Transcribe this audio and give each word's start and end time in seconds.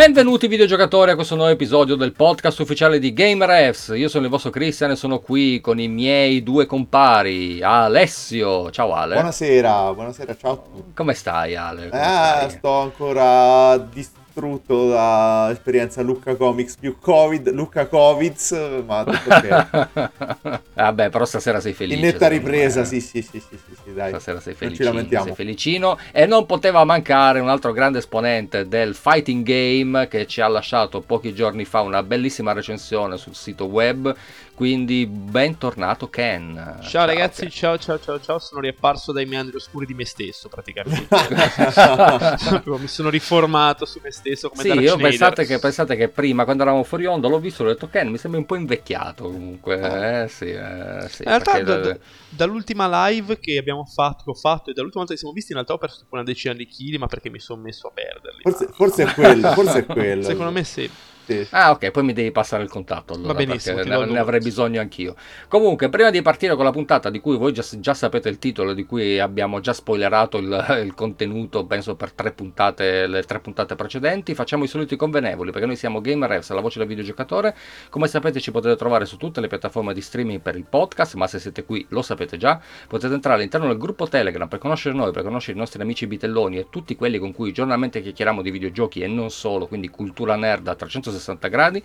Benvenuti 0.00 0.46
videogiocatori 0.46 1.10
a 1.10 1.14
questo 1.14 1.34
nuovo 1.34 1.50
episodio 1.50 1.94
del 1.94 2.12
podcast 2.12 2.58
ufficiale 2.60 2.98
di 2.98 3.12
GamerFs. 3.12 3.92
Io 3.96 4.08
sono 4.08 4.24
il 4.24 4.30
vostro 4.30 4.48
Christian 4.48 4.92
e 4.92 4.96
sono 4.96 5.18
qui 5.18 5.60
con 5.60 5.78
i 5.78 5.88
miei 5.88 6.42
due 6.42 6.64
compari, 6.64 7.60
Alessio. 7.60 8.70
Ciao 8.70 8.94
Ale. 8.94 9.12
Buonasera, 9.16 9.92
buonasera, 9.92 10.36
ciao. 10.38 10.64
Come 10.94 11.12
stai 11.12 11.54
Ale? 11.54 11.90
Come 11.90 12.00
eh, 12.00 12.04
stai? 12.04 12.50
sto 12.50 12.78
ancora 12.78 13.76
dis- 13.76 14.12
distrutto 14.30 14.88
da 14.88 15.48
esperienza 15.50 16.02
Lucca 16.02 16.36
Comics 16.36 16.76
più 16.76 16.96
Covid, 16.98 17.50
Lucca 17.50 17.86
Covids, 17.86 18.52
ma 18.86 19.04
tutto 19.04 19.34
ok. 19.34 20.60
Vabbè, 20.74 21.10
però 21.10 21.24
stasera 21.24 21.60
sei 21.60 21.72
felice. 21.72 21.98
In 21.98 22.04
netta 22.04 22.28
ripresa, 22.28 22.84
sì, 22.84 23.00
sì, 23.00 23.22
sì, 23.22 23.40
sì, 23.40 23.58
sì, 23.58 23.74
sì, 23.84 23.92
dai. 23.92 24.10
Stasera 24.10 24.40
sei 24.40 24.54
Non 24.60 24.74
ci 24.74 24.82
lamentiamo. 24.84 25.24
sei 25.26 25.34
felicino 25.34 25.98
e 26.12 26.26
non 26.26 26.46
poteva 26.46 26.84
mancare 26.84 27.40
un 27.40 27.48
altro 27.48 27.72
grande 27.72 27.98
esponente 27.98 28.68
del 28.68 28.94
fighting 28.94 29.44
game 29.44 30.06
che 30.06 30.26
ci 30.26 30.40
ha 30.40 30.48
lasciato 30.48 31.00
pochi 31.00 31.34
giorni 31.34 31.64
fa 31.64 31.80
una 31.80 32.02
bellissima 32.02 32.52
recensione 32.52 33.16
sul 33.16 33.34
sito 33.34 33.64
web, 33.66 34.14
quindi 34.60 35.06
bentornato 35.06 36.10
Ken. 36.10 36.80
Ciao 36.82 37.06
ragazzi, 37.06 37.40
Ken. 37.44 37.50
ciao 37.50 37.78
ciao 37.78 37.98
ciao 37.98 38.20
ciao, 38.20 38.38
sono 38.38 38.60
riapparso 38.60 39.10
dai 39.10 39.24
meandri 39.24 39.56
oscuri 39.56 39.86
di 39.86 39.94
me 39.94 40.04
stesso 40.04 40.50
praticamente. 40.50 41.06
Proprio 41.08 42.76
mi 42.76 42.86
sono 42.86 43.08
riformato 43.08 43.86
su 43.86 44.00
me 44.02 44.10
stesso 44.12 44.50
come 44.50 44.60
Sì, 44.60 44.68
Darth 44.68 44.82
io 44.82 44.96
pensate 44.98 45.46
che, 45.46 45.58
pensate 45.58 45.96
che 45.96 46.08
prima 46.08 46.44
quando 46.44 46.62
eravamo 46.62 46.84
fuori 46.84 47.06
onda 47.06 47.26
l'ho 47.26 47.38
visto 47.38 47.62
e 47.62 47.68
ho 47.68 47.72
detto 47.72 47.88
Ken 47.88 48.08
mi 48.10 48.18
sembra 48.18 48.38
un 48.38 48.44
po' 48.44 48.56
invecchiato 48.56 49.30
comunque. 49.30 49.80
Ah. 49.80 50.22
Eh, 50.24 50.28
sì, 50.28 50.50
eh, 50.50 51.06
sì, 51.08 51.22
In 51.22 51.28
realtà 51.28 51.52
perché- 51.52 51.64
da- 51.64 51.76
da- 51.78 51.98
dall'ultima 52.28 53.08
live 53.08 53.38
che 53.38 53.56
abbiamo 53.56 53.86
fatto, 53.86 54.24
che 54.24 54.30
ho 54.30 54.34
fatto 54.34 54.68
e 54.68 54.74
dall'ultima 54.74 55.04
volta 55.04 55.14
che 55.14 55.18
siamo 55.18 55.32
visti 55.32 55.52
in 55.52 55.56
realtà 55.56 55.72
ho 55.72 55.78
perso 55.78 56.00
tipo 56.00 56.16
una 56.16 56.22
decina 56.24 56.52
di 56.52 56.66
chili 56.66 56.98
ma 56.98 57.06
perché 57.06 57.30
mi 57.30 57.38
sono 57.40 57.62
messo 57.62 57.86
a 57.86 57.92
perderli. 57.94 58.42
Forse, 58.42 58.68
forse 58.74 59.02
è 59.04 59.14
quello, 59.14 59.52
forse 59.52 59.78
è 59.78 59.86
quello. 59.90 60.22
Secondo 60.22 60.50
me 60.52 60.64
sì. 60.64 60.90
Sì. 61.30 61.46
Ah, 61.50 61.70
ok, 61.70 61.90
poi 61.92 62.02
mi 62.02 62.12
devi 62.12 62.32
passare 62.32 62.64
il 62.64 62.68
contatto. 62.68 63.14
Allora, 63.14 63.32
Va 63.32 63.44
benissimo, 63.44 63.82
ne, 63.82 64.04
ne 64.04 64.18
avrei 64.18 64.40
bisogno 64.40 64.80
anch'io. 64.80 65.14
Comunque, 65.46 65.88
prima 65.88 66.10
di 66.10 66.22
partire 66.22 66.56
con 66.56 66.64
la 66.64 66.72
puntata 66.72 67.08
di 67.08 67.20
cui 67.20 67.36
voi 67.36 67.52
già, 67.52 67.64
già 67.78 67.94
sapete 67.94 68.28
il 68.28 68.38
titolo, 68.38 68.72
di 68.72 68.84
cui 68.84 69.20
abbiamo 69.20 69.60
già 69.60 69.72
spoilerato 69.72 70.38
il, 70.38 70.66
il 70.84 70.94
contenuto, 70.94 71.64
penso 71.66 71.94
per 71.94 72.12
tre 72.12 72.32
puntate, 72.32 73.06
le 73.06 73.22
tre 73.22 73.38
puntate 73.38 73.76
precedenti, 73.76 74.34
facciamo 74.34 74.64
i 74.64 74.66
soliti 74.66 74.96
convenevoli 74.96 75.52
perché 75.52 75.66
noi 75.66 75.76
siamo 75.76 76.00
GamerRevs, 76.00 76.50
la 76.50 76.60
voce 76.60 76.80
del 76.80 76.88
videogiocatore. 76.88 77.54
Come 77.90 78.08
sapete, 78.08 78.40
ci 78.40 78.50
potete 78.50 78.74
trovare 78.74 79.04
su 79.04 79.16
tutte 79.16 79.40
le 79.40 79.46
piattaforme 79.46 79.94
di 79.94 80.00
streaming 80.00 80.40
per 80.40 80.56
il 80.56 80.64
podcast, 80.68 81.14
ma 81.14 81.28
se 81.28 81.38
siete 81.38 81.64
qui 81.64 81.86
lo 81.90 82.02
sapete 82.02 82.36
già. 82.36 82.60
Potete 82.88 83.14
entrare 83.14 83.38
all'interno 83.38 83.68
del 83.68 83.78
gruppo 83.78 84.08
Telegram 84.08 84.48
per 84.48 84.58
conoscere 84.58 84.96
noi, 84.96 85.12
per 85.12 85.22
conoscere 85.22 85.56
i 85.56 85.60
nostri 85.60 85.80
amici 85.80 86.06
bitelloni 86.08 86.58
e 86.58 86.66
tutti 86.70 86.96
quelli 86.96 87.18
con 87.18 87.32
cui 87.32 87.52
giornalmente 87.52 88.02
chiacchieriamo 88.02 88.42
di 88.42 88.50
videogiochi 88.50 89.00
e 89.00 89.06
non 89.06 89.30
solo, 89.30 89.66
quindi 89.66 89.88
cultura 89.88 90.34
nerd 90.34 90.66
a 90.66 90.74
360 90.74 91.18
gradi. 91.48 91.82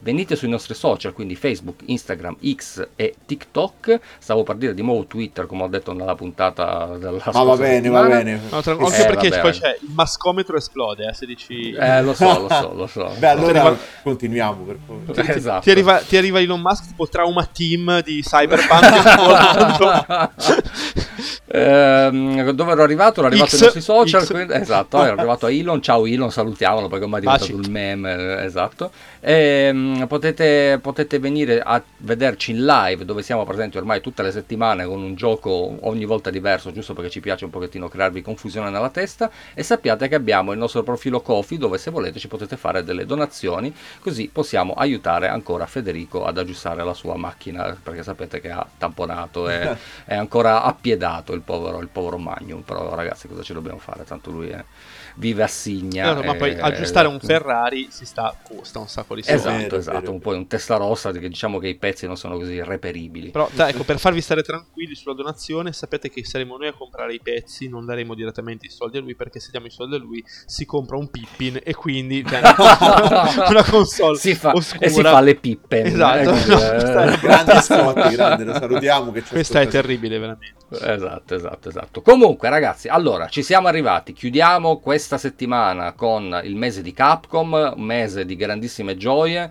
Venite 0.00 0.36
sui 0.36 0.48
nostri 0.48 0.74
social, 0.74 1.12
quindi 1.12 1.34
Facebook, 1.34 1.82
Instagram, 1.86 2.36
X 2.54 2.88
e 2.94 3.14
TikTok. 3.26 3.98
Stavo 4.18 4.44
per 4.44 4.56
dire 4.56 4.72
di 4.74 4.82
nuovo 4.82 5.06
Twitter, 5.06 5.46
come 5.46 5.64
ho 5.64 5.68
detto 5.68 5.92
nella 5.92 6.14
puntata 6.14 6.96
della 6.96 7.20
Ma 7.32 7.42
va 7.42 7.56
bene, 7.56 7.88
va 7.88 8.02
bene. 8.04 8.40
No, 8.50 8.62
tra- 8.62 8.76
Che 8.76 8.84
anche 8.84 9.02
Eh, 9.02 9.06
perché 9.06 9.40
poi 9.40 9.52
c'è 9.52 9.78
il 9.80 9.88
mascometro 9.94 10.56
esplode, 10.56 11.08
eh, 11.08 11.14
se 11.14 11.26
dici... 11.26 11.72
Eh, 11.72 12.02
lo 12.02 12.14
so, 12.14 12.40
lo 12.40 12.48
so, 12.48 12.72
lo 12.76 12.86
so. 12.86 13.10
Beh, 13.18 13.28
allora 13.28 13.60
arriva- 13.62 13.76
continuiamo 14.02 14.62
per 14.62 14.78
favore. 14.86 15.12
ti, 15.12 15.30
esatto. 15.30 15.62
ti 15.62 15.70
arriva, 15.70 15.98
ti 15.98 16.16
arriva 16.16 16.40
Elon 16.40 16.60
Musk 16.60 16.86
tipo 16.88 17.08
Trauma 17.08 17.44
Team 17.46 18.02
di 18.02 18.22
Cyberpunk. 18.22 18.86
Ehm, 21.46 22.50
dove 22.50 22.72
ero 22.72 22.82
arrivato? 22.82 23.20
Ero 23.20 23.28
arrivato 23.28 23.50
X, 23.50 23.54
ai 23.54 23.60
nostri 23.62 23.80
social. 23.80 24.26
Quindi- 24.26 24.52
esatto, 24.54 25.02
ero 25.02 25.14
arrivato 25.14 25.46
a 25.46 25.50
Elon. 25.50 25.82
Ciao 25.82 26.06
Elon, 26.06 26.30
salutiamolo 26.30 26.88
perché 26.88 27.04
ormai 27.04 27.20
è 27.20 27.22
diventato 27.22 27.52
Baci. 27.52 27.66
il 27.66 27.70
meme. 27.70 28.42
Esatto. 28.44 28.90
Ehm, 29.20 30.06
potete, 30.06 30.78
potete 30.80 31.18
venire 31.18 31.60
a 31.60 31.82
vederci 31.98 32.52
in 32.52 32.64
live 32.64 33.04
dove 33.04 33.22
siamo 33.22 33.44
presenti 33.44 33.76
ormai 33.76 34.00
tutte 34.00 34.22
le 34.22 34.30
settimane 34.30 34.84
con 34.84 35.02
un 35.02 35.14
gioco 35.14 35.76
ogni 35.80 36.04
volta 36.04 36.30
diverso, 36.30 36.72
giusto 36.72 36.94
perché 36.94 37.10
ci 37.10 37.20
piace 37.20 37.44
un 37.44 37.50
pochettino 37.50 37.88
crearvi 37.88 38.22
confusione 38.22 38.70
nella 38.70 38.90
testa. 38.90 39.30
E 39.54 39.62
sappiate 39.62 40.08
che 40.08 40.14
abbiamo 40.14 40.52
il 40.52 40.58
nostro 40.58 40.82
profilo 40.82 41.20
Kofi 41.20 41.58
dove 41.58 41.78
se 41.78 41.90
volete 41.90 42.18
ci 42.18 42.28
potete 42.28 42.56
fare 42.56 42.84
delle 42.84 43.06
donazioni, 43.06 43.74
così 44.00 44.30
possiamo 44.32 44.74
aiutare 44.74 45.28
ancora 45.28 45.66
Federico 45.66 46.24
ad 46.24 46.38
aggiustare 46.38 46.84
la 46.84 46.94
sua 46.94 47.16
macchina 47.16 47.76
perché 47.82 48.02
sapete 48.02 48.40
che 48.40 48.50
ha 48.50 48.66
tamponato 48.78 49.48
e 49.48 49.76
è 50.04 50.14
ancora 50.14 50.62
appiedato 50.62 51.06
il 51.34 51.42
povero, 51.42 51.80
il 51.80 51.88
povero 51.88 52.18
Magnum, 52.18 52.62
però 52.62 52.94
ragazzi 52.94 53.28
cosa 53.28 53.42
ci 53.42 53.52
dobbiamo 53.52 53.78
fare? 53.78 54.04
Tanto 54.04 54.30
lui 54.30 54.48
è- 54.48 54.64
vive 55.18 55.42
a 55.42 55.46
Signa. 55.46 56.06
No, 56.06 56.14
no, 56.14 56.22
ma 56.22 56.34
e- 56.34 56.36
poi 56.36 56.58
aggiustare 56.58 57.08
un 57.08 57.18
Ferrari 57.20 57.88
si 57.90 58.06
sta, 58.06 58.34
costa 58.42 58.78
un 58.78 58.88
sacco 58.88 59.14
di 59.14 59.22
soldi. 59.22 59.38
Esatto, 59.40 59.56
Vero, 59.58 59.76
esatto, 59.76 60.00
vero, 60.00 60.12
un 60.12 60.20
po' 60.20 60.30
un 60.30 60.46
testa 60.46 60.76
rossa 60.76 61.10
che 61.10 61.28
diciamo 61.28 61.58
che 61.58 61.68
i 61.68 61.76
pezzi 61.76 62.06
non 62.06 62.16
sono 62.16 62.36
così 62.36 62.62
reperibili. 62.62 63.30
Però 63.30 63.48
dai, 63.52 63.70
ecco, 63.70 63.84
per 63.84 63.98
farvi 63.98 64.20
stare 64.20 64.42
tranquilli 64.42 64.94
sulla 64.94 65.14
donazione, 65.14 65.72
sapete 65.72 66.08
che 66.08 66.24
saremo 66.24 66.56
noi 66.56 66.68
a 66.68 66.72
comprare 66.72 67.14
i 67.14 67.20
pezzi, 67.20 67.68
non 67.68 67.84
daremo 67.84 68.14
direttamente 68.14 68.66
i 68.66 68.70
soldi 68.70 68.98
a 68.98 69.00
lui, 69.00 69.14
perché 69.14 69.40
se 69.40 69.50
diamo 69.50 69.66
i 69.66 69.70
soldi 69.70 69.96
a 69.96 69.98
lui 69.98 70.24
si 70.46 70.64
compra 70.64 70.96
un 70.96 71.10
Pippin 71.10 71.60
e 71.62 71.74
quindi 71.74 72.24
cioè, 72.26 72.40
una 73.48 73.64
console 73.64 74.18
si 74.18 74.34
fa, 74.34 74.52
oscura. 74.54 74.86
e 74.86 74.88
si 74.88 75.02
fa 75.02 75.20
le 75.20 75.34
pippe. 75.34 75.82
Esatto, 75.82 76.30
eh, 76.30 76.46
no, 76.46 77.02
eh, 77.12 77.18
Grande 77.18 77.60
Scotti, 77.60 78.08
grande, 78.10 78.44
lo 78.44 78.54
salutiamo. 78.54 79.12
Che 79.12 79.22
Questa 79.22 79.60
è 79.60 79.66
terribile, 79.66 80.18
veramente. 80.18 80.54
Esatto, 80.70 81.34
esatto, 81.34 81.68
esatto. 81.68 82.02
Comunque, 82.02 82.48
ragazzi, 82.48 82.88
allora 82.88 83.28
ci 83.28 83.42
siamo 83.42 83.68
arrivati. 83.68 84.12
Chiudiamo 84.12 84.78
questa 84.78 85.07
settimana 85.16 85.92
con 85.92 86.40
il 86.44 86.56
mese 86.56 86.82
di 86.82 86.92
Capcom, 86.92 87.74
un 87.76 87.82
mese 87.82 88.26
di 88.26 88.36
grandissime 88.36 88.96
gioie. 88.96 89.50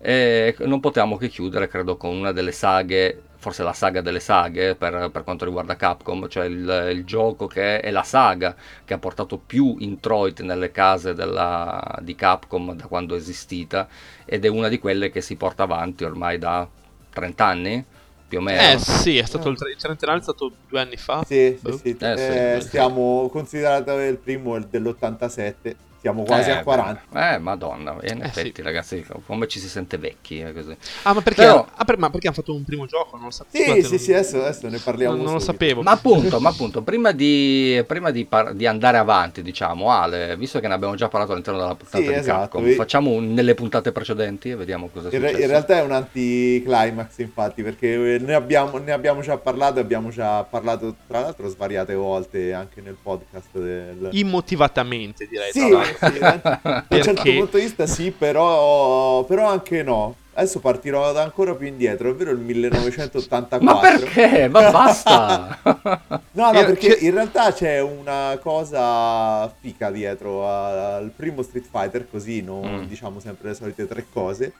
E 0.00 0.54
non 0.60 0.80
potevamo 0.80 1.16
che 1.16 1.28
chiudere, 1.28 1.68
credo, 1.68 1.96
con 1.96 2.14
una 2.14 2.32
delle 2.32 2.52
saghe, 2.52 3.22
forse 3.44 3.62
la 3.62 3.74
saga 3.74 4.00
delle 4.00 4.20
saghe 4.20 4.74
per, 4.74 5.10
per 5.10 5.22
quanto 5.22 5.44
riguarda 5.44 5.76
Capcom, 5.76 6.28
cioè 6.28 6.46
il, 6.46 6.92
il 6.92 7.04
gioco 7.04 7.46
che 7.46 7.80
è 7.80 7.90
la 7.90 8.02
saga 8.02 8.56
che 8.86 8.94
ha 8.94 8.98
portato 8.98 9.36
più 9.36 9.76
introiti 9.80 10.42
nelle 10.42 10.70
case 10.70 11.12
della- 11.12 11.98
di 12.00 12.14
Capcom 12.14 12.74
da 12.74 12.86
quando 12.86 13.14
è 13.14 13.18
esistita 13.18 13.86
ed 14.24 14.46
è 14.46 14.48
una 14.48 14.68
di 14.68 14.78
quelle 14.78 15.10
che 15.10 15.20
si 15.20 15.36
porta 15.36 15.64
avanti 15.64 16.04
ormai 16.04 16.38
da 16.38 16.66
30 17.10 17.44
anni, 17.44 17.84
più 18.34 18.38
o 18.38 18.42
meno. 18.42 18.60
Eh 18.60 18.78
sì, 18.78 19.18
è 19.18 19.24
stato 19.24 19.48
il, 19.48 19.56
tre- 19.56 19.70
il 19.70 19.76
trentennale 19.76 20.18
è 20.18 20.22
stato 20.22 20.52
due 20.68 20.80
anni 20.80 20.96
fa. 20.96 21.24
Sì, 21.26 21.58
sì, 21.62 21.72
sì. 21.72 21.96
Eh, 22.00 22.16
sì. 22.16 22.22
Eh, 22.22 22.58
stiamo 22.60 23.28
considerato 23.30 23.98
il 24.00 24.16
primo 24.16 24.56
il 24.56 24.66
dell'87, 24.66 25.74
siamo 26.04 26.22
quasi 26.24 26.50
Eh, 26.50 26.52
a 26.52 26.62
40. 26.62 27.00
beh, 27.08 27.32
Eh, 27.34 27.38
madonna, 27.38 27.96
in 28.02 28.20
Eh, 28.20 28.26
effetti 28.26 28.52
sì. 28.56 28.62
ragazzi, 28.62 29.06
come 29.24 29.48
ci 29.48 29.58
si 29.58 29.68
sente 29.70 29.96
vecchi 29.96 30.38
eh, 30.40 30.52
così. 30.52 30.76
Ah, 31.04 31.14
ma 31.14 31.22
perché, 31.22 31.40
Però- 31.40 31.66
ah, 31.74 31.84
per- 31.84 31.96
ma 31.96 32.10
perché 32.10 32.26
hanno 32.26 32.36
fatto 32.36 32.54
un 32.54 32.62
primo 32.62 32.84
gioco? 32.84 33.16
Non 33.16 33.24
lo 33.26 33.30
sapevo. 33.30 33.64
Sì, 33.64 33.70
Scusate, 33.80 33.82
sì, 33.84 33.90
non- 33.90 33.98
sì, 34.00 34.12
adesso, 34.12 34.36
adesso 34.42 34.68
ne 34.68 34.78
parliamo. 34.78 35.14
non, 35.16 35.24
non 35.24 35.32
lo 35.32 35.38
sapevo. 35.38 35.80
Ma 35.80 35.92
appunto, 35.92 36.40
ma 36.40 36.50
appunto, 36.50 36.82
prima 36.82 37.12
di, 37.12 37.82
prima 37.86 38.10
di, 38.10 38.26
par- 38.26 38.52
di 38.52 38.66
andare 38.66 38.98
avanti, 38.98 39.40
diciamo, 39.40 39.90
Ale, 39.90 40.36
visto 40.36 40.60
che 40.60 40.68
ne 40.68 40.74
abbiamo 40.74 40.94
già 40.94 41.08
parlato 41.08 41.32
all'interno 41.32 41.58
della 41.58 41.74
puntata 41.74 41.96
Sì, 42.04 42.06
di 42.06 42.12
esatto, 42.12 42.40
Capcom, 42.58 42.66
e- 42.66 42.72
facciamo 42.74 43.10
un- 43.10 43.32
nelle 43.32 43.54
puntate 43.54 43.90
precedenti 43.90 44.50
e 44.50 44.56
vediamo 44.56 44.90
cosa 44.92 45.08
è 45.08 45.14
In, 45.14 45.20
realtà 45.46 45.78
è 45.78 45.82
un 45.82 45.92
anticlimax, 45.92 47.16
infatti, 47.20 47.62
perché 47.62 48.14
eh, 48.16 48.18
ne 48.18 48.34
abbiamo, 48.34 48.76
ne 48.76 48.92
abbiamo 48.92 49.22
già 49.22 49.38
parlato, 49.38 49.80
abbiamo 49.80 50.10
già 50.10 50.44
parlato 50.44 50.96
tra 51.06 51.20
l'altro 51.20 51.48
svariate 51.48 51.94
volte 51.94 52.52
anche 52.52 52.82
nel 52.82 52.96
podcast 53.02 53.58
del... 53.58 54.10
Immotivatamente, 54.12 55.26
direi. 55.26 55.50
Sì. 55.52 55.60
Sì, 55.98 56.18
da 56.18 56.58
da 56.62 56.84
un 56.88 57.02
certo 57.02 57.22
punto 57.22 57.56
di 57.56 57.62
vista 57.64 57.86
sì, 57.86 58.10
però, 58.10 59.24
però 59.24 59.48
anche 59.48 59.82
no. 59.82 60.16
Adesso 60.36 60.58
partirò 60.58 61.12
da 61.12 61.22
ancora 61.22 61.54
più 61.54 61.68
indietro, 61.68 62.08
ovvero 62.10 62.32
il 62.32 62.38
1984. 62.38 63.64
Ma 63.64 63.78
perché? 63.78 64.48
Ma 64.48 64.70
basta! 64.70 65.58
No, 66.34 66.50
no, 66.50 66.64
perché 66.64 66.96
in 67.02 67.12
realtà 67.12 67.52
c'è 67.52 67.80
una 67.80 68.36
cosa 68.42 69.48
fica 69.60 69.92
dietro 69.92 70.48
al 70.48 71.12
primo 71.14 71.42
Street 71.42 71.66
Fighter, 71.70 72.08
così 72.10 72.42
non 72.42 72.62
Mm. 72.80 72.82
diciamo 72.88 73.20
sempre 73.20 73.50
le 73.50 73.54
solite 73.54 73.86
tre 73.86 74.04
cose. 74.12 74.52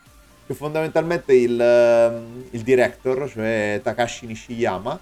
Che 0.46 0.54
fondamentalmente 0.54 1.34
il, 1.34 1.60
ehm, 1.60 2.44
il 2.50 2.60
director, 2.60 3.28
cioè 3.28 3.80
Takashi 3.82 4.26
Nishiyama, 4.26 4.96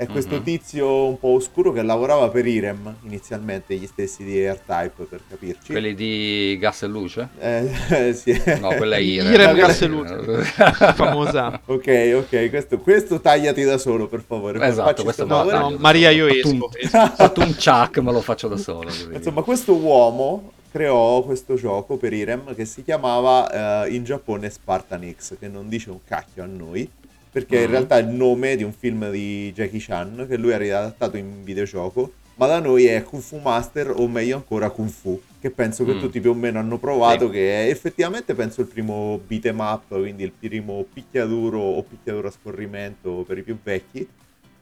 è 0.00 0.06
questo 0.06 0.36
Mhm. 0.36 0.42
tizio 0.42 1.06
un 1.08 1.18
po' 1.18 1.34
oscuro 1.34 1.72
che 1.72 1.82
lavorava 1.82 2.28
per 2.30 2.46
Irem 2.46 2.96
inizialmente, 3.02 3.74
gli 3.74 3.86
stessi 3.86 4.24
di 4.24 4.42
R-Type 4.48 5.04
per 5.04 5.20
capirci. 5.28 5.72
Quelli 5.72 5.94
di 5.94 6.56
Gas 6.58 6.82
e 6.82 6.86
Luce? 6.86 7.28
Eh, 7.38 8.12
sì. 8.14 8.40
No, 8.60 8.68
quella 8.76 8.96
è 8.96 9.00
Irem. 9.00 9.32
Irem 9.32 9.54
Gas 9.56 9.82
e 9.82 9.86
Luce. 9.86 10.16
Famosa. 10.94 11.60
Ok, 11.66 12.12
ok, 12.16 12.48
questo, 12.50 12.78
questo 12.78 13.20
tagliati 13.20 13.62
da 13.62 13.76
solo 13.78 14.06
per 14.08 14.22
favore. 14.26 14.64
Esatto, 14.66 15.02
questo 15.02 15.24
sto 15.26 15.42
No, 15.44 15.50
no, 15.68 15.76
Maria, 15.78 16.10
io 16.10 16.26
Ho 16.26 16.32
fatto 16.32 16.48
un- 16.48 16.60
esco. 16.80 16.96
Ho 16.98 17.06
fatto 17.16 17.40
un 17.40 17.54
chuck, 17.54 17.98
me 17.98 18.12
lo 18.12 18.20
faccio 18.22 18.48
da 18.48 18.56
solo. 18.56 18.88
Insomma, 19.12 19.42
questo 19.42 19.74
uomo 19.74 20.52
creò 20.72 21.22
questo 21.24 21.56
gioco 21.56 21.96
per 21.96 22.12
Irem 22.12 22.54
che 22.54 22.64
si 22.64 22.84
chiamava 22.84 23.84
eh, 23.84 23.94
in 23.94 24.04
Giappone 24.04 24.48
Spartan 24.48 25.12
X, 25.18 25.36
che 25.38 25.48
non 25.48 25.68
dice 25.68 25.90
un 25.90 25.98
cacchio 26.06 26.42
a 26.42 26.46
noi, 26.46 26.88
perché 27.30 27.56
in 27.56 27.62
Mhm. 27.64 27.70
realtà 27.70 27.98
è 27.98 28.02
il 28.02 28.08
nome 28.08 28.56
di 28.56 28.62
un 28.64 28.72
film 28.72 29.10
di 29.10 29.52
Jackie 29.52 29.80
Chan 29.80 30.26
che 30.28 30.36
lui 30.36 30.52
ha 30.52 30.56
riadattato 30.58 31.16
in 31.16 31.44
videogioco, 31.44 32.12
ma 32.36 32.46
da 32.46 32.58
noi 32.58 32.86
è 32.86 33.02
Kung 33.02 33.22
Fu 33.22 33.38
Master 33.42 33.92
o 33.94 34.08
meglio 34.08 34.36
ancora 34.36 34.70
Kung 34.70 34.88
Fu, 34.88 35.20
che 35.40 35.50
penso 35.50 35.84
che 35.84 35.92
Mm. 35.94 36.00
tutti 36.00 36.20
più 36.20 36.30
o 36.30 36.34
meno 36.34 36.58
hanno 36.58 36.78
provato, 36.78 37.26
Sì. 37.26 37.32
che 37.32 37.66
è 37.66 37.70
effettivamente 37.70 38.34
penso 38.34 38.62
il 38.62 38.66
primo 38.66 39.20
beat 39.26 39.44
'em 39.46 39.58
up, 39.58 39.82
quindi 39.88 40.24
il 40.24 40.32
primo 40.32 40.84
picchiaduro 40.92 41.58
o 41.60 41.82
picchiaduro 41.82 42.28
a 42.28 42.30
scorrimento 42.30 43.24
per 43.26 43.38
i 43.38 43.42
più 43.42 43.58
vecchi. 43.62 44.08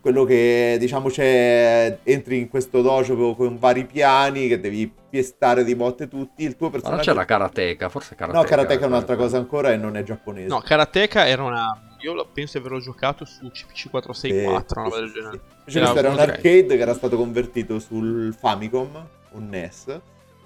Quello 0.00 0.24
che 0.24 0.76
diciamo 0.78 1.08
c'è, 1.08 1.98
entri 2.04 2.38
in 2.38 2.48
questo 2.48 2.82
dojo 2.82 3.34
con 3.34 3.58
vari 3.58 3.84
piani 3.84 4.46
che 4.48 4.60
devi 4.60 4.90
piestare 5.10 5.64
di 5.64 5.74
botte 5.74 6.08
tutti, 6.08 6.44
il 6.44 6.56
tuo 6.56 6.66
Ma 6.66 6.72
non 6.72 6.80
personaggio... 6.82 7.10
c'era 7.12 7.24
Karateka, 7.24 7.88
forse 7.88 8.14
Karateka. 8.14 8.42
No, 8.42 8.48
Karateka 8.48 8.84
è 8.84 8.86
un'altra 8.86 9.16
cosa 9.16 9.38
ancora 9.38 9.72
e 9.72 9.76
non 9.76 9.96
è 9.96 10.02
giapponese. 10.04 10.48
No, 10.48 10.60
Karateka 10.60 11.26
era 11.26 11.42
una. 11.42 11.82
Io 12.00 12.26
penso 12.32 12.58
di 12.58 12.64
averlo 12.64 12.80
giocato 12.82 13.24
su 13.24 13.50
CPC 13.50 13.90
464, 13.90 14.80
una 14.80 14.90
Sì, 14.90 14.96
roba 14.96 14.98
del 15.00 15.08
sì, 15.08 15.14
genere. 15.14 15.32
sì. 15.32 15.40
Invece 15.58 15.78
questo 15.80 15.98
era 15.98 16.10
un 16.10 16.18
arcade 16.18 16.66
che 16.76 16.78
era 16.80 16.94
stato 16.94 17.16
convertito 17.16 17.78
sul 17.80 18.34
Famicom, 18.38 19.06
un 19.32 19.48
NES, 19.48 20.00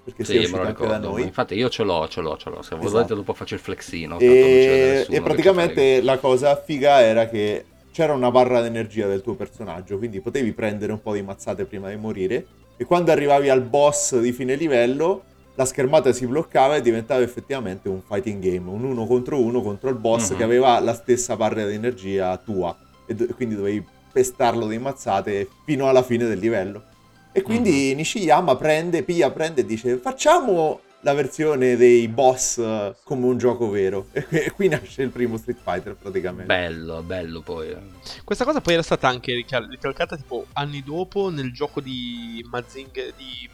perché 0.05 0.25
si 0.25 0.33
è 0.33 0.35
Sì, 0.35 0.39
me 0.39 0.41
uscito 0.41 0.57
lo 0.57 0.63
anche 0.67 0.81
da 0.87 0.89
ricordo. 0.97 1.11
noi. 1.11 1.23
Infatti 1.23 1.55
io 1.55 1.69
ce 1.69 1.83
l'ho, 1.83 2.09
ce 2.09 2.21
l'ho, 2.23 2.37
ce 2.37 2.51
l'ho. 2.51 2.63
Se 2.63 2.75
Esatto. 2.75 2.91
volete 2.91 3.15
dopo 3.15 3.35
faccio 3.35 3.55
il 3.55 3.61
flexino. 3.61 4.19
E, 4.19 4.27
nessuno, 4.27 5.17
e 5.17 5.21
praticamente 5.21 6.03
la 6.03 6.19
cosa 6.19 6.57
figa 6.61 7.01
era 7.03 7.29
che 7.29 7.67
c'era 7.93 8.15
una 8.15 8.31
barra 8.31 8.63
d'energia 8.63 9.07
del 9.07 9.21
tuo 9.21 9.35
personaggio, 9.35 9.99
quindi 9.99 10.21
potevi 10.21 10.53
prendere 10.53 10.93
un 10.93 11.03
po' 11.03 11.13
di 11.13 11.23
mazzate 11.23 11.67
prima 11.67 11.91
di 11.91 11.97
morire. 11.97 12.47
E 12.79 12.85
quando 12.85 13.13
arrivavi 13.13 13.51
al 13.51 13.61
boss 13.63 14.19
di 14.19 14.33
fine 14.33 14.55
livello, 14.57 15.25
la 15.63 15.69
schermata 15.69 16.13
si 16.13 16.27
bloccava 16.27 16.77
e 16.77 16.81
diventava 16.81 17.23
effettivamente 17.23 17.89
un 17.89 18.01
fighting 18.03 18.43
game, 18.43 18.69
un 18.69 18.85
uno 18.85 19.07
contro 19.07 19.41
uno 19.41 19.63
contro 19.63 19.89
il 19.91 19.97
boss 19.97 20.31
Mhm. 20.31 20.37
che 20.37 20.43
aveva 20.43 20.79
la 20.81 20.95
stessa 20.95 21.37
barra 21.37 21.65
d'energia 21.65 22.37
tua. 22.39 22.77
E 23.07 23.15
do- 23.15 23.27
quindi 23.35 23.55
dovevi 23.55 23.85
pestarlo 24.13 24.67
di 24.67 24.79
mazzate 24.79 25.49
fino 25.65 25.89
alla 25.89 26.03
fine 26.03 26.27
del 26.27 26.39
livello. 26.39 26.85
E 27.33 27.41
quindi 27.43 27.91
Mhm. 27.91 27.97
Nishiyama 27.97 28.57
prende, 28.57 29.03
piglia, 29.05 29.31
prende 29.31 29.63
e 29.63 29.65
dice 29.65 29.97
facciamo 29.97 30.81
la 31.05 31.15
versione 31.15 31.77
dei 31.77 32.07
boss 32.07 32.59
eh, 32.59 32.95
come 33.05 33.27
un 33.27 33.39
gioco 33.39 33.71
vero. 33.71 34.07
E 34.13 34.23
qui, 34.29 34.39
e 34.39 34.51
qui 34.53 34.69
nasce 34.69 35.03
il 35.03 35.11
primo 35.11 35.37
Street 35.37 35.59
Fighter 35.63 35.95
praticamente. 35.97 36.45
Bello, 36.47 37.03
bello 37.03 37.41
poi. 37.41 37.75
Questa 38.23 38.45
cosa 38.45 38.61
poi 38.61 38.75
era 38.75 38.83
stata 38.83 39.09
anche 39.09 39.33
rical- 39.35 39.67
ricalcata 39.69 40.17
tipo 40.17 40.47
anni 40.53 40.83
dopo 40.85 41.31
nel 41.31 41.53
gioco 41.53 41.81
di 41.81 42.45
Mazing, 42.51 43.15
di 43.17 43.49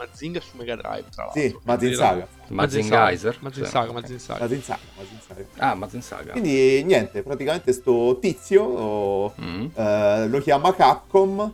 Mazinga 0.00 0.40
su 0.40 0.56
Mega 0.56 0.76
Drive, 0.76 1.04
tra 1.10 1.24
l'altro. 1.24 1.40
Sì, 1.42 1.56
Mazin 1.64 1.94
Saga. 1.94 2.26
Mazin 2.48 2.88
Geyser? 2.88 3.36
Mazin. 3.40 3.64
Saga, 3.66 3.92
Mazin 3.92 4.18
Saga. 4.18 4.40
Mazin 4.40 4.62
Saga, 4.62 4.80
Mazin 4.96 5.18
Saga. 5.26 5.44
Ah, 5.58 5.74
Mazin 5.74 6.02
Saga. 6.02 6.32
Quindi 6.32 6.82
niente, 6.84 7.22
praticamente 7.22 7.72
sto 7.72 8.18
tizio 8.18 8.62
oh, 8.62 9.34
Mm. 9.40 9.66
eh, 9.74 10.26
lo 10.28 10.40
chiama 10.40 10.74
Capcom. 10.74 11.52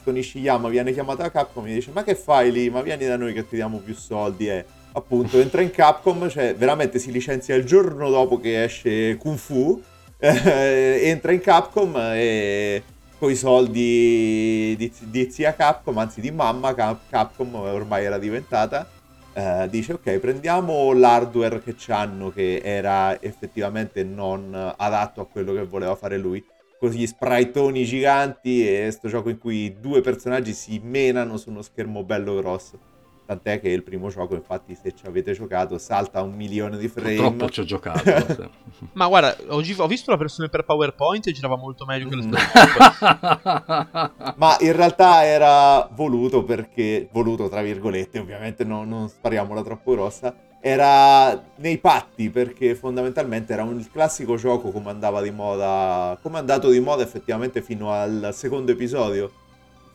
Sto 0.00 0.10
Nishiyama 0.12 0.68
viene 0.68 0.92
chiamato 0.92 1.22
da 1.22 1.30
Capcom 1.30 1.66
e 1.66 1.74
dice 1.74 1.90
ma 1.92 2.04
che 2.04 2.14
fai 2.14 2.50
lì? 2.52 2.70
Ma 2.70 2.80
vieni 2.80 3.06
da 3.06 3.16
noi 3.16 3.32
che 3.34 3.46
ti 3.46 3.56
diamo 3.56 3.78
più 3.78 3.94
soldi. 3.94 4.48
E 4.48 4.64
appunto 4.92 5.38
entra 5.40 5.60
in 5.60 5.70
Capcom, 5.72 6.28
cioè 6.30 6.54
veramente 6.54 6.98
si 7.00 7.10
licenzia 7.10 7.56
il 7.56 7.64
giorno 7.64 8.08
dopo 8.08 8.38
che 8.38 8.62
esce 8.62 9.16
Kung 9.16 9.36
Fu. 9.36 9.82
eh, 10.22 11.00
entra 11.04 11.32
in 11.32 11.40
Capcom 11.40 11.94
e 11.96 12.82
con 13.20 13.30
i 13.30 13.36
soldi 13.36 14.74
di, 14.78 14.90
di 14.98 15.30
zia 15.30 15.54
Capcom, 15.54 15.98
anzi 15.98 16.22
di 16.22 16.30
mamma 16.30 16.72
Cap- 16.72 17.10
Capcom 17.10 17.54
ormai 17.54 18.06
era 18.06 18.16
diventata, 18.16 18.88
eh, 19.34 19.68
dice 19.68 19.92
ok 19.92 20.18
prendiamo 20.18 20.90
l'hardware 20.94 21.60
che 21.60 21.74
c'hanno 21.76 22.30
che 22.30 22.62
era 22.64 23.20
effettivamente 23.20 24.02
non 24.04 24.54
adatto 24.74 25.20
a 25.20 25.26
quello 25.26 25.52
che 25.52 25.66
voleva 25.66 25.94
fare 25.96 26.16
lui, 26.16 26.42
così 26.78 27.06
spritoni 27.06 27.84
giganti 27.84 28.66
e 28.66 28.90
sto 28.90 29.08
gioco 29.08 29.28
in 29.28 29.38
cui 29.38 29.76
due 29.78 30.00
personaggi 30.00 30.54
si 30.54 30.80
menano 30.82 31.36
su 31.36 31.50
uno 31.50 31.60
schermo 31.60 32.02
bello 32.02 32.36
grosso. 32.36 32.99
Tant'è 33.30 33.60
che 33.60 33.68
il 33.68 33.84
primo 33.84 34.08
gioco, 34.08 34.34
infatti, 34.34 34.74
se 34.74 34.92
ci 34.92 35.06
avete 35.06 35.30
giocato, 35.34 35.78
salta 35.78 36.20
un 36.20 36.34
milione 36.34 36.76
di 36.76 36.88
frame. 36.88 37.14
Purtroppo 37.14 37.48
ci 37.48 37.60
ho 37.60 37.64
giocato. 37.64 38.02
sì. 38.76 38.88
Ma 38.94 39.06
guarda, 39.06 39.36
ho, 39.50 39.60
gi- 39.60 39.76
ho 39.78 39.86
visto 39.86 40.10
la 40.10 40.16
versione 40.16 40.48
per 40.48 40.64
PowerPoint 40.64 41.28
e 41.28 41.32
girava 41.32 41.56
molto 41.56 41.84
meglio 41.84 42.08
che 42.08 42.16
la 42.16 42.18
Mm. 42.20 42.32
Ma 44.34 44.56
in 44.58 44.72
realtà 44.72 45.24
era 45.24 45.88
voluto 45.92 46.42
perché, 46.42 47.08
voluto 47.12 47.48
tra 47.48 47.62
virgolette, 47.62 48.18
ovviamente 48.18 48.64
no- 48.64 48.82
non 48.84 49.08
spariamola 49.08 49.62
troppo 49.62 49.92
grossa, 49.92 50.34
era 50.60 51.40
nei 51.58 51.78
patti 51.78 52.30
perché 52.30 52.74
fondamentalmente 52.74 53.52
era 53.52 53.62
un 53.62 53.78
il 53.78 53.90
classico 53.92 54.34
gioco 54.36 54.72
come 54.72 54.90
andava 54.90 55.22
di 55.22 55.30
moda, 55.30 56.18
come 56.20 56.34
è 56.36 56.40
andato 56.40 56.68
di 56.68 56.80
moda 56.80 57.04
effettivamente 57.04 57.62
fino 57.62 57.92
al 57.92 58.30
secondo 58.32 58.72
episodio. 58.72 59.30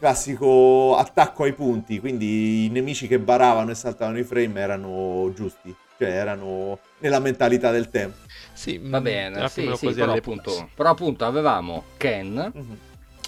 Classico 0.05 0.95
attacco 0.97 1.45
ai 1.45 1.53
punti, 1.53 1.99
quindi 1.99 2.65
i 2.65 2.69
nemici 2.69 3.07
che 3.07 3.17
baravano 3.17 3.71
e 3.71 3.73
saltavano 3.73 4.19
i 4.19 4.23
frame 4.23 4.59
erano 4.61 5.31
giusti, 5.33 5.75
cioè 5.97 6.09
erano 6.09 6.77
nella 6.99 7.17
mentalità 7.17 7.71
del 7.71 7.89
tempo. 7.89 8.17
Sì, 8.53 8.79
Va 8.83 9.01
bene, 9.01 9.49
sì, 9.49 9.73
sì, 9.75 9.93
però, 9.93 10.13
appunto, 10.13 10.69
però 10.75 10.91
appunto 10.91 11.25
avevamo 11.25 11.85
Ken, 11.97 12.51
Mhm. 12.53 12.77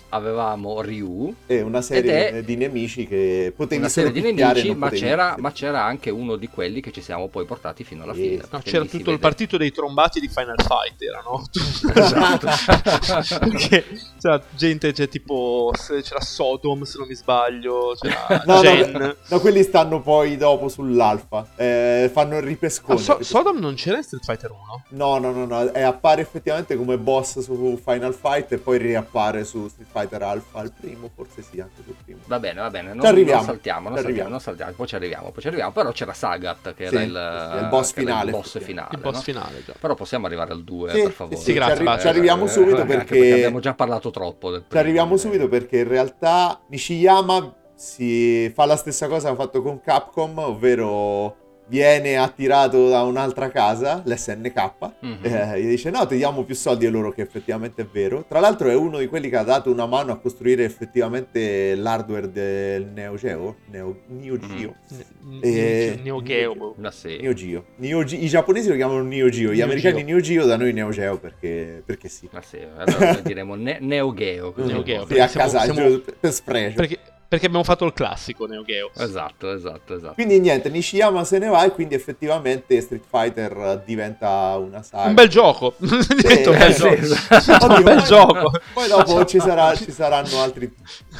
Avevamo 0.09 0.81
Ryu, 0.81 1.33
E 1.45 1.61
una 1.61 1.81
serie 1.81 2.29
Ed 2.29 2.35
è 2.35 2.43
di 2.43 2.55
nemici 2.55 3.07
che 3.07 3.53
potevi 3.55 3.79
una 3.81 3.89
serie 3.89 4.11
di 4.11 4.21
nemici, 4.21 4.73
ma 4.73 4.87
potevi- 4.87 5.01
c'era, 5.05 5.35
ma 5.37 5.51
c'era 5.51 5.83
anche 5.83 6.09
uno 6.09 6.35
di 6.35 6.47
quelli 6.47 6.81
che 6.81 6.91
ci 6.91 7.01
siamo 7.01 7.27
poi 7.27 7.45
portati 7.45 7.83
fino 7.83 8.03
alla 8.03 8.13
fine. 8.13 8.43
No, 8.49 8.59
c'era 8.63 8.85
tutto 8.85 9.11
il 9.11 9.19
partito 9.19 9.57
dei 9.57 9.71
trombati 9.71 10.19
di 10.19 10.27
Final 10.27 10.55
Fight, 10.57 11.01
erano. 11.01 11.43
Esatto. 12.07 12.47
Perché 13.49 13.83
c'era 14.19 14.41
gente, 14.55 14.91
c'è 14.93 15.07
tipo, 15.07 15.71
c'era 16.01 16.21
Sodom 16.21 16.83
se 16.83 16.97
non 16.97 17.07
mi 17.07 17.15
sbaglio, 17.15 17.93
c'era 17.99 18.43
No, 18.45 18.55
no, 18.55 18.61
Jen. 18.61 18.91
no, 18.91 19.15
no, 19.27 19.39
quelli 19.39 19.63
stanno 19.63 20.01
poi 20.01 20.37
dopo 20.37 20.67
sull'alfa. 20.69 21.47
Eh, 21.55 22.09
fanno 22.13 22.37
il 22.37 22.43
Ah, 22.43 22.47
ripescone. 22.47 22.97
So- 22.99 23.17
Sodom 23.21 23.57
non 23.59 23.73
c'era 23.75 23.97
in 23.97 24.03
Street 24.03 24.23
Fighter 24.23 24.51
1? 24.51 24.83
No, 24.89 25.17
no, 25.17 25.31
no, 25.31 25.45
no. 25.45 25.73
E 25.73 25.81
appare 25.81 26.21
effettivamente 26.21 26.75
come 26.77 26.97
boss 26.97 27.39
su 27.39 27.79
Final 27.83 28.13
Fight 28.13 28.51
e 28.53 28.57
poi 28.57 28.77
riappare 28.77 29.43
su 29.43 29.67
Street 29.67 29.87
Fighter 29.89 29.96
Alpha. 29.99 30.61
Il 30.61 30.73
primo, 30.79 31.09
forse 31.13 31.41
sì, 31.41 31.59
anche 31.59 31.81
sul 31.83 31.95
primo. 32.03 32.19
Va 32.25 32.39
bene, 32.39 32.61
va 32.61 32.69
bene, 32.69 32.89
non, 32.93 33.01
Ci 33.01 33.07
arriviamo, 33.07 33.37
non 33.41 33.45
saltiamo, 33.45 33.89
non 33.89 33.97
ci 33.97 34.03
saltiamo, 34.03 34.07
arriviamo. 34.07 34.29
non 34.29 34.39
saltiamo, 34.39 34.71
poi 34.73 34.87
ci 34.87 34.95
arriviamo, 34.95 35.31
poi 35.31 35.41
ci 35.41 35.47
arriviamo, 35.47 35.71
però 35.71 35.91
c'era 35.91 36.13
Sagat 36.13 36.73
che 36.73 36.87
Sì, 36.87 36.95
era 36.95 37.03
il, 37.03 37.49
sì, 37.51 37.63
il 37.63 37.67
boss 37.69 37.93
finale, 37.93 38.25
il 38.25 38.37
boss 38.37 38.59
finale, 38.59 38.89
Il 38.91 38.99
boss 38.99 39.15
no? 39.15 39.21
finale, 39.21 39.63
già. 39.65 39.73
Però 39.79 39.93
possiamo 39.95 40.25
arrivare 40.25 40.51
al 40.51 40.63
2, 40.63 40.91
Sì, 40.91 41.01
per 41.01 41.11
favore. 41.11 41.35
sì, 41.37 41.53
grazie, 41.53 41.75
ci, 41.77 41.87
arri- 41.87 41.99
ci 42.01 42.07
arriviamo 42.07 42.45
Eh, 42.45 42.49
subito 42.49 42.81
anche 42.81 42.95
perché... 42.95 43.33
abbiamo 43.33 43.59
già 43.59 43.73
parlato 43.73 44.11
troppo 44.11 44.51
del 44.51 44.61
Ci 44.61 44.65
primo, 44.67 44.83
arriviamo 44.83 45.15
eh. 45.15 45.17
subito 45.17 45.47
perché 45.47 45.79
in 45.79 45.87
realtà 45.87 46.61
Nishiyama 46.69 47.55
si 47.75 48.49
fa 48.55 48.65
la 48.65 48.75
stessa 48.75 49.07
cosa 49.07 49.27
che 49.27 49.33
ha 49.33 49.37
fatto 49.37 49.61
con 49.61 49.79
Capcom, 49.81 50.37
ovvero 50.39 51.45
viene 51.69 52.15
attirato 52.17 52.87
da 52.89 53.03
un'altra 53.03 53.49
casa, 53.49 54.01
l'SNK, 54.05 54.79
Mhm. 55.01 55.17
eh, 55.23 55.61
gli 55.61 55.67
dice 55.67 55.89
no, 55.89 56.05
ti 56.07 56.15
diamo 56.15 56.43
più 56.43 56.55
soldi 56.55 56.85
a 56.85 56.89
loro 56.89 57.11
che 57.11 57.21
effettivamente 57.21 57.81
è 57.81 57.85
vero. 57.91 58.25
Tra 58.27 58.39
l'altro 58.39 58.69
è 58.69 58.75
uno 58.75 58.99
di 58.99 59.07
quelli 59.07 59.29
che 59.29 59.35
ha 59.35 59.43
dato 59.43 59.69
una 59.71 59.85
mano 59.85 60.11
a 60.13 60.17
costruire 60.17 60.63
effettivamente 60.63 61.75
l'hardware 61.75 62.31
del 62.31 62.85
Neo 62.87 63.15
Geo, 63.15 63.55
Neo, 63.69 63.99
Neo 64.07 64.37
Geo. 64.37 64.75
N- 65.23 65.39
Eh, 65.41 65.99
Neo 66.03 66.21
Geo. 66.23 66.75
Ma 66.77 66.91
sì. 66.91 67.17
Neo 67.21 67.33
Geo. 67.33 67.65
Neo 67.77 68.03
Ge- 68.03 68.15
I 68.15 68.27
giapponesi 68.27 68.69
lo 68.69 68.75
chiamano 68.75 69.01
Neo 69.03 69.29
Geo, 69.29 69.51
gli 69.51 69.57
Neo 69.57 69.65
americani 69.65 69.97
Geo. 69.97 70.05
Neo 70.05 70.19
Geo, 70.21 70.45
da 70.45 70.55
noi 70.57 70.73
Neo 70.73 70.89
Geo 70.91 71.17
perché, 71.17 71.83
perché 71.85 72.07
sì. 72.07 72.29
Ma 72.31 72.41
sì, 72.41 72.59
allora 72.77 73.19
diremo 73.21 73.55
ne- 73.55 73.79
Neo 73.81 74.13
Geo. 74.13 74.51
così. 74.53 74.71
Neo 74.71 74.83
Geo, 74.83 75.01
Sì, 75.01 75.07
perché 75.07 75.21
a 75.23 75.27
casa, 75.27 75.59
siamo- 75.61 75.99
per 76.19 76.31
spregio. 76.31 76.75
Perché, 76.75 76.99
perché 77.27 77.45
abbiamo 77.47 77.63
fatto 77.63 77.83
il 77.85 77.93
classico 77.93 78.45
Neo 78.45 78.63
Geo. 78.63 78.89
Esatto, 78.95 79.51
esatto, 79.51 79.95
esatto. 79.95 80.13
Quindi 80.13 80.39
niente, 80.39 80.69
Nishiyama 80.69 81.23
se 81.23 81.37
ne 81.39 81.47
va 81.47 81.65
e 81.65 81.71
quindi 81.71 81.93
effettivamente 81.95 82.79
Street 82.79 83.03
Fighter 83.09 83.81
diventa 83.85 84.55
una 84.57 84.81
saga. 84.81 85.07
Un 85.09 85.13
bel 85.13 85.27
gioco. 85.27 85.73
Diventa 85.77 86.49
un 86.49 86.55
eh, 86.55 86.59
bel 86.59 86.73
sì, 86.73 86.79
gioco. 86.81 86.93
esatto. 86.95 87.65
un 87.65 87.71
Oddio, 87.71 87.83
bel 87.83 87.95
poi- 87.97 88.05
gioco. 88.05 88.51
Poi 88.73 88.87
dopo 88.87 89.25
ci, 89.25 89.39
sarà- 89.39 89.75
ci 89.75 89.91
saranno 89.91 90.39
altri 90.41 90.73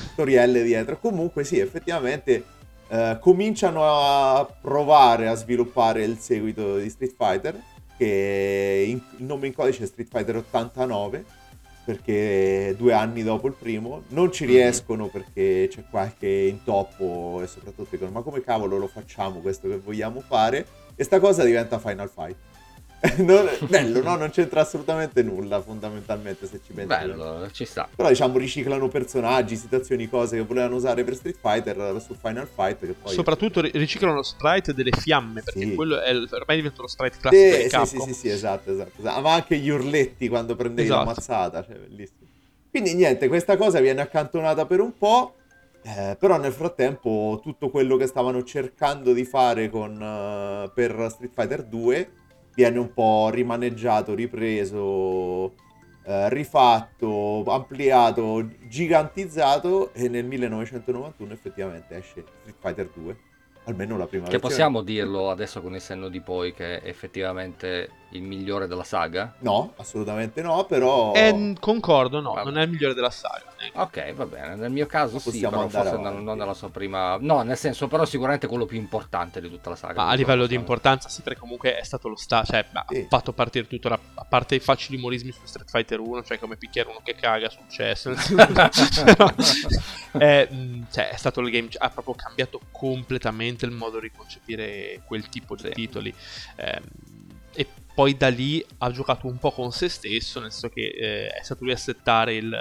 tutorial 0.09 0.51
dietro. 0.63 0.97
Comunque 0.99 1.43
sì, 1.43 1.59
effettivamente 1.59 2.43
eh, 2.87 3.17
cominciano 3.19 3.83
a 3.85 4.47
provare 4.61 5.27
a 5.27 5.35
sviluppare 5.35 6.03
il 6.03 6.17
seguito 6.19 6.77
di 6.77 6.89
Street 6.89 7.15
Fighter, 7.17 7.61
che 7.97 8.85
in- 8.87 9.01
il 9.17 9.25
nome 9.25 9.47
in 9.47 9.53
codice 9.53 9.83
è 9.83 9.87
Street 9.87 10.07
Fighter 10.09 10.37
89, 10.37 11.25
perché 11.87 12.75
due 12.77 12.91
anni 12.91 13.23
dopo 13.23 13.47
il 13.47 13.53
primo 13.53 14.03
non 14.09 14.29
ci 14.29 14.43
riescono 14.43 15.07
perché 15.07 15.69
c'è 15.71 15.85
qualche 15.89 16.27
intoppo 16.27 17.39
e 17.41 17.47
soprattutto 17.47 17.87
dicono 17.91 18.11
ma 18.11 18.21
come 18.21 18.41
cavolo 18.41 18.77
lo 18.77 18.87
facciamo 18.87 19.39
questo 19.39 19.69
che 19.69 19.77
vogliamo 19.77 20.19
fare? 20.19 20.67
E 20.97 21.05
sta 21.05 21.21
cosa 21.21 21.45
diventa 21.45 21.79
Final 21.79 22.09
Fight 22.09 22.35
Non- 23.17 23.47
bello 23.69 24.01
no 24.01 24.15
non 24.15 24.31
c'entra 24.31 24.61
assolutamente 24.61 25.21
nulla 25.21 25.61
fondamentalmente 25.61 26.47
se 26.47 26.59
ci 26.65 26.73
pensi 26.73 26.87
Bello, 26.87 27.47
ci 27.51 27.63
sta. 27.63 27.87
però 27.95 28.09
diciamo 28.09 28.39
riciclano 28.39 28.87
personaggi 28.87 29.55
situazioni 29.55 30.09
cose 30.09 30.37
che 30.37 30.41
volevano 30.43 30.75
usare 30.77 31.03
per 31.03 31.15
Street 31.15 31.37
Fighter 31.39 32.01
su 32.03 32.15
Final 32.19 32.47
Fight 32.47 32.79
che 32.79 32.93
poi 32.93 33.13
Soprattutto 33.13 33.61
ri- 33.61 33.69
riciclano 33.73 34.15
lo 34.15 34.23
sprite 34.23 34.73
delle 34.73 34.89
fiamme, 34.91 35.43
perché 35.43 35.59
Sì. 35.59 35.75
quello 35.75 36.01
è 36.01 36.09
il- 36.09 36.27
ormai 36.31 36.55
diventa 36.55 36.81
lo 36.81 36.87
sprite 36.87 37.17
classico 37.19 37.45
sì, 37.45 37.63
di 37.63 37.69
sì, 37.69 37.85
sì, 37.85 37.99
sì, 38.01 38.19
sì, 38.19 38.29
esatto, 38.29 38.71
esatto, 38.71 38.93
esatto. 38.97 39.21
Ma 39.21 39.33
anche 39.33 39.57
gli 39.57 39.69
urletti 39.69 40.27
quando 40.27 40.55
prendevi 40.55 40.87
la 40.87 40.95
Esatto. 41.01 41.09
mazzata, 41.11 41.63
cioè 41.65 41.75
bellissimo. 41.75 42.27
Quindi 42.71 42.95
niente, 42.95 43.27
questa 43.27 43.57
cosa 43.57 43.79
viene 43.79 44.01
accantonata 44.01 44.65
per 44.65 44.79
un 44.79 44.97
po'. 44.97 45.35
Eh, 45.83 46.17
però 46.19 46.37
nel 46.37 46.51
frattempo 46.51 47.39
tutto 47.43 47.69
quello 47.69 47.95
che 47.95 48.07
stavano 48.07 48.43
cercando 48.43 49.13
di 49.13 49.23
fare 49.23 49.69
con, 49.69 50.01
eh, 50.01 50.71
per 50.73 51.07
Street 51.11 51.31
Fighter 51.33 51.63
2 51.63 52.11
viene 52.57 52.79
un 52.79 52.91
po' 52.91 53.29
rimaneggiato, 53.29 54.15
ripreso, 54.15 55.53
eh, 56.03 56.27
rifatto, 56.29 57.43
ampliato, 57.45 58.49
gigantizzato 58.67 59.93
e 59.93 60.09
nel 60.09 60.25
1991 60.25 61.33
effettivamente 61.33 61.95
esce 61.95 62.23
Street 62.39 62.55
Fighter 62.59 62.89
2 62.95 63.17
almeno 63.65 63.95
la 63.97 64.07
prima 64.07 64.23
Che 64.23 64.31
versione. 64.31 64.39
possiamo 64.39 64.81
dirlo 64.81 65.29
adesso 65.29 65.61
con 65.61 65.75
il 65.75 65.81
senno 65.81 66.07
di 66.09 66.19
poi 66.19 66.51
che 66.53 66.77
effettivamente 66.77 67.89
il 68.11 68.21
migliore 68.21 68.67
della 68.67 68.83
saga? 68.83 69.35
No, 69.39 69.73
assolutamente 69.77 70.41
no, 70.41 70.65
però... 70.65 71.13
Eh, 71.13 71.55
concordo, 71.59 72.21
no, 72.21 72.33
Vabbè. 72.33 72.45
non 72.49 72.57
è 72.57 72.63
il 72.63 72.69
migliore 72.69 72.93
della 72.93 73.09
saga. 73.09 73.43
ecco. 73.59 73.81
Ok, 73.81 74.13
va 74.13 74.25
bene, 74.25 74.55
nel 74.55 74.71
mio 74.71 74.85
caso 74.85 75.19
sì, 75.19 75.29
Possiamo 75.31 75.49
però 75.57 75.61
andare 75.63 75.89
forse 75.89 75.99
avanti. 75.99 76.15
non, 76.15 76.23
non 76.25 76.37
nella 76.37 76.53
sua 76.53 76.69
prima... 76.69 77.17
No, 77.19 77.41
nel 77.43 77.57
senso, 77.57 77.87
però 77.87 78.05
sicuramente 78.05 78.47
quello 78.47 78.65
più 78.65 78.77
importante 78.77 79.41
di 79.41 79.49
tutta 79.49 79.69
la 79.71 79.75
saga. 79.75 80.03
Ma 80.05 80.09
a 80.09 80.13
livello 80.13 80.47
di 80.47 80.55
importanza, 80.55 81.09
sì, 81.09 81.21
perché 81.21 81.39
comunque 81.39 81.77
è 81.77 81.83
stato 81.83 82.07
lo 82.07 82.15
sta, 82.15 82.43
cioè 82.43 82.65
ha 82.71 82.85
Sì. 82.87 83.05
fatto 83.09 83.33
partire 83.33 83.67
tutto, 83.67 83.89
la- 83.89 83.99
a 84.15 84.23
parte 84.25 84.55
i 84.55 84.59
facili 84.59 84.97
umorismi 84.97 85.31
su 85.31 85.41
Street 85.43 85.69
Fighter 85.69 85.99
1, 85.99 86.23
cioè 86.23 86.39
come 86.39 86.55
picchiare 86.55 86.89
uno 86.89 87.01
che 87.03 87.13
caga 87.15 87.51
senso- 87.67 88.13
però, 89.03 89.27
è, 90.17 90.47
mh, 90.49 90.87
cioè, 90.91 91.09
è 91.09 91.17
stato 91.17 91.41
il 91.41 91.51
game, 91.51 91.67
ha 91.77 91.89
proprio 91.89 92.15
cambiato 92.15 92.59
completamente 92.71 93.65
il 93.65 93.71
modo 93.71 93.99
di 93.99 94.11
concepire 94.11 95.01
quel 95.05 95.27
tipo 95.29 95.55
di 95.55 95.63
Sì. 95.63 95.69
titoli. 95.71 96.13
Ehm, 96.55 96.83
e 97.53 97.67
poi 97.97 98.15
da 98.15 98.27
lì 98.27 98.63
ha 98.77 98.91
giocato 98.91 99.25
un 99.25 99.39
po' 99.39 99.51
con 99.51 99.71
se 99.71 99.89
stesso, 99.89 100.39
nel 100.39 100.51
senso 100.51 100.69
che 100.69 100.85
eh, 100.95 101.27
è 101.29 101.41
stato 101.41 101.63
lui 101.63 101.73
a 101.73 101.77
settare 101.77 102.35
il, 102.35 102.55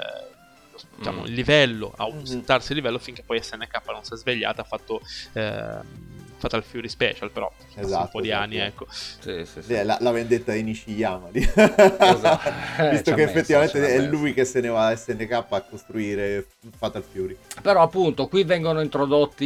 diciamo, 0.97 1.21
Mm. 1.21 1.25
il 1.25 1.33
livello, 1.33 1.93
a 1.95 2.07
Mhm. 2.11 2.23
settarsi 2.23 2.71
il 2.71 2.77
livello 2.79 2.97
finché 2.97 3.21
poi 3.21 3.39
SNK 3.43 3.81
non 3.91 4.03
si 4.03 4.15
è 4.15 4.17
svegliata, 4.17 4.61
ha 4.61 4.65
fatto 4.65 4.99
ehm, 5.33 6.16
Fatal 6.37 6.63
Fury 6.63 6.87
Special, 6.89 7.31
però 7.31 7.51
passati 7.55 7.79
un 7.79 7.85
Esatto, 7.85 8.09
po' 8.11 8.21
di 8.21 8.27
esatto. 8.29 8.43
anni, 8.43 8.57
ecco. 8.57 8.85
Sì, 8.89 9.43
sì, 9.45 9.61
sì. 9.61 9.73
È 9.73 9.83
la, 9.83 9.97
la 9.99 10.11
vendetta 10.11 10.51
di 10.53 10.63
Nishiyama. 10.63 11.29
di- 11.31 11.39
Esatto. 11.39 12.49
Eh, 12.77 12.89
Visto 12.91 13.13
che 13.15 13.25
messo, 13.25 13.37
effettivamente 13.37 13.87
è 13.95 13.97
messo. 13.97 14.09
lui 14.11 14.33
che 14.33 14.45
se 14.45 14.61
ne 14.61 14.67
va 14.67 14.87
a 14.87 14.95
SNK 14.95 15.31
a 15.49 15.61
costruire 15.67 16.45
Fatal 16.77 17.03
Fury. 17.03 17.35
Però 17.61 17.81
appunto 17.81 18.27
qui 18.27 18.43
vengono 18.43 18.81
introdotti 18.81 19.45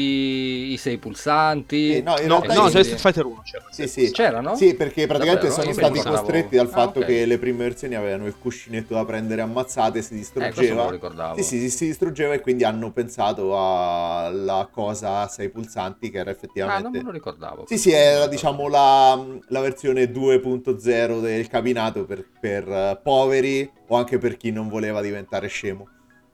i 0.73 0.77
sei 0.77 0.97
pulsanti. 0.97 1.93
Sì, 1.93 2.01
no, 2.01 2.17
in 2.19 2.27
No, 2.27 2.41
realtà 2.41 2.53
no, 2.61 2.69
già 2.69 2.83
Street 2.83 2.99
Fighter 2.99 3.25
1 3.25 3.41
c'era. 3.43 3.63
Sì, 3.71 3.87
sì. 3.87 4.11
C'erano? 4.11 4.55
Sì, 4.55 4.73
perché 4.75 5.07
praticamente 5.07 5.47
Davvero? 5.47 5.61
sono 5.61 5.67
Io 5.67 5.73
stati 5.73 5.93
pensavo- 5.93 6.15
costretti 6.17 6.55
dal 6.57 6.65
Ah, 6.67 6.69
fatto 6.69 6.99
ok. 6.99 7.05
che 7.05 7.25
le 7.25 7.37
prime 7.37 7.57
versioni 7.63 7.95
avevano 7.95 8.25
il 8.27 8.35
cuscinetto 8.37 8.93
da 8.95 9.05
prendere 9.05 9.41
ammazzate, 9.41 10.01
si 10.01 10.13
Eh, 10.13 10.17
distruggeva. 10.17 10.89
ricordavo. 10.89 11.37
Sì, 11.37 11.43
sì, 11.43 11.59
si, 11.61 11.69
si 11.69 11.85
distruggeva 11.85 12.33
e 12.33 12.41
quindi 12.41 12.65
hanno 12.65 12.91
pensato 12.91 13.57
alla 13.57 14.67
cosa 14.71 15.21
a 15.21 15.27
sei 15.29 15.49
pulsanti 15.49 16.11
che 16.11 16.17
era 16.17 16.31
Ah, 16.31 16.35
non 16.81 16.91
me 16.91 17.01
lo 17.01 17.11
ricordavo. 17.11 17.65
Sì, 17.67 17.77
sì, 17.77 17.91
era 17.91 18.27
diciamo 18.27 18.67
la, 18.67 19.23
la 19.47 19.59
versione 19.61 20.05
2.0 20.05 21.21
del 21.21 21.47
cabinato 21.47 22.05
per, 22.05 22.25
per, 22.39 22.67
eh, 22.67 22.99
poveri 23.01 23.69
o 23.87 23.95
anche 23.95 24.17
per 24.17 24.37
chi 24.37 24.51
non 24.51 24.67
voleva 24.67 25.01
diventare 25.01 25.47
scemo. 25.47 25.87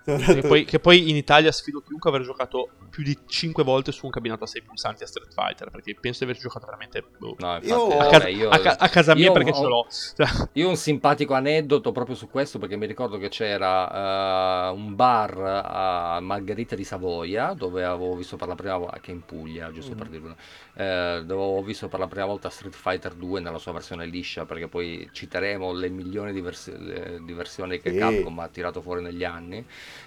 Che 0.07 0.41
poi, 0.41 0.63
che 0.63 0.79
poi 0.79 1.09
in 1.09 1.17
Italia 1.17 1.51
sfido 1.51 1.81
chiunque 1.81 2.09
aver 2.09 2.21
giocato 2.21 2.69
più 2.89 3.03
di 3.03 3.17
5 3.25 3.61
volte 3.65 3.91
su 3.91 4.05
un 4.05 4.11
cabinato 4.11 4.45
a 4.45 4.47
6 4.47 4.61
pulsanti 4.63 5.03
a 5.03 5.05
Street 5.05 5.33
Fighter, 5.33 5.69
perché 5.69 5.97
penso 5.99 6.23
di 6.23 6.31
aver 6.31 6.41
giocato 6.41 6.65
veramente... 6.65 7.03
boh, 7.17 7.35
No, 7.39 7.55
infatti, 7.55 7.67
Io- 7.67 7.87
a, 7.89 7.97
vabbè, 7.97 8.09
casa, 8.11 8.27
io- 8.29 8.49
a 8.49 8.59
ca- 8.59 8.75
a 8.79 8.87
casa 8.87 9.13
mia 9.15 9.25
io 9.25 9.31
perché 9.33 9.49
ho- 9.49 9.53
ce 9.53 9.63
l'ho. 9.63 9.87
Cioè, 10.15 10.47
Io 10.53 10.67
ho 10.67 10.69
un 10.69 10.77
simpatico 10.77 11.33
aneddoto 11.33 11.91
proprio 11.91 12.15
su 12.15 12.29
questo 12.29 12.57
perché 12.57 12.77
mi 12.77 12.85
ricordo 12.85 13.17
che 13.17 13.27
c'era 13.27 14.69
eh, 14.69 14.71
un 14.71 14.86
bar 14.97 15.61
a 15.63 16.19
Margherita 16.19 16.75
di 16.75 16.83
Savoia 16.83 17.53
dove 17.53 17.85
avevo 17.85 18.15
visto 18.15 18.35
per 18.35 18.47
la 18.47 18.55
prima 18.55 18.75
volta, 18.77 18.99
che 18.99 19.11
in 19.11 19.23
Puglia, 19.23 19.71
giusto 19.71 19.95
per 19.95 20.07
Mhm. 20.07 20.11
dirlo, 20.11 20.35
eh, 20.75 21.21
dove 21.25 21.43
avevo 21.43 21.61
visto 21.63 21.87
per 21.87 21.99
la 21.99 22.07
prima 22.07 22.25
volta 22.25 22.49
Street 22.49 22.73
Fighter 22.75 23.13
2 23.13 23.39
nella 23.39 23.59
sua 23.59 23.71
versione 23.73 24.05
liscia 24.07 24.45
perché 24.45 24.67
poi 24.67 25.07
citeremo 25.11 25.71
le 25.71 25.89
milioni 25.89 26.33
di, 26.33 26.41
vers- 26.41 26.75
di 26.75 27.33
versioni 27.33 27.79
che 27.79 27.91
Sì. 27.91 27.97
Capcom 27.97 28.39
ha 28.39 28.47
tirato 28.47 28.81
fuori 28.81 29.01
negli 29.01 29.23
anni 29.23 29.63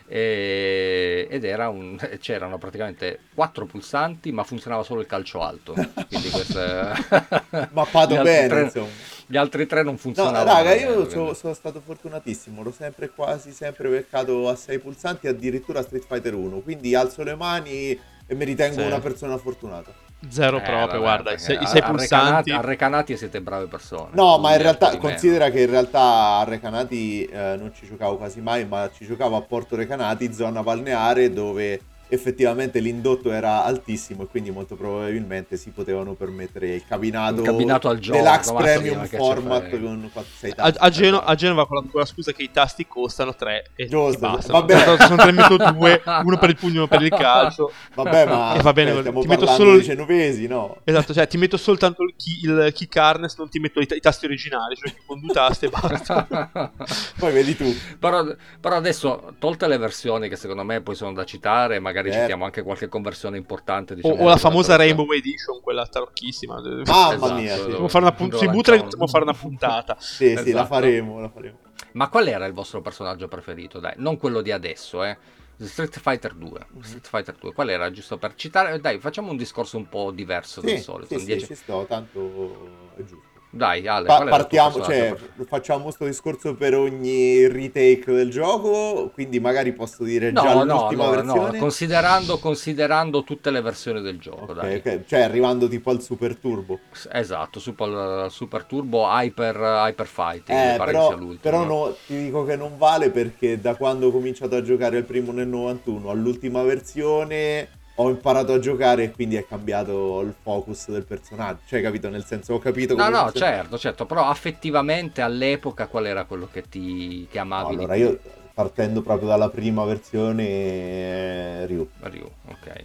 e- 0.06 1.26
ed 1.30 1.44
era 1.44 1.68
un, 1.68 1.96
c'erano 2.20 2.58
praticamente 2.58 3.20
quattro 3.34 3.66
pulsanti 3.66 4.32
ma 4.32 4.42
funzionava 4.44 4.82
solo 4.82 5.00
il 5.00 5.06
calcio 5.06 5.40
alto 5.42 5.74
quindi 6.08 6.30
questo 6.30 6.58
Mappato 7.72 8.16
bene, 8.22 8.48
tre- 8.48 8.62
insomma. 8.64 8.88
Gli 9.30 9.36
altri 9.36 9.64
tre 9.66 9.84
non 9.84 9.92
No, 9.92 9.98
funzionavano 10.00 10.44
raga, 10.44 10.70
bene, 10.70 10.80
io 10.82 10.92
quindi- 10.94 11.10
so- 11.10 11.34
sono 11.34 11.54
stato 11.54 11.80
fortunatissimo, 11.84 12.62
l'ho 12.64 12.72
sempre 12.76 13.10
quasi 13.10 13.52
sempre 13.52 13.88
beccato 13.88 14.48
a 14.48 14.56
6 14.56 14.78
pulsanti, 14.80 15.28
addirittura 15.28 15.82
Street 15.82 16.04
Fighter 16.04 16.34
1, 16.34 16.58
quindi 16.60 16.96
alzo 16.96 17.22
le 17.22 17.36
mani 17.36 17.90
e 18.26 18.34
mi 18.34 18.44
ritengo 18.44 18.80
Sì. 18.80 18.86
una 18.86 18.98
persona 18.98 19.38
fortunata. 19.38 19.92
zero 20.28 20.58
Eh, 20.58 20.60
proprio, 20.62 20.86
vabbè, 20.86 20.98
guarda, 20.98 21.32
i 21.32 21.38
sei, 21.38 21.54
i 21.54 21.58
a- 21.58 21.66
sei 21.66 21.80
arrecanati- 21.80 21.96
pulsanti... 21.96 22.50
Arrecanati 22.50 23.16
siete 23.16 23.40
brave 23.40 23.66
persone. 23.68 24.10
No, 24.14 24.36
ma 24.38 24.52
in 24.54 24.60
realtà 24.60 24.90
di 24.90 24.96
meno. 24.96 25.08
considera 25.08 25.48
che 25.48 25.60
in 25.62 25.70
realtà 25.70 26.00
a 26.38 26.44
Recanati 26.44 27.24
eh, 27.24 27.54
non 27.56 27.72
ci 27.72 27.86
giocavo 27.86 28.16
quasi 28.18 28.40
mai, 28.42 28.66
ma 28.66 28.90
ci 28.92 29.06
giocavo 29.06 29.36
a 29.36 29.40
Porto 29.42 29.76
Recanati, 29.76 30.30
zona 30.34 30.62
balneare, 30.62 31.32
dove 31.32 31.80
effettivamente 32.10 32.78
l'indotto 32.80 33.30
era 33.30 33.64
altissimo 33.64 34.24
e 34.24 34.26
quindi 34.26 34.50
molto 34.50 34.76
probabilmente 34.76 35.56
si 35.56 35.70
potevano 35.70 36.14
permettere 36.14 36.74
il 36.74 36.84
cabinato, 36.86 37.40
Il 37.40 37.46
cabinato 37.46 37.88
al 37.88 37.98
giorno, 37.98 38.22
deluxe 38.22 38.52
premium 38.54 39.06
format 39.06 39.70
con 39.70 40.10
6 40.38 40.50
A, 40.50 40.54
tasti. 40.54 40.78
a 40.80 40.90
Geno- 40.90 41.20
a 41.20 41.34
Genova 41.34 41.66
con 41.66 41.76
la, 41.76 41.90
con 41.90 42.00
la 42.00 42.06
scusa 42.06 42.32
che 42.32 42.42
i 42.42 42.50
tasti 42.50 42.86
costano 42.86 43.34
3 43.34 43.70
e 43.74 43.86
Giusto, 43.86 44.18
basta. 44.18 44.52
vabbè. 44.52 44.96
Sono 44.98 45.16
3 45.16 45.32
metto 45.32 45.56
2, 45.56 46.02
uno 46.24 46.38
per 46.38 46.50
il 46.50 46.56
pugno, 46.56 46.78
uno 46.78 46.88
per 46.88 47.02
il 47.02 47.10
calcio. 47.10 47.72
Vabbè, 47.94 48.26
ma 48.26 48.54
E 48.54 48.62
va 48.62 48.72
bene, 48.72 48.98
eh, 48.98 49.02
ti 49.02 49.26
metto 49.26 49.46
solo 49.46 49.76
di 49.76 49.82
genovesi, 49.82 50.46
no? 50.46 50.78
Esatto, 50.84 51.12
cioè 51.12 51.26
ti 51.26 51.36
metto 51.36 51.56
soltanto 51.56 52.02
il, 52.02 52.14
key, 52.16 52.40
il 52.42 52.72
kick 52.72 52.96
harness, 52.96 53.36
non 53.36 53.48
ti 53.48 53.58
metto 53.58 53.80
i, 53.80 53.86
ta- 53.86 53.94
i 53.94 54.00
tasti 54.00 54.24
originali, 54.26 54.74
cioè 54.76 54.94
con 55.06 55.20
due 55.20 55.32
tasti 55.32 55.66
e 55.66 55.68
basta. 55.68 56.72
Poi 57.18 57.32
vedi 57.32 57.56
tu. 57.56 57.72
però, 57.98 58.24
però 58.60 58.76
adesso, 58.76 59.34
tolte 59.38 59.66
le 59.66 59.76
versioni 59.78 60.28
che 60.28 60.36
secondo 60.36 60.64
me 60.64 60.80
poi 60.80 60.94
sono 60.94 61.12
da 61.12 61.24
citare, 61.24 61.78
magari 61.78 61.99
Certo. 62.08 62.20
citiamo 62.22 62.44
anche 62.44 62.62
qualche 62.62 62.88
conversione 62.88 63.36
importante. 63.36 63.92
o, 63.92 63.96
Diciamo, 63.96 64.14
o 64.22 64.28
la 64.28 64.36
famosa 64.36 64.76
Rainbow 64.76 65.10
Edition, 65.12 65.60
quella 65.60 65.86
tarocchissima. 65.86 66.60
Mamma 66.60 66.80
Esatto, 66.82 67.34
mia, 67.34 67.54
sì. 67.56 67.70
Fare 67.88 68.04
una 68.04 68.12
pun- 68.12 68.32
si 68.32 68.48
butta 68.48 68.74
e 68.74 68.80
possiamo 68.82 69.06
fare 69.06 69.24
una 69.24 69.34
puntata. 69.34 69.96
Sì, 70.00 70.28
sì, 70.28 70.34
la 70.34 70.40
Esatto. 70.40 70.66
faremo, 70.66 71.20
la 71.20 71.28
faremo. 71.28 71.58
Ma 71.92 72.08
qual 72.08 72.26
era 72.28 72.46
il 72.46 72.52
vostro 72.52 72.80
personaggio 72.80 73.28
preferito? 73.28 73.78
Dai, 73.80 73.94
non 73.96 74.16
quello 74.16 74.40
di 74.42 74.52
adesso, 74.52 75.02
eh. 75.04 75.16
Street 75.62 75.98
Fighter 76.00 76.32
2. 76.34 76.66
Mhm. 76.70 76.80
Street 76.80 77.06
Fighter 77.06 77.34
2. 77.38 77.52
Qual 77.52 77.68
era? 77.68 77.90
Giusto 77.90 78.16
per 78.16 78.34
citare. 78.34 78.80
Dai, 78.80 78.98
facciamo 78.98 79.30
un 79.30 79.36
discorso 79.36 79.76
un 79.76 79.88
po' 79.88 80.10
diverso 80.10 80.60
del 80.62 80.76
Sì, 80.78 80.82
solito. 80.82 81.08
sì, 81.08 81.14
un 81.14 81.20
sì, 81.20 81.26
dieci- 81.26 81.46
ci 81.46 81.54
sto, 81.54 81.84
tanto 81.88 82.92
è 82.96 83.02
giusto. 83.04 83.28
Dai, 83.52 83.84
Ale, 83.88 84.06
Pa- 84.06 84.24
partiamo, 84.26 84.80
cioè, 84.80 85.12
facciamo 85.48 85.82
questo 85.82 86.04
discorso 86.04 86.54
per 86.54 86.74
ogni 86.76 87.48
retake 87.48 88.12
del 88.12 88.30
gioco, 88.30 89.10
quindi 89.12 89.40
magari 89.40 89.72
posso 89.72 90.04
dire 90.04 90.32
già 90.32 90.54
No, 90.54 90.62
no, 90.62 90.82
l'ultima 90.82 91.04
no, 91.04 91.10
versione. 91.10 91.58
considerando, 91.58 92.38
considerando 92.38 93.24
tutte 93.24 93.50
le 93.50 93.60
versioni 93.60 94.00
del 94.02 94.20
gioco, 94.20 94.52
Ok, 94.52 94.54
dai. 94.54 94.76
ok, 94.76 95.04
Cioè, 95.04 95.20
arrivando 95.22 95.66
tipo 95.66 95.90
al 95.90 96.00
Super 96.00 96.36
Turbo. 96.36 96.78
Esatto, 97.12 97.58
Super, 97.58 98.30
Super 98.30 98.64
Turbo 98.64 99.04
Hyper, 99.08 99.56
Hyper 99.56 100.06
Fighting, 100.06 100.74
Eh, 100.74 100.76
però, 100.84 101.18
però 101.40 101.64
no, 101.64 101.96
ti 102.06 102.16
dico 102.22 102.44
che 102.44 102.54
non 102.54 102.78
vale 102.78 103.10
perché 103.10 103.60
da 103.60 103.74
quando 103.74 104.06
ho 104.06 104.12
cominciato 104.12 104.54
a 104.54 104.62
giocare 104.62 104.98
il 104.98 105.04
primo 105.04 105.32
nel 105.32 105.48
91 105.48 106.10
all'ultima 106.10 106.62
versione 106.62 107.68
ho 108.02 108.08
imparato 108.08 108.54
a 108.54 108.58
giocare 108.58 109.04
e 109.04 109.10
quindi 109.10 109.36
è 109.36 109.46
cambiato 109.46 110.20
il 110.20 110.34
focus 110.42 110.88
del 110.90 111.04
personaggio. 111.04 111.60
Cioè, 111.66 111.82
capito? 111.82 112.08
Nel 112.08 112.24
senso, 112.24 112.54
ho 112.54 112.58
capito 112.58 112.94
No, 112.94 113.04
come 113.04 113.16
no, 113.16 113.32
certo, 113.32 113.78
certo, 113.78 114.06
però 114.06 114.26
affettivamente 114.26 115.20
all'epoca 115.20 115.86
qual 115.86 116.06
era 116.06 116.24
quello 116.24 116.48
che 116.50 116.68
ti 116.68 117.28
che 117.30 117.38
amavi 117.38 117.74
Allora, 117.74 117.94
di 117.94 118.00
io 118.00 118.20
partendo 118.54 119.02
proprio 119.02 119.28
dalla 119.28 119.50
prima 119.50 119.84
versione, 119.84 120.46
eh, 120.48 121.66
Ryu. 121.66 121.88
Ryu, 122.00 122.30
ok. 122.46 122.84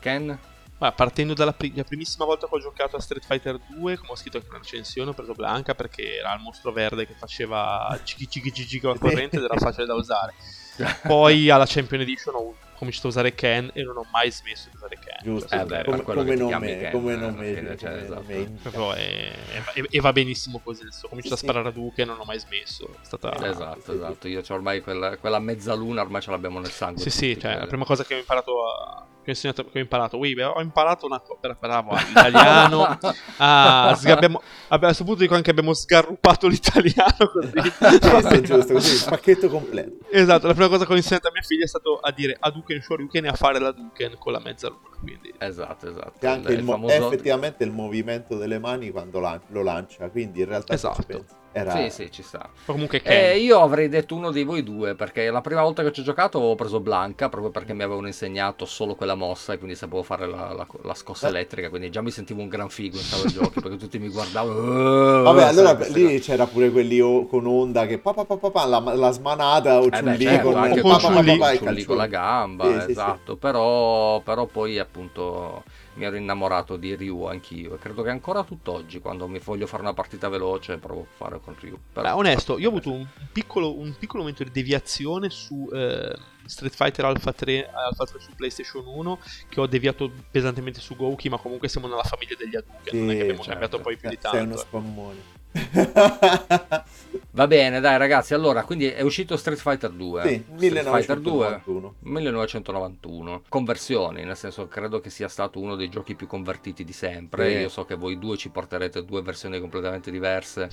Ken? 0.00 0.38
Ma 0.78 0.92
partendo 0.92 1.32
dalla 1.32 1.52
pri- 1.52 1.72
la 1.74 1.84
primissima 1.84 2.24
volta 2.24 2.46
che 2.46 2.54
ho 2.54 2.58
giocato 2.58 2.96
a 2.96 3.00
Street 3.00 3.24
Fighter 3.24 3.58
2, 3.68 3.96
come 3.96 4.10
ho 4.10 4.16
scritto 4.16 4.36
anche 4.36 4.48
nella 4.48 4.62
recensione, 4.62 5.10
ho 5.10 5.14
preso 5.14 5.32
Blanca 5.32 5.74
perché 5.74 6.16
era 6.18 6.34
il 6.34 6.42
mostro 6.42 6.72
verde 6.72 7.06
che 7.06 7.14
faceva 7.14 7.98
cicchi 8.04 8.28
cicchi 8.28 8.52
cicchi 8.52 8.80
con 8.80 8.90
la 8.90 8.98
corrente 8.98 9.36
ed 9.36 9.44
era 9.44 9.56
facile 9.56 9.86
da 9.86 9.94
usare. 9.94 10.34
Poi 11.06 11.48
alla 11.48 11.66
Champion 11.66 12.00
Edition 12.02 12.34
ho 12.34 12.54
cominciato 12.82 13.06
a 13.06 13.10
usare 13.10 13.34
Ken 13.34 13.70
e 13.72 13.82
non 13.82 13.96
ho 13.96 14.06
mai 14.10 14.30
smesso 14.32 14.68
di 14.68 14.76
usare 14.76 14.98
Ken. 14.98 15.18
Giusto, 15.22 15.48
Cioè, 15.48 15.60
Eh 15.60 15.64
beh, 15.66 15.84
come, 15.84 16.02
come 16.02 16.24
che 16.24 16.32
ti 16.34 16.38
non 16.38 16.48
chiami 16.48 16.66
me, 16.66 16.78
Ken, 16.80 16.90
come 16.90 17.12
eh, 17.12 17.16
non 17.16 17.28
alla 17.30 17.40
me, 17.40 17.54
fine, 17.54 17.76
cioè, 17.76 17.90
come 17.90 18.02
esatto. 18.02 18.22
non 18.22 18.50
me. 18.52 18.58
proprio 18.60 18.92
è- 18.94 19.32
è- 19.74 19.82
e 19.90 20.00
va 20.00 20.12
benissimo 20.12 20.60
così. 20.60 20.82
adesso 20.82 21.06
Ho 21.06 21.08
cominciato 21.10 21.36
Sì, 21.36 21.44
a 21.44 21.48
sparare 21.48 21.68
a 21.68 21.72
Duke 21.72 22.02
e 22.02 22.04
non 22.04 22.18
ho 22.18 22.24
mai 22.24 22.38
smesso. 22.40 22.88
È 22.92 23.04
stata... 23.04 23.32
esatto, 23.48 23.80
sì, 23.82 23.90
esatto. 23.92 24.28
Io 24.28 24.40
c'ho 24.42 24.54
ormai 24.54 24.80
quella, 24.80 25.16
quella 25.16 25.38
mezzaluna, 25.38 26.02
ormai 26.02 26.20
ce 26.20 26.30
l'abbiamo 26.30 26.58
nel 26.58 26.70
sangue. 26.70 27.00
Sì, 27.02 27.10
sì, 27.10 27.38
cioè, 27.38 27.56
la 27.56 27.66
prima 27.66 27.84
cosa 27.84 28.04
che 28.04 28.14
ho 28.14 28.18
imparato 28.18 28.52
a, 28.66 29.06
che 29.22 29.30
ho, 29.30 29.32
insegnato, 29.32 29.64
che 29.64 29.78
ho 29.78 29.80
imparato. 29.80 30.16
Wii, 30.18 30.40
ho 30.42 30.60
imparato 30.60 31.06
una 31.06 31.20
cosa. 31.20 31.56
Bravo, 31.58 31.94
l'italiano. 31.94 32.98
ah, 33.38 33.90
abbiamo, 33.90 34.42
a 34.68 34.78
questo 34.78 35.04
punto 35.04 35.20
dico 35.20 35.34
anche 35.34 35.50
abbiamo 35.50 35.72
sgarrupato 35.72 36.48
l'italiano 36.48 37.30
così. 37.32 37.52
È 37.78 38.40
giusto, 38.42 38.72
così, 38.74 38.94
il 38.94 39.04
pacchetto 39.08 39.48
completo. 39.48 40.04
Esatto, 40.10 40.48
la 40.48 40.54
prima 40.54 40.68
cosa 40.68 40.84
che 40.84 40.92
ho 40.92 40.96
insegnato 40.96 41.28
a 41.28 41.32
mia 41.32 41.42
figlia 41.42 41.64
è 41.64 41.68
stato 41.68 41.98
a 41.98 42.10
dire 42.10 42.36
Hadouken 42.38 42.80
Shoryuken 42.80 43.24
e 43.24 43.28
a 43.28 43.34
fare 43.34 43.58
la 43.58 43.70
Duken 43.70 44.16
con 44.18 44.32
la 44.32 44.40
mezzaluna. 44.40 44.88
Quindi... 45.00 45.32
Esatto, 45.38 45.88
esatto. 45.88 46.12
Che 46.18 46.26
anche 46.26 46.52
il, 46.52 46.58
il 46.58 46.64
mo- 46.64 46.72
famoso... 46.72 46.92
è 46.92 46.96
effettivamente 46.98 47.64
il 47.64 47.70
movimento 47.70 48.36
delle 48.36 48.58
mani 48.58 48.90
quando 48.90 49.20
lan- 49.20 49.40
lo 49.48 49.62
lancia, 49.62 50.08
quindi 50.10 50.40
in 50.40 50.46
realtà 50.46 50.74
esatto. 50.74 51.40
Era... 51.52 51.72
Sì, 51.72 51.90
sì, 51.90 52.10
ci 52.10 52.22
sta. 52.22 52.48
O 52.66 52.72
comunque 52.72 53.02
eh, 53.02 53.38
io 53.38 53.60
avrei 53.60 53.88
detto 53.88 54.14
uno 54.14 54.30
di 54.30 54.42
voi 54.42 54.62
due, 54.62 54.94
perché 54.94 55.30
la 55.30 55.42
prima 55.42 55.62
volta 55.62 55.82
che 55.82 55.92
ci 55.92 56.00
ho 56.00 56.02
giocato 56.02 56.38
avevo 56.38 56.54
preso 56.54 56.80
Blanca, 56.80 57.28
proprio 57.28 57.50
perché 57.50 57.74
mi 57.74 57.82
avevano 57.82 58.06
insegnato 58.06 58.64
solo 58.64 58.94
quella 58.94 59.14
mossa 59.14 59.52
e 59.52 59.58
quindi 59.58 59.76
sapevo 59.76 60.02
fare 60.02 60.26
la, 60.26 60.52
la, 60.52 60.66
la 60.82 60.94
scossa 60.94 61.26
eh. 61.26 61.30
elettrica, 61.30 61.68
quindi 61.68 61.90
già 61.90 62.00
mi 62.00 62.10
sentivo 62.10 62.40
un 62.40 62.48
gran 62.48 62.70
figo 62.70 62.96
in 62.96 63.02
sala 63.02 63.28
giochi, 63.30 63.60
perché 63.60 63.76
tutti 63.76 63.98
mi 63.98 64.08
guardavano. 64.08 65.22
Vabbè, 65.22 65.42
allora 65.44 65.78
lì 65.88 66.18
c'era 66.20 66.46
pure 66.46 66.70
quelli 66.70 66.98
con 67.28 67.46
onda 67.46 67.86
che 67.86 67.98
pa, 67.98 68.14
pa, 68.14 68.24
pa, 68.24 68.36
pa 68.36 68.64
la, 68.64 68.78
la, 68.78 69.10
smanata 69.10 69.80
o 69.80 69.88
eh 69.92 70.02
beh, 70.02 70.18
certo, 70.18 70.48
con, 70.48 70.56
anche 70.56 70.80
con, 70.80 70.98
con, 70.98 71.12
con, 71.12 71.84
con 71.86 71.96
la 71.96 72.06
gamba, 72.06 72.64
sì, 72.64 72.90
esatto, 72.92 73.20
sì, 73.24 73.32
sì. 73.32 73.36
Però, 73.36 74.20
però 74.20 74.46
poi 74.46 74.78
appunto 74.78 75.62
mi 75.94 76.04
ero 76.04 76.16
innamorato 76.16 76.76
di 76.76 76.94
Ryu 76.94 77.24
anch'io 77.24 77.74
e 77.74 77.78
credo 77.78 78.02
che 78.02 78.10
ancora 78.10 78.44
tutt'oggi 78.44 79.00
quando 79.00 79.28
mi 79.28 79.38
voglio 79.38 79.66
fare 79.66 79.82
una 79.82 79.92
partita 79.92 80.28
veloce 80.28 80.78
provo 80.78 81.02
a 81.02 81.14
fare 81.14 81.40
con 81.40 81.54
Ryu. 81.58 81.78
Però, 81.92 82.06
Beh, 82.06 82.14
onesto, 82.14 82.58
io 82.58 82.68
ho 82.68 82.70
avuto 82.70 82.92
un 82.92 83.06
piccolo, 83.32 83.78
un 83.78 83.94
piccolo 83.98 84.20
momento 84.20 84.44
di 84.44 84.50
deviazione 84.50 85.28
su 85.30 85.68
eh, 85.72 86.16
Street 86.46 86.74
Fighter 86.74 87.04
Alpha 87.04 87.32
3, 87.32 87.68
Alpha 87.68 88.04
3 88.04 88.20
su 88.20 88.30
PlayStation 88.34 88.84
1 88.86 89.18
che 89.48 89.60
ho 89.60 89.66
deviato 89.66 90.10
pesantemente 90.30 90.80
su 90.80 90.96
Gouki 90.96 91.28
ma 91.28 91.38
comunque 91.38 91.68
siamo 91.68 91.86
nella 91.86 92.02
famiglia 92.02 92.34
degli 92.38 92.56
adulti, 92.56 92.90
sì, 92.90 92.98
non 92.98 93.10
è 93.10 93.14
che 93.14 93.20
abbiamo 93.20 93.42
certo. 93.42 93.50
cambiato 93.50 93.80
poi 93.80 93.96
più 93.96 94.08
di 94.08 94.18
tanto. 94.18 94.36
Sei 94.36 94.46
uno 94.46 94.56
spammone. 94.56 95.31
Va 97.34 97.46
bene, 97.46 97.80
dai 97.80 97.96
ragazzi, 97.96 98.34
allora, 98.34 98.62
quindi 98.62 98.88
è 98.88 99.00
uscito 99.00 99.38
Street 99.38 99.58
Fighter 99.58 99.90
2. 99.90 100.22
Sì, 100.22 100.44
1991. 100.58 101.94
1991. 102.00 103.42
Conversioni, 103.48 104.22
nel 104.22 104.36
senso 104.36 104.68
credo 104.68 105.00
che 105.00 105.08
sia 105.08 105.28
stato 105.28 105.58
uno 105.58 105.74
dei 105.74 105.88
giochi 105.88 106.14
più 106.14 106.26
convertiti 106.26 106.84
di 106.84 106.92
sempre. 106.92 107.50
Sì. 107.50 107.56
Io 107.60 107.68
so 107.70 107.86
che 107.86 107.94
voi 107.94 108.18
due 108.18 108.36
ci 108.36 108.50
porterete 108.50 109.06
due 109.06 109.22
versioni 109.22 109.58
completamente 109.60 110.10
diverse. 110.10 110.68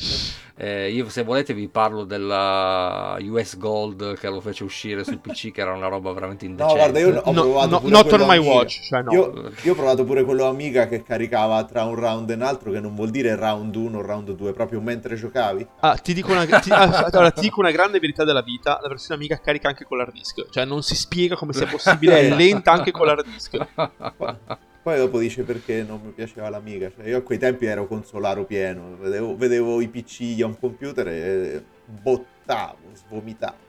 eh, 0.58 0.92
io 0.92 1.08
se 1.08 1.24
volete 1.24 1.54
vi 1.54 1.70
parlo 1.70 2.04
della 2.04 3.18
US 3.22 3.58
Gold 3.58 4.18
che 4.18 4.28
lo 4.28 4.42
fece 4.42 4.66
uscire 4.66 5.06
sul 5.06 5.20
PC, 5.20 5.52
che 5.52 5.62
era 5.62 5.72
una 5.72 5.88
roba 5.88 6.12
veramente 6.12 6.44
indecente. 6.44 6.74
No, 6.74 6.80
guarda, 6.80 7.00
io 7.00 7.20
ho 7.20 7.32
provato 7.32 7.70
no, 7.70 7.80
no, 7.84 7.90
Not 7.90 8.12
on 8.12 8.20
my 8.28 8.36
Amiga. 8.36 8.52
watch. 8.54 8.82
Cioè 8.82 9.02
no. 9.02 9.14
io, 9.14 9.52
io 9.64 9.72
ho 9.72 9.76
provato 9.76 10.04
pure 10.04 10.26
quello 10.26 10.44
Amiga 10.46 10.88
che 10.90 11.04
caricava 11.04 11.64
tra 11.64 11.86
un 11.86 11.96
round 11.96 12.30
e 12.32 12.34
un 12.34 12.42
altro, 12.42 12.72
che 12.72 12.82
non 12.82 12.96
vuol 12.96 13.12
dire 13.12 13.34
round 13.38 13.74
1 13.74 14.02
round 14.02 14.32
2, 14.32 14.52
proprio 14.52 14.69
proprio 14.70 14.82
mentre 14.82 15.16
giocavi? 15.16 15.68
Ah, 15.80 15.98
ti 15.98 16.14
dico 16.14 16.32
una, 16.32 16.46
ti, 16.46 16.70
ah, 16.72 17.06
allora, 17.12 17.32
ti 17.32 17.42
dico 17.42 17.60
una 17.60 17.72
grande 17.72 18.00
verità 18.00 18.24
della 18.24 18.44
vita: 18.44 18.80
la 18.82 18.88
versione 18.88 19.16
amica 19.16 19.40
carica 19.40 19.68
anche 19.68 19.84
con 19.84 19.98
l'hard 19.98 20.14
disk. 20.14 20.48
Cioè, 20.50 20.66
non 20.66 20.84
si 20.84 20.96
spiega 20.96 21.36
come 21.36 21.54
sia 21.54 21.66
possibile, 21.66 22.20
è 22.20 22.30
lenta 22.30 22.72
anche 22.72 22.92
con 22.92 23.08
l'hard 23.08 23.26
disk. 23.26 23.58
Poi 24.82 24.98
dopo 24.98 25.20
dice 25.20 25.44
perché 25.44 25.84
non 25.84 26.00
mi 26.02 26.12
piaceva 26.12 26.50
l'amiga. 26.50 26.90
Cioè, 26.96 27.08
io 27.08 27.18
a 27.18 27.22
quei 27.22 27.38
tempi 27.38 27.66
ero 27.66 27.86
consolaro 27.86 28.46
pieno, 28.46 28.96
vedevo, 28.98 29.36
vedevo 29.36 29.82
i 29.82 29.88
PC 29.90 30.42
a 30.42 30.46
un 30.46 30.58
computer 30.58 31.08
e 31.08 31.64
bottavo, 31.86 32.78
svomitavo. 32.94 33.68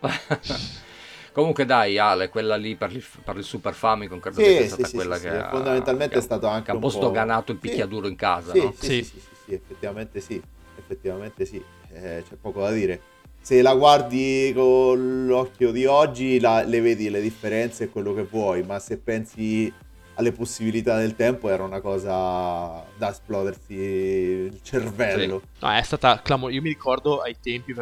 Comunque 1.32 1.64
dai 1.64 1.96
Ale, 1.96 2.28
quella 2.28 2.56
lì 2.56 2.74
per 2.74 2.92
il, 2.92 3.04
per 3.24 3.36
il 3.36 3.44
Super 3.44 3.72
Famicom 3.72 4.18
credo 4.18 4.40
sì, 4.40 4.46
che 4.46 4.56
sia 4.56 4.66
stata 4.66 4.88
sì, 4.88 4.96
quella 4.96 5.14
sì, 5.14 5.22
che 5.22 5.28
ha, 5.28 5.48
fondamentalmente 5.48 6.14
che 6.14 6.18
è 6.18 6.22
stato 6.22 6.48
anche 6.48 6.72
ha 6.72 6.74
un 6.74 6.80
po' 6.80 6.88
sdoganato 6.88 7.52
il 7.52 7.58
picchiaduro 7.58 8.08
in 8.08 8.16
casa, 8.16 8.50
sì, 8.50 8.58
no? 8.58 8.74
Sì, 8.76 9.04
sì, 9.04 9.22
sì, 9.50 9.54
effettivamente 9.54 10.20
sì, 10.20 10.42
effettivamente 10.78 11.44
sì, 11.44 11.62
eh, 11.92 12.22
c'è 12.28 12.36
poco 12.40 12.60
da 12.60 12.70
dire. 12.70 13.00
Se 13.42 13.62
la 13.62 13.74
guardi 13.74 14.52
con 14.54 15.26
l'occhio 15.26 15.72
di 15.72 15.86
oggi 15.86 16.38
la, 16.38 16.62
le 16.62 16.80
vedi 16.80 17.08
le 17.08 17.22
differenze 17.22 17.84
e 17.84 17.88
quello 17.88 18.12
che 18.12 18.22
vuoi, 18.22 18.62
ma 18.62 18.78
se 18.78 18.98
pensi 18.98 19.72
alle 20.14 20.32
possibilità 20.32 20.98
del 20.98 21.16
tempo 21.16 21.48
era 21.48 21.64
una 21.64 21.80
cosa 21.80 22.84
da 22.96 23.10
esplodersi 23.10 23.72
il 23.72 24.60
cervello. 24.62 25.40
Sì. 25.40 25.64
No, 25.64 25.72
è 25.72 25.82
stata 25.82 26.20
clamorosa. 26.20 26.56
Io 26.56 26.62
mi 26.62 26.68
ricordo 26.68 27.20
ai 27.20 27.36
tempi, 27.40 27.72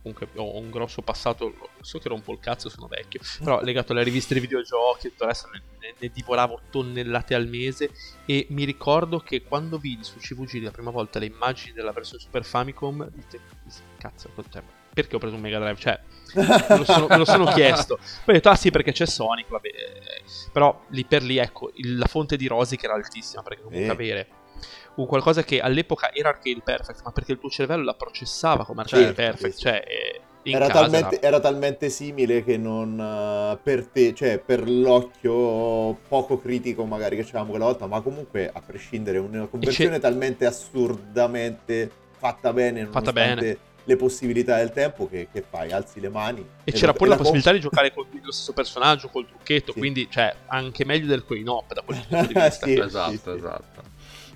comunque 0.00 0.28
ho 0.36 0.56
un 0.56 0.70
grosso 0.70 1.02
passato, 1.02 1.52
so 1.80 1.98
che 1.98 2.08
rompo 2.08 2.32
il 2.32 2.40
cazzo, 2.40 2.68
sono 2.68 2.86
vecchio, 2.86 3.20
però 3.42 3.60
legato 3.62 3.92
alle 3.92 4.02
riviste 4.02 4.34
dei 4.34 4.42
videogiochi 4.42 5.08
e 5.08 5.10
tutto 5.10 5.24
il 5.24 5.30
resto 5.30 5.48
ne, 5.52 5.94
ne, 5.98 6.10
divoravo 6.12 6.60
tonnellate 6.70 7.34
al 7.34 7.46
mese 7.46 7.90
e 8.24 8.46
mi 8.50 8.64
ricordo 8.64 9.20
che 9.20 9.42
quando 9.42 9.78
vidi 9.78 10.04
su 10.04 10.18
CVG 10.18 10.62
la 10.62 10.70
prima 10.70 10.90
volta 10.90 11.18
le 11.18 11.26
immagini 11.26 11.72
della 11.72 11.92
versione 11.92 12.22
Super 12.22 12.44
Famicom, 12.44 13.08
dite, 13.10 13.40
cazzo, 13.98 14.30
perché 14.98 15.14
ho 15.14 15.18
preso 15.20 15.36
un 15.36 15.40
Mega 15.40 15.60
Drive? 15.60 15.78
Cioè, 15.78 16.00
me 16.34 16.76
lo 16.76 16.84
sono, 16.84 17.06
me 17.08 17.16
lo 17.18 17.24
sono 17.24 17.44
chiesto. 17.52 17.96
Poi 17.96 18.08
ho 18.26 18.32
detto, 18.32 18.48
ah 18.48 18.56
sì, 18.56 18.72
perché 18.72 18.90
c'è 18.90 19.06
Sonic, 19.06 19.48
vabbè. 19.48 19.70
Però 20.52 20.86
lì 20.88 21.04
per 21.04 21.22
lì, 21.22 21.38
ecco, 21.38 21.70
il, 21.74 21.98
la 21.98 22.06
fonte 22.06 22.36
di 22.36 22.48
Rosic 22.48 22.82
era 22.82 22.94
altissima, 22.94 23.42
perché 23.42 23.62
comunque 23.62 23.86
eh. 23.86 23.90
avere 23.90 24.28
un 24.94 25.06
qualcosa 25.06 25.42
che 25.42 25.60
all'epoca 25.60 26.12
era 26.12 26.30
arcade 26.30 26.60
perfect, 26.62 27.02
ma 27.04 27.12
perché 27.12 27.32
il 27.32 27.38
tuo 27.38 27.50
cervello 27.50 27.84
la 27.84 27.94
processava 27.94 28.64
come 28.64 28.82
arcade 28.82 29.04
certo, 29.04 29.22
perfect, 29.22 29.54
sì. 29.54 29.60
cioè 29.60 29.84
era 30.42 30.68
talmente, 30.68 31.20
era... 31.20 31.40
talmente, 31.40 31.90
simile 31.90 32.42
che 32.42 32.56
non 32.56 32.98
uh, 32.98 33.58
per 33.62 33.86
te, 33.86 34.14
cioè 34.14 34.38
per 34.38 34.68
l'occhio 34.68 35.94
poco 36.08 36.40
critico 36.40 36.84
magari 36.84 37.16
che 37.16 37.22
c'avevamo 37.22 37.50
quella 37.50 37.66
volta, 37.66 37.86
ma 37.86 38.00
comunque 38.00 38.50
a 38.52 38.60
prescindere 38.64 39.18
una 39.18 39.46
conversione 39.46 39.98
talmente 39.98 40.46
assurdamente 40.46 41.90
fatta 42.16 42.52
bene, 42.52 42.86
fatta 42.86 43.12
bene 43.12 43.66
le 43.88 43.96
possibilità 43.96 44.58
del 44.58 44.70
tempo 44.70 45.08
che, 45.08 45.28
che 45.32 45.42
fai, 45.48 45.72
alzi 45.72 45.98
le 45.98 46.10
mani. 46.10 46.40
E, 46.40 46.46
e 46.64 46.72
c'era 46.72 46.92
pure 46.92 47.08
la, 47.08 47.14
la 47.14 47.22
possibilità 47.22 47.52
di 47.52 47.60
giocare 47.60 47.92
con 47.92 48.06
lo 48.22 48.32
stesso 48.32 48.52
personaggio, 48.52 49.08
col 49.08 49.26
trucchetto, 49.26 49.72
sì. 49.72 49.78
quindi 49.78 50.08
cioè 50.10 50.34
anche 50.46 50.84
meglio 50.84 51.06
del 51.06 51.24
coin 51.24 51.48
op 51.48 51.72
da 51.72 51.80
quel 51.82 51.98
punto 52.06 52.26
di 52.26 52.34
vista. 52.34 52.66
sì, 52.66 52.78
esatto, 52.78 53.32
sì, 53.32 53.38
esatto. 53.38 53.77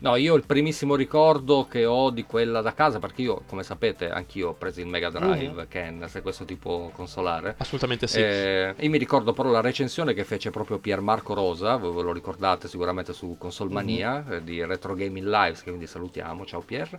No, 0.02 0.16
io 0.16 0.34
il 0.34 0.42
primissimo 0.44 0.96
ricordo 0.96 1.68
che 1.70 1.84
ho 1.84 2.10
di 2.10 2.24
quella 2.24 2.60
da 2.60 2.74
casa, 2.74 2.98
perché 2.98 3.22
io, 3.22 3.42
come 3.46 3.62
sapete, 3.62 4.10
anch'io 4.10 4.48
ho 4.48 4.52
preso 4.52 4.80
il 4.80 4.88
Mega 4.88 5.10
Drive, 5.10 5.52
mm-hmm. 5.52 5.68
Ken, 5.68 6.08
se 6.08 6.22
questo 6.22 6.44
ti 6.44 6.56
può 6.56 6.88
consolare. 6.88 7.54
Assolutamente 7.58 8.08
sì. 8.08 8.18
Eh, 8.18 8.74
io 8.76 8.90
mi 8.90 8.98
ricordo 8.98 9.32
però 9.32 9.50
la 9.50 9.60
recensione 9.60 10.12
che 10.12 10.24
fece 10.24 10.50
proprio 10.50 10.78
Pier 10.78 11.00
Marco 11.00 11.34
Rosa, 11.34 11.76
voi 11.76 11.94
ve 11.94 12.02
lo 12.02 12.12
ricordate 12.12 12.66
sicuramente 12.66 13.12
su 13.12 13.36
Console 13.38 13.72
Mania, 13.72 14.24
mm-hmm. 14.26 14.32
eh, 14.32 14.42
di 14.42 14.64
Retro 14.64 14.96
Gaming 14.96 15.28
Lives, 15.28 15.62
che 15.62 15.68
quindi 15.68 15.86
salutiamo, 15.86 16.44
ciao 16.46 16.62
Pier. 16.62 16.98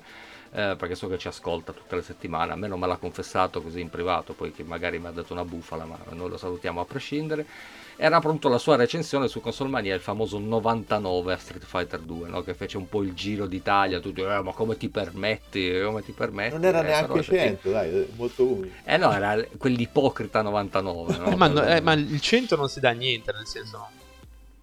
Eh, 0.53 0.75
perché 0.77 0.95
so 0.95 1.09
che 1.09 1.17
ci 1.17 1.27
ascolta 1.27 1.73
tutte 1.73 1.97
le 1.97 2.03
settimane, 2.03 2.53
a 2.53 2.55
me 2.55 2.69
non 2.69 2.79
me 2.79 2.87
l'ha 2.87 2.95
confessato 2.95 3.61
così 3.61 3.81
in 3.81 3.89
privato, 3.89 4.31
poi 4.31 4.53
che 4.53 4.63
magari 4.63 4.97
mi 4.97 5.07
ha 5.07 5.11
detto 5.11 5.33
una 5.33 5.43
bufala, 5.43 5.83
ma 5.83 5.97
noi 6.11 6.29
lo 6.29 6.37
salutiamo 6.37 6.79
a 6.79 6.85
prescindere 6.85 7.45
era 7.95 8.19
pronto 8.19 8.49
la 8.49 8.57
sua 8.57 8.75
recensione 8.75 9.27
su 9.27 9.39
Consolmania, 9.39 9.93
il 9.93 10.01
famoso 10.01 10.39
99 10.39 11.33
a 11.33 11.37
Street 11.37 11.63
Fighter 11.63 11.99
2, 11.99 12.29
no? 12.29 12.41
che 12.41 12.53
fece 12.53 12.77
un 12.77 12.87
po' 12.89 13.03
il 13.03 13.13
giro 13.13 13.45
d'Italia, 13.45 13.99
tutti, 13.99 14.21
eh, 14.21 14.41
ma 14.41 14.51
come 14.51 14.77
ti 14.77 14.89
permetti, 14.89 15.81
come 15.83 16.01
ti 16.01 16.11
permetti? 16.11 16.53
Non 16.53 16.65
era 16.65 16.79
eh, 16.79 16.83
neanche 16.83 17.21
100, 17.21 17.69
dai, 17.69 18.07
molto 18.15 18.43
umile. 18.43 18.71
Eh 18.83 18.97
no, 18.97 19.11
era 19.11 19.43
quell'ipocrita 19.57 20.41
99. 20.41 21.17
No? 21.17 21.25
eh, 21.31 21.35
ma, 21.35 21.47
no, 21.47 21.63
eh, 21.63 21.81
ma, 21.81 21.93
il 21.93 22.19
100 22.19 22.55
non 22.55 22.69
si 22.69 22.79
dà 22.79 22.91
niente, 22.91 23.31
nel 23.31 23.45
senso... 23.45 23.87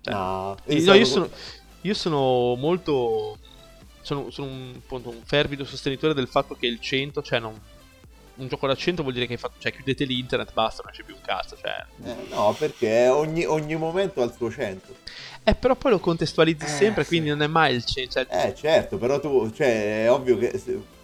Cioè, 0.03 0.15
no, 0.15 0.57
io, 0.67 0.95
io, 0.95 1.05
sono, 1.05 1.29
io 1.83 1.95
sono 1.95 2.55
molto... 2.57 3.39
Sono, 4.03 4.31
sono 4.31 4.49
un, 4.49 4.81
un 4.89 5.23
fervido 5.25 5.65
sostenitore 5.65 6.15
del 6.15 6.27
fatto 6.27 6.55
che 6.55 6.67
il 6.67 6.81
100, 6.81 7.23
cioè 7.23 7.39
non 7.39 7.61
un 8.43 8.49
gioco 8.49 8.67
da 8.67 8.75
100 8.75 9.03
vuol 9.03 9.15
dire 9.15 9.27
che 9.27 9.37
fatto, 9.37 9.55
cioè 9.59 9.73
chiudete 9.73 10.05
l'internet, 10.05 10.53
basta, 10.53 10.83
non 10.85 10.93
c'è 10.93 11.03
più 11.03 11.15
un 11.15 11.21
cazzo. 11.23 11.57
Cioè... 11.57 11.85
Eh, 12.05 12.35
no, 12.35 12.55
perché 12.59 13.09
ogni, 13.09 13.45
ogni, 13.45 13.77
momento 13.77 14.23
ha 14.23 14.25
il 14.25 14.33
suo 14.37 14.51
100. 14.51 14.95
Eh, 15.45 15.55
però 15.55 15.75
poi 15.75 15.93
lo 15.93 15.99
contestualizzi 15.99 16.65
eh, 16.65 16.69
sempre, 16.69 17.03
sì. 17.03 17.09
quindi 17.09 17.29
non 17.31 17.43
è 17.43 17.47
mai 17.47 17.75
il 17.75 17.85
100. 17.85 18.11
Cioè... 18.13 18.27
Eh, 18.29 18.55
certo, 18.55 18.99
però 18.99 19.21
tu, 19.21 19.51
cioè, 19.53 20.05
è 20.05 20.11
ovvio 20.11 20.39
che... 20.39 20.59
Se... 20.59 20.99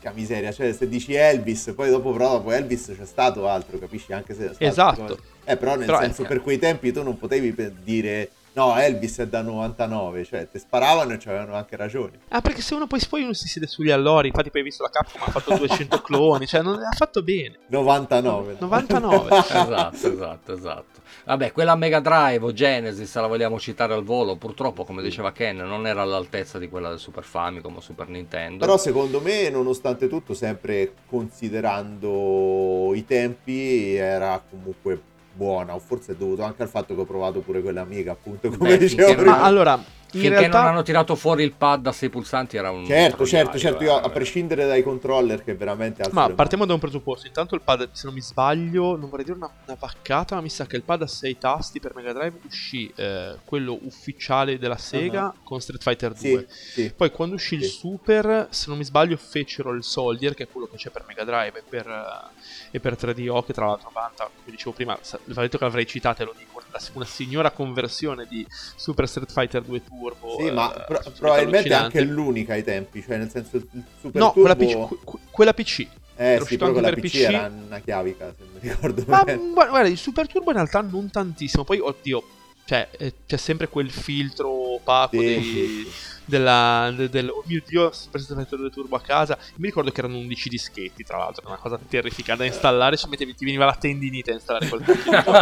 Porca 0.00 0.12
miseria, 0.12 0.50
cioè 0.50 0.72
se 0.72 0.88
dici 0.88 1.14
Elvis, 1.14 1.72
poi 1.74 1.90
dopo 1.90 2.12
però 2.12 2.32
dopo 2.32 2.52
Elvis 2.52 2.94
c'è 2.96 3.04
stato 3.04 3.46
altro, 3.46 3.78
capisci? 3.78 4.12
Anche 4.12 4.34
se... 4.34 4.54
Esatto. 4.56 5.18
Eh, 5.44 5.56
però 5.56 5.76
nel 5.76 5.84
però 5.84 6.00
senso, 6.00 6.22
è... 6.22 6.26
per 6.26 6.40
quei 6.40 6.58
tempi 6.58 6.90
tu 6.90 7.02
non 7.02 7.18
potevi 7.18 7.54
dire 7.82 8.30
No, 8.60 8.76
Elvis 8.76 9.20
è 9.20 9.26
da 9.26 9.40
99, 9.40 10.22
cioè 10.22 10.46
ti 10.46 10.58
sparavano 10.58 11.12
e 11.12 11.18
avevano 11.24 11.54
anche 11.54 11.76
ragione. 11.76 12.18
Ah, 12.28 12.42
perché 12.42 12.60
se 12.60 12.74
uno 12.74 12.86
poi, 12.86 13.00
poi 13.08 13.22
uno 13.22 13.32
si 13.32 13.48
siede 13.48 13.66
sugli 13.66 13.90
allori, 13.90 14.28
infatti 14.28 14.50
poi 14.50 14.60
hai 14.60 14.66
visto 14.66 14.82
la 14.82 14.90
Capcom 14.90 15.22
ha 15.24 15.30
fatto 15.30 15.56
200 15.56 16.00
cloni, 16.04 16.46
cioè 16.46 16.60
non 16.60 16.78
ha 16.78 16.92
fatto 16.94 17.22
bene. 17.22 17.60
99. 17.68 18.56
99. 18.58 19.36
esatto, 19.40 20.12
esatto, 20.12 20.52
esatto. 20.52 21.00
Vabbè, 21.24 21.52
quella 21.52 21.74
Mega 21.74 22.00
Drive 22.00 22.44
o 22.44 22.52
Genesis, 22.52 23.10
se 23.10 23.18
la 23.18 23.28
vogliamo 23.28 23.58
citare 23.58 23.94
al 23.94 24.04
volo, 24.04 24.36
purtroppo, 24.36 24.84
come 24.84 25.00
diceva 25.00 25.32
Ken, 25.32 25.56
non 25.56 25.86
era 25.86 26.02
all'altezza 26.02 26.58
di 26.58 26.68
quella 26.68 26.90
del 26.90 26.98
Super 26.98 27.24
Famicom 27.24 27.76
o 27.76 27.80
Super 27.80 28.08
Nintendo. 28.08 28.58
Però 28.58 28.76
secondo 28.76 29.22
me, 29.22 29.48
nonostante 29.48 30.06
tutto, 30.06 30.34
sempre 30.34 30.92
considerando 31.06 32.92
i 32.94 33.06
tempi, 33.06 33.94
era 33.94 34.42
comunque 34.50 35.00
buona, 35.40 35.74
o 35.74 35.78
forse 35.78 36.12
è 36.12 36.14
dovuto 36.16 36.42
anche 36.42 36.62
al 36.62 36.68
fatto 36.68 36.94
che 36.94 37.00
ho 37.00 37.06
provato 37.06 37.40
pure 37.40 37.62
quella 37.62 37.80
amica, 37.80 38.12
appunto, 38.12 38.50
come 38.50 38.76
Beh, 38.76 38.78
dicevo 38.78 39.14
prima. 39.14 39.36
Ma 39.36 39.42
allora, 39.42 39.82
in 40.12 40.20
Finché 40.20 40.38
realtà... 40.38 40.58
non 40.58 40.68
hanno 40.68 40.82
tirato 40.82 41.14
fuori 41.14 41.44
il 41.44 41.52
pad 41.52 41.86
a 41.86 41.92
6 41.92 42.08
pulsanti 42.08 42.56
era 42.56 42.70
un... 42.70 42.84
Certo, 42.84 43.24
certo, 43.26 43.58
certo, 43.58 43.84
io 43.84 43.96
a 43.96 44.08
prescindere 44.10 44.66
dai 44.66 44.82
controller 44.82 45.44
che 45.44 45.54
veramente 45.54 46.02
Ma 46.10 46.28
partiamo 46.30 46.66
da 46.66 46.74
un 46.74 46.80
presupposto. 46.80 47.26
Intanto 47.26 47.54
il 47.54 47.60
pad, 47.60 47.90
se 47.92 48.06
non 48.06 48.14
mi 48.14 48.20
sbaglio, 48.20 48.96
non 48.96 49.08
vorrei 49.08 49.24
dire 49.24 49.36
una, 49.36 49.50
una 49.66 49.76
vaccata, 49.78 50.34
ma 50.34 50.40
mi 50.40 50.48
sa 50.48 50.66
che 50.66 50.76
il 50.76 50.82
pad 50.82 51.02
a 51.02 51.06
6 51.06 51.38
tasti 51.38 51.80
per 51.80 51.94
Mega 51.94 52.12
Drive 52.12 52.38
uscì 52.46 52.92
eh, 52.96 53.36
quello 53.44 53.78
ufficiale 53.82 54.58
della 54.58 54.76
Sega 54.76 55.32
con 55.44 55.60
Street 55.60 55.82
Fighter 55.82 56.12
2. 56.12 56.40
mani. 56.40 56.46
Sì, 56.48 56.82
sì. 56.82 56.92
Poi 56.94 57.10
quando 57.10 57.34
uscì 57.34 57.54
il 57.54 57.64
Sì. 57.64 57.68
Super, 57.70 58.48
se 58.50 58.64
non 58.68 58.78
mi 58.78 58.84
sbaglio, 58.84 59.16
fecero 59.16 59.72
il 59.72 59.84
Soldier, 59.84 60.34
che 60.34 60.44
è 60.44 60.48
quello 60.48 60.66
che 60.66 60.76
c'è 60.76 60.90
per 60.90 61.04
Mega 61.06 61.24
Drive 61.24 61.58
e 61.58 61.62
per, 61.66 61.86
eh, 61.86 62.76
e 62.76 62.80
per 62.80 62.94
3DO, 62.94 63.44
che 63.44 63.52
tra 63.52 63.66
l'altro 63.66 63.90
vanta, 63.92 64.24
come 64.24 64.50
dicevo 64.50 64.72
prima, 64.72 64.98
va 65.26 65.42
detto 65.42 65.58
che 65.58 65.64
l'avrei 65.64 65.86
citato 65.86 66.22
e 66.22 66.24
lo 66.24 66.34
dico, 66.36 66.60
una, 66.94 67.04
signora 67.04 67.50
conversione 67.50 68.26
di 68.28 68.46
Super 68.76 69.08
Street 69.08 69.30
Fighter 69.32 69.62
2 69.62 69.84
Turbo. 69.84 70.36
Sì, 70.38 70.46
eh, 70.46 70.52
ma 70.52 70.68
pro- 70.70 71.02
probabilmente 71.18 71.68
è 71.68 71.72
anche 71.72 72.02
l'unica 72.02 72.52
ai 72.54 72.64
tempi, 72.64 73.02
cioè 73.02 73.16
nel 73.18 73.30
senso 73.30 73.56
il 73.56 73.66
Super 74.00 74.20
No, 74.20 74.32
quella 74.32 74.56
PC, 74.56 74.70
Turbo... 74.70 74.86
que- 74.88 74.98
que- 75.04 75.18
quella 75.30 75.54
PC. 75.54 75.80
Eh 76.16 76.24
era 76.34 76.44
sì, 76.44 76.56
però 76.56 76.68
anche 76.68 76.80
quella 76.80 76.94
per 76.94 77.02
PC, 77.04 77.12
PC. 77.12 77.22
era 77.22 77.52
una 77.66 77.78
chiavica, 77.78 78.34
se 78.36 78.44
non 78.44 78.60
ricordo 78.60 79.04
Ma 79.06 79.24
bene. 79.24 79.50
guarda, 79.52 79.88
il 79.88 79.96
Super 79.96 80.26
Turbo 80.26 80.50
in 80.50 80.56
realtà 80.56 80.80
non 80.82 81.10
tantissimo. 81.10 81.64
Poi, 81.64 81.78
oddio, 81.78 82.22
cioè, 82.70 82.88
eh, 82.98 83.14
c'è 83.26 83.36
sempre 83.36 83.66
quel 83.66 83.90
filtro 83.90 84.74
opaco 84.74 85.18
Sì, 85.18 85.26
dei- 85.26 85.92
della, 86.24 86.92
de- 86.94 87.08
del, 87.08 87.28
oh 87.28 87.42
mio 87.46 87.60
dio, 87.66 87.90
Super 87.90 88.20
Street 88.20 88.38
Fighter 88.42 88.60
2 88.60 88.70
Turbo 88.70 88.94
a 88.94 89.00
casa. 89.00 89.36
Mi 89.56 89.66
ricordo 89.66 89.90
che 89.90 89.98
erano 89.98 90.18
11 90.18 90.48
dischetti, 90.48 91.02
tra 91.02 91.18
l'altro, 91.18 91.42
era 91.42 91.50
una 91.50 91.58
cosa 91.60 91.80
terrificante 91.88 92.44
da 92.44 92.48
installare. 92.48 92.96
Ci 92.96 93.08
mettevi, 93.08 93.34
ti 93.34 93.44
veniva 93.44 93.64
la 93.64 93.74
tendinite 93.74 94.30
a 94.30 94.34
installare 94.34 94.68
quel 94.68 94.84
gioco. 94.84 95.32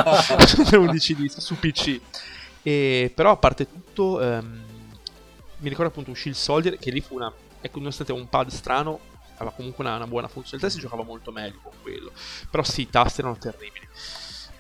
11 0.81 1.15
dischi 1.17 1.41
su 1.43 1.59
PC. 1.59 2.01
E, 2.63 3.13
però, 3.15 3.33
a 3.33 3.37
parte 3.37 3.71
tutto, 3.71 4.23
ehm, 4.23 4.63
mi 5.59 5.69
ricordo 5.69 5.91
appunto 5.91 6.11
uscì 6.13 6.29
il 6.29 6.35
Soldier, 6.35 6.79
che 6.79 6.91
lì 6.91 7.03
fu 7.03 7.17
una. 7.17 7.31
Ecco, 7.61 7.77
nonostante 7.77 8.13
un 8.13 8.27
pad 8.27 8.49
strano, 8.49 9.01
aveva 9.35 9.55
comunque 9.55 9.85
una, 9.85 9.97
una 9.97 10.07
buona 10.07 10.29
funzionalità. 10.29 10.73
Si 10.73 10.81
giocava 10.81 11.03
molto 11.03 11.31
meglio 11.31 11.59
con 11.63 11.73
quello. 11.83 12.11
Però 12.51 12.63
sì, 12.63 12.81
i 12.81 12.89
tasti 12.89 13.21
erano 13.21 13.37
terribili. 13.37 13.87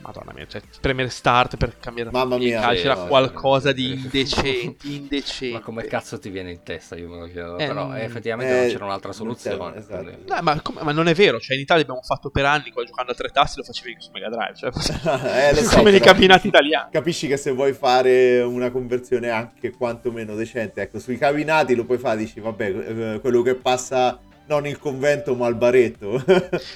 Madonna 0.08 0.32
mia, 0.34 0.46
cioè 0.46 0.62
premere 0.80 1.10
start 1.10 1.58
per 1.58 1.78
cambiare 1.78 2.10
Mamma 2.10 2.38
mia, 2.38 2.60
calci 2.62 2.80
sì, 2.80 2.86
era 2.86 2.94
no, 2.94 3.06
qualcosa 3.08 3.72
di 3.72 3.92
indecenti, 3.92 4.94
indecenti. 4.94 5.52
Ma 5.52 5.60
come 5.60 5.84
cazzo 5.84 6.18
ti 6.18 6.30
viene 6.30 6.50
in 6.50 6.62
testa? 6.62 6.96
Io 6.96 7.10
me 7.10 7.18
lo 7.18 7.26
chiedo. 7.26 7.58
Eh, 7.58 7.66
Però 7.66 7.88
mm, 7.88 7.94
eh, 7.94 8.04
effettivamente 8.04 8.56
eh, 8.56 8.60
non 8.60 8.68
c'era 8.70 8.84
un'altra 8.86 9.12
soluzione. 9.12 9.76
esatto. 9.76 10.10
No, 10.26 10.38
ma, 10.40 10.60
come- 10.62 10.82
ma 10.82 10.92
non 10.92 11.08
è 11.08 11.14
vero, 11.14 11.38
cioè 11.38 11.56
in 11.56 11.62
Italia 11.62 11.82
abbiamo 11.82 12.00
fatto 12.00 12.30
per 12.30 12.46
anni, 12.46 12.70
qua 12.70 12.84
giocando 12.84 13.12
a 13.12 13.14
tre 13.14 13.28
tasti 13.28 13.58
lo 13.58 13.64
facevi 13.64 13.96
su 13.98 14.10
Mega 14.12 14.30
Drive, 14.30 14.54
cioè, 14.54 14.70
Eh, 15.52 15.54
so, 15.62 15.76
come 15.76 15.90
nei 15.90 16.00
cabinati 16.00 16.46
italiani. 16.48 16.90
Capisci 16.90 17.26
che 17.26 17.36
se 17.36 17.50
vuoi 17.52 17.74
fare 17.74 18.40
una 18.40 18.70
conversione 18.70 19.28
anche 19.28 19.72
quantomeno 19.72 20.34
decente, 20.34 20.80
ecco, 20.80 20.98
sui 20.98 21.18
cabinati 21.18 21.74
lo 21.74 21.84
puoi 21.84 21.98
fare, 21.98 22.16
dici, 22.16 22.40
vabbè, 22.40 23.14
eh, 23.14 23.20
quello 23.20 23.42
che 23.42 23.56
passa 23.56 24.18
non 24.48 24.66
il 24.66 24.78
convento 24.78 25.34
ma 25.34 25.46
il 25.46 25.54
baretto. 25.54 26.18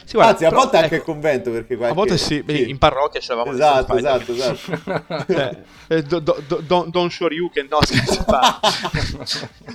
Sì, 0.05 0.13
guarda, 0.15 0.33
Anzi, 0.33 0.45
a 0.45 0.51
volte 0.51 0.77
anche 0.77 0.95
il 0.97 1.01
ecco, 1.01 1.13
convento, 1.13 1.51
perché 1.51 1.75
A 1.75 1.77
qualche... 1.77 1.95
volte 1.97 2.19
sì, 2.19 2.43
beh, 2.43 2.59
in 2.59 2.79
parrocchia 2.79 3.21
dei 3.27 3.53
Esatto, 3.53 3.97
esatto, 3.97 4.33
esatto. 4.33 5.25
Cioè, 5.33 5.63
eh, 5.89 6.03
do- 6.03 6.19
do- 6.21 6.43
do- 6.47 6.61
don't, 6.67 6.91
don't 6.91 7.11
show 7.11 7.29
you 7.31 7.51
che 7.51 7.67
no, 7.69 7.79
scherzo 7.85 8.25
a. 8.27 8.61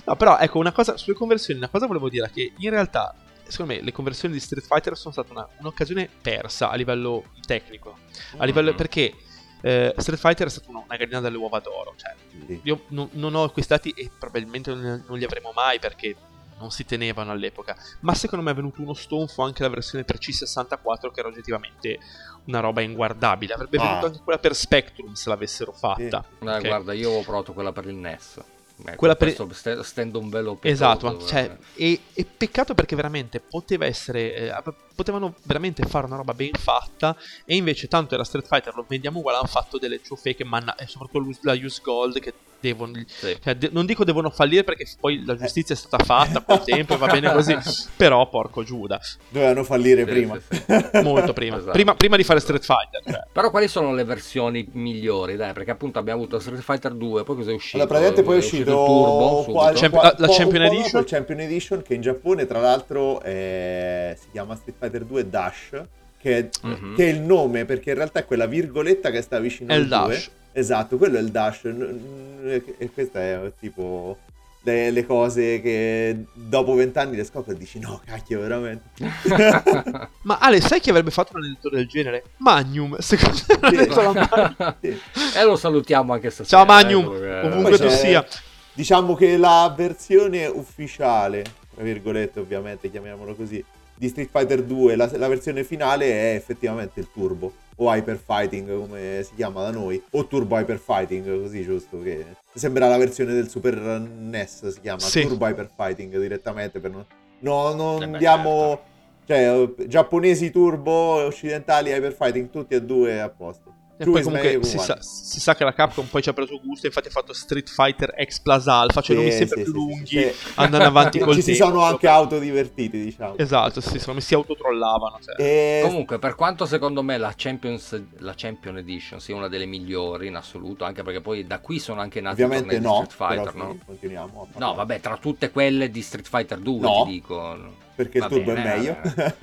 No, 0.06 0.16
però 0.16 0.38
ecco, 0.38 0.60
una 0.60 0.72
cosa 0.72 0.98
sulle 0.98 1.16
conversioni, 1.16 1.60
una 1.60 1.70
cosa 1.70 1.88
volevo 1.88 2.10
dire 2.10 2.30
che 2.34 2.54
in 2.58 2.70
realtà, 2.70 3.14
secondo 3.48 3.74
me, 3.74 3.82
le 3.82 3.92
conversioni 3.92 4.34
di 4.34 4.40
Street 4.40 4.66
Fighter 4.66 4.96
sono 4.98 5.14
state 5.14 5.32
una- 5.32 5.48
un'occasione 5.60 6.10
persa 6.22 6.70
a 6.70 6.76
livello 6.76 7.26
tecnico. 7.46 7.98
A 8.38 8.46
livello, 8.46 8.74
Mm. 8.74 8.76
perché 8.76 9.14
eh, 9.62 9.94
Street 9.98 10.20
Fighter 10.20 10.48
è 10.48 10.50
stata 10.50 10.70
una, 10.70 10.84
una 10.86 10.98
gallina 10.98 11.20
dalle 11.20 11.38
uova 11.38 11.60
d'oro. 11.60 11.96
Cioè, 11.98 12.14
Sì. 12.46 12.60
io 12.64 12.84
non, 12.90 13.10
non 13.14 13.34
ho 13.36 13.44
acquistati 13.44 13.90
e 13.96 14.10
probabilmente 14.18 14.72
non, 14.74 15.04
non 15.08 15.18
li 15.18 15.24
avremo 15.26 15.52
mai 15.56 15.80
perché 15.80 16.16
non 16.60 16.72
si 16.72 16.86
tenevano 16.86 17.32
all'epoca. 17.32 17.76
Ma 18.02 18.14
secondo 18.14 18.44
me 18.44 18.52
è 18.52 18.56
venuto 18.56 18.82
uno 18.82 18.94
stonfo 18.94 19.44
anche 19.44 19.62
la 19.64 19.70
versione 19.70 20.04
per 20.04 20.18
C64 20.18 21.12
che 21.14 21.20
era 21.20 21.28
oggettivamente 21.30 22.00
una 22.46 22.60
roba 22.60 22.82
inguardabile. 22.82 23.54
Avrebbe 23.54 23.78
Ah. 23.78 23.84
venuto 23.88 24.06
anche 24.08 24.20
quella 24.24 24.40
per 24.40 24.56
Spectrum 24.56 25.14
se 25.14 25.30
l'avessero 25.30 25.72
fatta. 25.72 26.24
Eh, 26.40 26.46
ok? 26.50 26.62
Guarda, 26.68 26.94
io 26.94 27.12
ho 27.12 27.22
provato 27.24 27.54
quella 27.54 27.72
per 27.72 27.86
il 27.88 27.96
NES. 27.96 28.42
Ecco, 28.80 28.96
Quella 28.96 29.16
per- 29.16 29.34
st- 29.34 29.80
stendo 29.80 30.20
un 30.20 30.30
velo 30.30 30.54
pietoso, 30.54 30.84
Esatto, 30.84 31.12
ma- 31.12 31.26
cioè, 31.26 31.58
eh. 31.78 31.84
e, 31.94 32.02
e 32.14 32.26
peccato 32.26 32.76
perché 32.76 32.96
veramente 32.96 33.40
poteva 33.40 33.86
essere, 33.88 34.36
eh, 34.36 34.54
potevano 34.94 35.34
veramente 35.46 35.84
fare 35.88 36.06
una 36.06 36.18
roba 36.18 36.36
ben 36.36 36.52
fatta 36.54 37.18
e 37.46 37.56
invece 37.56 37.88
tanto 37.88 38.14
era 38.14 38.24
Street 38.24 38.46
Fighter, 38.46 38.76
lo 38.76 38.86
vendiamo 38.88 39.18
uguale, 39.18 39.40
hanno 39.40 39.48
fatto 39.48 39.80
delle 39.80 40.00
cioffe 40.04 40.36
che 40.36 40.44
manna, 40.44 40.76
e 40.76 40.86
soprattutto 40.86 41.18
l'us- 41.18 41.42
la 41.42 41.54
Use 41.54 41.82
Gold 41.84 42.20
che 42.20 42.34
devono, 42.60 42.94
Sì. 43.06 43.38
cioè, 43.44 43.56
de- 43.56 43.70
non 43.72 43.86
dico 43.86 44.04
devono 44.04 44.30
fallire 44.30 44.64
perché 44.64 44.86
poi 45.00 45.24
la 45.26 45.36
giustizia 45.36 45.76
è 45.76 45.78
stata 45.78 46.04
fatta 46.04 46.42
col 46.42 46.64
tempo 46.66 46.94
e 46.94 46.98
va 46.98 47.08
bene 47.08 47.32
così, 47.32 47.56
però 47.96 48.28
porco 48.30 48.64
Giuda, 48.64 49.00
Dovevano 49.30 49.64
fallire 49.64 50.04
Sì, 50.04 50.10
prima. 50.10 50.40
sì, 50.50 50.56
sì. 50.66 51.02
molto 51.04 51.34
prima, 51.34 51.58
Esatto. 51.58 51.72
prima, 51.72 51.96
prima 51.96 52.16
di 52.18 52.24
fare 52.24 52.40
Street 52.40 52.64
Fighter. 52.64 53.04
Cioè. 53.14 53.24
Però 53.32 53.50
quali 53.52 53.68
sono 53.68 53.94
le 53.94 54.04
versioni 54.04 54.68
migliori? 54.74 55.36
Dai, 55.36 55.54
perché 55.54 55.72
appunto 55.72 56.00
abbiamo 56.00 56.22
avuto 56.22 56.40
Street 56.40 56.62
Fighter 56.62 56.94
2, 56.94 57.24
poi 57.24 57.36
cosa 57.36 57.52
è 57.52 57.54
uscito? 57.54 57.78
Allora, 57.78 57.90
praticamente 58.00 58.24
poi 58.24 58.36
è 58.36 58.40
uscito, 58.40 58.70
il 58.72 58.76
Turbo 58.76 59.36
subito. 59.44 59.52
qua- 59.52 59.66
Champion- 59.72 59.92
qua- 59.92 60.16
la 60.18 60.28
po- 60.28 60.34
Champion 60.34 60.64
Edition. 60.64 61.04
Champion 61.06 61.40
Edition 61.42 61.82
che 61.82 61.94
in 61.94 62.02
Giappone 62.02 62.46
tra 62.46 62.60
l'altro 62.60 63.22
è- 63.22 64.16
si 64.20 64.28
chiama 64.32 64.56
Street 64.56 64.76
Fighter 64.80 65.04
2 65.06 65.30
Dash 65.30 65.82
che 66.20 66.38
è, 66.38 66.50
Mhm. 66.64 66.96
che 66.96 67.06
è 67.06 67.10
il 67.14 67.22
nome 67.22 67.66
perché 67.66 67.92
in 67.92 67.96
realtà 67.98 68.20
è 68.20 68.26
quella 68.26 68.48
virgoletta 68.48 69.12
che 69.12 69.22
sta 69.22 69.40
vicino 69.40 69.72
È 69.72 69.76
al 69.76 69.82
il 69.82 69.88
2 69.88 69.98
dash. 69.98 70.30
Esatto 70.60 70.98
quello 70.98 71.18
è 71.18 71.22
il 71.22 71.30
Dash 71.30 71.66
e 71.66 72.90
questa 72.94 73.20
è 73.20 73.52
tipo 73.60 74.18
le, 74.64 74.92
le 74.92 75.06
cose 75.06 75.62
che 75.62 76.26
dopo 76.34 76.74
vent'anni 76.74 77.16
le 77.16 77.24
scopri 77.24 77.54
e 77.54 77.58
dici 77.58 77.80
no 77.80 78.02
cacchio 78.06 78.40
veramente 78.42 78.90
Ma 80.28 80.40
Ale, 80.40 80.60
sai 80.60 80.80
chi 80.82 80.90
avrebbe 80.90 81.12
fatto 81.12 81.38
un 81.38 81.44
aneddoto 81.44 81.70
del 81.70 81.88
genere? 81.88 82.24
Magnum, 82.38 82.98
secondo 82.98 83.40
me 83.48 83.88
Magnum. 83.88 84.76
Sì. 84.82 85.00
e 85.36 85.44
lo 85.46 85.56
salutiamo 85.56 86.12
anche 86.12 86.30
stasera. 86.30 86.64
Ciao 86.64 86.66
Magnum, 86.66 87.14
eh, 87.14 87.48
ovunque 87.48 87.78
tu 87.78 87.88
sia. 87.88 88.26
Diciamo 88.74 89.16
che 89.16 89.38
la 89.38 89.74
versione 89.76 90.46
ufficiale, 90.48 91.44
tra 91.74 91.82
virgolette 91.84 92.42
ovviamente, 92.42 92.92
chiamiamolo 92.92 93.36
così, 93.36 93.64
di 93.96 94.10
Street 94.10 94.30
Fighter 94.30 94.64
2, 94.64 94.96
la, 94.98 95.10
la 95.14 95.28
versione 95.30 95.64
finale 95.64 96.12
è 96.12 96.36
effettivamente 96.36 97.00
il 97.00 97.08
Turbo, 97.12 97.54
o 97.78 97.94
Hyper 97.94 98.18
Fighting 98.18 98.78
come 98.78 99.24
si 99.24 99.34
chiama 99.36 99.64
da 99.64 99.72
noi, 99.72 100.02
o 100.12 100.26
Turbo 100.28 100.58
Hyper 100.58 100.78
Fighting, 100.78 101.42
così 101.42 101.64
giusto, 101.64 102.02
che 102.02 102.26
sembra 102.54 102.88
la 102.88 102.98
versione 102.98 103.34
del 103.34 103.50
Super 103.50 103.78
NES, 103.78 104.68
si 104.68 104.82
chiama 104.82 105.00
Sì. 105.00 105.22
Turbo 105.22 105.48
Hyper 105.48 105.70
Fighting 105.76 106.18
direttamente, 106.20 106.80
per 106.80 106.92
non, 106.92 107.06
no, 107.40 107.74
non 107.74 108.02
Eh 108.04 108.08
beh, 108.08 108.18
diamo... 108.18 108.82
Cioè, 109.28 109.52
eh, 109.52 109.88
giapponesi 109.88 110.52
turbo, 110.52 111.26
occidentali 111.26 111.90
hyper 111.92 112.14
fighting, 112.14 112.50
tutti 112.50 112.76
e 112.76 112.82
due 112.82 113.20
a 113.20 113.28
posto. 113.28 113.67
E 114.00 114.06
poi 114.06 114.22
comunque 114.22 114.60
si 114.64 114.78
sa, 114.78 114.98
si 115.02 115.40
sa 115.40 115.56
che 115.56 115.64
la 115.64 115.74
Capcom 115.74 116.06
poi 116.06 116.22
ci 116.22 116.30
ha 116.30 116.34
preso 116.34 116.60
gusto, 116.64 116.86
infatti 116.86 117.08
ha 117.08 117.12
fatto 117.12 117.34
Street 117.34 117.68
Fighter 117.68 118.14
X 118.24 118.40
Plus 118.42 118.68
Alpha, 118.68 119.02
cioè 119.02 119.16
Sì, 119.16 119.22
nomi 119.24 119.32
sempre 119.32 119.58
sì, 119.58 119.64
più 119.64 119.72
sì, 119.72 119.72
lunghi, 119.72 120.06
sì, 120.06 120.34
andando 120.56 120.86
avanti 120.88 121.18
col 121.20 121.34
Ci 121.34 121.42
tempo. 121.44 121.52
si 121.52 121.56
sono 121.56 121.82
anche 121.84 122.08
autodivertiti, 122.08 123.04
diciamo. 123.04 123.38
Esatto, 123.38 123.82
sì, 123.82 123.98
secondo 123.98 124.14
me 124.20 124.22
si 124.22 124.36
autotrollavano. 124.36 125.18
Cioè. 125.24 125.42
E... 125.44 125.80
Comunque, 125.84 126.20
per 126.20 126.36
quanto 126.36 126.66
secondo 126.68 127.02
me 127.02 127.18
la, 127.18 127.34
Champions, 127.36 128.00
la 128.20 128.34
Champion 128.36 128.78
Edition 128.78 129.20
sia 129.20 129.36
una 129.36 129.48
delle 129.48 129.66
migliori 129.66 130.28
in 130.28 130.36
assoluto, 130.36 130.84
anche 130.86 131.02
perché 131.02 131.20
poi 131.22 131.48
da 131.48 131.60
qui 131.60 131.80
sono 131.80 132.00
anche 132.00 132.22
nati 132.22 132.44
Ovviamente 132.44 132.76
tornei 132.76 132.92
no, 132.92 133.00
di 133.00 133.10
Street 133.10 133.32
Fighter, 133.32 133.52
però 133.54 133.66
no? 133.66 133.78
continuiamo. 133.84 134.48
a 134.54 134.60
No, 134.60 134.74
vabbè, 134.76 135.00
tra 135.00 135.18
tutte 135.18 135.50
quelle 135.50 135.90
di 135.90 136.02
Street 136.04 136.28
Fighter 136.28 136.60
2 136.60 136.80
No. 136.80 137.04
ti 137.04 137.12
dico. 137.12 137.58
Perché 137.96 138.20
Va 138.20 138.26
il 138.26 138.32
turbo 138.32 138.54
bene, 138.54 138.74
è 138.74 138.78
meglio. 138.78 138.98
eh, 139.16 139.34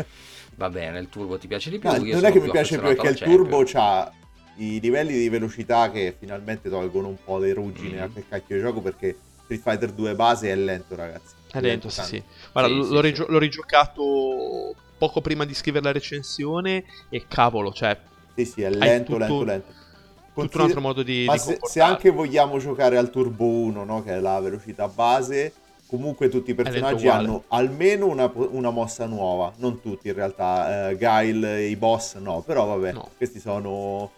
Va 0.57 0.71
bene, 0.71 1.01
il 1.01 1.09
turbo 1.09 1.37
ti 1.39 1.49
piace 1.49 1.69
di 1.71 1.81
più. 1.81 1.89
No, 1.89 1.97
io 1.97 2.03
non 2.03 2.13
sono 2.21 2.27
è 2.27 2.31
che 2.33 2.41
mi 2.41 2.51
piace 2.51 2.79
perché 2.79 3.09
il 3.09 3.19
turbo 3.19 3.63
Champion. 3.65 4.23
I 4.57 4.79
livelli 4.81 5.13
di 5.15 5.29
velocità 5.29 5.91
che 5.91 6.15
finalmente 6.19 6.69
tolgono 6.69 7.09
un 7.09 7.17
po' 7.23 7.41
di 7.41 7.53
ruggine 7.53 7.97
Mhm. 7.97 8.03
a 8.03 8.11
che 8.15 8.25
cacchio 8.29 8.57
di 8.57 8.63
gioco 8.63 8.81
perché 8.81 9.17
Street 9.45 9.61
Fighter 9.63 9.91
2 9.93 10.15
base 10.15 10.51
è 10.51 10.55
lento 10.57 10.95
ragazzi. 10.95 11.35
È 11.51 11.61
lento, 11.61 11.89
sì, 11.89 11.97
tanto. 11.97 12.11
sì. 12.15 12.23
Guarda, 12.53 12.69
Sì, 12.71 12.75
sì, 12.75 12.89
l'ho, 12.91 12.97
sì. 12.97 13.07
rigio- 13.07 13.27
l'ho 13.29 13.39
rigiocato 13.39 14.75
poco 14.99 15.21
prima 15.21 15.45
di 15.45 15.55
scrivere 15.55 15.85
la 15.85 15.93
recensione 15.93 16.85
e 17.09 17.25
cavolo, 17.29 17.73
cioè, 17.73 17.97
Sì, 18.35 18.45
sì, 18.45 18.63
è 18.63 18.71
lento, 18.71 19.13
tutto- 19.13 19.19
lento, 19.19 19.45
lento. 19.45 19.67
tutto 19.67 19.81
un 19.81 20.33
Consider- 20.35 20.67
altro 20.67 20.81
modo 20.81 21.03
di, 21.03 21.25
Ma 21.27 21.33
di 21.35 21.39
se, 21.39 21.59
se 21.63 21.81
anche 21.81 22.11
vogliamo 22.11 22.59
giocare 22.59 22.97
al 22.97 23.11
Turbo 23.11 23.45
1, 23.47 23.85
no, 23.85 24.03
che 24.03 24.13
è 24.15 24.21
la 24.21 24.41
velocità 24.41 24.89
base, 24.89 25.53
comunque 25.87 26.29
tutti 26.29 26.51
i 26.51 26.55
personaggi 26.55 27.07
hanno 27.07 27.45
almeno 27.49 28.07
una, 28.07 28.31
una 28.35 28.71
mossa 28.71 29.07
nuova. 29.07 29.53
Non 29.59 29.81
tutti 29.81 30.09
in 30.09 30.15
realtà, 30.15 30.89
eh, 30.91 30.97
Guile, 30.97 31.65
i 31.67 31.77
boss 31.77 32.17
no, 32.17 32.41
però 32.41 32.65
vabbè, 32.67 32.93
No. 32.93 33.11
questi 33.17 33.39
sono 33.39 34.11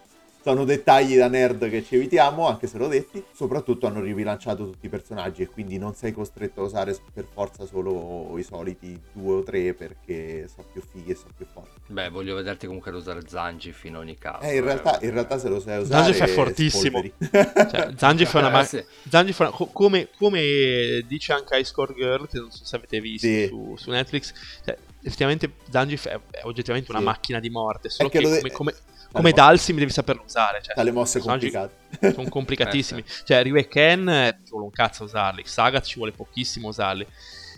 sono 0.47 0.65
dettagli 0.65 1.17
da 1.17 1.27
nerd 1.29 1.69
che 1.69 1.83
ci 1.85 1.97
evitiamo, 1.97 2.47
anche 2.47 2.69
se 2.69 2.79
l'ho 2.79 2.87
detti. 2.87 3.23
Soprattutto 3.35 3.87
hanno 3.89 4.01
ribilanciato 4.01 4.65
tutti 4.71 4.87
i 4.87 4.89
personaggi 4.89 5.43
e 5.43 5.49
quindi 5.49 5.77
non 5.77 5.95
sei 5.95 6.13
costretto 6.13 6.61
a 6.61 6.65
usare 6.65 6.97
per 7.13 7.27
forza 7.33 7.67
solo 7.67 8.37
i 8.39 8.45
soliti 8.45 8.97
due 9.13 9.35
o 9.35 9.43
tre 9.43 9.75
perché 9.75 10.49
sono 10.53 10.69
più 10.73 10.81
fighi 10.89 11.11
e 11.11 11.15
sono 11.17 11.33
più 11.37 11.47
forti. 11.53 11.81
Beh, 11.89 12.11
voglio 12.11 12.37
vederti 12.37 12.67
comunque 12.67 12.93
ad 12.93 12.97
usare 12.97 13.23
Zangif 13.27 13.85
in 13.85 13.97
ogni 13.97 14.17
caso. 14.19 14.43
Eh, 14.47 14.57
in, 14.57 14.63
realtà, 14.65 14.99
in 15.03 15.11
realtà 15.11 15.39
se 15.39 15.49
lo 15.49 15.59
sai 15.59 15.81
usare... 15.81 16.05
Zangif 16.05 16.23
è 16.23 16.27
fortissimo. 16.29 17.03
cioè, 17.33 17.93
Zangif 17.97 18.33
è 18.35 18.39
una... 18.39 18.51
Ma- 18.57 18.61
Eh, 18.63 18.65
sì. 18.67 18.85
Zangief 19.09 19.39
è 19.39 19.43
una- 19.43 19.51
co- 19.51 19.67
come, 19.67 20.09
come 20.17 21.03
dice 21.09 21.33
anche 21.33 21.59
Ice 21.59 21.73
Core 21.73 21.95
Girl, 21.95 22.29
che 22.29 22.39
non 22.39 22.51
so 22.53 22.65
se 22.65 22.77
avete 22.77 23.01
visto 23.01 23.27
Sì. 23.27 23.47
su, 23.49 23.75
su 23.77 23.91
Netflix, 23.91 24.33
cioè, 24.65 24.77
effettivamente 25.03 25.51
Zangief 25.71 26.07
è, 26.07 26.19
è 26.31 26.41
oggettivamente 26.45 26.91
una 26.93 27.01
Sì. 27.01 27.07
macchina 27.07 27.41
di 27.41 27.51
morte, 27.51 27.89
solo 27.89 28.09
È 28.09 28.13
che 28.13 28.19
che, 28.21 28.25
de- 28.29 28.37
come, 28.39 28.51
come, 28.53 28.75
come 29.17 29.33
Dalsim 29.33 29.77
devi 29.79 29.91
saperlo 29.91 30.23
usare. 30.27 30.61
Cioè, 30.63 30.75
Dalle 30.75 30.93
mosse 30.93 31.19
complicate. 31.21 31.75
Sono 32.13 32.29
complicatissimi. 32.29 33.03
Cioè, 33.25 33.43
Ryu 33.43 33.57
e 33.57 33.69
Ken 33.69 34.09
eh, 34.09 34.39
ci 34.45 34.51
vuole 34.51 34.67
un 34.67 34.71
cazzo 34.73 35.03
a 35.03 35.07
usarli. 35.07 35.43
Sagat 35.45 35.85
ci 35.85 35.97
vuole 35.97 36.13
pochissimo 36.13 36.69
usarli. 36.69 37.03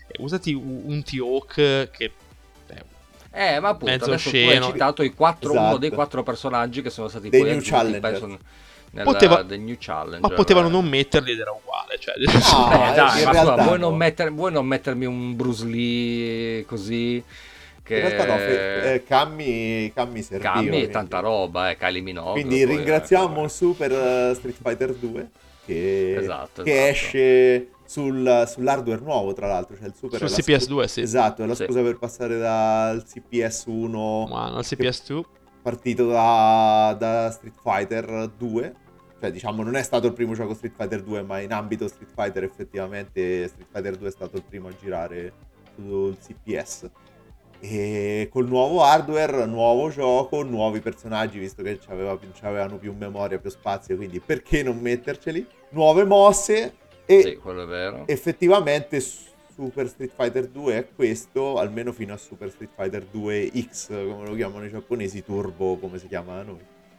Eh, 0.08 0.16
usati 0.22 0.52
un, 0.54 1.02
T-Hawk 1.02 1.54
che... 1.90 1.90
eh, 2.68 2.82
Eh, 3.30 3.60
ma 3.60 3.68
appunto, 3.68 3.92
Mezzo 3.92 4.04
adesso 4.06 4.30
tu 4.30 4.36
sceno. 4.36 4.66
hai 4.66 4.72
citato 4.72 5.02
i 5.02 5.12
quattro, 5.14 5.50
uno 5.52 5.60
Esatto. 5.60 5.78
dei 5.78 5.90
quattro 5.90 6.22
personaggi 6.22 6.80
che 6.82 6.90
sono 6.90 7.08
stati 7.08 7.28
Dei 7.28 7.40
poi 7.40 7.50
new 7.50 7.58
aggiunti, 7.58 7.76
challenger. 7.76 8.00
penso, 8.00 8.38
nel, 8.90 9.04
Poteva- 9.04 9.42
del 9.42 9.60
new 9.60 9.76
challenge. 9.78 10.26
ma 10.26 10.34
potevano 10.34 10.68
non 10.68 10.86
metterli 10.86 11.32
ed 11.32 11.40
era 11.40 11.50
uguale. 11.52 11.98
Cioè, 11.98 12.14
No, 12.16 12.72
Eh, 12.72 12.90
eh, 12.90 12.94
dai, 12.94 13.24
ma 13.24 13.30
realtà 13.32 13.40
scusa, 13.52 13.62
vuoi, 13.64 13.78
no. 13.78 13.88
non 13.88 13.96
metter- 13.98 14.32
vuoi 14.32 14.52
non 14.52 14.66
mettermi 14.66 15.04
un 15.04 15.36
Bruce 15.36 15.64
Lee 15.66 16.64
così? 16.64 17.22
Che... 17.88 17.94
In 17.94 18.06
realtà 18.06 18.26
no, 18.26 18.36
fe- 18.36 18.92
eh, 18.94 19.04
Cammi, 19.04 19.90
Cammi 19.94 20.22
serviva. 20.22 20.52
Cammi 20.52 20.66
e 20.66 20.70
quindi- 20.70 20.88
tanta 20.90 21.20
roba, 21.20 21.70
eh, 21.70 21.76
Kylie 21.78 22.02
Minogue. 22.02 22.32
Quindi 22.32 22.66
poi, 22.66 22.76
ringraziamo 22.76 23.44
eh, 23.44 23.48
Super 23.48 23.90
eh, 23.92 24.34
Street 24.34 24.56
Fighter 24.62 24.94
2 24.94 25.30
che, 25.64 26.16
Esatto, 26.16 26.62
che 26.62 26.70
esatto. 26.70 26.90
esce 26.90 27.68
sul- 27.86 28.44
sull'hardware 28.46 29.00
nuovo 29.00 29.32
tra 29.32 29.46
l'altro, 29.46 29.74
cioè 29.76 29.86
il 29.86 29.94
Super 29.96 30.18
Sul 30.18 30.28
è 30.28 30.30
la 30.30 30.36
CPS2, 30.58 30.84
sì. 30.84 31.00
Esatto, 31.00 31.42
è 31.42 31.46
la 31.46 31.54
Sì. 31.54 31.64
scusa 31.64 31.80
per 31.80 31.98
passare 31.98 32.38
dal 32.38 33.02
CPS 33.04 33.64
1 33.66 34.26
Ma 34.28 34.44
al 34.54 34.60
CPS2 34.64 35.22
partito 35.62 36.06
da, 36.08 36.94
da 36.98 37.30
Street 37.30 37.54
Fighter 37.62 38.30
2. 38.36 38.74
Cioè, 39.20 39.32
diciamo, 39.32 39.62
non 39.64 39.74
è 39.76 39.82
stato 39.82 40.06
il 40.06 40.12
primo 40.12 40.32
gioco 40.34 40.54
Street 40.54 40.74
Fighter 40.76 41.02
2, 41.02 41.22
ma 41.22 41.40
in 41.40 41.52
ambito 41.52 41.88
Street 41.88 42.10
Fighter 42.14 42.44
effettivamente 42.44 43.48
Street 43.48 43.66
Fighter 43.72 43.96
2 43.96 44.08
è 44.08 44.10
stato 44.12 44.36
il 44.36 44.44
primo 44.48 44.68
a 44.68 44.72
girare 44.80 45.32
sul 45.74 46.16
CPS. 46.18 46.88
E 47.60 48.28
col 48.30 48.46
nuovo 48.46 48.82
hardware, 48.82 49.44
nuovo 49.46 49.90
gioco, 49.90 50.42
nuovi 50.44 50.80
personaggi, 50.80 51.38
visto 51.38 51.62
che 51.62 51.78
c'avevano 51.78 52.78
più 52.78 52.94
memoria, 52.96 53.38
più 53.38 53.50
spazio, 53.50 53.96
quindi 53.96 54.20
perché 54.20 54.62
non 54.62 54.78
metterceli? 54.78 55.44
Nuove 55.70 56.04
mosse 56.04 56.74
e 57.04 57.22
Sì, 57.22 57.36
quello 57.36 57.64
è 57.64 57.66
vero. 57.66 58.04
effettivamente 58.06 59.00
Super 59.00 59.88
Street 59.88 60.12
Fighter 60.14 60.46
2 60.46 60.76
è 60.76 60.88
questo, 60.94 61.58
almeno 61.58 61.90
fino 61.92 62.14
a 62.14 62.16
Super 62.16 62.48
Street 62.50 62.70
Fighter 62.76 63.04
2X, 63.12 63.88
come 64.08 64.28
lo 64.28 64.34
chiamano 64.36 64.64
i 64.64 64.70
giapponesi, 64.70 65.24
Turbo, 65.24 65.76
come 65.78 65.98
si 65.98 66.06
chiama 66.06 66.36
da 66.36 66.42
noi. 66.44 66.58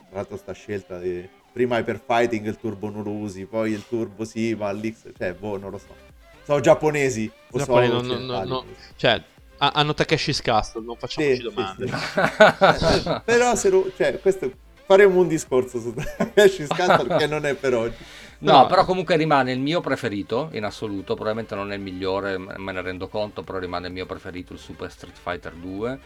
Tra 0.10 0.18
l'altro 0.18 0.36
sta 0.38 0.52
scelta 0.54 1.00
di... 1.00 1.28
Prima 1.52 1.78
Hyper 1.80 2.00
Fighting 2.06 2.46
il 2.46 2.58
turbo 2.58 2.90
non 2.90 3.04
lo 3.04 3.12
usi, 3.12 3.46
poi 3.46 3.72
il 3.72 3.84
turbo 3.88 4.24
sì, 4.24 4.54
ma 4.56 4.72
l'X... 4.72 5.12
Cioè, 5.18 5.34
boh, 5.34 5.58
non 5.58 5.72
lo 5.72 5.78
so. 5.78 5.96
Sono 6.44 6.60
giapponesi 6.60 7.30
o 7.52 7.58
Giappone, 7.58 7.88
sono 7.88 8.02
no, 8.02 8.08
no, 8.08 8.14
no, 8.14 8.14
occidentali? 8.14 8.50
no. 8.50 8.66
Cioè, 8.96 9.24
ha- 9.60 9.72
hanno 9.76 9.94
Takeshi's 9.94 10.42
Castle, 10.42 10.84
non 10.84 10.96
facciamoci 10.98 11.36
Sì, 11.36 11.42
sì, 11.42 11.54
domande. 11.54 11.88
sì. 11.88 13.10
Eh, 13.10 13.22
Però 13.24 13.56
se 13.56 13.70
lo... 13.70 13.92
Cioè, 13.96 14.20
questo... 14.20 14.52
Faremo 14.90 15.20
un 15.20 15.28
discorso 15.28 15.80
su 15.80 15.94
Takeshi 15.94 16.66
Castle 16.66 17.16
che 17.18 17.28
non 17.28 17.46
è 17.46 17.54
per 17.54 17.76
oggi. 17.76 17.96
No, 18.40 18.54
No. 18.62 18.66
però 18.66 18.86
comunque 18.86 19.16
rimane 19.18 19.52
il 19.52 19.60
mio 19.60 19.82
preferito 19.82 20.50
in 20.54 20.64
assoluto. 20.64 21.14
Probabilmente 21.14 21.54
non 21.54 21.72
è 21.72 21.76
il 21.76 21.82
migliore, 21.82 22.40
me 22.40 22.72
ne 22.72 22.82
rendo 22.82 23.08
conto. 23.08 23.44
Però 23.44 23.60
rimane 23.60 23.86
il 23.86 23.94
mio 23.94 24.08
preferito, 24.08 24.52
il 24.54 24.58
Super 24.60 24.90
Street 24.90 25.16
Fighter 25.22 25.54
2. 25.54 26.00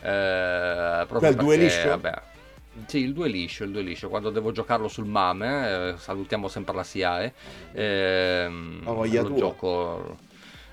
Eh, 0.00 1.04
proprio 1.06 1.28
il 1.30 1.36
2 1.36 1.56
perché, 1.56 1.62
liscio? 1.62 1.88
Vabbè, 1.88 2.22
sì, 2.86 2.98
il 3.00 3.12
2 3.12 3.28
liscio, 3.28 3.64
il 3.64 3.72
2 3.72 3.82
liscio. 3.82 4.08
Quando 4.08 4.30
devo 4.30 4.52
giocarlo 4.52 4.88
sul 4.88 5.04
MAME, 5.04 5.88
eh, 5.90 5.94
salutiamo 5.98 6.48
sempre 6.48 6.74
la 6.74 6.82
SIAE. 6.84 7.32
La 7.72 8.92
voglia 8.92 9.20
lo 9.20 9.28
tua. 9.28 9.36
gioco. 9.38 10.16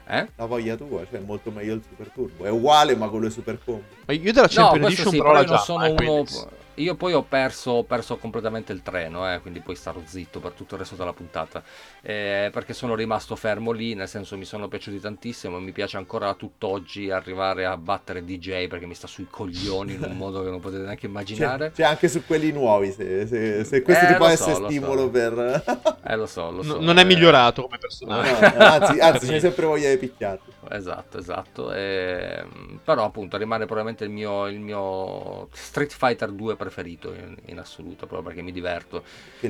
Eh? 0.10 0.28
La 0.36 0.46
voglia 0.46 0.76
tua, 0.78 1.06
cioè 1.10 1.20
è 1.20 1.24
molto 1.24 1.52
meglio 1.52 1.74
il 1.76 1.84
Super 1.88 2.10
Turbo. 2.13 2.46
È 2.46 2.50
uguale 2.50 2.96
ma 2.96 3.10
con 3.10 3.22
le 3.22 3.30
Super 3.30 3.60
Combo. 3.63 3.84
Ma 4.06 4.13
io 4.13 4.32
della 4.32 4.41
No, 4.43 4.48
Champion 4.48 4.82
questo 4.84 5.02
Edition 5.02 5.12
sì, 5.12 5.17
però 5.17 5.30
però 5.30 5.34
la 5.34 5.39
io 5.41 5.48
non 5.48 5.56
già, 5.58 5.62
sono 5.63 5.84
eh, 5.84 5.88
uno. 5.89 5.96
quindi- 6.24 6.56
Io 6.77 6.93
poi 6.95 7.13
ho 7.13 7.23
perso, 7.23 7.71
ho 7.71 7.83
perso 7.83 8.17
completamente 8.17 8.71
il 8.71 8.83
treno, 8.83 9.31
eh, 9.33 9.39
quindi 9.41 9.61
poi 9.61 9.75
starò 9.75 9.99
zitto 10.05 10.39
per 10.39 10.51
tutto 10.51 10.75
il 10.75 10.81
resto 10.81 10.95
della 10.95 11.11
puntata. 11.13 11.63
Eh, 12.01 12.49
perché 12.53 12.73
sono 12.73 12.93
rimasto 12.93 13.35
fermo 13.35 13.71
lì, 13.71 13.95
nel 13.95 14.07
senso 14.07 14.37
mi 14.37 14.45
sono 14.45 14.67
piaciuti 14.67 14.99
tantissimo. 14.99 15.59
Mi 15.59 15.71
piace 15.71 15.97
ancora 15.97 16.31
tutt'oggi 16.35 17.09
arrivare 17.09 17.65
a 17.65 17.75
battere 17.77 18.23
DJ 18.23 18.67
perché 18.67 18.85
mi 18.85 18.93
sta 18.93 19.07
sui 19.07 19.25
coglioni 19.27 19.93
in 19.95 20.03
un 20.03 20.15
modo 20.17 20.43
che 20.43 20.49
non 20.51 20.59
potete 20.59 20.83
neanche 20.83 21.07
immaginare. 21.07 21.69
C'è, 21.69 21.73
c'è 21.77 21.83
anche 21.83 22.07
su 22.09 22.23
quelli 22.25 22.51
nuovi, 22.51 22.91
se, 22.91 23.25
se- 23.25 23.63
se 23.63 23.81
questo 23.81 24.05
Eh, 24.05 24.07
ti 24.09 24.13
può 24.15 24.27
essere 24.27 24.53
so, 24.53 24.59
lo 24.59 24.67
stimolo 24.67 25.01
so. 25.01 25.09
per... 25.09 25.63
Eh, 26.03 26.15
lo 26.15 26.25
so, 26.27 26.51
lo 26.51 26.61
No- 26.61 26.73
so. 26.75 26.79
non 26.81 26.97
è 26.99 27.01
eh, 27.01 27.05
migliorato 27.05 27.63
come 27.63 27.75
No, 27.75 27.81
personaggio. 27.81 28.57
no, 28.57 28.63
anzi, 28.65 28.99
anzi 29.01 29.27
c'è 29.27 29.39
sempre 29.39 29.65
voglia 29.65 29.89
di 29.89 29.97
picchiarti. 29.97 30.51
Esatto, 30.69 31.17
esatto. 31.17 31.71
ehm, 31.73 32.79
però 32.83 33.05
appunto 33.05 33.37
rimane 33.37 33.65
probabilmente 33.65 34.03
il 34.03 34.09
mio, 34.09 34.47
il 34.47 34.59
mio 34.59 35.47
Street 35.53 35.91
Fighter 35.93 36.31
2 36.31 36.55
preferito 36.67 37.13
in, 37.13 37.36
in 37.45 37.60
assoluto, 37.60 38.06
proprio 38.08 38.23
perché 38.27 38.41
mi 38.41 38.51
diverto. 38.51 39.03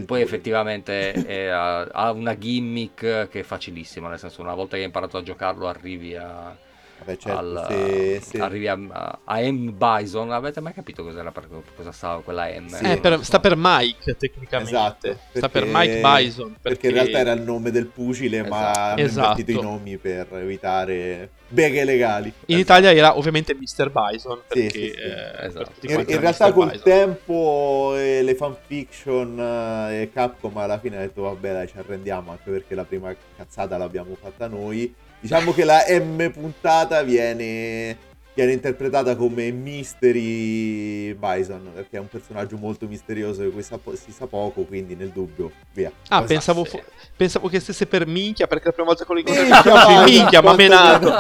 Poi 0.06 0.21
tuo- 0.21 0.21
effettivamente 0.21 1.13
è- 1.21 1.47
ha, 1.47 1.82
ha 1.82 2.12
una 2.12 2.38
gimmick 2.38 3.27
che 3.27 3.39
è 3.39 3.43
facilissima, 3.43 4.10
nel 4.10 4.19
senso 4.19 4.41
una 4.41 4.53
volta 4.53 4.75
che 4.75 4.82
hai 4.82 4.86
imparato 4.88 5.17
a 5.17 5.23
giocarlo 5.23 5.67
arrivi 5.67 6.15
a, 6.15 6.58
Vabbè, 6.99 7.17
certo, 7.17 7.38
al- 7.39 7.65
se, 7.69 8.19
se- 8.21 8.39
arrivi 8.39 8.67
a, 8.67 8.77
a- 8.89 9.19
a 9.23 9.39
M 9.41 9.75
Bison. 9.77 10.31
Avete 10.31 10.60
mai 10.62 10.73
capito 10.73 11.03
cos'era 11.03 11.31
per, 11.31 11.47
cosa 11.75 11.91
stava 11.91 12.21
quella 12.21 12.47
M? 12.47 12.67
Sì. 12.67 12.83
Eh, 12.83 12.97
per- 12.99 13.17
so. 13.17 13.23
sta 13.23 13.39
per 13.39 13.53
Mike 13.55 14.15
tecnicamente. 14.17 14.71
Esatto, 14.71 15.17
sta 15.33 15.49
per 15.49 15.63
perché- 15.63 15.69
Mike 15.71 16.01
Bison. 16.01 16.55
Perché 16.62 16.88
in 16.88 16.93
realtà 16.93 17.17
era 17.19 17.31
il 17.33 17.41
nome 17.41 17.71
del 17.71 17.86
pugile, 17.88 18.41
ma 18.41 18.71
Esatto. 18.71 18.79
hanno 18.79 18.99
Esatto. 19.01 19.29
invertito 19.39 19.60
i 19.60 19.62
nomi 19.63 19.97
per 19.97 20.27
evitare 20.33 21.29
beghe 21.49 21.86
legali. 21.86 22.33
In 22.47 22.57
Italia 22.57 22.91
era 22.93 23.17
ovviamente 23.17 23.53
Mr. 23.55 23.89
Bison. 23.91 24.41
Sì, 24.49 24.60
Perché, 24.63 24.69
sì, 24.69 24.79
sì. 24.79 24.91
eh, 24.99 25.45
Esatto. 25.45 25.71
In, 25.81 26.03
in 26.07 26.19
realtà 26.19 26.47
Mr. 26.47 26.53
col 26.53 26.65
Bison. 26.71 26.83
tempo 26.83 27.93
e 27.95 28.21
le 28.21 28.36
fanfiction 28.36 29.39
eh, 29.39 30.01
e 30.01 30.12
Capcom 30.12 30.57
alla 30.57 30.79
fine 30.79 30.97
ha 30.97 30.99
detto 31.01 31.21
vabbè 31.21 31.51
dai 31.53 31.67
ci 31.67 31.77
arrendiamo 31.77 32.31
anche 32.31 32.49
perché 32.51 32.75
la 32.75 32.83
prima 32.83 33.15
cazzata 33.38 33.77
l'abbiamo 33.77 34.15
fatta 34.19 34.47
noi. 34.47 34.93
Diciamo 35.19 35.53
che 35.53 35.63
la 35.63 35.84
M 35.89 36.30
puntata 36.32 37.01
viene, 37.01 37.97
viene 38.34 38.51
interpretata 38.53 39.15
come 39.15 39.51
Mystery 39.51 41.13
Bison 41.15 41.71
perché 41.73 41.97
è 41.97 41.99
un 41.99 42.08
personaggio 42.08 42.56
molto 42.58 42.88
misterioso 42.88 43.41
di 43.43 43.49
cui 43.49 43.63
sa 43.63 43.77
po- 43.77 43.95
si 43.95 44.12
sa 44.12 44.27
poco 44.27 44.62
quindi 44.63 44.95
nel 44.95 45.10
dubbio 45.10 45.51
via. 45.73 45.89
Ah, 46.10 46.17
Esatto, 46.17 46.25
pensavo, 46.27 46.63
fo- 46.65 46.84
pensavo 47.15 47.47
che 47.49 47.60
stesse 47.60 47.88
per 47.88 48.06
minchia 48.06 48.45
perché 48.47 48.65
la 48.67 48.71
prima 48.73 48.88
volta 48.89 49.06
che 49.06 49.13
lo 49.13 49.21
Minchia, 49.23 49.43
incontravo 49.58 50.03
minchia, 50.03 50.41
ma 50.41 50.53
menato. 50.56 51.15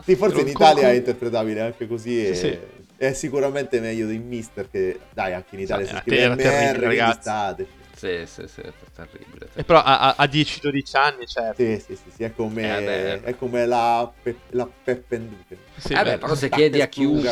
sì, 0.04 0.16
forse 0.16 0.40
in 0.40 0.48
Italia 0.48 0.90
è 0.90 0.94
interpretabile 0.94 1.60
anche 1.60 1.86
così 1.86 2.26
e 2.28 2.34
Sì, 2.34 2.40
sì. 2.40 2.58
è 2.96 3.12
sicuramente 3.12 3.78
meglio 3.80 4.06
di 4.06 4.18
Mister 4.18 4.70
che 4.70 4.98
dai 5.12 5.34
anche 5.34 5.54
in 5.54 5.60
Italia 5.60 5.86
Sì, 5.86 5.94
si 5.94 6.00
scrive 6.00 6.28
MR 6.34 6.78
ragazzi. 6.78 7.20
state. 7.20 7.66
Sì, 7.98 8.24
sì, 8.26 8.46
sì, 8.46 8.60
è 8.60 8.72
terribile. 8.94 9.48
E 9.54 9.64
però 9.64 9.82
a, 9.82 9.98
a- 9.98 10.14
a 10.16 10.26
10-12 10.26 10.96
anni, 10.96 11.26
certo. 11.26 11.60
Sì, 11.60 11.82
sì, 11.84 11.96
sì, 11.96 12.10
sì, 12.14 12.22
è 12.22 12.32
come, 12.32 12.62
Eh, 12.62 12.82
beh. 12.84 13.20
è 13.22 13.36
come 13.36 13.66
la, 13.66 14.08
pe- 14.22 14.38
la 14.50 14.68
Peppenduken. 14.84 15.58
Sì, 15.76 15.94
eh 15.94 16.04
beh, 16.04 16.18
però 16.18 16.36
se 16.36 16.48
chiedi 16.48 16.80
a 16.80 16.86
chiunque, 16.86 17.28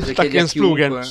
se 0.00 0.14
chiedi 0.14 0.38
a 0.38 0.44
chiunque, 0.46 1.02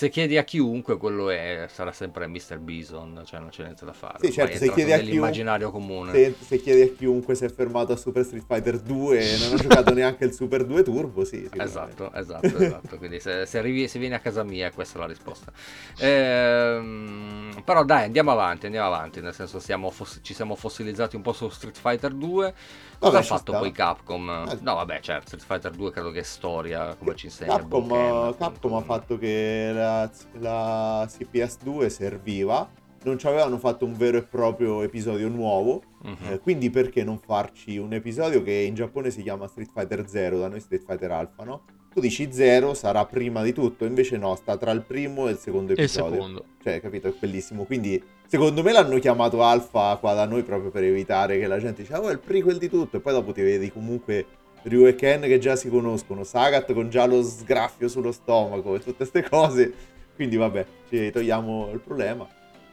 se 0.00 0.08
chiedi 0.08 0.38
a 0.38 0.44
chiunque, 0.44 0.96
quello 0.96 1.28
è, 1.28 1.66
sarà 1.68 1.92
sempre 1.92 2.26
Mr. 2.26 2.56
Bison, 2.58 3.22
cioè 3.26 3.38
non 3.38 3.50
c'è 3.50 3.64
niente 3.64 3.84
da 3.84 3.92
fare. 3.92 4.16
Sì, 4.18 4.32
certo, 4.32 4.56
se 4.56 4.72
chiedi 4.72 4.92
a 4.92 4.96
chiunque- 4.96 5.04
nell'immaginario 5.04 5.70
comune. 5.70 6.10
Se, 6.10 6.34
se 6.40 6.56
chiedi 6.56 6.80
a 6.80 6.88
chiunque 6.88 7.34
se 7.34 7.44
è 7.44 7.48
fermato 7.50 7.92
a 7.92 7.96
Super 7.96 8.24
Street 8.24 8.46
Fighter 8.46 8.78
2 8.78 9.18
e 9.18 9.36
non 9.36 9.52
ha 9.52 9.56
giocato 9.60 9.92
neanche 9.92 10.24
il 10.24 10.32
Super 10.32 10.64
2 10.64 10.82
Turbo, 10.84 11.26
sì. 11.26 11.46
Esatto, 11.54 12.10
esatto, 12.14 12.46
esatto. 12.46 12.96
Quindi 12.96 13.20
se, 13.20 13.44
se 13.44 13.58
arrivi, 13.58 13.88
se 13.88 13.98
vieni 13.98 14.14
a 14.14 14.20
casa 14.20 14.42
mia, 14.42 14.70
questa 14.70 14.96
è 14.96 15.00
la 15.02 15.06
risposta. 15.06 15.52
Ehm, 15.98 17.60
però 17.62 17.84
dai, 17.84 18.04
andiamo 18.04 18.30
avanti, 18.30 18.64
andiamo 18.64 18.86
avanti. 18.86 19.20
Nel 19.20 19.34
senso, 19.34 19.60
siamo 19.60 19.92
ci 20.22 20.32
siamo 20.32 20.54
fossilizzati 20.54 21.14
un 21.14 21.20
po' 21.20 21.34
su 21.34 21.46
Street 21.50 21.76
Fighter 21.78 22.14
2. 22.14 22.54
Cosa 23.00 23.12
Vabbè, 23.12 23.16
ha 23.16 23.22
ci 23.22 23.28
fatto 23.28 23.50
sta. 23.52 23.58
poi 23.60 23.72
Capcom? 23.72 24.28
Eh. 24.50 24.58
No, 24.60 24.74
vabbè, 24.74 25.00
certo, 25.00 25.26
Street 25.38 25.44
Fighter 25.44 25.70
2 25.72 25.90
credo 25.90 26.10
che 26.10 26.20
è 26.20 26.22
storia, 26.22 26.94
come 26.96 27.14
ci 27.16 27.26
insegna 27.26 27.56
Capcom, 27.56 27.88
Boken, 27.88 28.36
Capcom 28.36 28.74
ha 28.74 28.82
fatto 28.82 29.16
che 29.18 29.70
la, 29.72 30.10
la 30.38 31.04
CPS2 31.08 31.86
serviva, 31.86 32.68
non 33.04 33.18
ci 33.18 33.26
avevano 33.26 33.56
fatto 33.56 33.86
un 33.86 33.94
vero 33.96 34.18
e 34.18 34.22
proprio 34.24 34.82
episodio 34.82 35.28
nuovo, 35.28 35.82
Mhm. 36.02 36.16
eh, 36.32 36.38
quindi 36.40 36.68
perché 36.70 37.02
non 37.02 37.18
farci 37.18 37.78
un 37.78 37.92
episodio 37.94 38.42
che 38.42 38.52
in 38.52 38.74
Giappone 38.74 39.10
si 39.10 39.22
chiama 39.22 39.46
Street 39.48 39.70
Fighter 39.72 40.06
0, 40.06 40.38
da 40.38 40.48
noi 40.48 40.60
Street 40.60 40.84
Fighter 40.84 41.10
Alpha, 41.10 41.44
no? 41.44 41.62
Tu 41.92 42.00
dici 42.00 42.28
0 42.32 42.74
sarà 42.74 43.04
prima 43.04 43.42
di 43.42 43.52
tutto, 43.52 43.84
invece 43.84 44.16
no, 44.16 44.34
sta 44.36 44.56
tra 44.56 44.70
il 44.70 44.82
primo 44.82 45.28
e 45.28 45.32
il 45.32 45.38
secondo 45.38 45.72
E 45.72 45.74
il 45.74 45.80
episodio. 45.80 46.12
secondo. 46.14 46.44
Cioè, 46.62 46.80
capito? 46.80 47.08
È 47.08 47.14
bellissimo. 47.18 47.64
Quindi, 47.64 48.02
secondo 48.26 48.62
me 48.62 48.72
l'hanno 48.72 48.98
chiamato 48.98 49.42
Alpha 49.42 49.96
qua 50.00 50.14
da 50.14 50.24
noi 50.24 50.42
proprio 50.42 50.70
per 50.70 50.84
evitare 50.84 51.38
che 51.38 51.46
la 51.46 51.58
gente 51.58 51.82
dice, 51.82 51.94
oh, 51.94 52.08
è 52.08 52.12
il 52.12 52.20
prequel 52.20 52.58
di 52.58 52.68
tutto. 52.68 52.98
E 52.98 53.00
poi 53.00 53.12
dopo 53.12 53.32
ti 53.32 53.42
vedi 53.42 53.72
comunque 53.72 54.24
Ryu 54.62 54.86
e 54.86 54.94
Ken 54.94 55.22
che 55.22 55.38
già 55.38 55.56
si 55.56 55.68
conoscono, 55.68 56.22
Sagat 56.22 56.72
con 56.72 56.90
già 56.90 57.06
lo 57.06 57.22
sgraffio 57.22 57.88
sullo 57.88 58.12
stomaco 58.12 58.74
e 58.74 58.78
tutte 58.78 58.96
queste 58.96 59.22
cose. 59.28 59.72
Quindi, 60.14 60.36
vabbè, 60.36 60.66
ci 60.88 61.10
togliamo 61.10 61.70
il 61.72 61.80
problema. 61.80 62.28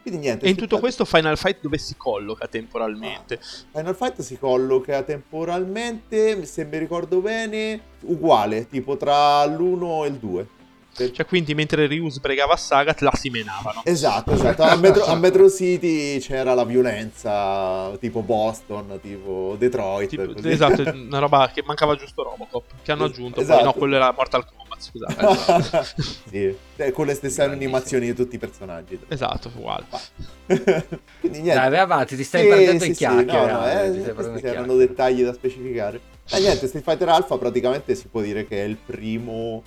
Quindi, 0.07 0.25
niente. 0.25 0.45
E 0.45 0.49
in 0.49 0.55
tutto 0.55 0.79
questo 0.79 1.03
Final 1.03 1.37
Fight 1.37 1.57
dove 1.61 1.77
si 1.77 1.95
colloca 1.97 2.47
temporalmente? 2.47 3.39
Final 3.73 3.95
Fight 3.95 4.21
si 4.21 4.37
colloca 4.39 5.03
temporalmente, 5.03 6.45
se 6.45 6.63
mi 6.63 6.77
ricordo 6.77 7.19
bene, 7.19 7.81
uguale, 8.03 8.67
tipo 8.67 8.95
tra 8.95 9.43
l'1 9.45 10.05
e 10.05 10.07
il 10.07 10.13
2. 10.13 10.47
Cioè, 11.11 11.25
quindi 11.27 11.53
mentre 11.53 11.85
Ryu 11.85 12.09
sbregava 12.09 12.55
Sagat, 12.55 13.01
là 13.01 13.11
si 13.13 13.29
menavano. 13.29 13.81
Esatto, 13.83 14.31
esatto. 14.31 14.63
A 14.63 14.75
Metro, 14.77 15.05
a 15.05 15.13
Metro 15.13 15.47
City 15.47 16.17
c'era 16.19 16.55
la 16.55 16.63
violenza, 16.63 17.95
tipo 17.99 18.21
Boston, 18.21 18.97
tipo 18.99 19.55
Detroit. 19.59 20.09
Tipo- 20.09 20.47
esatto, 20.47 20.81
una 20.95 21.19
roba 21.19 21.51
che 21.53 21.61
mancava 21.63 21.95
giusto 21.95 22.23
Robocop. 22.23 22.63
Che 22.81 22.91
hanno 22.91 23.03
aggiunto. 23.03 23.41
esatto. 23.41 23.57
Poi 23.57 23.65
no, 23.65 23.73
quello 23.73 23.95
era 23.97 24.11
Mortal 24.11 24.43
Kombat, 24.45 24.66
scusate. 24.81 25.85
sì, 26.29 26.55
eh, 26.77 26.91
con 26.91 27.05
le 27.05 27.13
stesse 27.13 27.35
Grandissimo. 27.43 27.63
animazioni 27.71 28.05
di 28.07 28.13
tutti 28.13 28.35
i 28.35 28.39
personaggi. 28.39 28.99
esatto, 29.07 29.51
uguale. 29.55 29.85
Quindi 30.45 31.41
niente. 31.41 31.53
Dai, 31.59 31.69
vai 31.69 31.79
avanti, 31.79 32.15
ti 32.15 32.23
stai 32.23 32.43
Sì, 32.43 32.47
perdendo 32.49 32.83
sì, 32.83 32.87
in 32.89 32.93
sì, 32.93 32.99
chiacchiere. 32.99 33.51
no, 33.51 33.59
no, 33.59 33.67
eh, 33.69 33.91
ti 33.91 34.01
stai 34.01 34.13
questi 34.13 34.13
perdendo 34.13 34.39
in 34.39 34.45
erano 34.55 34.75
dettagli 34.75 35.23
da 35.23 35.33
specificare. 35.33 35.99
E 36.29 36.39
niente, 36.39 36.67
Street 36.67 36.83
Fighter 36.85 37.09
Alpha 37.09 37.37
praticamente 37.37 37.95
si 37.95 38.07
può 38.07 38.21
dire 38.21 38.45
che 38.47 38.63
è 38.63 38.65
il 38.65 38.77
primo 38.77 39.63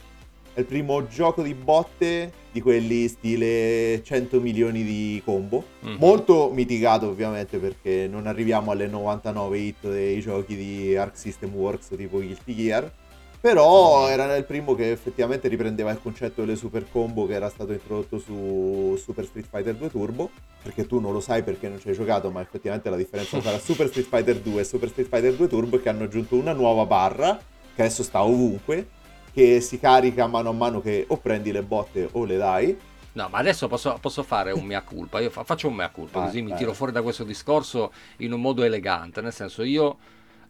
è 0.52 0.58
il 0.60 0.66
primo 0.66 1.06
gioco 1.06 1.42
di 1.42 1.54
botte 1.54 2.32
di 2.50 2.60
quelli 2.60 3.06
stile 3.06 4.02
100 4.02 4.40
milioni 4.40 4.82
di 4.82 5.22
combo. 5.24 5.64
Mhm. 5.80 5.96
Molto 5.98 6.50
mitigato 6.52 7.06
ovviamente 7.06 7.58
perché 7.58 8.08
non 8.10 8.26
arriviamo 8.26 8.72
alle 8.72 8.88
99 8.88 9.58
hit 9.58 9.88
dei 9.88 10.20
giochi 10.20 10.56
di 10.56 10.96
Arc 10.96 11.16
System 11.16 11.54
Works 11.54 11.88
tipo 11.96 12.16
Guilty 12.18 12.54
Gear. 12.56 12.92
Però 13.40 14.06
era 14.08 14.36
il 14.36 14.44
primo 14.44 14.74
che 14.74 14.90
effettivamente 14.90 15.48
riprendeva 15.48 15.90
il 15.90 16.00
concetto 16.02 16.42
delle 16.42 16.56
super 16.56 16.84
combo 16.90 17.26
che 17.26 17.32
era 17.32 17.48
stato 17.48 17.72
introdotto 17.72 18.18
su 18.18 18.98
Super 19.02 19.24
Street 19.24 19.46
Fighter 19.48 19.74
2 19.76 19.90
Turbo. 19.90 20.30
Perché 20.62 20.86
tu 20.86 21.00
non 21.00 21.12
lo 21.14 21.20
sai 21.20 21.42
perché 21.42 21.68
non 21.68 21.80
ci 21.80 21.88
hai 21.88 21.94
giocato, 21.94 22.30
ma 22.30 22.42
effettivamente 22.42 22.90
la 22.90 22.96
differenza 22.96 23.38
tra 23.38 23.56
Super 23.58 23.88
Street 23.88 24.06
Fighter 24.06 24.36
2 24.40 24.60
e 24.60 24.64
Super 24.64 24.90
Street 24.90 25.08
Fighter 25.08 25.32
2 25.34 25.48
Turbo 25.48 25.78
è 25.78 25.82
che 25.82 25.88
hanno 25.88 26.04
aggiunto 26.04 26.36
una 26.36 26.52
nuova 26.52 26.84
barra, 26.84 27.40
che 27.74 27.80
adesso 27.80 28.02
sta 28.02 28.22
ovunque, 28.22 28.86
che 29.32 29.62
si 29.62 29.80
carica 29.80 30.26
mano 30.26 30.50
a 30.50 30.52
mano 30.52 30.82
che 30.82 31.06
o 31.08 31.16
prendi 31.16 31.50
le 31.50 31.62
botte 31.62 32.10
o 32.12 32.24
le 32.26 32.36
dai. 32.36 32.78
No, 33.12 33.28
ma 33.30 33.38
adesso 33.38 33.68
posso, 33.68 33.96
posso 34.02 34.22
fare 34.22 34.52
un 34.52 34.64
mea 34.66 34.82
culpa. 34.82 35.18
Io 35.18 35.30
fa- 35.30 35.44
faccio 35.44 35.68
un 35.68 35.74
mea 35.76 35.88
culpa, 35.88 36.18
Vai, 36.18 36.28
così 36.28 36.42
mi 36.42 36.50
vai. 36.50 36.58
tiro 36.58 36.74
fuori 36.74 36.92
da 36.92 37.00
questo 37.00 37.24
discorso 37.24 37.90
in 38.18 38.32
un 38.32 38.40
modo 38.42 38.62
elegante. 38.62 39.22
Nel 39.22 39.32
senso, 39.32 39.62
io 39.62 39.96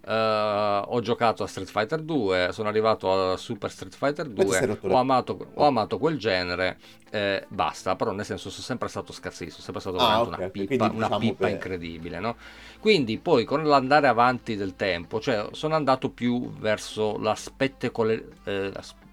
eh, 0.06 0.82
ho 0.86 1.00
giocato 1.00 1.42
a 1.42 1.46
Street 1.46 1.68
Fighter 1.68 2.00
2, 2.02 2.48
sono 2.52 2.68
arrivato 2.68 3.32
a 3.32 3.36
Super 3.36 3.70
Street 3.70 3.94
Fighter 3.94 4.26
ti 4.26 4.46
sei 4.46 4.66
2, 4.66 4.66
rotto 4.66 4.86
le- 4.88 4.94
ho 4.94 4.98
amato, 4.98 5.50
ho 5.54 5.66
amato 5.66 5.98
quel 5.98 6.18
genere, 6.18 6.78
eh, 7.10 7.44
basta. 7.48 7.96
Però, 7.96 8.12
nel 8.12 8.24
senso, 8.24 8.50
sono 8.50 8.62
sempre 8.62 8.88
stato 8.88 9.12
scarsissimo, 9.12 9.50
sono 9.60 9.62
sempre 9.64 9.80
stato 9.82 9.96
Ah, 9.98 10.22
veramente 10.22 10.30
ok, 10.30 10.38
una 10.38 10.48
pippa, 10.50 10.84
una 10.86 11.04
diciamo 11.04 11.18
pippa 11.18 11.46
che- 11.46 11.52
incredibile, 11.52 12.18
no? 12.20 12.36
Quindi, 12.80 13.18
poi 13.18 13.44
con 13.44 13.62
l'andare 13.64 14.06
avanti 14.08 14.56
del 14.56 14.74
tempo, 14.76 15.20
cioè, 15.20 15.48
sono 15.52 15.74
andato 15.74 16.10
più 16.10 16.50
verso 16.58 17.18
la 17.18 17.34
spettacole- 17.34 18.28
eh, 18.44 18.72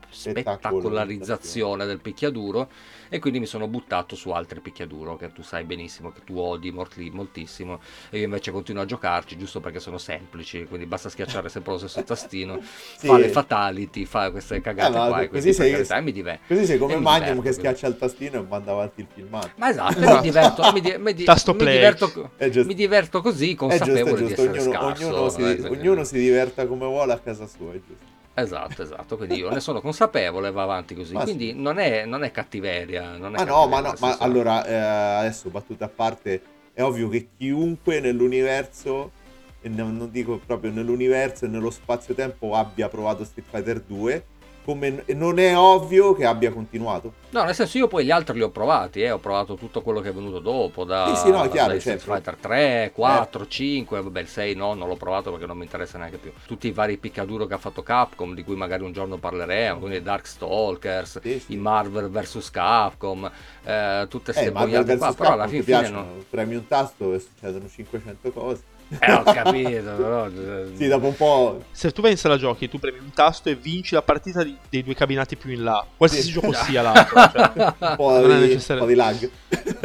spettacolarizzazione 0.09 1.85
del 1.85 1.99
picchiaduro 1.99 2.69
e 3.09 3.19
quindi 3.19 3.39
mi 3.39 3.45
sono 3.45 3.67
buttato 3.67 4.15
su 4.15 4.29
altri 4.31 4.59
picchiaduro 4.59 5.15
che 5.15 5.31
tu 5.31 5.41
sai 5.41 5.63
benissimo 5.63 6.11
che 6.11 6.21
tu 6.25 6.37
odi 6.37 6.71
molti- 6.71 7.09
moltissimo 7.09 7.79
e 8.09 8.17
io 8.19 8.25
invece 8.25 8.51
continuo 8.51 8.81
a 8.81 8.85
giocarci 8.85 9.37
giusto 9.37 9.59
perché 9.61 9.79
sono 9.79 9.97
semplici 9.97 10.65
quindi 10.65 10.85
basta 10.85 11.07
schiacciare 11.09 11.47
sempre 11.49 11.71
lo 11.73 11.77
stesso 11.77 12.03
tastino 12.07 12.59
Sì. 12.97 13.07
fa 13.07 13.17
le 13.17 13.29
fatality 13.29 14.05
fa 14.05 14.31
queste 14.31 14.59
cagate 14.61 14.89
Eh, 14.89 14.91
qua 15.07 15.21
e 15.21 15.29
così 15.29 15.29
quindi 15.29 15.45
per 15.45 15.53
sei- 15.55 15.71
carità, 15.71 15.99
mi 16.01 16.11
diverto 16.11 16.43
Così 16.47 16.65
sei 16.65 16.77
come 16.77 16.95
Magnum 16.97 17.19
diverto 17.19 17.41
che 17.41 17.47
così. 17.47 17.59
schiaccia 17.59 17.87
il 17.87 17.97
tastino 17.97 18.39
e 18.39 18.45
manda 18.47 18.71
avanti 18.71 19.01
il 19.01 19.07
filmato. 19.13 19.51
ma 19.55 19.69
esatto, 19.69 19.99
Esatto. 19.99 20.15
mi 20.15 20.21
diverto 20.21 20.71
mi, 20.73 20.81
di- 20.81 20.95
mi 20.97 21.13
di- 21.13 21.23
Tasto 21.23 21.51
mi 21.53 21.57
play. 21.59 21.73
diverto 21.73 22.31
mi 22.65 22.73
diverto 22.73 23.21
così 23.21 23.51
È 23.53 23.55
consapevole 23.55 24.15
giusto, 24.15 24.43
è 24.43 24.47
di 24.49 24.53
giusto. 24.57 24.57
essere 24.57 24.59
Ognuno, 24.59 24.71
scarso 24.73 25.05
ognuno 25.07 25.29
si, 25.29 25.41
eh, 25.41 25.67
ognuno 25.69 26.03
si 26.03 26.17
diverta 26.19 26.65
come 26.67 26.85
vuole 26.85 27.13
a 27.13 27.19
casa 27.19 27.47
sua, 27.47 27.71
è 27.73 27.79
giusto. 27.85 28.15
Esatto, 28.39 28.83
esatto, 28.83 29.17
quindi 29.17 29.37
io 29.37 29.49
ne 29.49 29.59
sono 29.59 29.81
consapevole 29.81 30.49
e 30.49 30.51
va 30.51 30.61
avanti 30.61 30.93
così. 30.93 31.13
Ma 31.13 31.25
sì. 31.25 31.33
quindi 31.33 31.59
non, 31.59 31.79
è, 31.79 32.05
non 32.05 32.23
è 32.23 32.29
cattiveria. 32.29 33.17
Non 33.17 33.33
è 33.33 33.37
Ma 33.37 33.43
no, 33.45 33.65
ma 33.65 33.81
cattiveria, 33.81 33.81
no, 33.81 33.95
ma 33.99 34.07
senso- 34.09 34.23
allora, 34.23 34.65
eh, 34.65 34.75
adesso 34.75 35.49
battute 35.49 35.83
a 35.83 35.89
parte, 35.89 36.41
è 36.71 36.83
ovvio 36.83 37.09
che 37.09 37.29
chiunque 37.35 37.99
nell'universo, 37.99 39.11
e 39.59 39.69
non, 39.69 39.97
non 39.97 40.11
dico 40.11 40.39
proprio 40.45 40.71
nell'universo 40.71 41.45
e 41.45 41.47
nello 41.47 41.71
spazio-tempo 41.71 42.53
abbia 42.53 42.87
provato 42.89 43.23
Street 43.23 43.47
Fighter 43.49 43.81
2, 43.81 44.25
come 44.67 45.01
non 45.13 45.39
è 45.39 45.57
ovvio 45.57 46.13
che 46.13 46.25
abbia 46.25 46.51
continuato. 46.51 47.13
No, 47.29 47.43
nel 47.43 47.55
senso 47.55 47.77
io 47.77 47.87
poi 47.87 48.03
gli 48.03 48.11
altri 48.11 48.35
li 48.35 48.43
ho 48.43 48.49
provati, 48.49 49.01
eh, 49.01 49.11
ho 49.11 49.17
provato 49.17 49.55
tutto 49.55 49.81
quello 49.81 50.01
che 50.01 50.09
è 50.09 50.13
venuto 50.13 50.39
dopo, 50.39 50.83
da 50.83 51.15
Sì, 51.15 51.21
sì, 51.21 51.31
no, 51.31 51.47
chiaro, 51.47 51.79
Street 51.79 51.99
certo. 51.99 52.13
Fighter 52.13 52.35
3, 52.35 52.91
4, 52.93 53.47
5, 53.47 54.01
vabbè 54.01 54.19
il 54.19 54.27
6 54.27 54.55
no, 54.55 54.73
non 54.73 54.89
l'ho 54.89 54.97
provato 54.97 55.31
perché 55.31 55.45
non 55.45 55.55
mi 55.57 55.63
interessa 55.63 55.97
neanche 55.97 56.17
più. 56.17 56.33
Tutti 56.45 56.67
i 56.67 56.71
vari 56.71 56.97
picchiaduro 56.97 57.45
che 57.45 57.53
ha 57.53 57.57
fatto 57.57 57.81
Capcom, 57.81 58.33
di 58.33 58.43
cui 58.43 58.55
magari 58.57 58.83
un 58.83 58.91
giorno 58.91 59.15
parleremo, 59.15 59.79
quindi 59.79 60.01
Darkstalkers, 60.01 61.21
Sì, 61.21 61.39
sì. 61.39 61.53
i 61.53 61.55
Marvel 61.55 62.09
vs 62.09 62.51
Capcom, 62.51 63.31
eh, 63.63 64.05
tutte 64.09 64.33
queste 64.33 64.49
Eh, 64.49 64.51
boiate 64.51 64.97
qua, 64.97 65.13
però 65.13 65.31
alla 65.31 65.47
fine 65.47 65.63
piacciono, 65.63 66.01
non... 66.01 66.25
premi 66.29 66.55
un 66.55 66.67
tasto 66.67 67.13
e 67.13 67.19
succedono 67.19 67.69
500 67.69 68.31
cose. 68.33 68.63
Eh, 68.99 69.11
ho 69.11 69.23
capito, 69.23 69.91
però... 69.95 70.27
Sì, 70.75 70.87
dopo 70.87 71.07
un 71.07 71.15
po'... 71.15 71.63
Se 71.71 71.91
tu 71.91 72.01
vai 72.01 72.11
in 72.11 72.17
sala 72.17 72.37
giochi, 72.37 72.69
tu 72.69 72.79
premi 72.79 72.99
un 72.99 73.11
tasto 73.13 73.49
e 73.49 73.55
vinci 73.55 73.93
la 73.95 74.01
partita 74.01 74.43
di- 74.43 74.55
dei 74.69 74.83
due 74.83 74.93
cabinati 74.95 75.35
più 75.35 75.51
in 75.51 75.63
là. 75.63 75.85
Qualsiasi 75.97 76.27
Sì. 76.27 76.31
gioco 76.33 76.53
sia 76.55 76.81
l'altro. 76.81 77.19
Cioè, 77.29 77.51
un 77.79 77.93
po' 77.97 78.11
Non 78.11 78.23
è 78.31 78.35
di, 78.37 78.41
un 78.43 78.47
necessario. 78.47 78.81
po' 78.83 78.87
di 78.87 78.95
lag. 78.95 79.29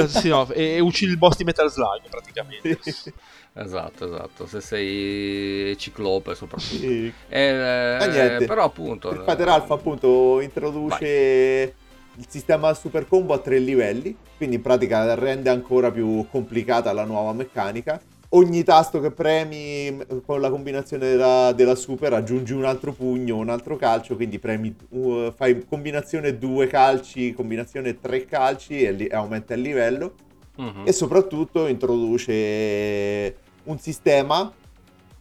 sì, 0.06 0.28
no, 0.28 0.48
e, 0.52 0.74
e 0.76 0.80
uccidi 0.80 1.10
il 1.10 1.18
boss 1.18 1.36
di 1.36 1.44
Metal 1.44 1.70
Slug 1.70 2.02
praticamente. 2.08 2.78
Esatto, 3.54 4.06
esatto, 4.06 4.46
se 4.46 4.60
sei 4.62 5.76
ciclope 5.76 6.34
soprattutto. 6.34 6.76
Sì. 6.76 7.12
Eh, 7.28 7.96
Ma 7.98 8.06
niente. 8.06 8.46
però 8.46 8.64
appunto... 8.64 9.08
Street 9.10 9.26
Fighter 9.28 9.48
Alpha 9.48 9.74
appunto 9.74 10.40
introduce 10.40 11.74
il 12.16 12.26
sistema 12.28 12.72
super 12.74 13.06
combo 13.08 13.34
a 13.34 13.38
tre 13.38 13.58
livelli, 13.58 14.16
quindi 14.36 14.56
in 14.56 14.62
pratica 14.62 15.14
rende 15.14 15.50
ancora 15.50 15.90
più 15.90 16.26
complicata 16.30 16.92
la 16.92 17.04
nuova 17.04 17.32
meccanica. 17.32 18.00
Ogni 18.34 18.62
tasto 18.62 18.98
che 19.00 19.10
premi 19.10 19.94
con 20.24 20.40
la 20.40 20.48
combinazione 20.48 21.06
della, 21.06 21.52
della 21.52 21.74
super 21.74 22.14
aggiungi 22.14 22.54
un 22.54 22.64
altro 22.64 22.92
pugno, 22.94 23.36
un 23.36 23.50
altro 23.50 23.76
calcio, 23.76 24.16
quindi 24.16 24.38
premi, 24.38 24.74
uh, 24.88 25.30
fai 25.36 25.66
combinazione 25.66 26.38
due 26.38 26.66
calci, 26.66 27.34
combinazione 27.34 28.00
tre 28.00 28.24
calci 28.24 28.80
e, 28.84 28.92
li- 28.92 29.06
e 29.06 29.14
aumenta 29.14 29.52
il 29.52 29.60
livello 29.60 30.14
Mhm. 30.56 30.82
e 30.86 30.92
soprattutto 30.92 31.66
introduce 31.66 33.36
un 33.64 33.78
sistema 33.78 34.50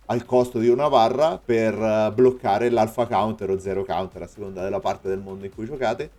al 0.06 0.26
costo 0.26 0.60
di 0.60 0.68
una 0.70 0.90
barra 0.90 1.38
per 1.38 1.74
eh, 1.74 2.12
bloccare 2.14 2.70
l'alpha 2.70 3.08
counter 3.08 3.50
o 3.50 3.60
zero 3.60 3.86
counter 3.86 4.22
a 4.24 4.28
seconda 4.28 4.62
della 4.62 4.80
parte 4.82 5.08
del 5.08 5.20
mondo 5.20 5.46
in 5.46 5.54
cui 5.54 5.66
giocate 5.66 6.12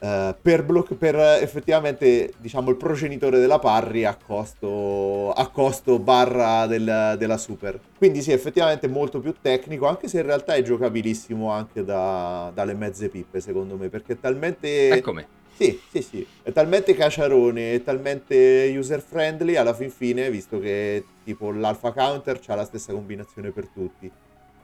eh, 0.00 0.34
per, 0.40 0.64
bloc- 0.64 0.94
per 0.94 1.14
eh, 1.14 1.40
effettivamente 1.42 2.32
diciamo 2.38 2.70
il 2.70 2.76
progenitore 2.76 3.38
della 3.38 3.58
parry 3.58 4.04
a 4.04 4.16
costo, 4.16 5.32
a 5.32 5.48
costo 5.48 5.98
barra 5.98 6.66
del- 6.66 7.16
della 7.18 7.36
super 7.36 7.78
quindi 7.98 8.22
sì 8.22 8.32
effettivamente 8.32 8.88
molto 8.88 9.20
più 9.20 9.34
tecnico 9.40 9.86
anche 9.86 10.08
se 10.08 10.20
in 10.20 10.26
realtà 10.26 10.54
è 10.54 10.62
giocabilissimo 10.62 11.50
anche 11.50 11.84
da- 11.84 12.50
dalle 12.54 12.74
mezze 12.74 13.08
pippe 13.08 13.40
secondo 13.40 13.76
me 13.76 13.88
perché 13.88 14.14
è 14.14 14.20
talmente 14.20 14.88
Eccomi. 14.88 15.24
sì, 15.54 15.78
sì, 15.90 16.00
sì, 16.00 16.26
è 16.42 16.52
talmente 16.52 16.94
cacciarone, 16.94 17.74
è 17.74 17.82
talmente 17.82 18.74
user 18.74 19.02
friendly 19.02 19.56
alla 19.56 19.74
fin 19.74 19.90
fine, 19.90 20.30
visto 20.30 20.58
che 20.58 21.04
tipo 21.22 21.50
l'alpha 21.50 21.92
counter 21.92 22.40
ha 22.46 22.54
la 22.54 22.64
stessa 22.64 22.92
combinazione 22.92 23.50
per 23.50 23.66
tutti. 23.68 24.10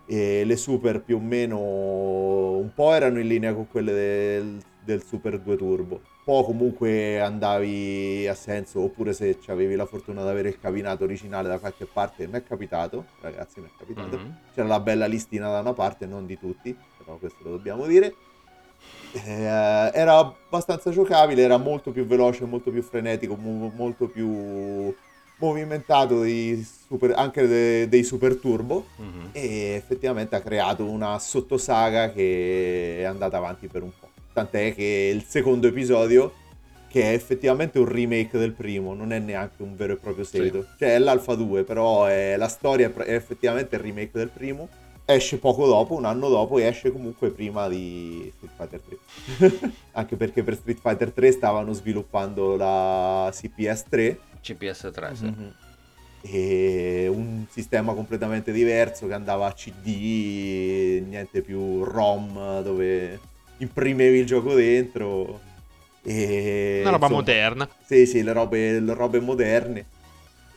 E 0.09 0.45
le 0.45 0.57
super 0.57 1.01
più 1.03 1.17
o 1.17 1.21
meno 1.21 1.59
un 1.59 2.71
po' 2.75 2.93
erano 2.95 3.19
in 3.19 3.27
linea 3.27 3.53
con 3.53 3.69
quelle 3.69 3.93
del, 3.93 4.59
del 4.87 5.05
Super 5.05 5.39
2 5.41 5.57
Turbo. 5.57 6.01
Poi 6.25 6.45
comunque 6.45 7.21
andavi 7.21 8.27
a 8.27 8.35
senso, 8.35 8.81
oppure 8.81 9.13
se 9.13 9.37
avevi 9.49 9.75
la 9.75 9.85
fortuna 9.87 10.23
di 10.23 10.29
avere 10.29 10.49
il 10.49 10.59
cabinato 10.59 11.05
originale 11.05 11.49
da 11.49 11.59
qualche 11.59 11.87
parte, 11.87 12.27
mi 12.27 12.39
è 12.39 12.43
capitato, 12.43 13.05
ragazzi, 13.21 13.61
mi 13.61 13.67
è 13.67 13.71
capitato. 13.77 14.17
Mhm. 14.17 14.37
C'era 14.55 14.67
la 14.69 14.81
bella 14.81 15.07
listina 15.07 15.51
da 15.51 15.61
una 15.61 15.73
parte, 15.73 16.07
non 16.07 16.25
di 16.25 16.39
tutti, 16.39 16.77
però 16.97 17.17
questo 17.19 17.39
lo 17.43 17.51
dobbiamo 17.51 17.87
dire. 17.87 18.15
Eh, 19.13 19.43
era 19.93 20.17
abbastanza 20.19 20.91
giocabile, 20.91 21.43
era 21.43 21.57
molto 21.57 21.91
più 21.91 22.07
veloce, 22.07 22.45
molto 22.45 22.71
più 22.71 22.83
frenetico, 22.83 23.35
mo- 23.37 23.73
molto 23.75 24.07
più 24.09 24.95
movimentato 25.39 26.21
dei 26.21 26.65
super- 26.65 27.13
anche 27.15 27.47
de- 27.47 27.89
dei 27.89 28.03
Super 28.03 28.37
Turbo 28.37 28.87
Mhm. 28.97 29.29
e 29.33 29.75
effettivamente 29.75 30.35
ha 30.35 30.41
creato 30.41 30.85
una 30.85 31.19
sottosaga 31.19 32.11
che 32.13 32.99
è 33.01 33.05
andata 33.05 33.37
avanti 33.37 33.67
per 33.69 33.83
un 33.83 33.91
po'. 33.99 34.06
Tant'è 34.37 34.75
che 34.75 35.11
il 35.15 35.25
secondo 35.27 35.67
episodio, 35.67 36.31
che 36.89 37.05
è 37.05 37.15
effettivamente 37.15 37.79
un 37.79 37.87
remake 37.87 38.37
del 38.37 38.53
primo, 38.53 38.93
non 38.93 39.11
è 39.11 39.19
neanche 39.19 39.63
un 39.63 39.75
vero 39.75 39.95
e 39.95 39.97
proprio 39.97 40.25
seguito. 40.25 40.67
Cioè 40.79 40.97
è 40.97 40.99
l'Alpha 40.99 41.35
2, 41.35 41.65
però 41.65 42.05
è- 42.05 42.37
la 42.37 42.49
storia 42.49 42.93
è 42.95 43.15
effettivamente 43.15 43.77
il 43.77 43.81
remake 43.81 44.11
del 44.13 44.29
primo. 44.29 44.69
Esce 45.07 45.39
poco 45.39 45.65
dopo, 45.67 45.95
un 45.95 46.05
anno 46.05 46.29
dopo, 46.29 46.59
e 46.59 46.65
esce 46.65 46.93
comunque 46.93 47.31
prima 47.31 47.67
di 47.67 48.31
Street 48.37 48.53
Fighter 48.55 48.81
3. 49.39 49.71
Anche 49.93 50.17
perché 50.17 50.43
per 50.43 50.57
Street 50.57 50.81
Fighter 50.83 51.13
3 51.13 51.33
stavano 51.33 51.73
sviluppando 51.73 52.57
la 52.57 53.33
CPS 53.33 53.85
3 53.89 54.19
CPS 54.43 54.91
3, 54.93 55.15
sì. 55.15 55.25
Mhm. 55.25 55.55
E 56.21 57.09
un 57.11 57.47
sistema 57.49 57.95
completamente 57.95 58.53
diverso 58.53 59.07
che 59.07 59.15
andava 59.15 59.47
a 59.47 59.53
CD, 59.53 61.01
niente 61.07 61.41
più 61.41 61.85
ROM 61.85 62.61
dove 62.63 63.19
imprimevi 63.59 64.19
il 64.19 64.27
gioco 64.27 64.55
dentro. 64.55 65.41
E, 66.03 66.79
Una 66.83 66.91
roba 66.91 67.07
insomma, 67.07 67.21
moderna. 67.21 67.69
Sì, 67.85 68.07
sì, 68.07 68.23
le 68.23 68.33
robe, 68.33 68.81
le 68.81 68.95
robe 68.95 69.21
moderne. 69.21 69.87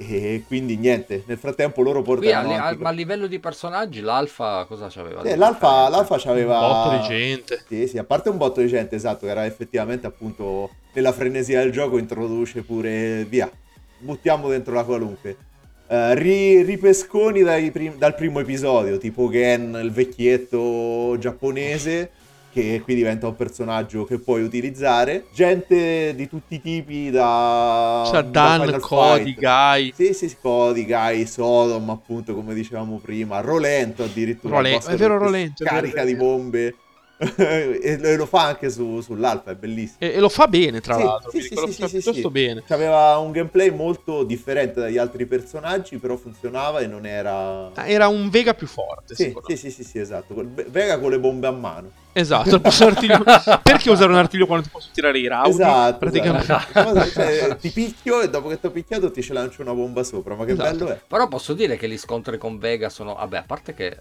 E 0.02 0.43
quindi 0.47 0.78
niente, 0.78 1.24
nel 1.28 1.38
frattempo 1.38 1.82
loro 1.82 2.02
portano 2.02 2.56
a 2.56 2.68
a- 2.68 2.76
ma 2.80 2.88
a 2.88 2.91
livello 2.93 3.28
di 3.28 3.38
personaggi, 3.39 4.00
l'alfa 4.00 4.64
cosa 4.66 4.88
c'aveva? 4.89 5.24
Eh, 5.24 5.36
l'alfa, 5.36 5.89
l'alfa 5.89 6.18
c'aveva... 6.18 6.60
Un 6.60 6.72
botto 6.72 6.89
di 6.95 7.02
gente. 7.02 7.66
Sì, 7.68 7.86
sì, 7.88 7.97
a 7.97 8.06
parte 8.06 8.30
un 8.30 8.38
botto 8.38 8.62
di 8.62 8.68
gente, 8.68 8.95
esatto, 8.95 9.26
che 9.26 9.32
era 9.32 9.45
effettivamente 9.45 10.08
appunto 10.08 10.70
nella 10.93 11.12
frenesia 11.12 11.60
del 11.62 11.74
gioco 11.74 11.97
introduce 11.97 12.62
pure 12.62 13.26
via, 13.26 13.52
buttiamo 13.97 14.47
dentro 14.47 14.74
la 14.74 14.86
qualunque. 14.86 15.36
Eh, 15.89 16.16
ri- 16.16 16.62
ripesconi 16.62 17.41
dai 17.41 17.70
prim- 17.72 17.97
dal 17.97 18.16
primo 18.16 18.39
episodio, 18.39 18.97
tipo 19.00 19.30
Gen, 19.30 19.78
il 19.84 19.91
vecchietto 19.91 21.18
giapponese, 21.20 22.12
che 22.52 22.82
qui 22.84 22.95
diventa 22.95 23.28
un 23.28 23.36
personaggio 23.36 24.06
che 24.06 24.20
puoi 24.20 24.41
utilizzare. 24.43 25.26
Gente 25.34 26.14
di 26.16 26.28
tutti 26.28 26.56
i 26.56 26.62
tipi 26.62 27.10
da... 27.10 28.08
C'ha 28.12 28.22
da 28.22 28.30
Dan, 28.30 28.62
Final 28.66 28.82
Cody. 28.82 29.34
Guy. 29.36 29.93
Sì, 29.95 30.14
sì, 30.14 30.36
Cody, 30.41 30.86
Guy, 30.86 31.26
Sodom, 31.26 31.89
appunto, 31.89 32.34
come 32.34 32.54
dicevamo 32.54 33.00
prima. 33.00 33.39
Rolento 33.41 34.04
addirittura. 34.04 34.56
Rolento, 34.56 34.88
è 34.88 34.95
vero, 34.95 35.18
Rolento, 35.18 35.64
Carica 35.64 36.04
di 36.04 36.16
bombe. 36.16 36.76
e 37.38 38.16
lo- 38.16 38.26
fa 38.26 38.45
anche 38.45 38.70
su- 38.70 39.02
sull'alfa, 39.02 39.52
è 39.52 39.56
bellissimo. 39.56 39.97
E, 40.00 40.14
e 40.14 40.20
lo 40.22 40.30
fa 40.30 40.47
bene, 40.47 40.80
tra 40.80 40.95
Sì, 40.95 41.04
l'altro. 41.04 41.32
sì, 41.32 41.41
sì, 41.41 41.56
sì, 41.56 41.72
sì, 41.74 41.86
piuttosto 41.88 42.12
sì. 42.14 42.30
bene. 42.30 42.64
Aveva 42.70 43.18
un 43.18 43.32
gameplay 43.32 43.72
molto 43.72 44.24
differente 44.24 44.80
dagli 44.80 44.97
altri 44.97 45.26
personaggi, 45.26 45.97
però 45.97 46.16
funzionava 46.16 46.80
e 46.80 46.88
non 46.88 47.06
era... 47.06 47.72
Ah, 47.74 47.88
Era 47.88 48.08
un 48.08 48.30
Vega 48.30 48.54
più 48.54 48.68
forte, 48.68 49.16
Sì, 49.16 49.36
sì, 49.56 49.70
sì, 49.70 49.84
sì, 49.84 50.00
esatto. 50.00 50.34
Vega 50.70 50.97
con 51.00 51.10
le 51.12 51.20
bombe 51.20 51.47
a 51.47 51.52
mano. 51.52 51.91
Esatto, 52.12 52.55
il 52.55 52.62
posso 52.62 52.86
artiglio- 52.86 53.24
perché 53.64 53.89
usare 53.91 54.12
un 54.12 54.18
artiglio 54.18 54.45
quando 54.45 54.66
ti 54.66 54.72
posso 54.72 54.89
tirare 54.91 55.20
i 55.20 55.28
Raudi? 55.28 55.49
esatto, 55.51 55.97
praticamente. 55.99 56.43
esatto. 56.43 57.10
Cioè, 57.10 57.57
ti 57.57 57.70
picchio 57.70 58.22
e 58.22 58.30
dopo 58.30 58.47
che 58.49 58.60
ti 58.60 58.66
ho 58.66 58.72
picchiato 58.72 59.12
ti 59.12 59.22
ci 59.22 59.32
lancio 59.34 59.62
una 59.62 59.74
bomba 59.74 60.03
sopra, 60.03 60.36
ma 60.36 60.45
che 60.45 60.53
Esatto. 60.53 60.70
bello 60.78 60.89
è. 60.91 61.01
Però 61.07 61.28
posso 61.28 61.53
dire 61.53 61.78
che 61.78 61.88
gli 61.88 61.97
scontri 61.97 62.38
con 62.38 62.57
Vega 62.57 62.89
sono... 62.89 63.14
Vabbè, 63.14 63.38
a 63.38 63.43
parte 63.45 63.74
che... 63.74 63.97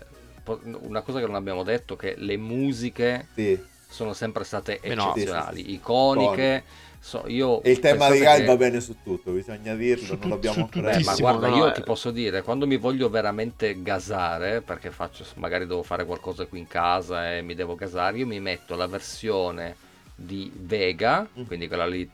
Una 0.80 1.02
cosa 1.02 1.20
che 1.20 1.26
non 1.26 1.34
abbiamo 1.34 1.62
detto, 1.62 1.94
che 1.94 2.14
le 2.16 2.38
musiche 2.38 3.28
Sì. 3.34 3.62
sono 3.86 4.14
sempre 4.14 4.44
state 4.44 4.78
Eh 4.80 4.94
no, 4.94 5.14
eccezionali, 5.14 5.56
sì, 5.58 5.62
sì, 5.62 5.68
sì. 5.68 5.74
iconiche. 5.74 6.64
So, 7.08 7.24
io 7.26 7.62
il 7.64 7.78
tema 7.78 8.10
di 8.10 8.18
Guy 8.18 8.36
che- 8.40 8.44
va 8.44 8.56
bene 8.58 8.80
su 8.80 8.96
tutto, 9.02 9.30
bisogna 9.30 9.74
dirlo, 9.74 10.04
Su 10.04 10.18
non 10.20 10.28
l'abbiamo 10.28 10.64
ancora 10.64 10.90
Beh, 10.94 11.04
ma 11.04 11.14
guarda, 11.14 11.48
no, 11.48 11.56
io 11.56 11.68
eh. 11.68 11.72
ti 11.72 11.82
posso 11.82 12.10
dire, 12.10 12.42
quando 12.42 12.66
mi 12.66 12.76
voglio 12.76 13.08
veramente 13.08 13.80
gasare, 13.80 14.60
perché 14.60 14.90
faccio, 14.90 15.24
magari 15.36 15.66
devo 15.66 15.82
fare 15.82 16.04
qualcosa 16.04 16.44
qui 16.44 16.58
in 16.58 16.66
casa 16.66 17.34
e 17.34 17.40
mi 17.40 17.54
devo 17.54 17.76
gasare, 17.76 18.18
io 18.18 18.26
mi 18.26 18.40
metto 18.40 18.76
la 18.76 18.86
versione 18.86 19.74
di 20.20 20.50
Vega, 20.52 21.28
mm. 21.38 21.44
quindi 21.44 21.68
quella 21.68 21.86
lì 21.86 22.10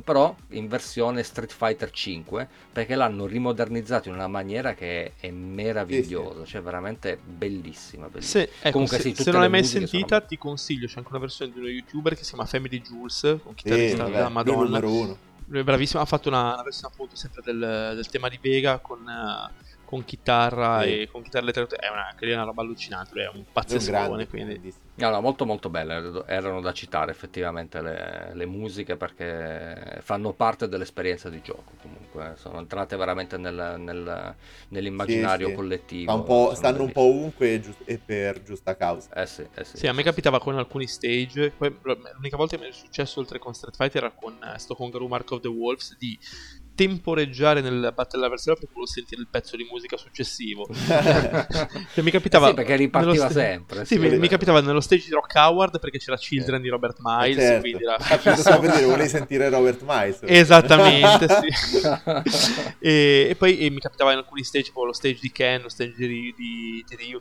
però 0.00 0.34
in 0.50 0.66
versione 0.66 1.22
Street 1.22 1.52
Fighter 1.52 1.90
5 1.90 2.48
perché 2.72 2.94
l'hanno 2.94 3.26
rimodernizzato 3.26 4.08
in 4.08 4.14
una 4.14 4.28
maniera 4.28 4.72
che 4.72 5.12
è 5.20 5.30
meravigliosa, 5.30 6.46
cioè 6.46 6.62
veramente 6.62 7.18
bellissima. 7.22 8.08
bellissima. 8.08 8.44
Se, 8.44 8.50
ecco, 8.60 8.70
Comunque, 8.70 8.96
se, 8.96 9.14
sì, 9.14 9.22
se 9.22 9.30
non 9.30 9.40
l'hai 9.40 9.50
mai 9.50 9.64
sentita 9.64 10.16
sono... 10.16 10.26
ti 10.26 10.38
consiglio, 10.38 10.86
c'è 10.86 10.96
anche 10.96 11.10
una 11.10 11.20
versione 11.20 11.52
di 11.52 11.58
uno 11.58 11.68
youtuber 11.68 12.16
che 12.16 12.22
si 12.22 12.30
chiama 12.30 12.46
Family 12.46 12.80
Jules, 12.80 13.22
un 13.44 13.54
chitarrista 13.54 14.06
eh, 14.06 14.10
della 14.10 14.30
Madonna. 14.30 14.78
Lui 14.80 15.60
è 15.60 15.64
bravissimo, 15.64 16.00
ha 16.00 16.06
fatto 16.06 16.28
una, 16.28 16.54
una 16.54 16.62
versione 16.62 16.92
appunto 16.94 17.14
sempre 17.14 17.42
del, 17.44 17.92
del 17.94 18.06
tema 18.08 18.30
di 18.30 18.38
Vega 18.40 18.78
con... 18.78 19.00
Uh, 19.00 19.66
con 19.88 20.04
chitarra 20.04 20.82
Sì. 20.82 21.00
e 21.00 21.08
con 21.10 21.22
chitarra 21.22 21.44
elettrica. 21.44 21.76
È 21.76 21.88
una, 21.88 22.14
è 22.14 22.32
una 22.34 22.44
roba 22.44 22.60
allucinante, 22.60 23.10
lui 23.14 23.22
è 23.22 23.30
un 23.32 23.44
pazzescone, 23.50 23.98
grande, 24.06 24.28
quindi... 24.28 24.74
No, 24.96 25.08
no, 25.08 25.20
molto 25.22 25.46
molto 25.46 25.70
belle, 25.70 26.24
erano 26.26 26.60
da 26.60 26.72
citare 26.72 27.10
effettivamente 27.10 27.80
le, 27.80 28.30
le 28.34 28.46
musiche 28.46 28.96
perché 28.96 30.00
fanno 30.02 30.32
parte 30.34 30.68
dell'esperienza 30.68 31.30
di 31.30 31.40
gioco 31.40 31.72
comunque, 31.80 32.34
sono 32.36 32.58
entrate 32.58 32.96
veramente 32.96 33.38
nel- 33.38 33.76
nel- 33.78 34.34
nell'immaginario 34.68 35.46
Sì, 35.46 35.52
sì. 35.52 35.56
collettivo. 35.56 36.12
Sta 36.24 36.32
un 36.32 36.56
stanno 36.56 36.82
un 36.82 36.92
po' 36.92 37.02
ovunque 37.02 37.54
e, 37.54 37.60
gius- 37.60 37.76
e 37.86 37.98
per 37.98 38.42
giusta 38.42 38.76
causa. 38.76 39.14
Eh 39.14 39.26
sì, 39.26 39.46
eh 39.54 39.64
sì. 39.64 39.76
Sì, 39.78 39.86
a 39.86 39.92
me 39.94 40.02
capitava 40.02 40.38
con 40.38 40.58
alcuni 40.58 40.86
stage. 40.86 41.50
poi 41.56 41.74
l'unica 42.14 42.36
volta 42.36 42.56
che 42.56 42.62
mi 42.64 42.68
è 42.68 42.72
successo 42.72 43.20
oltre 43.20 43.38
con 43.38 43.54
Street 43.54 43.76
Fighter 43.76 44.02
era 44.02 44.12
con 44.12 44.34
eh, 44.42 44.58
sto 44.58 44.74
Kangaroo 44.74 45.08
Mark 45.08 45.30
of 45.30 45.40
the 45.40 45.48
Wolves 45.48 45.96
di 45.96 46.18
temporeggiare 46.78 47.60
nel 47.60 47.92
battle 47.92 48.24
avversario 48.24 48.60
per 48.60 48.68
voler 48.72 48.88
sentire 48.88 49.20
il 49.20 49.26
pezzo 49.28 49.56
di 49.56 49.66
musica 49.68 49.96
successivo. 49.96 50.68
Cioè, 50.78 52.04
mi 52.04 52.10
capitava 52.12 52.46
Eh 52.46 52.50
sì, 52.50 52.54
perché 52.54 52.76
ripartiva 52.76 53.28
sta- 53.28 53.30
sempre, 53.30 53.84
Sì, 53.84 53.94
sì. 53.94 54.00
mi, 54.00 54.18
mi 54.18 54.28
capitava 54.28 54.60
nello 54.60 54.80
stage 54.80 55.06
di 55.06 55.10
Rock 55.10 55.34
Howard 55.34 55.80
perché 55.80 55.98
c'era 55.98 56.16
Children 56.16 56.62
di 56.62 56.68
Robert 56.68 56.98
Miles. 57.00 57.36
Eh, 57.36 57.40
certo. 57.40 57.60
Quindi 57.60 57.82
era... 57.82 57.98
Stavo 58.36 58.60
per 58.60 58.74
dire, 58.74 58.84
volevi 58.84 59.08
sentire 59.08 59.48
Robert 59.48 59.82
Miles. 59.84 60.20
Esattamente, 60.22 61.26
sì. 61.28 61.80
e, 62.78 63.26
e 63.30 63.34
poi 63.36 63.58
e 63.58 63.70
mi 63.70 63.80
capitava 63.80 64.12
in 64.12 64.18
alcuni 64.18 64.44
stage, 64.44 64.66
tipo 64.66 64.84
lo 64.84 64.92
stage 64.92 65.18
di 65.20 65.32
Ken, 65.32 65.62
lo 65.62 65.68
stage 65.68 65.94
di, 65.96 66.34
di, 66.36 66.84
di 66.86 66.96
Ryu, 66.96 67.18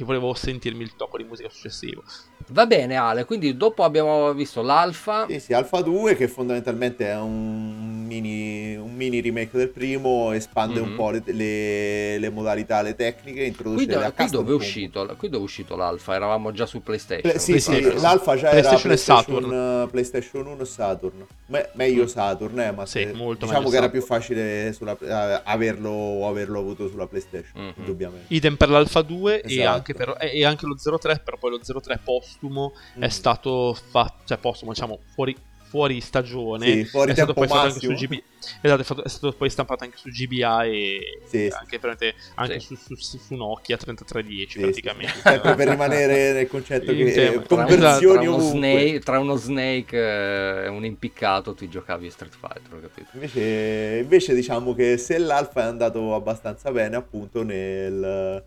che, 0.00 0.04
volevo 0.04 0.34
sentirmi 0.34 0.82
il 0.82 0.96
tocco 0.96 1.16
di 1.18 1.24
musica 1.24 1.48
successivo. 1.48 2.02
Va 2.48 2.66
bene 2.66 2.96
Ale, 2.96 3.24
quindi 3.26 3.56
dopo 3.56 3.84
abbiamo 3.84 4.32
visto 4.32 4.62
l'alfa, 4.62 5.26
Sì, 5.28 5.38
sì, 5.38 5.52
Alpha 5.52 5.82
2 5.82 6.16
che 6.16 6.26
fondamentalmente 6.26 7.06
è 7.06 7.16
un 7.16 8.04
mini, 8.06 8.74
un 8.76 8.92
mini 8.94 9.20
remake 9.20 9.56
del 9.56 9.68
primo, 9.68 10.32
espande 10.32 10.80
Mhm. 10.80 10.88
un 10.90 10.94
po' 10.96 11.10
le, 11.10 11.22
le- 11.26 12.18
le 12.18 12.30
modalità, 12.30 12.82
le 12.82 12.96
tecniche, 12.96 13.44
introduce 13.44 13.84
qui, 13.86 13.94
do- 13.94 14.12
qui 14.12 14.26
dove 14.30 14.50
è 14.50 14.54
uscito, 14.54 15.14
qui 15.16 15.28
dove 15.28 15.42
è 15.42 15.46
uscito 15.46 15.76
l'alfa? 15.76 16.14
Eravamo 16.14 16.50
già 16.50 16.66
su 16.66 16.82
PlayStation. 16.82 17.30
Pla- 17.30 17.38
sì, 17.40 17.60
sì, 17.60 17.70
PlayStation. 17.70 18.00
l'Alpha 18.02 18.36
già 18.36 18.48
PlayStation 18.50 18.84
era 18.90 18.94
e 18.94 18.96
Saturn. 18.96 19.38
PlayStation, 19.44 19.82
uh, 19.84 19.90
PlayStation 19.90 20.46
1 20.46 20.62
e 20.62 20.64
Saturn. 20.64 21.26
Me- 21.46 21.68
meglio 21.74 22.02
Mm. 22.02 22.06
Saturn, 22.06 22.60
eh, 22.60 22.72
ma 22.72 22.86
Sì, 22.86 22.98
se- 23.02 23.12
molto 23.12 23.46
diciamo 23.46 23.68
che 23.68 23.76
era 23.76 23.84
Saturn. 23.86 23.90
più 23.90 24.02
facile 24.02 24.72
sulla- 24.72 24.96
eh, 25.00 25.40
averlo 25.44 25.90
o 25.90 26.28
averlo 26.28 26.58
avuto 26.58 26.88
sulla 26.88 27.06
PlayStation, 27.06 27.62
Mhm. 27.62 27.72
indubbiamente. 27.76 28.24
Idem 28.34 28.56
per 28.56 28.70
l'Alpha 28.70 29.02
2 29.02 29.40
e, 29.42 29.52
Esatto. 29.60 29.82
Anche 29.90 29.94
per, 29.94 30.16
e 30.20 30.38
e 30.38 30.44
anche 30.44 30.66
lo 30.66 30.76
03, 30.76 31.20
però 31.24 31.36
poi 31.38 31.50
lo 31.50 31.58
03 31.80 32.00
postumo 32.02 32.72
Mm. 32.98 33.02
è 33.02 33.08
stato 33.08 33.74
fatto, 33.90 34.22
cioè 34.26 34.38
postumo, 34.38 34.72
diciamo, 34.72 35.00
fuori, 35.14 35.36
fuori 35.70 36.00
stagione. 36.00 36.66
Sì, 36.66 36.84
fuori 36.84 37.12
è 37.12 37.14
stato 37.14 37.32
poi 37.32 37.46
fatto 37.46 37.66
anche 37.68 37.78
su. 37.80 37.92
GB. 37.92 38.22
Esatto, 38.60 38.80
è, 38.80 38.84
fatto- 38.84 39.04
è 39.04 39.08
stato 39.08 39.32
poi 39.36 39.50
stampato 39.50 39.84
anche 39.84 39.96
su 39.98 40.08
GBA 40.08 40.64
e 40.64 40.98
Sì, 41.26 41.48
sì. 41.48 41.56
anche, 41.56 41.78
veramente- 41.78 42.14
anche 42.34 42.58
Sì. 42.58 42.74
su, 42.76 42.94
su, 42.96 43.18
su 43.18 43.34
Nokia 43.36 43.76
3310 43.76 44.50
Sì, 44.50 44.58
sì, 44.58 44.60
praticamente. 44.62 45.12
sì. 45.14 45.20
Sempre 45.28 45.54
per 45.54 45.68
rimanere 45.68 46.32
nel 46.32 46.48
concetto 46.48 46.90
che 46.96 47.12
tema. 47.12 47.42
eh, 47.42 47.46
conversioni 47.46 48.24
tra 48.24 48.30
uno 48.32 48.40
snake, 48.40 48.98
tra 49.00 49.18
uno 49.20 49.36
snake 49.36 49.96
eh, 49.96 50.64
e 50.64 50.68
un 50.68 50.84
impiccato 50.84 51.54
ti 51.54 51.68
giocavi 51.68 52.10
Street 52.10 52.34
Fighter, 52.34 52.80
capito? 52.80 53.10
Invece, 53.14 53.98
invece 54.02 54.34
diciamo 54.34 54.74
che 54.74 54.96
se 54.96 55.18
l'Alfa 55.18 55.60
è 55.60 55.66
andato 55.66 56.14
abbastanza 56.14 56.72
bene, 56.72 56.96
appunto 56.96 57.42
nel 57.44 58.42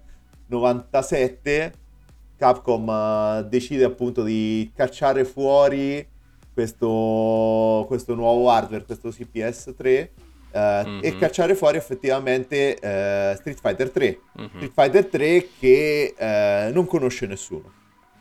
97 0.53 1.73
Capcom 2.37 2.89
eh, 2.89 3.45
decide 3.49 3.83
appunto 3.85 4.23
di 4.23 4.71
cacciare 4.75 5.23
fuori 5.25 6.05
questo, 6.53 7.85
questo 7.87 8.13
nuovo 8.15 8.49
hardware, 8.49 8.83
questo 8.85 9.09
CPS 9.09 9.73
3 9.75 10.11
eh, 10.51 10.83
Mhm. 10.85 10.99
e 11.01 11.17
cacciare 11.17 11.55
fuori 11.55 11.77
effettivamente 11.77 12.75
eh, 12.79 13.33
Street 13.37 13.59
Fighter 13.59 13.89
3. 13.89 14.19
Mhm. 14.35 14.47
Street 14.49 14.71
Fighter 14.73 15.05
3 15.07 15.47
che 15.59 16.15
non 16.73 16.85
conosce 16.85 17.25
nessuno, 17.25 17.71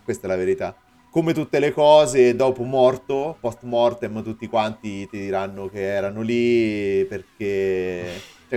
questa 0.05 0.27
è 0.27 0.31
la 0.31 0.37
verità. 0.37 0.75
Come 1.11 1.35
tutte 1.35 1.59
le 1.59 1.73
cose, 1.73 2.35
dopo 2.35 2.63
morto, 2.63 3.37
post 3.39 3.65
mortem, 3.65 4.23
tutti 4.23 4.47
quanti 4.47 5.07
ti 5.11 5.19
diranno 5.19 5.69
che 5.69 5.83
erano 5.83 6.23
lì 6.23 7.05
perché 7.07 8.05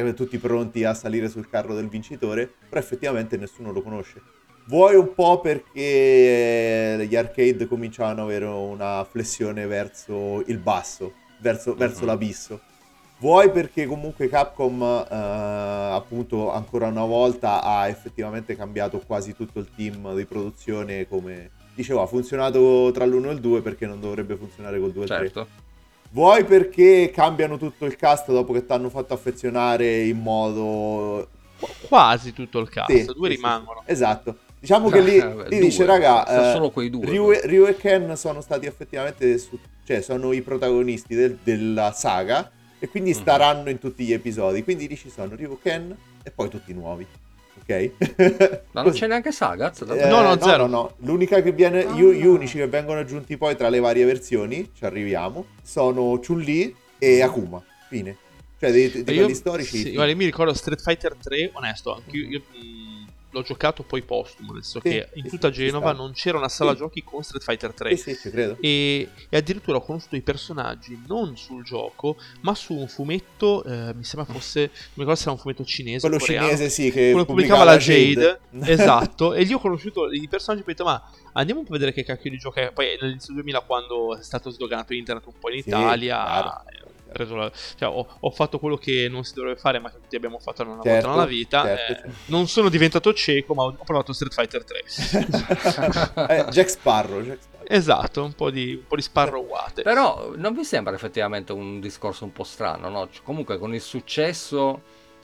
cioè, 0.02 0.14
tutti 0.14 0.38
pronti 0.38 0.84
a 0.84 0.94
salire 0.94 1.30
sul 1.30 1.50
carro 1.50 1.74
del 1.74 1.88
vincitore, 1.88 2.52
però 2.68 2.82
effettivamente 2.82 3.38
nessuno 3.38 3.72
lo 3.72 3.82
conosce. 3.82 4.22
Vuoi 4.68 4.96
un 4.96 5.14
po' 5.14 5.40
perché 5.42 7.06
gli 7.08 7.16
arcade 7.16 7.68
cominciavano 7.68 8.22
ad 8.22 8.28
avere 8.28 8.46
una 8.46 9.06
flessione 9.10 9.68
verso 9.68 10.44
il 10.48 10.58
basso, 10.58 11.14
verso, 11.40 11.76
verso 11.76 12.02
Mhm. 12.02 12.06
l'abisso. 12.08 12.60
Vuoi 13.20 13.50
perché 13.52 13.86
comunque 13.86 14.28
Capcom 14.28 14.82
eh, 14.82 15.16
appunto 15.16 16.52
ancora 16.52 16.88
una 16.88 17.06
volta 17.06 17.62
ha 17.64 17.88
effettivamente 17.88 18.56
cambiato 18.58 19.00
quasi 19.00 19.34
tutto 19.36 19.60
il 19.60 19.70
team 19.74 20.14
di 20.16 20.26
produzione 20.26 21.08
come 21.08 21.52
dicevo 21.74 22.02
ha 22.02 22.08
funzionato 22.08 22.92
tra 22.94 23.06
l'1 23.06 23.30
e 23.30 23.34
il 23.34 23.40
2 23.40 23.62
perché 23.62 23.86
non 23.86 24.02
dovrebbe 24.02 24.36
funzionare 24.36 24.80
col 24.80 24.92
2 24.92 25.02
e 25.02 25.06
il 25.06 25.10
3. 25.10 25.46
Vuoi 26.16 26.46
perché 26.46 27.12
cambiano 27.14 27.58
tutto 27.58 27.84
il 27.84 27.98
cast 27.98 28.32
dopo 28.32 28.54
che 28.54 28.66
ti 28.66 28.72
hanno 28.72 28.90
fatto 28.90 29.14
affezionare 29.14 30.04
in 30.04 30.18
modo 30.22 31.28
Qu- 31.60 31.88
Quasi 31.90 32.32
tutto 32.32 32.60
il 32.60 32.70
cast, 32.70 32.90
Sì, 32.94 33.04
due 33.04 33.30
sì, 33.30 33.36
rimangono. 33.36 33.84
sì. 33.86 33.92
Esatto. 33.92 34.38
Diciamo 34.58 34.88
che 34.90 35.02
lì, 35.02 35.18
Eh, 35.18 35.28
lì 35.28 35.34
due, 35.34 35.60
dice, 35.60 35.86
raga, 35.86 36.24
sono 36.26 36.48
eh, 36.48 36.52
solo 36.54 36.70
quei 36.70 36.90
due. 36.90 37.06
Ryu, 37.06 37.32
e- 37.34 37.42
Ryu 37.44 37.66
e 37.66 37.76
Ken 37.76 38.16
sono 38.16 38.40
stati 38.40 38.66
effettivamente, 38.66 39.38
su- 39.38 39.60
cioè 39.86 40.00
sono 40.00 40.32
i 40.32 40.42
protagonisti 40.42 41.14
del- 41.16 41.38
della 41.44 41.92
saga 41.92 42.50
e 42.80 42.88
quindi 42.88 43.10
Mhm. 43.12 43.16
staranno 43.18 43.70
in 43.70 43.78
tutti 43.80 44.06
gli 44.06 44.14
episodi. 44.14 44.64
Quindi 44.64 44.88
lì 44.88 44.96
ci 44.96 45.10
sono 45.10 45.36
Ryu, 45.36 45.60
Ken 45.62 45.94
e 46.24 46.32
poi 46.32 46.48
tutti 46.48 46.74
nuovi. 46.74 47.06
Ok? 47.68 47.92
Ma 48.72 48.84
non 48.84 48.92
c'è 48.94 49.08
neanche 49.08 49.32
Sagat? 49.32 49.86
Eh, 49.90 50.08
No, 50.08 50.22
no, 50.22 50.40
zero. 50.40 50.68
no, 50.68 50.78
no. 50.78 50.96
L'unica 51.00 51.42
che 51.42 51.52
viene, 51.52 51.84
Ah. 51.86 51.94
gli, 51.94 52.04
gli 52.04 52.26
unici 52.26 52.58
che 52.58 52.68
vengono 52.68 53.00
aggiunti 53.00 53.38
poi 53.38 53.56
tra 53.56 53.70
le 53.70 53.80
varie 53.80 54.06
versioni, 54.06 54.70
ci 54.76 54.86
arriviamo, 54.86 55.46
sono 55.64 56.20
Chun-Li 56.24 56.76
e 57.00 57.22
Akuma. 57.22 57.64
Fine. 57.90 58.18
Cioè, 58.60 58.72
dei, 58.72 58.90
dei 59.04 59.16
io- 59.16 59.22
quelli 59.24 59.34
storici. 59.36 59.78
sì, 59.78 59.92
guarda, 59.94 60.12
io 60.12 60.18
mi 60.18 60.26
ricordo 60.26 60.54
Street 60.54 60.82
Fighter 60.82 61.16
3, 61.22 61.52
onesto, 61.54 61.94
anche 61.96 62.16
io, 62.18 62.28
io, 62.30 62.42
l'ho 63.36 63.42
giocato 63.44 63.84
poi 63.84 64.02
postumo, 64.02 64.54
nel 64.54 64.64
senso 64.64 64.80
Sì, 64.82 64.90
che 64.90 65.10
in 65.16 65.28
tutta 65.28 65.50
Genova 65.50 65.92
non 65.92 66.14
c'era 66.14 66.38
una 66.38 66.48
sala 66.48 66.72
Sì. 66.72 66.78
giochi 66.78 67.04
con 67.04 67.22
Street 67.22 67.44
Fighter 67.44 67.74
3. 67.74 67.96
Sì, 67.98 68.14
sì, 68.14 68.20
ci 68.22 68.30
credo. 68.30 68.58
E, 68.62 69.10
e 69.30 69.38
addirittura 69.38 69.78
ho 69.78 69.82
conosciuto 69.82 70.16
i 70.16 70.22
personaggi 70.22 71.04
non 71.08 71.36
sul 71.36 71.64
gioco, 71.64 72.18
ma 72.42 72.56
su 72.56 72.74
un 72.74 72.88
fumetto, 72.88 73.64
eh, 73.66 73.94
mi 73.94 74.04
sembra 74.06 74.32
fosse, 74.32 74.60
non 74.60 74.70
mi 74.70 75.04
ricordo 75.04 75.16
se 75.16 75.24
era 75.24 75.32
un 75.32 75.38
fumetto 75.38 75.66
cinese. 75.66 76.00
Quello 76.08 76.18
coreano, 76.18 76.46
cinese, 76.48 76.70
sì, 76.70 76.92
che 76.92 77.10
quello 77.12 77.26
pubblicava 77.26 77.64
la 77.66 77.78
Jade, 77.78 78.40
esatto, 78.64 79.34
e 79.34 79.44
lì 79.44 79.54
ho 79.54 79.60
conosciuto 79.60 80.10
i 80.12 80.28
personaggi 80.30 80.62
e 80.62 80.64
ho 80.64 80.68
detto 80.68 80.84
ma 80.86 81.04
andiamo 81.34 81.60
un 81.60 81.66
po' 81.66 81.74
a 81.74 81.78
vedere 81.78 81.94
che 81.94 82.04
cacchio 82.04 82.30
di 82.30 82.38
gioco 82.38 82.60
è. 82.60 82.72
Poi 82.72 82.98
all'inizio 83.00 83.34
del 83.34 83.44
2000 83.44 83.60
quando 83.62 84.18
è 84.18 84.24
stato 84.24 84.50
sdoganato 84.50 84.94
internet 84.94 85.26
un 85.26 85.34
po' 85.40 85.50
in 85.50 85.58
Italia, 85.58 86.24
chiaro. 86.24 86.64
Ho, 87.16 87.18
preso 87.18 87.36
la- 87.36 87.52
cioè, 87.78 87.88
ho, 87.90 88.06
ho 88.20 88.30
fatto 88.32 88.60
quello 88.60 88.76
che 88.76 89.08
non 89.10 89.24
si 89.24 89.34
dovrebbe 89.34 89.58
fare 89.58 89.80
ma 89.80 89.90
che 89.90 90.00
tutti 90.02 90.16
abbiamo 90.18 90.38
fatto 90.40 90.64
una 90.64 90.82
Certo, 90.82 91.08
volta 91.08 91.10
nella 91.10 91.26
vita. 91.26 91.64
certo, 91.64 91.92
eh, 91.92 91.96
certo. 91.96 92.12
Non 92.26 92.48
sono 92.48 92.70
diventato 92.70 93.14
cieco 93.14 93.54
ma 93.54 93.64
ho, 93.64 93.76
ho 93.78 93.84
provato 93.84 94.12
Street 94.14 94.34
Fighter 94.34 94.64
3. 94.64 94.84
Eh, 96.28 96.46
Jack 96.50 96.70
Sparrow. 96.70 97.22
Jack 97.22 97.42
Sparrow. 97.42 97.66
esatto, 97.70 98.24
un 98.24 98.34
po' 98.34 98.50
di, 98.50 98.74
un 98.76 98.88
po' 98.88 98.96
di 98.96 99.02
sparrowate. 99.02 99.82
Però 99.84 100.34
non 100.36 100.54
vi 100.54 100.64
sembra 100.64 100.94
effettivamente 100.94 101.52
un 101.54 101.80
discorso 101.80 102.26
un 102.26 102.32
po' 102.34 102.44
strano, 102.44 102.90
no? 102.90 103.10
Cioè, 103.10 103.24
comunque 103.24 103.58
con 103.58 103.74
il 103.74 103.82
successo 103.82 104.82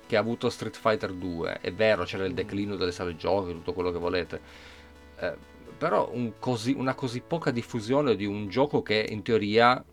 che 0.08 0.16
ha 0.16 0.20
avuto 0.20 0.50
Street 0.50 0.76
Fighter 0.78 1.12
2, 1.14 1.60
è 1.62 1.72
vero, 1.74 2.04
c'era 2.04 2.26
il 2.26 2.34
declino 2.34 2.76
delle 2.76 2.92
sale 2.92 3.16
giochi, 3.16 3.52
tutto 3.54 3.74
quello 3.74 3.92
che 3.92 3.98
volete, 3.98 4.42
eh, 5.20 5.34
però 5.78 6.10
un 6.14 6.34
così- 6.40 6.76
una 6.78 6.94
così 6.96 7.22
poca 7.22 7.50
diffusione 7.52 8.16
di 8.16 8.26
un 8.26 8.48
gioco 8.50 8.82
che 8.82 9.06
in 9.10 9.22
teoria 9.24 9.84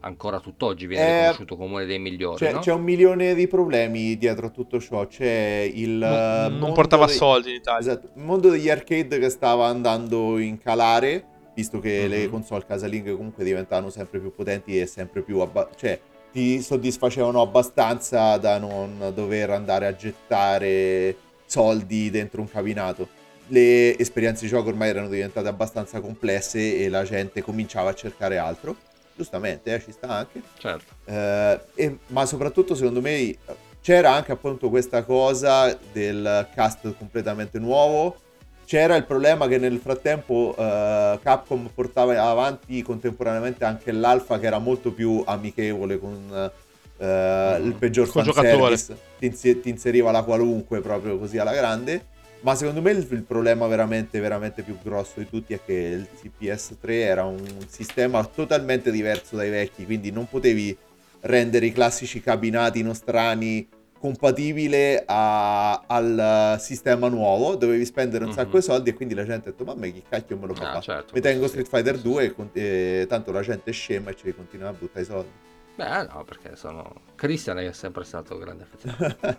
ancora 0.00 0.40
tutt'oggi 0.40 0.86
viene 0.86 1.04
Eh, 1.06 1.16
riconosciuto 1.18 1.56
come 1.56 1.74
uno 1.74 1.84
dei 1.84 1.98
migliori, 1.98 2.36
C'è, 2.38 2.52
no? 2.52 2.58
c'è 2.60 2.72
un 2.72 2.82
milione 2.82 3.34
di 3.34 3.46
problemi 3.46 4.16
dietro 4.16 4.46
a 4.46 4.50
tutto 4.50 4.80
ciò. 4.80 5.06
C'è 5.06 5.70
il. 5.72 6.02
eh, 6.02 6.06
non, 6.06 6.50
non 6.50 6.58
mondo 6.58 6.74
portava 6.74 7.06
dei- 7.06 7.16
soldi 7.16 7.50
in 7.50 7.56
Italia. 7.56 7.80
Esatto, 7.80 8.10
il 8.14 8.22
mondo 8.22 8.48
degli 8.50 8.70
arcade 8.70 9.18
che 9.18 9.28
stava 9.28 9.66
andando 9.66 10.38
in 10.38 10.58
calare, 10.58 11.24
visto 11.54 11.80
che 11.80 12.08
le 12.08 12.24
Mhm. 12.24 12.30
console 12.30 12.64
casalinghe 12.66 13.14
comunque 13.14 13.44
diventavano 13.44 13.90
sempre 13.90 14.18
più 14.20 14.34
potenti 14.34 14.80
e 14.80 14.86
sempre 14.86 15.20
più... 15.22 15.40
abba- 15.40 15.68
cioè, 15.76 16.00
ti 16.32 16.60
soddisfacevano 16.62 17.40
abbastanza 17.40 18.36
da 18.38 18.58
non 18.58 19.12
dover 19.14 19.50
andare 19.50 19.86
a 19.86 19.94
gettare 19.94 21.14
soldi 21.46 22.10
dentro 22.10 22.40
un 22.40 22.48
cabinato. 22.48 23.06
Le 23.48 23.96
esperienze 23.98 24.44
di 24.44 24.48
gioco 24.48 24.70
ormai 24.70 24.88
erano 24.88 25.08
diventate 25.08 25.46
abbastanza 25.48 26.00
complesse 26.00 26.78
e 26.78 26.88
la 26.88 27.04
gente 27.04 27.42
cominciava 27.42 27.90
a 27.90 27.94
cercare 27.94 28.38
altro. 28.38 28.74
Giustamente, 29.16 29.74
eh, 29.74 29.80
ci 29.80 29.92
sta 29.92 30.08
anche. 30.08 30.42
Certo. 30.58 30.92
Eh, 31.04 31.60
e- 31.74 31.98
ma 32.08 32.26
soprattutto 32.26 32.74
secondo 32.74 33.00
me 33.00 33.36
c'era 33.80 34.12
anche 34.12 34.32
appunto 34.32 34.70
questa 34.70 35.04
cosa 35.04 35.78
del 35.92 36.48
cast 36.54 36.96
completamente 36.96 37.58
nuovo. 37.58 38.16
C'era 38.64 38.96
il 38.96 39.04
problema 39.04 39.46
che 39.46 39.58
nel 39.58 39.78
frattempo 39.78 40.54
eh, 40.58 41.18
Capcom 41.22 41.68
portava 41.74 42.20
avanti 42.22 42.82
contemporaneamente 42.82 43.64
anche 43.64 43.92
l'alfa 43.92 44.38
che 44.38 44.46
era 44.46 44.58
molto 44.58 44.90
più 44.92 45.22
amichevole 45.26 45.98
con 45.98 46.50
eh, 46.96 47.58
il 47.62 47.74
peggior 47.74 48.08
Col 48.08 48.24
fanservice. 48.24 48.96
Ti, 49.18 49.60
ti 49.60 49.68
inseriva 49.68 50.10
la 50.10 50.22
qualunque 50.22 50.80
proprio 50.80 51.18
così 51.18 51.36
alla 51.38 51.52
grande. 51.52 52.06
Ma 52.44 52.54
secondo 52.54 52.82
me 52.82 52.90
il, 52.90 53.06
il 53.10 53.22
problema 53.22 53.66
veramente, 53.66 54.20
veramente 54.20 54.62
più 54.62 54.76
grosso 54.82 55.14
di 55.16 55.26
tutti 55.30 55.54
è 55.54 55.60
che 55.64 55.72
il 55.72 56.06
CPS3 56.14 56.90
era 56.90 57.24
un 57.24 57.42
sistema 57.68 58.22
totalmente 58.22 58.90
diverso 58.90 59.36
dai 59.36 59.48
vecchi, 59.48 59.86
quindi 59.86 60.10
non 60.10 60.28
potevi 60.28 60.76
rendere 61.20 61.64
i 61.64 61.72
classici 61.72 62.20
cabinati 62.20 62.82
nostrani 62.82 63.66
compatibile 63.98 65.04
a- 65.06 65.84
al 65.86 66.56
sistema 66.60 67.08
nuovo, 67.08 67.54
dovevi 67.54 67.86
spendere 67.86 68.24
un 68.24 68.30
Mhm. 68.30 68.36
sacco 68.36 68.58
di 68.58 68.62
soldi 68.62 68.90
e 68.90 68.94
quindi 68.94 69.14
la 69.14 69.24
gente 69.24 69.48
ha 69.48 69.52
detto 69.52 69.64
ma 69.64 69.74
me 69.74 69.90
chi 69.90 70.02
cacchio 70.06 70.36
me 70.36 70.46
lo 70.46 70.52
fa 70.52 70.72
Ah, 70.72 70.80
certo, 70.82 71.14
Mi 71.14 71.22
tengo 71.22 71.48
Street 71.48 71.66
Fighter 71.66 71.92
questo 71.92 72.08
2 72.10 72.22
sì. 72.24 72.28
e, 72.28 72.34
con- 72.34 72.50
e 72.52 73.06
tanto 73.08 73.32
la 73.32 73.40
gente 73.40 73.70
è 73.70 73.72
scema 73.72 74.10
e 74.10 74.16
ci 74.16 74.34
continua 74.34 74.68
a 74.68 74.72
buttare 74.74 75.00
i 75.00 75.06
soldi. 75.06 75.30
Beh, 75.76 76.06
no, 76.12 76.22
perché 76.24 76.54
sono... 76.56 76.92
Christian 77.14 77.58
è 77.58 77.72
sempre 77.72 78.04
stato 78.04 78.36
grande 78.36 78.64
affezionato. 78.70 79.38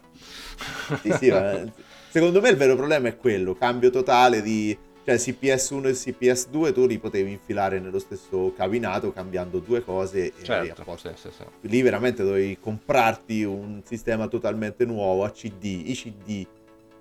sì, 1.03 1.12
sì, 1.14 1.30
ma 1.30 1.51
secondo 2.16 2.39
me 2.39 2.47
il 2.47 2.55
vero 2.55 2.78
problema 2.78 3.09
è 3.09 3.18
quello, 3.18 3.55
cambio 3.55 3.89
totale 3.89 4.41
di... 4.41 4.78
Cioè 5.05 5.18
CPS1 5.18 5.86
e 5.86 5.91
CPS2 5.91 6.74
tu 6.74 6.88
li 6.88 6.97
potevi 6.97 7.30
infilare 7.30 7.80
nello 7.80 7.99
stesso 7.99 8.51
cabinato 8.57 9.11
cambiando 9.11 9.59
due 9.59 9.84
cose 9.84 10.30
e 10.30 10.34
a 10.39 10.43
certo, 10.43 10.82
posto. 10.84 11.09
sì, 11.09 11.30
sì, 11.30 11.30
sì. 11.38 11.43
Lì 11.70 11.84
veramente 11.84 12.24
dovevi 12.24 12.57
comprarti 12.59 13.43
un 13.43 13.82
sistema 13.84 14.28
totalmente 14.28 14.84
nuovo 14.84 15.24
a 15.24 15.30
CD, 15.30 15.84
i 15.86 15.93
CD, 15.93 16.47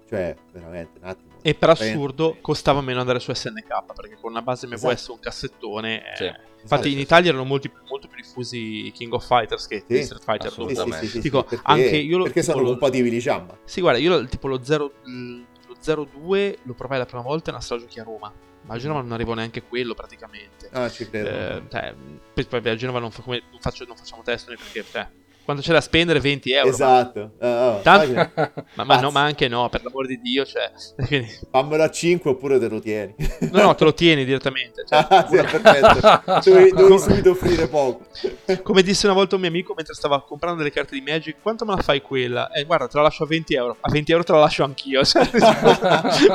cioè 0.07 0.37
veramente 0.53 0.99
un 1.01 1.09
attimo. 1.09 1.34
E 1.47 1.55
per 1.55 1.69
assurdo 1.69 2.39
costava 2.41 2.81
meno 2.81 3.01
andare 3.01 3.21
su 3.21 3.31
SNK 3.31 3.93
perché 3.95 4.17
con 4.19 4.31
una 4.31 4.41
base 4.41 4.67
MVS 4.67 4.85
Esatto. 4.85 5.13
un 5.13 5.19
cassettone. 5.21 6.13
eh, 6.13 6.17
Sì. 6.17 6.33
Infatti 6.63 6.85
Sì, 6.89 6.93
in 6.95 6.99
Italia 7.01 7.29
erano 7.29 7.45
molti, 7.45 7.71
molto 7.91 8.09
più 8.09 8.17
diffusi 8.23 8.91
King 8.95 9.13
of 9.13 9.27
Fighters 9.27 9.67
che 9.67 9.85
Sì, 9.87 10.03
Street 10.05 10.25
Fighter 10.25 10.51
Sì, 10.51 10.57
2. 10.61 10.67
sì, 10.69 10.73
assolutamente. 10.73 11.07
sì, 11.13 11.21
Dico, 11.21 11.43
perché, 11.45 11.61
anche 11.67 11.97
io 11.97 12.17
lo- 12.17 12.25
perché 12.25 12.43
sono 12.43 12.61
lo- 12.63 12.69
compatibili 12.71 13.19
Jamba. 13.19 13.59
Sì, 13.65 13.83
guarda, 13.83 13.99
io 14.01 14.25
tipo 14.25 14.49
lo 14.49 14.65
0 14.65 14.93
lo 15.05 15.75
02 15.79 16.59
lo 16.63 16.73
provai 16.73 16.97
la 16.97 17.05
prima 17.05 17.23
volta 17.23 17.51
in 17.51 17.57
una 17.57 17.63
sala 17.65 17.81
giochi 17.81 18.01
a 18.01 18.05
Roma. 18.05 18.33
Ma 18.63 18.75
a 18.75 18.79
Genova 18.79 19.03
non 19.03 19.13
arrivo 19.13 19.35
neanche 19.35 19.63
quello 19.63 19.93
praticamente. 19.93 20.71
Ah, 20.73 20.89
ci 20.89 21.07
credo. 21.11 21.29
Eh, 21.29 21.63
cioè, 21.71 21.95
a 22.71 22.75
Genova 22.77 22.99
non, 23.01 23.11
fa- 23.11 23.21
come- 23.21 23.43
non 23.51 23.61
faccio- 23.61 23.85
non 23.85 23.95
facciamo 23.97 24.23
test 24.23 24.47
perché 24.47 24.83
cioè, 24.91 25.07
quando 25.45 25.63
c'è 25.63 25.73
da 25.73 25.81
spendere 25.81 26.21
20 26.21 26.53
euro. 26.53 26.69
ma- 26.69 26.75
esatto. 26.75 27.31
Tanto- 27.39 27.83
sai 27.83 28.13
che- 28.15 28.51
Ma, 28.75 28.85
ma 28.85 29.01
no, 29.01 29.11
ma 29.11 29.21
anche 29.23 29.47
no, 29.49 29.69
per 29.69 29.83
l'amor 29.85 30.07
di 30.07 30.21
Dio, 30.21 30.45
cioè, 30.45 30.71
quindi- 31.07 31.29
Fammelo 31.51 31.83
a 31.83 31.91
5 31.91 32.31
oppure 32.31 32.59
te 32.59 32.69
lo 32.69 32.81
tieni. 32.81 33.15
no, 33.53 33.63
no, 33.63 33.75
te 33.75 33.85
lo 33.85 33.95
tieni 33.95 34.25
direttamente. 34.25 34.85
cioè, 34.89 35.07
ah, 35.09 35.27
sì, 35.29 35.37
perfetto. 35.37 36.23
Dovevi, 36.51 36.71
dovevi 36.71 36.99
subito 36.99 37.31
offrire 37.31 37.69
poco. 37.69 38.07
Come 38.63 38.83
disse 38.83 39.07
una 39.07 39.15
volta 39.15 39.35
un 39.35 39.41
mio 39.43 39.51
amico 39.51 39.75
mentre 39.77 39.95
stava 39.95 40.23
comprando 40.23 40.59
delle 40.59 40.73
carte 40.73 40.95
di 40.95 41.03
Magic, 41.07 41.37
quanto 41.43 41.65
me 41.65 41.75
la 41.77 41.83
fai 41.83 42.01
quella? 42.01 42.51
Eh, 42.51 42.65
guarda, 42.65 42.87
te 42.89 42.97
la 42.97 43.03
lascio 43.05 43.25
a 43.25 43.27
20 43.27 43.55
euro. 43.55 43.77
A 43.81 43.91
20 43.91 44.11
euro 44.13 44.25
te 44.25 44.33
la 44.33 44.39
lascio 44.41 44.65
anch'io. 44.65 45.03
Cioè, 45.05 45.29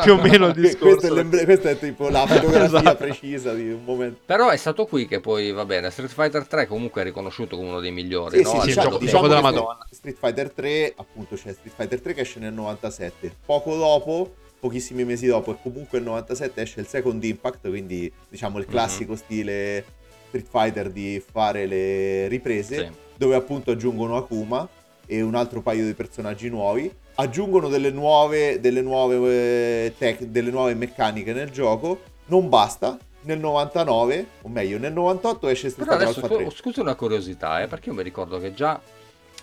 più 0.04 0.14
o 0.14 0.22
meno 0.22 0.48
il 0.48 0.54
Que- 0.54 0.78
Questo 0.78 0.88
è, 1.18 1.24
discorso. 1.24 1.46
questa 1.46 1.70
è 1.72 1.80
tipo 1.80 2.10
la 2.10 2.26
fotografia 2.26 2.66
Esatto. 2.80 2.96
precisa 2.96 3.54
di 3.54 3.70
un 3.72 3.84
momento. 3.84 4.20
Però 4.26 4.50
è 4.50 4.58
stato 4.58 4.86
qui 4.86 5.08
che 5.08 5.20
poi, 5.20 5.52
va 5.52 5.66
bene, 5.66 5.90
Street 5.90 6.12
Fighter 6.12 6.46
3 6.48 6.68
comunque 6.68 7.02
è 7.02 7.04
riconosciuto 7.04 7.56
come 7.58 7.68
uno 7.70 7.80
dei 7.80 7.92
migliori, 7.92 8.38
Sì, 8.38 8.44
no? 8.44 8.62
sì, 8.62 8.72
sì, 8.72 8.80
diciamo, 9.00 9.28
della 9.28 9.42
Madonna. 9.42 9.86
Street 9.90 10.18
Fighter 10.18 10.52
3, 10.52 10.94
appunto, 10.96 11.36
c'è 11.36 11.54
Street 11.54 11.74
Fighter 11.76 12.02
3 12.02 12.14
che 12.14 12.22
esce 12.22 12.40
nel 12.40 12.54
97. 12.54 13.34
Poco 13.46 13.76
dopo, 13.76 14.36
pochissimi 14.60 15.04
mesi 15.06 15.26
dopo, 15.28 15.52
e 15.52 15.58
comunque 15.62 16.00
nel 16.00 16.08
97 16.08 16.62
esce 16.62 16.80
il 16.82 16.88
Second 16.88 17.24
Impact, 17.24 17.68
quindi 17.70 18.12
diciamo 18.30 18.58
il 18.58 18.66
Mhm. 18.66 18.72
classico 18.72 19.16
stile 19.16 19.84
Street 20.28 20.48
Fighter 20.50 20.90
di 20.90 21.24
fare 21.32 21.66
le 21.66 22.28
riprese, 22.28 22.76
Sì. 22.78 22.90
dove 23.18 23.36
appunto 23.36 23.72
aggiungono 23.72 24.16
Akuma 24.18 24.68
e 25.06 25.22
un 25.22 25.36
altro 25.36 25.62
paio 25.62 25.86
di 25.86 25.94
personaggi 25.94 26.50
nuovi. 26.50 26.92
Aggiungono 27.16 27.68
delle 27.68 27.90
nuove, 27.90 28.60
delle 28.60 28.82
nuove, 28.82 29.86
eh, 29.86 29.94
tec- 29.98 30.24
delle 30.24 30.52
nuove 30.52 30.74
meccaniche 30.76 31.34
nel 31.34 31.50
gioco. 31.50 32.02
Non 32.28 32.48
basta. 32.48 32.98
Nel 33.22 33.40
99, 33.40 34.28
o 34.44 34.48
meglio, 34.50 34.78
nel 34.78 34.94
98 34.94 35.48
esce 35.50 35.70
Street 35.70 35.88
Però 35.88 36.00
Fighter 36.00 36.14
adesso 36.16 36.26
Alpha 36.34 36.36
3. 36.44 36.50
tu- 36.50 36.56
scusa 36.56 36.82
una 36.82 36.96
curiosità, 36.96 37.62
eh, 37.62 37.68
perché 37.68 37.90
io 37.90 37.96
mi 37.96 38.04
ricordo 38.04 38.40
che 38.40 38.54
già 38.54 38.80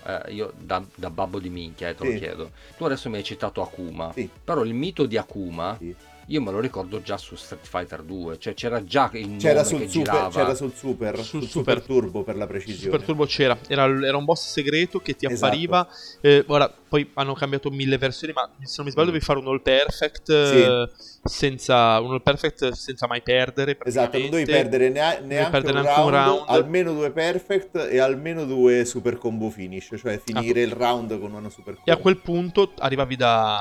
eh, 0.09 0.33
io 0.33 0.53
da, 0.57 0.83
da 0.95 1.11
babbo 1.11 1.39
di 1.41 1.49
minchia, 1.51 1.89
eh, 1.89 1.95
te 1.97 2.05
lo 2.05 2.11
Sì. 2.13 2.19
chiedo. 2.19 2.51
Tu 2.77 2.85
adesso 2.85 3.11
mi 3.11 3.17
hai 3.17 3.25
citato 3.25 3.61
Akuma, 3.61 4.13
Sì. 4.15 4.29
però 4.45 4.63
il 4.63 4.73
mito 4.73 5.05
di 5.05 5.17
Akuma 5.17 5.77
Sì. 5.81 5.93
io 6.29 6.41
me 6.43 6.53
lo 6.53 6.61
ricordo 6.61 7.03
già 7.03 7.17
su 7.19 7.35
Street 7.35 7.67
Fighter 7.67 8.03
2, 8.03 8.39
cioè 8.39 8.55
c'era 8.55 8.85
già 8.85 9.11
il 9.15 9.37
c'era 9.37 9.65
sul, 9.65 9.81
che 9.81 9.89
super, 9.89 10.05
girava. 10.13 10.29
c'era 10.29 10.55
sul 10.55 10.73
Super, 10.75 11.17
Sul 11.17 11.25
sul 11.25 11.49
Super. 11.49 11.75
super 11.79 11.83
Turbo 11.83 12.23
per 12.23 12.37
la 12.37 12.47
precisione. 12.47 12.83
Super 12.93 13.03
Turbo 13.03 13.25
c'era, 13.27 13.59
era, 13.67 13.85
era 13.85 14.17
un 14.17 14.25
boss 14.25 14.49
segreto 14.49 15.01
che 15.01 15.15
ti 15.17 15.27
Esatto. 15.27 15.45
appariva. 15.45 15.89
eh, 16.21 16.45
ora, 16.47 16.73
poi 16.89 17.11
hanno 17.15 17.35
cambiato 17.35 17.69
mille 17.71 17.99
versioni, 17.99 18.33
ma 18.33 18.49
se 18.63 18.75
non 18.77 18.87
mi 18.87 18.93
sbaglio, 18.93 19.09
Mm. 19.09 19.13
devi 19.13 19.25
fare 19.25 19.39
un 19.41 19.47
all 19.49 19.61
perfect 19.61 20.29
eh, 20.31 20.89
senza 21.27 22.01
un 22.01 22.13
all 22.13 22.23
perfect 22.23 22.71
senza 22.73 23.07
mai 23.07 23.23
perdere. 23.23 23.77
Esatto, 23.85 24.19
non 24.19 24.29
praticamente. 24.31 24.53
perdere 24.53 24.89
nea- 24.91 25.19
neanche, 25.21 25.51
perdere 25.51 25.79
un, 25.79 25.85
neanche 25.85 26.01
un 26.01 26.11
round, 26.11 26.27
round. 26.39 26.45
almeno 26.49 26.93
due 26.93 27.11
perfect 27.11 27.89
e 27.91 27.99
almeno 27.99 28.45
due 28.45 28.85
super 28.85 29.19
combo 29.19 29.51
finish, 29.51 29.95
cioè 29.99 30.21
finire 30.25 30.61
il 30.63 30.73
round 30.73 31.19
con 31.19 31.33
una 31.33 31.49
super 31.51 31.75
combo. 31.75 31.91
E 31.91 31.93
a 31.93 31.97
quel 31.97 32.17
punto 32.19 32.73
arrivavi 32.79 33.17
da, 33.17 33.59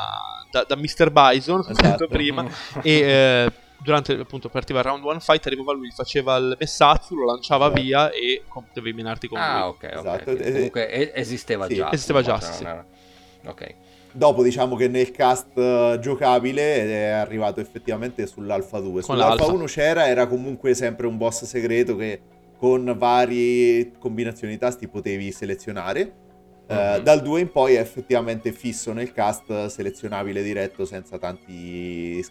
da, 0.52 0.64
da 0.68 0.76
Mr. 0.76 1.12
Bison, 1.12 1.62
come 1.62 1.72
Esatto. 1.72 1.88
detto 1.90 2.08
prima, 2.08 2.48
e 2.82 2.92
eh, 3.00 3.52
durante 3.82 4.14
appunto 4.14 4.50
partiva 4.50 4.80
il 4.80 4.86
round 4.86 5.04
one 5.04 5.20
fight, 5.20 5.46
arrivava 5.48 5.74
lui, 5.74 5.92
faceva 5.92 6.36
il 6.38 6.56
messazzo, 6.60 7.14
lo 7.16 7.26
lanciava 7.26 7.66
Esatto. 7.68 7.82
via 7.82 8.12
e 8.12 8.44
com- 8.48 8.66
dovevi 8.74 8.96
menarti 8.96 9.28
con 9.28 9.38
Ah, 9.40 9.60
lui. 9.60 9.68
ok, 9.70 9.84
ok. 9.84 9.94
Esatto, 10.00 10.36
Comunque 10.36 11.14
esisteva 11.14 11.68
sì. 11.68 11.76
già. 11.76 11.92
Esisteva 11.92 12.22
già, 12.22 12.40
cioè, 12.40 12.52
sì, 12.52 12.64
era- 12.64 12.86
Ok. 13.48 13.76
Dopo 14.16 14.44
diciamo 14.44 14.78
che 14.78 14.88
nel 14.88 15.12
cast 15.12 15.58
eh, 15.58 15.98
giocabile 16.00 16.86
è 16.86 17.08
arrivato 17.10 17.60
effettivamente 17.60 18.26
sull'Alpha 18.28 18.80
2. 18.80 18.92
Con 18.92 19.02
Sull'Alpha 19.02 19.36
l'Alpha. 19.44 19.54
1 19.54 19.66
c'era, 19.66 20.08
era 20.08 20.26
comunque 20.28 20.74
sempre 20.74 21.06
un 21.06 21.18
boss 21.18 21.44
segreto 21.44 21.98
che 21.98 22.22
con 22.58 22.96
varie 22.98 23.92
combinazioni 24.00 24.54
di 24.54 24.60
tasti 24.60 24.88
potevi 24.88 25.32
selezionare. 25.34 26.14
Eh, 26.68 26.96
Mhm. 26.98 27.04
dal 27.04 27.22
2 27.22 27.42
in 27.42 27.52
poi 27.52 27.74
è 27.76 27.80
effettivamente 27.80 28.54
fisso 28.54 28.94
nel 28.94 29.12
cast, 29.12 29.66
selezionabile 29.68 30.42
diretto 30.42 30.86
senza 30.86 31.18
tanti 31.18 32.24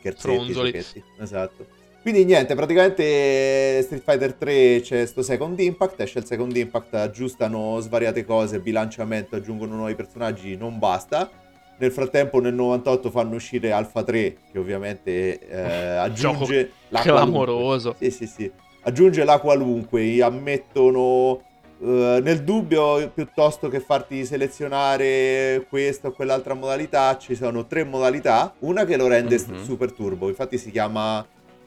giochetti. 0.53 1.05
Esatto. 1.21 1.67
Quindi 2.01 2.25
niente, 2.25 2.55
praticamente 2.55 3.81
Street 3.83 4.03
Fighter 4.03 4.33
3 4.35 4.81
c'è 4.83 5.05
sto 5.07 5.23
Second 5.23 5.59
Impact, 5.61 6.01
esce 6.01 6.19
il 6.19 6.25
Second 6.25 6.57
Impact, 6.57 6.95
aggiustano 6.95 7.79
svariate 7.81 8.25
cose, 8.25 8.59
bilanciamento, 8.61 9.37
aggiungono 9.37 9.75
nuovi 9.77 9.95
personaggi, 9.95 10.57
non 10.57 10.79
basta. 10.79 11.31
Nel 11.79 11.91
frattempo 11.93 12.41
nel 12.41 12.55
98 12.55 13.11
fanno 13.11 13.35
uscire 13.35 13.73
Alpha 13.73 14.03
3, 14.05 14.37
che 14.53 14.59
ovviamente 14.59 15.39
eh, 15.41 15.61
aggiunge 15.99 16.73
la 16.89 17.01
Clamoroso. 17.01 17.95
Sì, 17.99 18.11
sì, 18.11 18.27
sì. 18.27 18.51
Aggiunge 18.83 19.25
la 19.25 19.39
qualunque, 19.39 20.23
ammettono 20.23 21.41
eh, 21.83 22.21
nel 22.23 22.45
dubbio 22.45 23.11
piuttosto 23.13 23.69
che 23.69 23.81
farti 23.81 24.25
selezionare 24.25 25.67
questa 25.69 26.09
o 26.09 26.13
quell'altra 26.13 26.55
modalità, 26.55 27.17
ci 27.19 27.35
sono 27.35 27.67
tre 27.67 27.85
modalità, 27.85 28.55
una 28.61 28.85
che 28.85 28.97
lo 28.97 29.07
rende 29.09 29.39
Mhm. 29.49 29.65
super 29.65 29.93
turbo, 29.93 30.29
infatti 30.29 30.59
si 30.59 30.71
chiama 30.71 31.27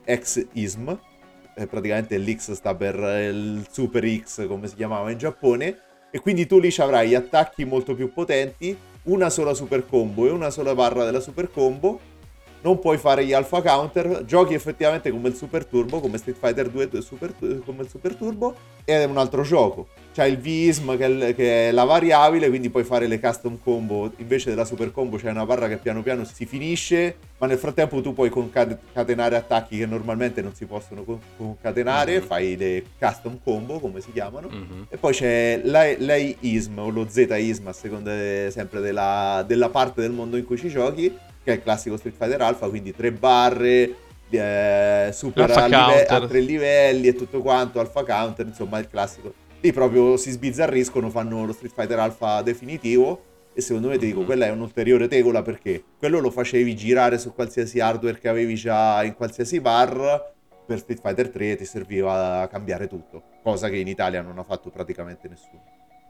X-ISM, 0.10 0.98
eh, 1.56 1.68
praticamente 1.68 2.18
l'X 2.18 2.52
sta 2.54 2.74
per 2.76 2.96
il 2.96 3.66
Super 3.70 4.08
X 4.24 4.48
come 4.48 4.68
si 4.68 4.76
chiamava 4.76 5.12
in 5.12 5.18
Giappone, 5.18 5.78
e 6.12 6.20
quindi 6.20 6.46
tu 6.46 6.60
lì 6.60 6.72
ci 6.72 6.82
avrai 6.82 7.14
attacchi 7.16 7.66
molto 7.66 7.94
più 7.94 8.14
potenti, 8.14 8.78
una 9.08 9.30
sola 9.30 9.54
super 9.54 9.86
combo 9.86 10.26
e 10.26 10.32
una 10.32 10.50
sola 10.50 10.76
barra 10.76 11.06
della 11.06 11.20
super 11.20 11.50
combo, 11.50 12.00
non 12.68 12.80
puoi 12.80 12.98
fare 12.98 13.26
gli 13.26 13.32
alpha 13.32 13.62
counter, 13.62 14.26
giochi 14.26 14.54
effettivamente 14.54 15.10
come 15.10 15.30
il 15.30 15.36
Super 15.36 15.64
Turbo, 15.66 16.02
come 16.02 16.18
Street 16.18 16.38
Fighter 16.38 16.68
2 16.70 17.02
super, 17.02 17.34
come 17.64 17.84
il 17.84 17.90
Super 17.90 18.14
Turbo, 18.16 18.54
ed 18.84 19.00
è 19.00 19.04
un 19.06 19.18
altro 19.18 19.42
gioco. 19.44 19.88
C'è 20.14 20.26
il 20.26 20.38
V-ISM 20.38 20.98
che 20.98 21.06
è, 21.06 21.08
il- 21.08 21.36
che 21.36 21.70
è 21.70 21.72
la 21.72 21.86
variabile, 21.86 22.50
quindi 22.50 22.70
puoi 22.70 22.84
fare 22.84 23.08
le 23.08 23.22
custom 23.22 23.58
combo, 23.64 24.12
invece 24.18 24.50
della 24.50 24.66
super 24.66 24.92
combo 24.92 25.16
c'è 25.16 25.30
una 25.30 25.46
barra 25.46 25.70
che 25.70 25.78
piano 25.78 26.02
piano 26.04 26.26
si 26.26 26.46
finisce, 26.46 27.16
ma 27.38 27.48
nel 27.48 27.58
frattempo 27.58 28.02
tu 28.02 28.14
puoi 28.14 28.30
concatenare 28.30 29.38
attacchi 29.38 29.78
che 29.78 29.86
normalmente 29.86 30.42
non 30.42 30.54
si 30.54 30.66
possono 30.66 31.04
con- 31.06 31.20
concatenare, 31.38 32.20
Mhm. 32.20 32.26
fai 32.26 32.58
le 32.58 32.84
custom 33.00 33.40
combo, 33.42 33.80
come 33.80 34.02
si 34.02 34.12
chiamano. 34.12 34.50
Mhm. 34.50 34.88
E 34.90 34.98
poi 34.98 35.14
c'è 35.14 35.62
l'A- 35.64 35.96
l'AISM 35.98 36.80
o 36.80 36.90
lo 36.90 37.06
Z-ISM 37.08 37.68
a 37.68 37.74
seconda 37.74 38.12
sempre 38.52 38.82
della, 38.82 39.42
della 39.48 39.70
parte 39.70 40.02
del 40.02 40.12
mondo 40.12 40.36
in 40.36 40.44
cui 40.46 40.58
ci 40.58 40.68
giochi, 40.68 41.16
che 41.48 41.54
è 41.54 41.56
il 41.56 41.64
classico 41.64 41.96
Street 41.96 42.16
Fighter 42.18 42.42
Alpha, 42.42 42.68
quindi 42.68 42.94
tre 42.94 43.14
barre, 43.14 43.96
eh, 44.30 45.10
super 45.14 45.50
a, 45.50 45.66
live- 45.66 46.06
a 46.06 46.28
tre 46.28 46.42
livelli 46.42 47.08
e 47.08 47.16
tutto 47.16 47.42
quanto, 47.42 47.80
Alpha 47.80 48.04
Counter, 48.04 48.46
insomma 48.46 48.80
il 48.80 48.90
classico. 48.90 49.34
Lì 49.62 49.72
proprio 49.72 50.18
si 50.18 50.30
sbizzarriscono, 50.32 51.10
fanno 51.10 51.46
lo 51.46 51.54
Street 51.54 51.74
Fighter 51.74 52.00
Alpha 52.00 52.42
definitivo 52.42 53.24
e 53.54 53.62
secondo 53.62 53.88
me 53.88 53.98
ti 53.98 54.08
dico, 54.08 54.20
Mhm. 54.20 54.26
quella 54.26 54.46
è 54.48 54.50
un'ulteriore 54.50 55.08
tegola 55.08 55.42
perché 55.42 55.82
quello 55.98 56.20
lo 56.20 56.30
facevi 56.32 56.76
girare 56.76 57.18
su 57.18 57.34
qualsiasi 57.34 57.80
hardware 57.80 58.20
che 58.20 58.28
avevi 58.28 58.56
già 58.56 59.02
in 59.06 59.16
qualsiasi 59.16 59.62
bar, 59.62 60.34
per 60.66 60.80
Street 60.80 61.00
Fighter 61.00 61.30
3 61.30 61.56
ti 61.56 61.64
serviva 61.64 62.42
a 62.42 62.48
cambiare 62.50 62.88
tutto, 62.88 63.24
cosa 63.42 63.70
che 63.70 63.78
in 63.78 63.88
Italia 63.88 64.22
non 64.22 64.38
ha 64.38 64.44
fatto 64.44 64.70
praticamente 64.70 65.30
nessuno. 65.30 65.64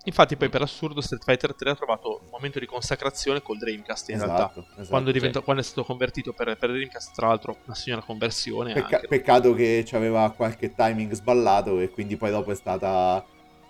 Infatti, 0.08 0.38
poi 0.38 0.48
per 0.48 0.62
assurdo, 0.62 1.02
Street 1.02 1.22
Fighter 1.22 1.54
3 1.54 1.72
ha 1.72 1.76
trovato 1.76 2.22
un 2.24 2.30
momento 2.32 2.60
di 2.60 2.66
consacrazione 2.66 3.42
col 3.42 3.58
Dreamcast 3.58 4.10
in 4.10 4.18
realtà. 4.18 4.36
Esatto, 4.46 4.66
esatto. 4.72 4.88
Quando, 4.88 5.12
diventa- 5.12 5.40
sì. 5.40 5.44
quando 5.44 5.62
è 5.62 5.66
stato 5.66 5.84
convertito 5.84 6.32
per, 6.32 6.58
per 6.58 6.72
Dreamcast, 6.72 7.14
tra 7.14 7.28
l'altro, 7.28 7.58
una 7.66 7.76
signora 7.76 8.02
conversione. 8.02 8.72
Pecca- 8.74 9.02
peccato 9.06 9.54
che 9.54 9.86
aveva 9.92 10.32
qualche 10.32 10.74
timing 10.74 11.12
sballato 11.12 11.80
e 11.82 11.90
quindi 11.90 12.16
poi 12.16 12.32
dopo 12.32 12.52
è 12.52 12.56
stata... 12.56 13.24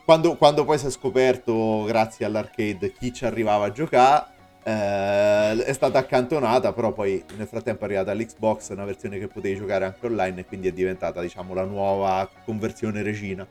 Quando, 0.06 0.36
quando 0.36 0.64
poi 0.64 0.78
si 0.78 0.86
è 0.86 0.92
scoperto, 0.92 1.84
grazie 1.86 2.26
all'arcade, 2.26 2.94
chi 2.94 3.12
ci 3.12 3.26
arrivava 3.26 3.66
a 3.66 3.72
giocare, 3.72 4.28
eh, 4.64 5.64
è 5.64 5.74
stata 5.74 5.98
accantonata, 5.98 6.72
però 6.72 6.94
poi 6.94 7.24
nel 7.36 7.48
frattempo 7.48 7.82
è 7.82 7.86
arrivata 7.86 8.12
all'Xbox 8.12 8.70
una 8.70 8.86
versione 8.86 9.18
che 9.18 9.28
potevi 9.28 9.58
giocare 9.58 9.86
anche 9.86 10.06
online 10.06 10.42
e 10.42 10.46
quindi 10.46 10.68
è 10.68 10.72
diventata, 10.72 11.20
diciamo, 11.20 11.56
la 11.56 11.64
nuova 11.66 12.30
conversione 12.46 13.02
regina. 13.02 13.46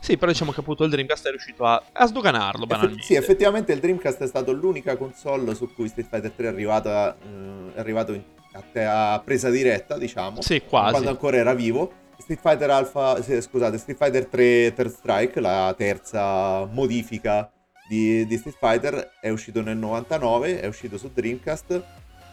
Sì, 0.00 0.16
però 0.16 0.30
diciamo 0.30 0.52
che 0.52 0.60
appunto 0.60 0.84
il 0.84 0.90
Dreamcast 0.90 1.26
è 1.26 1.30
riuscito 1.30 1.64
a, 1.64 1.82
a 1.92 2.06
sdoganarlo 2.06 2.66
banalmente. 2.66 3.02
sì, 3.02 3.14
effettivamente 3.14 3.72
il 3.72 3.80
Dreamcast 3.80 4.22
è 4.22 4.26
stato 4.26 4.52
l'unica 4.52 4.96
console 4.96 5.54
su 5.54 5.72
cui 5.72 5.88
Street 5.88 6.08
Fighter 6.08 6.30
3 6.30 6.46
è, 6.46 6.48
arrivata, 6.48 7.16
eh, 7.16 7.74
è 7.74 7.80
arrivato 7.80 8.12
in- 8.12 8.22
a, 8.52 8.62
te- 8.72 8.84
a 8.84 9.20
presa 9.24 9.50
diretta, 9.50 9.96
diciamo. 9.98 10.42
Sì, 10.42 10.62
quasi. 10.62 10.90
quando 10.90 11.10
ancora 11.10 11.36
era 11.36 11.54
vivo. 11.54 12.00
Street 12.18 12.40
Fighter 12.40 12.70
Alpha, 12.70 13.20
sì, 13.22 13.40
scusate, 13.40 13.78
Street 13.78 13.98
Fighter 13.98 14.26
3 14.26 14.72
Third 14.74 14.92
Strike, 14.92 15.40
la 15.40 15.74
terza 15.76 16.64
modifica 16.66 17.50
di, 17.88 18.24
di 18.26 18.36
Street 18.36 18.56
Fighter, 18.58 19.12
è 19.20 19.28
uscito 19.28 19.60
nel 19.62 19.76
99, 19.76 20.60
è 20.60 20.66
uscito 20.66 20.98
su 20.98 21.10
Dreamcast. 21.12 21.82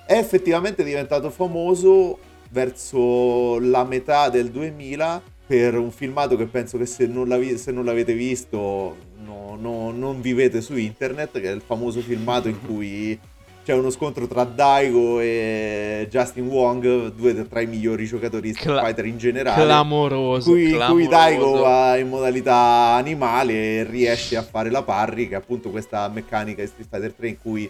È 0.05 0.13
effettivamente 0.17 0.83
diventato 0.83 1.29
famoso 1.29 2.19
verso 2.51 3.59
la 3.59 3.83
metà 3.83 4.29
del 4.29 4.49
2000 4.49 5.21
per 5.49 5.75
un 5.79 5.89
filmato 5.89 6.35
che 6.35 6.45
penso 6.45 6.77
che 6.77 6.85
se 6.85 7.07
non, 7.07 7.27
l'avi- 7.27 7.57
se 7.57 7.71
non 7.71 7.83
l'avete 7.83 8.13
visto 8.13 8.95
no- 9.25 9.57
no- 9.59 9.89
non 9.89 10.21
vivete 10.21 10.61
su 10.61 10.77
internet, 10.77 11.39
che 11.41 11.49
è 11.49 11.51
il 11.51 11.63
famoso 11.65 12.01
filmato 12.01 12.47
in 12.49 12.63
cui 12.63 13.19
c'è 13.65 13.73
uno 13.73 13.89
scontro 13.89 14.27
tra 14.27 14.43
Daigo 14.43 15.19
e 15.19 16.07
Justin 16.07 16.45
Wong, 16.45 17.13
due 17.13 17.47
tra 17.47 17.61
i 17.61 17.65
migliori 17.65 18.05
giocatori 18.05 18.49
di 18.49 18.53
Street 18.53 18.77
Cla- 18.77 18.85
Fighter 18.85 19.05
in 19.07 19.17
generale. 19.17 19.63
Clamoroso. 19.63 20.49
in 20.55 20.55
cui, 20.55 20.69
in 20.71 20.85
cui 20.87 21.07
clamoroso. 21.07 21.09
Daigo 21.09 21.57
va 21.61 21.97
in 21.97 22.09
modalità 22.09 22.55
animale 22.93 23.53
e 23.79 23.83
riesce 23.85 24.37
a 24.37 24.43
fare 24.43 24.69
la 24.69 24.83
parry, 24.83 25.27
che 25.27 25.33
è 25.33 25.37
appunto 25.37 25.71
questa 25.71 26.07
meccanica 26.09 26.61
di 26.61 26.67
Street 26.67 26.87
Fighter 26.91 27.13
3 27.13 27.27
in 27.27 27.37
cui 27.41 27.67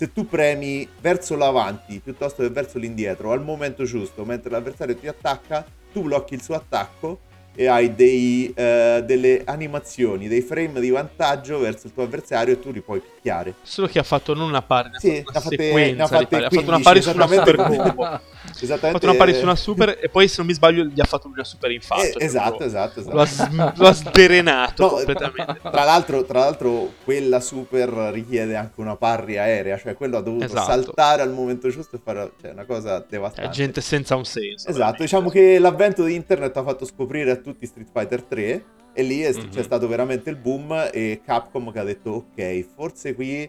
se 0.00 0.14
tu 0.14 0.26
premi 0.26 0.88
verso 1.02 1.36
l'avanti 1.36 2.00
piuttosto 2.02 2.40
che 2.42 2.48
verso 2.48 2.78
l'indietro 2.78 3.32
al 3.32 3.42
momento 3.42 3.84
giusto, 3.84 4.24
mentre 4.24 4.48
l'avversario 4.48 4.96
ti 4.96 5.06
attacca, 5.06 5.62
tu 5.92 6.00
blocchi 6.00 6.32
il 6.32 6.40
suo 6.40 6.54
attacco 6.54 7.20
e 7.54 7.66
hai 7.66 7.94
dei, 7.94 8.50
eh, 8.56 9.02
delle 9.04 9.42
animazioni, 9.44 10.26
dei 10.26 10.40
frame 10.40 10.80
di 10.80 10.88
vantaggio 10.88 11.58
verso 11.58 11.86
il 11.88 11.92
tuo 11.92 12.04
avversario 12.04 12.54
e 12.54 12.60
tu 12.60 12.70
li 12.70 12.80
puoi 12.80 13.00
picchiare. 13.00 13.56
Solo 13.60 13.88
che 13.88 13.98
ha 13.98 14.02
fatto 14.02 14.32
non 14.32 14.48
una 14.48 14.62
pari, 14.62 14.88
ne 14.88 14.96
ha 14.96 15.00
Sì, 15.00 15.16
fatto 15.16 15.30
una 15.32 15.40
fatte- 15.40 15.56
sequenza 15.64 15.94
ne 15.96 16.02
ha 16.02 16.06
fatte 16.06 16.36
fatto 16.40 16.46
una 16.70 16.80
15, 16.80 16.82
pari 16.82 17.02
su 17.02 17.10
una 17.10 17.26
super 17.26 17.56
esattamente. 18.54 18.86
Ha 18.88 18.90
fatto 18.92 19.06
una 19.06 19.14
pari 19.16 19.34
su 19.34 19.42
una 19.42 19.56
super 19.56 19.98
e 20.00 20.08
poi 20.08 20.28
se 20.28 20.34
non 20.38 20.46
mi 20.46 20.52
sbaglio 20.54 20.84
gli 20.84 21.00
ha 21.00 21.04
fatto 21.04 21.28
una 21.28 21.44
super 21.44 21.70
in 21.70 21.80
faccia. 21.80 22.18
Eh, 22.18 22.24
esatto, 22.24 22.64
esatto, 22.64 23.00
esatto. 23.00 23.14
Lo 23.16 23.22
ha, 23.22 23.74
lo 23.76 23.86
ha 23.86 23.92
sdrenato 23.92 24.82
No, 24.82 24.88
completamente. 24.90 25.58
Tra 25.70 25.84
l'altro, 25.84 26.24
tra 26.24 26.40
l'altro, 26.40 26.92
quella 27.04 27.40
super 27.40 27.88
richiede 28.12 28.56
anche 28.56 28.80
una 28.80 28.96
parry 28.96 29.36
aerea, 29.36 29.78
cioè 29.78 29.94
quello 29.94 30.16
ha 30.16 30.20
dovuto 30.20 30.44
Esatto. 30.44 30.70
saltare 30.70 31.22
al 31.22 31.32
momento 31.32 31.68
giusto 31.68 31.96
e 31.96 32.00
fare 32.02 32.32
cioè, 32.40 32.50
una 32.52 32.64
cosa 32.64 32.98
È 32.98 33.04
devastante. 33.08 33.50
gente 33.50 33.80
senza 33.80 34.16
un 34.16 34.24
senso. 34.24 34.68
Esatto, 34.68 34.74
veramente. 34.74 35.02
diciamo 35.02 35.30
che 35.30 35.58
l'avvento 35.58 36.04
di 36.04 36.14
internet 36.14 36.56
ha 36.56 36.62
fatto 36.62 36.84
scoprire 36.84 37.30
a 37.30 37.36
tutti 37.36 37.66
Street 37.66 37.88
Fighter 37.92 38.22
3 38.22 38.64
e 38.92 39.02
lì 39.02 39.20
è- 39.22 39.32
Mhm. 39.32 39.50
c'è 39.50 39.62
stato 39.62 39.86
veramente 39.86 40.30
il 40.30 40.36
boom 40.36 40.88
e 40.92 41.20
Capcom 41.24 41.70
che 41.72 41.78
ha 41.78 41.84
detto 41.84 42.10
ok, 42.34 42.64
forse 42.74 43.14
qui 43.14 43.48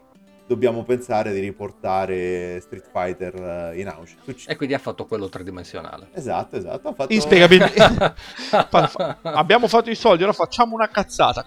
dobbiamo 0.51 0.83
pensare 0.83 1.31
di 1.31 1.39
riportare 1.39 2.59
Street 2.59 2.83
Fighter 2.91 3.71
eh, 3.73 3.79
in 3.79 3.87
auge. 3.87 4.15
Succ- 4.21 4.49
E 4.49 4.57
quindi 4.57 4.75
ha 4.75 4.79
fatto 4.79 5.05
quello 5.05 5.29
tridimensionale. 5.29 6.09
Esatto, 6.13 6.57
esatto. 6.57 6.89
Ha 6.89 6.93
fatto... 6.93 7.13
Inspiegabilmente. 7.13 8.13
Abbiamo 9.23 9.69
fatto 9.69 9.89
i 9.89 9.95
soldi, 9.95 10.23
ora 10.23 10.33
facciamo 10.33 10.75
una 10.75 10.89
cazzata. 10.89 11.45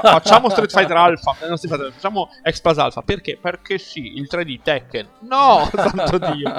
Facciamo 0.00 0.48
Street 0.48 0.70
Fighter 0.70 0.96
Alpha. 0.96 1.36
eh, 1.42 1.48
non 1.48 1.58
Street 1.58 1.74
Fighter, 1.74 1.92
facciamo 1.92 2.30
X-Plus 2.50 2.78
Alpha. 2.78 3.02
Perché? 3.02 3.36
Perché 3.38 3.76
sì, 3.76 4.16
il 4.16 4.26
3D 4.30 4.62
Tekken. 4.62 5.06
No, 5.28 5.68
santo 5.74 6.16
Dio. 6.18 6.54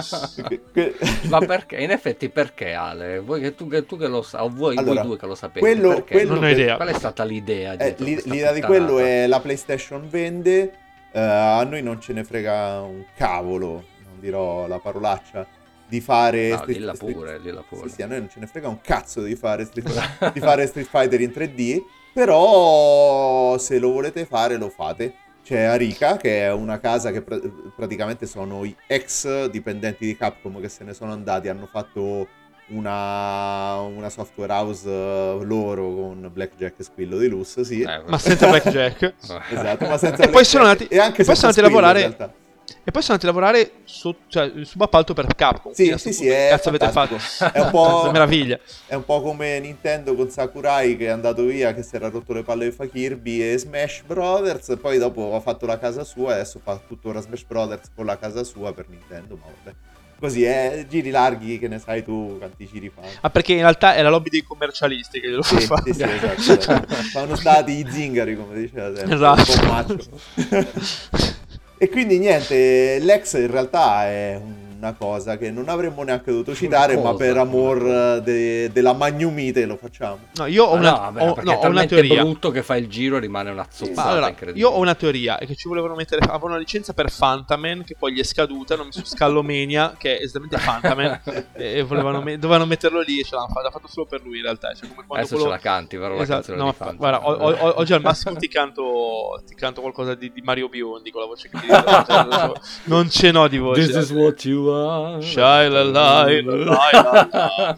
Ma 1.30 1.40
perché? 1.40 1.78
In 1.78 1.90
effetti 1.90 2.30
perché 2.30 2.74
Ale? 2.74 3.20
Voi 3.22 3.42
che 3.42 3.56
tu, 3.56 3.68
che, 3.68 3.86
tu 3.88 3.98
che 3.98 4.08
lo 4.08 4.22
sai, 4.22 4.42
o 4.46 4.50
voi, 4.50 4.76
voi 4.76 4.84
Allora, 4.84 5.02
due 5.02 5.18
che 5.18 5.26
lo 5.26 5.36
sapete? 5.36 5.60
quello- 5.60 6.04
quello 6.08 6.36
Non 6.36 6.44
ho 6.44 6.50
idea. 6.50 6.76
Qual 6.76 6.90
è 6.90 6.94
stata 6.94 7.24
l'idea? 7.24 7.74
Eh, 7.76 7.96
l'idea 7.98 8.52
di 8.52 8.62
quello 8.62 9.00
è 9.00 9.26
la 9.26 9.40
PlayStation 9.40 10.08
vende, 10.08 10.74
eh, 11.12 11.20
a 11.20 11.64
noi 11.64 11.82
non 11.82 12.00
ce 12.00 12.14
ne 12.14 12.24
frega 12.24 12.82
un 12.82 13.06
cavolo, 13.16 13.84
non 14.04 14.20
dirò 14.20 14.68
la 14.68 14.80
parolaccia, 14.80 15.46
di 15.88 16.00
fare... 16.00 16.50
No, 16.50 16.58
Street- 16.58 16.78
dilla 16.78 16.96
Street- 16.96 17.14
pure, 17.14 17.42
dilla 17.42 17.64
pure. 17.68 17.90
Sì, 17.90 17.96
sì, 17.96 18.02
a 18.02 18.08
noi 18.08 18.20
non 18.20 18.30
ce 18.30 18.40
ne 18.40 18.48
frega 18.48 18.68
un 18.68 18.80
cazzo 18.82 19.22
di 19.22 19.36
fare 19.36 19.66
Street, 19.66 20.32
di 20.34 20.40
fare 20.40 20.66
Street 20.68 20.88
Fighter 20.88 21.22
in 21.22 21.32
3D, 21.32 21.82
però 22.14 23.58
se 23.58 23.80
lo 23.80 23.92
volete 23.92 24.26
fare 24.26 24.58
lo 24.58 24.70
fate. 24.70 25.14
C'è 25.44 25.62
Arika, 25.64 26.18
che 26.18 26.42
è 26.44 26.52
una 26.52 26.80
casa 26.80 27.12
che 27.12 27.22
pra- 27.24 27.40
praticamente 27.76 28.28
sono 28.28 28.64
i 28.64 28.76
ex 28.88 29.46
dipendenti 29.50 30.06
di 30.06 30.16
Capcom 30.16 30.62
che 30.62 30.70
se 30.70 30.84
ne 30.84 30.94
sono 30.94 31.12
andati, 31.12 31.50
hanno 31.50 31.66
fatto 31.66 32.28
una, 32.68 33.80
una 33.82 34.10
software 34.10 34.52
house 34.54 34.88
eh, 34.88 35.40
loro 35.44 35.84
con 35.94 36.30
Blackjack 36.32 36.80
e 36.80 36.84
Squillo 36.84 37.18
di 37.18 37.28
Luz, 37.28 37.60
sì. 37.62 37.82
Eh, 37.82 38.02
Ma 38.08 38.18
senza 38.18 38.48
Blackjack. 38.48 39.14
Esatto, 39.52 39.86
ma 39.88 39.98
senza 39.98 40.24
E 40.24 40.30
poi 40.30 40.46
sono 40.46 40.64
andati- 40.64 40.88
e 40.88 40.98
anche 41.00 41.22
e 41.22 41.26
poi 41.26 41.36
sono 41.36 41.48
andati 41.50 41.60
a 41.60 41.64
lavorare-. 41.70 42.40
E 42.84 42.90
poi 42.90 43.02
sono 43.04 43.18
andati 43.20 43.26
a 43.26 43.28
lavorare 43.28 43.72
su, 43.84 44.16
cioè, 44.28 44.52
subappalto 44.64 45.14
per 45.14 45.28
Capcom. 45.36 45.74
Sì, 45.74 45.94
sì, 45.98 46.14
sì, 46.14 46.28
è 46.28 46.48
cazzo 46.52 46.70
avete 46.70 46.90
fatto? 46.90 47.18
È 47.52 47.60
un 47.60 47.70
po'- 47.70 48.10
meraviglia. 48.12 48.58
È 48.88 48.96
un 48.96 49.04
po' 49.04 49.22
come 49.22 49.60
Nintendo 49.60 50.16
con 50.16 50.30
Sakurai 50.30 50.96
che 50.98 51.06
è 51.08 51.10
andato 51.10 51.44
via, 51.44 51.74
che 51.74 51.84
si 51.84 51.96
era 51.96 52.10
rotto 52.10 52.34
le 52.34 52.44
palle 52.44 52.66
di 52.66 52.72
fa 52.72 52.86
Kirby 52.88 53.42
e 53.52 53.58
Smash 53.58 54.04
Brothers, 54.08 54.78
poi 54.82 54.98
dopo 54.98 55.36
ha 55.36 55.40
fatto 55.42 55.66
la 55.66 55.78
casa 55.78 56.04
sua 56.06 56.32
e 56.32 56.34
adesso 56.36 56.60
fa 56.64 56.80
tuttora 56.88 57.20
Smash 57.22 57.44
Brothers 57.44 57.90
con 57.94 58.06
la 58.06 58.18
casa 58.18 58.44
sua 58.44 58.74
per 58.74 58.88
Nintendo, 58.88 59.36
ma 59.36 59.46
vabbè. 59.64 59.76
Così 60.22 60.44
è, 60.44 60.86
giri 60.88 61.10
larghi 61.10 61.58
che 61.58 61.68
ne 61.68 61.80
sai 61.80 62.04
tu 62.04 62.38
quanti 62.38 62.70
giri 62.72 62.92
fanno. 62.94 63.08
Ah, 63.22 63.32
perché 63.32 63.54
in 63.54 63.62
realtà 63.62 63.96
è 63.96 64.04
la 64.04 64.10
lobby 64.12 64.30
dei 64.30 64.44
commercialisti 64.44 65.20
che 65.20 65.30
glielo 65.30 65.42
fa 65.42 65.60
Sì, 65.60 65.66
fare. 65.66 65.82
sì, 65.86 65.94
sì, 65.94 66.04
esatto, 66.04 66.54
esatto. 66.62 66.96
Sono 67.10 67.36
stati 67.36 67.72
i 67.72 67.86
zingari, 67.90 68.36
come 68.36 68.54
diceva 68.60 68.96
sempre. 68.96 69.16
Esatto. 69.16 70.04
Un 70.46 70.68
e 71.80 71.90
quindi 71.90 72.20
niente, 72.20 73.00
l'ex 73.00 73.34
in 73.34 73.50
realtà 73.50 74.06
è 74.06 74.40
una 74.82 74.94
cosa 74.94 75.38
che 75.38 75.52
non 75.52 75.70
avremmo 75.70 76.02
neanche 76.04 76.32
dovuto 76.32 76.56
citare, 76.56 76.98
ma 76.98 77.14
per 77.14 77.38
amor 77.38 77.78
cosa. 77.80 78.20
de- 78.20 78.72
della 78.72 78.94
magnumite 78.94 79.66
lo 79.66 79.78
facciamo. 79.78 80.18
No, 80.36 80.46
io 80.48 80.66
ho 80.66 80.74
Ma 80.74 80.80
una, 80.80 80.90
no, 80.92 80.98
vabbè, 80.98 81.22
ho- 81.22 81.36
no, 81.44 81.52
è 81.62 81.66
ho 81.66 81.70
una 81.70 81.86
teoria. 81.86 82.24
brutto 82.24 82.50
che 82.50 82.64
fa 82.64 82.76
il 82.78 82.88
giro 82.88 83.18
e 83.18 83.20
rimane 83.20 83.52
una 83.52 83.62
Ma 83.62 83.68
zozzata 83.70 84.10
allora, 84.10 84.30
incredibile. 84.30 84.66
io 84.66 84.72
ho 84.74 84.80
una 84.80 84.96
teoria, 84.96 85.38
è 85.38 85.46
che 85.46 85.56
ci 85.56 85.68
volevano 85.68 85.94
mettere, 85.94 86.22
avevano 86.26 86.48
una 86.54 86.58
licenza 86.58 86.94
per 86.94 87.12
Fantaman 87.12 87.84
che 87.84 87.96
poi 87.98 88.14
gli 88.14 88.20
è 88.20 88.24
scaduta, 88.24 88.74
hanno 88.74 88.86
messo 88.86 89.06
Scallomania 89.06 89.96
che 89.98 90.18
è 90.18 90.24
esattamente 90.24 90.58
Fantaman 90.58 91.22
e 91.54 91.84
volevano 91.84 92.22
me- 92.22 92.38
dovevano 92.40 92.66
metterlo 92.66 93.02
lì 93.02 93.20
e 93.20 93.24
ce 93.24 93.36
l'hanno 93.36 93.48
fatto, 93.50 93.62
l'ha 93.62 93.72
fatto 93.72 93.88
solo 93.88 94.08
per 94.08 94.22
lui 94.24 94.38
in 94.38 94.44
realtà, 94.44 94.74
cioè 94.74 94.90
come 94.90 95.06
Adesso 95.10 95.36
quello- 95.36 95.44
ce 95.44 95.50
la 95.50 95.60
canti, 95.60 95.98
però 95.98 96.16
la 96.16 96.22
Esatto, 96.24 96.54
canzone 96.54 96.58
no, 96.58 96.66
di 96.70 96.76
fa- 96.76 96.92
guarda, 96.98 97.28
o- 97.28 97.52
o- 97.52 97.74
oggi 97.80 97.94
al 97.94 98.02
massimo 98.02 98.36
ti 98.36 98.48
canto, 98.48 99.42
ti 99.46 99.54
canto 99.54 99.82
qualcosa 99.82 100.16
di, 100.16 100.32
di 100.34 100.42
Mario 100.42 100.70
Biondi 100.70 101.12
con 101.12 101.22
la 101.22 101.28
voce 101.28 101.50
che 101.50 101.60
ti 101.60 101.66
dico, 101.68 102.04
cioè, 102.06 102.52
non 102.86 103.08
ce 103.12 103.32
n'ho 103.32 103.48
di 103.48 103.58
voce. 103.60 103.86
This 103.86 103.96
is 103.96 104.12
what 104.12 104.44
you 104.46 104.71
are. 104.74 105.22
Shai 105.22 105.70
la 105.70 105.84
la 105.84 106.26
la 106.26 106.42
la 106.42 107.78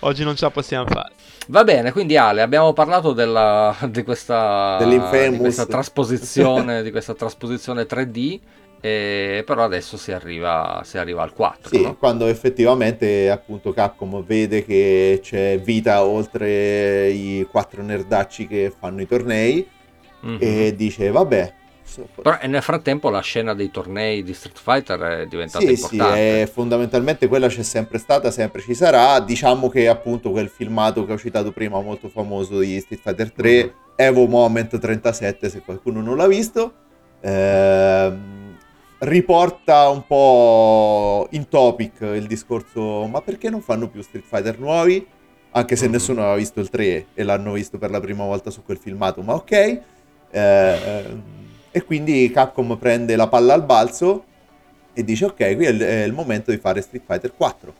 Oggi 0.00 0.24
non 0.24 0.36
ce 0.36 0.44
la 0.44 0.50
possiamo 0.50 0.86
fare. 0.86 1.12
Va 1.48 1.64
bene, 1.64 1.92
quindi 1.92 2.16
Ale, 2.16 2.42
abbiamo 2.42 2.72
parlato 2.72 3.12
della, 3.12 3.74
di, 3.88 4.02
questa, 4.02 4.76
Dell'Infamous. 4.78 5.30
di 5.30 5.38
questa 5.38 5.66
trasposizione, 5.66 6.82
di 6.82 6.90
questa 6.90 7.14
trasposizione 7.14 7.86
3D, 7.86 8.38
e 8.80 9.42
però 9.46 9.64
adesso 9.64 9.96
si 9.96 10.12
arriva, 10.12 10.82
si 10.84 10.98
arriva 10.98 11.22
al 11.22 11.32
4. 11.32 11.68
Sì, 11.70 11.82
no? 11.82 11.96
quando 11.96 12.26
effettivamente 12.26 13.30
appunto 13.30 13.72
Capcom 13.72 14.22
vede 14.24 14.62
che 14.64 15.20
c'è 15.22 15.58
vita 15.58 16.04
oltre 16.04 17.08
i 17.08 17.46
quattro 17.50 17.82
nerdacci 17.82 18.46
che 18.46 18.72
fanno 18.78 19.00
i 19.00 19.06
tornei 19.06 19.66
Mhm. 20.20 20.36
e 20.40 20.74
dice 20.76 21.10
vabbè. 21.10 21.54
Però 22.22 22.38
e 22.40 22.46
nel 22.46 22.62
frattempo 22.62 23.08
la 23.10 23.20
scena 23.20 23.54
dei 23.54 23.70
tornei 23.70 24.22
di 24.22 24.34
Street 24.34 24.58
Fighter 24.58 25.00
è 25.00 25.26
diventata 25.26 25.64
Sì, 25.64 25.76
sì, 25.76 25.94
importante. 25.96 26.42
è- 26.42 26.46
fondamentalmente 26.46 27.28
quella 27.28 27.48
c'è 27.48 27.62
sempre 27.62 27.98
stata, 27.98 28.30
sempre 28.30 28.60
ci 28.60 28.74
sarà. 28.74 29.18
Diciamo 29.20 29.68
che 29.68 29.88
appunto 29.88 30.30
quel 30.30 30.48
filmato 30.48 31.04
che 31.06 31.12
ho 31.12 31.18
citato 31.18 31.50
prima, 31.52 31.80
molto 31.80 32.08
famoso 32.08 32.58
di 32.58 32.78
Street 32.80 33.00
Fighter 33.02 33.32
3, 33.32 33.64
Mhm. 33.64 33.72
Evo 34.00 34.26
Moment 34.26 34.78
37, 34.78 35.48
se 35.50 35.60
qualcuno 35.64 36.00
non 36.00 36.16
l'ha 36.16 36.28
visto, 36.28 36.72
ehm, 37.20 38.56
riporta 38.98 39.88
un 39.88 40.06
po' 40.06 41.26
in 41.30 41.48
topic 41.48 42.00
il 42.02 42.26
discorso, 42.26 43.06
ma 43.06 43.20
perché 43.22 43.48
non 43.50 43.60
fanno 43.60 43.88
più 43.88 44.02
Street 44.02 44.24
Fighter 44.26 44.58
nuovi? 44.60 45.04
Anche 45.52 45.74
se 45.76 45.86
Mhm. 45.86 45.92
nessuno 45.92 46.20
aveva 46.20 46.36
visto 46.36 46.60
il 46.60 46.68
3 46.68 47.06
e 47.14 47.22
l'hanno 47.24 47.52
visto 47.54 47.78
per 47.78 47.90
la 47.90 48.00
prima 48.00 48.24
volta 48.24 48.50
su 48.50 48.62
quel 48.62 48.78
filmato, 48.78 49.22
ma 49.22 49.34
ok. 49.34 49.80
Eh, 50.30 51.16
e 51.78 51.84
quindi 51.84 52.30
Capcom 52.32 52.76
prende 52.76 53.14
la 53.16 53.28
palla 53.28 53.54
al 53.54 53.64
balzo 53.64 54.24
e 54.92 55.04
dice 55.04 55.26
ok, 55.26 55.54
qui 55.54 55.64
è 55.64 55.68
il, 55.68 55.80
è 55.80 56.02
il 56.02 56.12
momento 56.12 56.50
di 56.50 56.58
fare 56.58 56.80
Street 56.80 57.04
Fighter 57.06 57.32
4, 57.36 57.72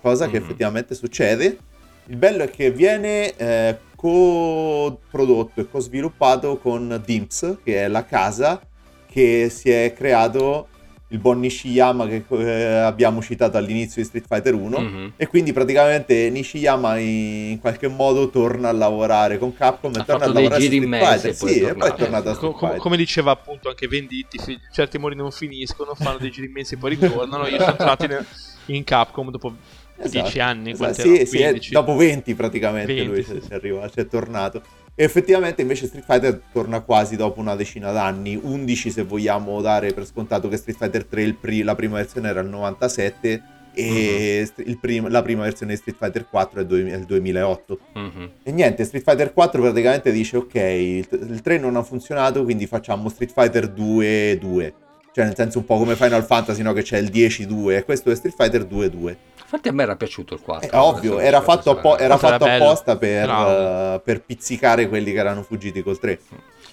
cosa 0.00 0.28
che 0.28 0.38
Mhm. 0.38 0.44
effettivamente 0.44 0.94
succede. 0.94 1.58
Il 2.06 2.16
bello 2.16 2.44
è 2.44 2.50
che 2.50 2.70
viene 2.70 3.34
eh, 3.36 3.78
co-prodotto 3.96 5.60
e 5.60 5.68
co-sviluppato 5.68 6.58
con 6.58 7.00
Dimps, 7.04 7.58
che 7.64 7.84
è 7.84 7.88
la 7.88 8.04
casa 8.04 8.60
che 9.06 9.48
si 9.50 9.70
è 9.70 9.92
creato 9.96 10.68
il 11.12 11.18
buon 11.18 11.40
Nishiyama 11.40 12.06
che 12.06 12.24
eh, 12.28 12.76
abbiamo 12.78 13.20
citato 13.20 13.56
all'inizio 13.56 14.00
di 14.00 14.06
Street 14.06 14.26
Fighter 14.28 14.54
1. 14.54 14.78
Mhm. 14.78 15.12
E 15.16 15.26
quindi 15.26 15.52
praticamente 15.52 16.30
Nishiyama 16.30 16.98
in, 16.98 17.58
qualche 17.60 17.88
modo 17.88 18.30
torna 18.30 18.68
a 18.68 18.72
lavorare 18.72 19.36
con 19.38 19.52
Capcom 19.52 19.92
e 19.96 19.98
Ha 20.00 20.04
torna 20.04 20.24
a 20.26 20.32
lavorare 20.32 20.62
su 20.62 20.68
giri 20.68 20.86
Street 20.86 21.02
Fighter. 21.04 21.30
e 21.30 21.34
poi 21.34 21.50
è 21.50 21.52
Sì, 21.54 21.60
e 21.62 21.74
poi 21.74 21.88
è 21.88 21.94
tornato. 21.94 22.28
a 22.30 22.34
Street 22.34 22.52
com- 22.52 22.60
Fighter. 22.60 22.78
come 22.80 22.96
diceva 22.96 23.30
appunto 23.32 23.68
anche 23.68 23.88
Venditti, 23.88 24.38
certi 24.72 24.96
amori 24.98 25.16
non 25.16 25.32
finiscono, 25.32 25.94
fanno 25.96 26.18
dei 26.18 26.30
giri 26.30 26.46
immensi 26.46 26.74
e 26.74 26.76
poi 26.76 26.90
ritornano. 26.90 27.46
Io 27.48 27.58
sono 27.58 27.70
entrato 27.70 28.04
in, 28.04 28.24
in 28.66 28.84
Capcom 28.84 29.30
dopo 29.30 29.54
Esatto. 30.02 30.22
10 30.22 30.40
anni, 30.40 30.70
Esatto, 30.70 30.94
sì, 30.94 31.26
sì, 31.26 31.38
è 31.42 31.48
15. 31.50 31.72
dopo 31.72 31.94
20 31.94 32.34
praticamente 32.34 32.94
20, 32.94 33.06
lui 33.10 33.22
sì, 33.22 33.38
è 33.48 33.54
arrivato, 33.54 34.00
è 34.00 34.06
tornato. 34.06 34.62
E 35.00 35.04
effettivamente 35.04 35.62
invece 35.62 35.86
Street 35.86 36.04
Fighter 36.04 36.42
torna 36.52 36.80
quasi 36.80 37.16
dopo 37.16 37.40
una 37.40 37.56
decina 37.56 37.90
d'anni, 37.90 38.38
11 38.38 38.90
se 38.90 39.02
vogliamo 39.02 39.58
dare 39.62 39.94
per 39.94 40.04
scontato 40.04 40.46
che 40.48 40.58
Street 40.58 40.76
Fighter 40.76 41.06
3 41.06 41.22
il 41.22 41.36
pri- 41.36 41.62
la 41.62 41.74
prima 41.74 41.96
versione 41.96 42.28
era 42.28 42.40
il 42.40 42.48
97 42.48 43.42
e 43.72 44.46
il 44.56 44.78
prim- 44.78 45.08
la 45.08 45.22
prima 45.22 45.44
versione 45.44 45.72
di 45.72 45.78
Street 45.78 45.96
Fighter 45.96 46.28
4 46.28 46.60
è, 46.60 46.66
due- 46.66 46.90
è 46.90 46.96
il 46.96 47.04
2008. 47.06 47.78
Mhm. 47.94 48.30
E 48.42 48.52
niente, 48.52 48.84
Street 48.84 49.02
Fighter 49.02 49.32
4 49.32 49.62
praticamente 49.62 50.12
dice 50.12 50.36
ok, 50.36 50.54
il, 50.54 51.08
il 51.30 51.40
3 51.40 51.56
non 51.56 51.76
ha 51.76 51.82
funzionato, 51.82 52.44
quindi 52.44 52.66
facciamo 52.66 53.08
Street 53.08 53.32
Fighter 53.32 53.68
2 53.68 54.36
2. 54.38 54.74
Cioè 55.14 55.24
nel 55.24 55.34
senso 55.34 55.60
un 55.60 55.64
po' 55.64 55.78
come 55.78 55.96
Final 55.96 56.24
Fantasy, 56.26 56.60
no? 56.60 56.74
Che 56.74 56.82
c'è 56.82 56.98
il 56.98 57.08
10-2 57.08 57.78
e 57.78 57.84
questo 57.84 58.10
è 58.10 58.14
Street 58.14 58.34
Fighter 58.36 58.64
2-2. 58.64 59.16
Infatti 59.52 59.68
a 59.68 59.72
me 59.72 59.82
era 59.82 59.96
piaciuto 59.96 60.34
il 60.34 60.40
4. 60.42 60.70
È 60.70 60.76
ovvio, 60.78 61.18
era 61.18 61.40
fatto, 61.40 61.70
appo- 61.72 61.98
era 61.98 62.16
fatto 62.16 62.44
apposta 62.44 62.96
per, 62.96 63.28
eh, 63.28 64.00
per 64.04 64.22
pizzicare 64.22 64.88
quelli 64.88 65.10
che 65.12 65.18
erano 65.18 65.42
fuggiti 65.42 65.82
col 65.82 65.98
3. 65.98 66.20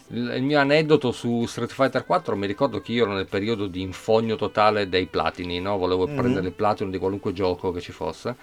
Il, 0.10 0.32
il 0.36 0.44
mio 0.44 0.60
aneddoto 0.60 1.12
su 1.12 1.44
Street 1.48 1.72
Fighter 1.72 2.06
4 2.06 2.36
mi 2.36 2.46
ricordo 2.46 2.80
che 2.80 2.92
io 2.92 3.06
ero 3.06 3.14
nel 3.14 3.26
periodo 3.26 3.66
di 3.66 3.82
infogno 3.82 4.36
totale 4.36 4.88
dei 4.90 5.08
platini, 5.08 5.60
no? 5.60 5.78
volevo 5.78 6.06
Mhm. 6.08 6.16
prendere 6.16 6.46
il 6.48 6.54
platino 6.54 6.92
di 6.92 7.00
qualunque 7.00 7.34
gioco 7.34 7.72
che 7.72 7.82
ci 7.82 7.92
fosse. 7.92 8.36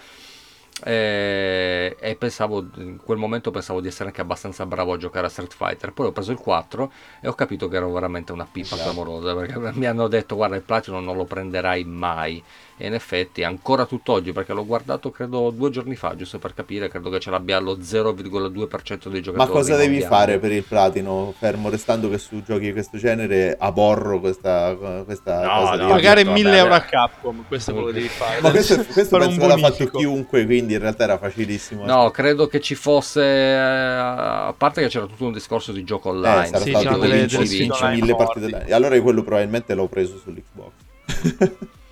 E, 0.82 1.96
e 2.00 2.16
pensavo, 2.16 2.66
in 2.78 2.98
quel 3.02 3.16
momento 3.16 3.52
pensavo 3.52 3.80
di 3.80 3.86
essere 3.86 4.08
anche 4.08 4.20
abbastanza 4.20 4.66
bravo 4.66 4.92
a 4.94 4.96
giocare 4.96 5.26
a 5.26 5.30
Street 5.30 5.54
Fighter. 5.54 5.92
Poi 5.92 6.06
ho 6.08 6.12
preso 6.12 6.32
il 6.32 6.38
4 6.38 6.90
e 7.20 7.28
ho 7.28 7.32
capito 7.34 7.68
che 7.68 7.76
ero 7.76 7.92
veramente 7.92 8.32
una 8.32 8.44
pippa 8.50 8.74
Esatto. 8.74 8.82
clamorosa 8.82 9.34
perché 9.36 9.58
mi 9.78 9.86
hanno 9.86 10.08
detto: 10.08 10.34
Guarda, 10.34 10.56
il 10.56 10.62
platino 10.62 10.98
non 11.00 11.16
lo 11.16 11.24
prenderai 11.24 11.84
mai. 11.84 12.42
E 12.76 12.88
in 12.88 12.94
effetti, 12.94 13.44
ancora 13.44 13.86
tutt'oggi, 13.86 14.32
perché 14.32 14.52
l'ho 14.52 14.66
guardato 14.66 15.12
credo 15.12 15.50
due 15.50 15.70
giorni 15.70 15.94
fa, 15.94 16.16
giusto 16.16 16.40
per 16.40 16.54
capire, 16.54 16.88
credo 16.88 17.08
che 17.08 17.20
ce 17.20 17.30
l'abbia 17.30 17.60
lo 17.60 17.76
0,2% 17.76 19.08
dei 19.08 19.22
giocatori. 19.22 19.36
Ma 19.36 19.46
cosa 19.46 19.76
devi 19.76 19.90
mondiali. 20.00 20.12
fare 20.14 20.38
per 20.40 20.50
il 20.50 20.64
platino? 20.64 21.32
Fermo 21.38 21.68
restando 21.68 22.10
che 22.10 22.18
su 22.18 22.42
giochi 22.42 22.64
di 22.66 22.72
questo 22.72 22.98
genere 22.98 23.56
aborro 23.56 24.18
questa, 24.18 24.74
questa 25.04 25.40
No, 25.44 25.60
cosa 25.70 25.76
no. 25.76 25.88
Pagare 25.88 26.22
detto, 26.24 26.32
1000 26.34 26.48
vabbè, 26.50 26.60
euro 26.62 26.74
a. 26.74 26.80
Capcom, 26.80 27.44
questo 27.46 27.70
è 27.70 27.74
quello 27.74 27.88
che 27.88 27.94
devi 27.94 28.08
fare. 28.08 28.40
Ma 28.40 28.50
questo, 28.50 28.84
questo 28.84 29.18
penso 29.18 29.46
l'ha 29.46 29.56
fatto 29.56 29.86
chiunque, 29.90 30.44
quindi 30.44 30.72
in 30.74 30.80
realtà 30.80 31.04
era 31.04 31.18
facilissimo. 31.18 31.84
No, 31.84 32.10
credo 32.10 32.48
che 32.48 32.60
ci 32.60 32.74
fosse, 32.74 33.22
eh, 33.22 33.54
a 33.54 34.54
parte 34.56 34.82
che 34.82 34.88
c'era 34.88 35.06
tutto 35.06 35.24
un 35.26 35.32
discorso 35.32 35.70
di 35.70 35.84
gioco 35.84 36.08
online. 36.08 36.48
Eh, 36.50 36.58
Sì, 36.60 36.72
c'erano 36.72 36.98
delle, 36.98 37.14
delle- 37.14 37.26
vinci, 37.26 37.36
delle 37.36 37.48
vinci 37.48 37.64
sfide 37.66 37.72
online 37.84 38.00
mille 38.00 38.16
partite 38.16 38.40
forti. 38.40 38.54
online. 38.54 38.68
E 38.70 38.74
allora 38.74 39.00
quello 39.00 39.22
probabilmente 39.22 39.74
l'ho 39.74 39.86
preso 39.86 40.18
sull'Xbox. 40.18 40.72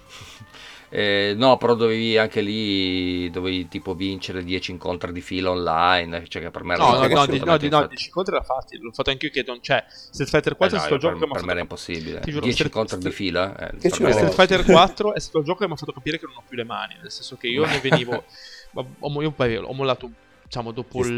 Eh, 0.94 1.32
no, 1.38 1.56
però 1.56 1.74
dovevi 1.74 2.18
anche 2.18 2.42
lì, 2.42 3.30
dovevi 3.30 3.66
tipo 3.66 3.94
vincere 3.94 4.44
10 4.44 4.72
incontri 4.72 5.10
di 5.10 5.22
fila 5.22 5.48
online, 5.50 6.28
cioè 6.28 6.42
che 6.42 6.50
per 6.50 6.64
me 6.64 6.74
era 6.74 6.82
No, 6.84 6.90
no, 6.92 6.98
no, 6.98 7.06
di, 7.06 7.14
no, 7.14 7.20
assolutamente 7.20 7.64
di, 7.64 7.70
no, 7.70 7.76
infatti- 7.76 7.94
10 7.94 8.06
incontri 8.08 8.34
era 8.34 8.44
facile, 8.44 8.82
l'ho 8.82 8.92
fatto 8.92 9.10
anch'io 9.10 9.30
che 9.30 9.44
non 9.46 9.60
c'è. 9.60 9.82
Street 9.88 10.28
Fighter 10.28 10.52
Eh 10.52 10.56
4 10.56 10.76
no, 10.76 10.82
è 10.82 10.86
stato 10.86 10.94
il 10.94 11.00
per, 11.00 11.10
gioco 11.10 11.18
che 11.18 11.24
mi 11.24 11.30
ha 11.30 11.34
per 11.34 11.44
me 11.46 11.52
era 11.52 11.60
fatto 11.60 11.74
impossibile. 11.74 12.20
Ti 12.20 12.30
giuro, 12.30 12.42
10 12.44 12.52
Street- 12.52 12.74
incontri 12.74 12.98
di 13.08 13.10
fila? 13.10 13.56
Eh, 13.56 13.70
Che 13.70 13.88
per 13.88 13.92
ci? 13.92 14.12
Street. 14.12 14.32
Fighter 14.34 14.64
4 14.66 15.14
è 15.14 15.20
stato 15.20 15.38
il 15.38 15.44
gioco 15.44 15.58
che 15.60 15.66
mi 15.66 15.72
ha 15.72 15.76
fatto 15.76 15.92
capire 15.92 16.18
che 16.18 16.26
non 16.26 16.34
ho 16.36 16.42
più 16.46 16.56
le 16.58 16.64
mani, 16.64 16.94
nel 17.00 17.10
senso 17.10 17.36
che 17.36 17.46
io 17.46 17.64
ne 17.64 17.78
venivo 17.80 18.24
ma 18.72 18.84
ho, 18.98 19.22
io 19.22 19.30
poi 19.30 19.56
ho 19.56 19.72
mollato 19.72 20.10
diciamo 20.44 20.72
dopo 20.72 21.00
il 21.06 21.16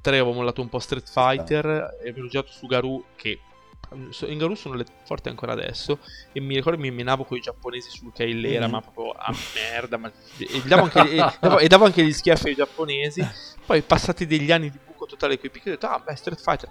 3 0.00 0.18
avevo 0.18 0.32
mollato 0.32 0.62
un 0.62 0.70
po' 0.70 0.78
Street 0.78 1.06
Fighter 1.10 1.98
e 2.02 2.08
avevo 2.08 2.28
giocato 2.28 2.52
su 2.52 2.66
Garou 2.66 3.04
che 3.16 3.38
in 3.94 4.38
Garou 4.38 4.54
sono 4.54 4.74
le 4.74 4.84
forti 5.04 5.28
ancora 5.28 5.52
adesso 5.52 5.98
e 6.32 6.40
mi 6.40 6.54
ricordo 6.56 6.80
che 6.80 6.88
mi 6.88 6.94
menavo 6.94 7.24
con 7.24 7.36
i 7.36 7.40
giapponesi 7.40 7.90
sul 7.90 8.12
Kailera 8.12 8.66
Mhm. 8.66 8.70
ma 8.72 8.80
proprio 8.80 9.12
a 9.12 9.34
merda 9.54 9.96
ma, 9.96 10.10
e, 10.38 10.62
davo 10.66 10.82
anche, 10.82 11.00
e, 11.10 11.16
davo, 11.40 11.58
e 11.58 11.68
davo 11.68 11.84
anche 11.84 12.04
gli 12.04 12.12
schiaffi 12.12 12.48
ai 12.48 12.54
giapponesi 12.54 13.26
poi 13.64 13.82
passati 13.82 14.26
degli 14.26 14.50
anni 14.52 14.70
di 14.70 14.78
buco 14.84 15.06
totale 15.06 15.36
con 15.38 15.46
i 15.46 15.50
picchi 15.50 15.68
ho 15.68 15.72
detto 15.72 15.86
ah 15.86 15.98
beh 15.98 16.14
Street 16.16 16.40
Fighter 16.40 16.68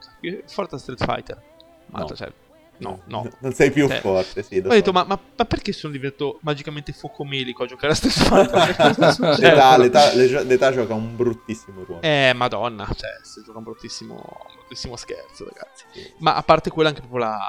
forte 0.47 0.77
Street 0.77 1.03
Fighter 1.03 1.41
ma 1.87 1.99
No. 1.99 2.07
cioè, 2.15 2.31
no 2.77 3.01
no 3.05 3.27
Non 3.39 3.53
sei 3.53 3.71
più 3.71 3.87
Eh, 3.89 3.99
forte, 4.01 4.43
sì. 4.43 4.57
ho 4.57 4.67
detto, 4.67 4.91
ma, 4.91 5.03
ma- 5.03 5.19
ma 5.37 5.45
perché 5.45 5.71
sono 5.71 5.93
diventato 5.93 6.39
magicamente 6.41 6.91
focomelico 6.91 7.63
a 7.63 7.65
giocare 7.67 7.93
a 7.93 7.95
Street 7.95 8.13
Fighter? 8.13 8.75
Cosa 8.95 9.11
succede? 9.11 9.49
L'età, 9.51 9.77
l'età- 9.77 10.13
le- 10.13 10.43
l'età 10.43 10.71
gioca 10.71 10.93
un 10.93 11.15
bruttissimo 11.15 11.83
ruolo. 11.83 12.01
Eh, 12.01 12.33
madonna, 12.35 12.85
cioè, 12.85 13.11
si 13.21 13.41
gioca 13.45 13.57
un 13.59 13.63
bruttissimo, 13.63 14.13
un 14.15 14.55
bruttissimo 14.57 14.95
scherzo, 14.95 15.45
ragazzi. 15.45 15.85
Ma 16.19 16.35
a 16.35 16.43
parte 16.43 16.69
quella 16.71 16.89
anche 16.89 17.01
proprio 17.01 17.19
la... 17.25 17.39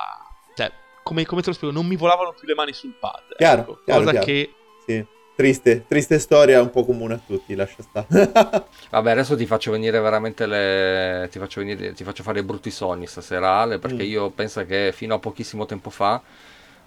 Cioè, 0.55 0.71
come, 1.03 1.25
come 1.27 1.41
te 1.43 1.49
lo 1.49 1.55
spiego, 1.55 1.75
non 1.75 1.87
mi 1.87 1.97
volavano 1.97 2.33
più 2.33 2.47
le 2.47 2.55
mani 2.55 2.73
sul 2.73 2.95
pad. 2.99 3.37
Chiaro, 3.37 3.61
ecco. 3.63 3.81
chiaro, 3.85 4.01
cosa 4.01 4.11
chiaro. 4.13 4.27
che... 4.27 4.55
Sì. 4.87 5.07
Triste, 5.37 5.85
triste 5.89 6.21
storia, 6.21 6.61
un 6.63 6.71
po' 6.71 6.85
comune 6.85 7.15
a 7.15 7.21
tutti, 7.25 7.57
lascia 7.57 7.83
stare. 7.83 8.07
Vabbè, 8.91 9.11
adesso 9.11 9.35
ti 9.37 9.47
faccio 9.47 9.73
venire 9.73 9.99
veramente 9.99 10.47
le. 10.47 11.29
Ti 11.31 11.39
faccio, 11.41 11.61
venire... 11.61 11.93
ti 11.93 12.05
faccio 12.05 12.23
fare 12.23 12.39
i 12.39 12.43
brutti 12.45 12.71
sogni 12.71 13.07
stasera, 13.09 13.59
Ale, 13.59 13.79
perché 13.81 14.05
Mm. 14.05 14.09
io 14.11 14.31
penso 14.31 14.65
che 14.65 14.93
fino 14.95 15.15
a 15.15 15.19
pochissimo 15.19 15.67
tempo 15.67 15.91
fa 15.91 16.21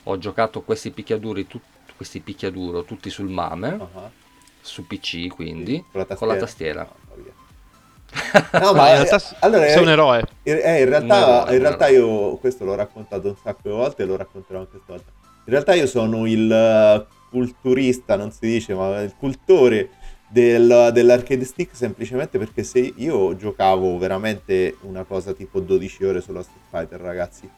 ho 0.04 0.18
giocato 0.18 0.62
questi 0.62 0.92
picchiaduri, 0.92 1.46
tut- 1.46 1.62
questi 1.98 2.22
picchiaduro 2.22 2.84
tutti 2.84 3.10
sul 3.10 3.28
MAME, 3.28 3.68
Ah, 3.94 4.10
su 4.62 4.88
PC 4.88 5.28
quindi, 5.28 5.84
con 5.92 6.06
la 6.08 6.16
con 6.16 6.28
la 6.30 6.38
tastiera. 6.38 6.88
No, 8.54 8.72
Ma 8.74 8.90
in 8.92 9.04
realtà 9.04 9.18
eh, 9.18 9.36
allora, 9.40 9.68
sei 9.68 9.82
un 9.82 9.90
eh, 9.90 9.92
eroe. 9.92 10.24
eh, 10.44 10.80
in 10.82 10.88
realtà, 10.90 11.16
Un 11.16 11.22
eroe, 11.42 11.54
in 11.56 11.60
realtà 11.62 11.88
io 11.90 12.38
questo 12.38 12.64
l'ho 12.64 12.76
raccontato 12.76 13.28
un 13.28 13.36
sacco 13.44 13.60
di 13.64 13.70
volte 13.72 14.04
e 14.04 14.06
lo 14.06 14.16
racconterò 14.16 14.60
anche 14.60 14.80
stavolta. 14.82 15.12
In 15.22 15.54
realtà 15.54 15.74
io 15.74 15.86
sono 15.88 16.26
il 16.26 16.50
eh, 16.50 17.06
culturista, 17.30 18.16
non 18.16 18.32
si 18.32 18.40
dice, 18.48 18.74
ma 18.74 19.02
il 19.02 19.14
cultore 19.18 19.90
del- 20.30 20.90
dell'arcade 20.94 21.46
stick 21.46 21.76
semplicemente 21.76 22.38
perché 22.38 22.64
se 22.64 22.94
io 22.96 23.36
giocavo 23.36 23.98
veramente 23.98 24.78
una 24.82 25.04
cosa 25.04 25.34
tipo 25.34 25.60
12 25.60 26.04
ore 26.04 26.22
sulla 26.22 26.42
Street 26.44 26.66
Fighter, 26.70 27.00
ragazzi, 27.00 27.50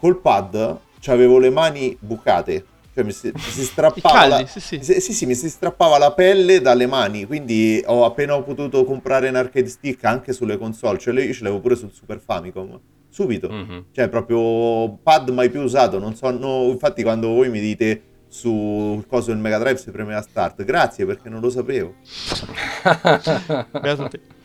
col 0.00 0.20
pad 0.20 0.78
avevo 1.06 1.38
le 1.38 1.50
mani 1.50 1.96
bucate, 1.98 2.64
cioè 2.92 3.04
mi 3.04 3.12
si, 3.12 3.30
mi 3.32 3.40
si 3.40 3.62
strappava 3.64 4.26
la- 4.26 4.34
caldi, 4.36 4.50
sì, 4.50 4.60
sì. 4.60 4.78
sì, 4.82 5.00
sì, 5.00 5.12
sì, 5.12 5.26
mi 5.26 5.34
si 5.34 5.48
strappava 5.48 5.96
la 5.98 6.12
pelle 6.12 6.60
dalle 6.60 6.86
mani, 6.86 7.24
quindi 7.24 7.82
ho 7.86 8.04
appena 8.04 8.34
ho 8.34 8.42
potuto 8.42 8.84
comprare 8.84 9.28
un 9.28 9.36
arcade 9.36 9.68
stick 9.68 10.04
anche 10.04 10.32
sulle 10.32 10.58
console, 10.58 10.98
cioè 10.98 11.14
io 11.14 11.32
ce 11.32 11.44
l'avevo 11.44 11.60
pure 11.60 11.76
sul 11.76 11.92
Super 11.92 12.18
Famicom, 12.20 12.78
subito. 13.08 13.48
Mhm. 13.48 13.86
Cioè 13.92 14.08
proprio 14.08 14.98
pad 15.02 15.28
mai 15.30 15.50
più 15.50 15.60
usato, 15.62 15.98
non 15.98 16.14
so, 16.14 16.30
no, 16.30 16.64
infatti 16.64 17.02
quando 17.02 17.28
voi 17.28 17.48
mi 17.48 17.60
dite 17.60 18.02
sul 18.28 19.06
coso 19.06 19.30
del 19.30 19.38
Mega 19.38 19.58
Drive 19.58 19.78
si 19.78 19.90
premeva 19.90 20.20
start, 20.22 20.62
grazie 20.64 21.06
perché 21.06 21.28
non 21.28 21.40
lo 21.40 21.50
sapevo. 21.50 21.94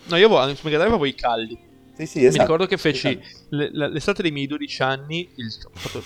No, 0.05 0.17
io 0.17 0.25
avevo, 0.37 0.53
su 0.55 0.61
Mega 0.65 0.77
Drive 0.77 0.89
avevo 0.93 1.05
i 1.05 1.15
caldi. 1.15 1.57
Sì, 1.95 2.05
sì, 2.07 2.19
esatto. 2.25 2.33
Mi 2.37 2.39
ricordo 2.43 2.65
che 2.65 2.77
feci 2.77 3.19
Esatto. 3.49 3.87
l'estate 3.87 4.21
dei 4.23 4.31
miei 4.31 4.47
12 4.47 4.81
anni. 4.81 5.29
Il, 5.35 5.45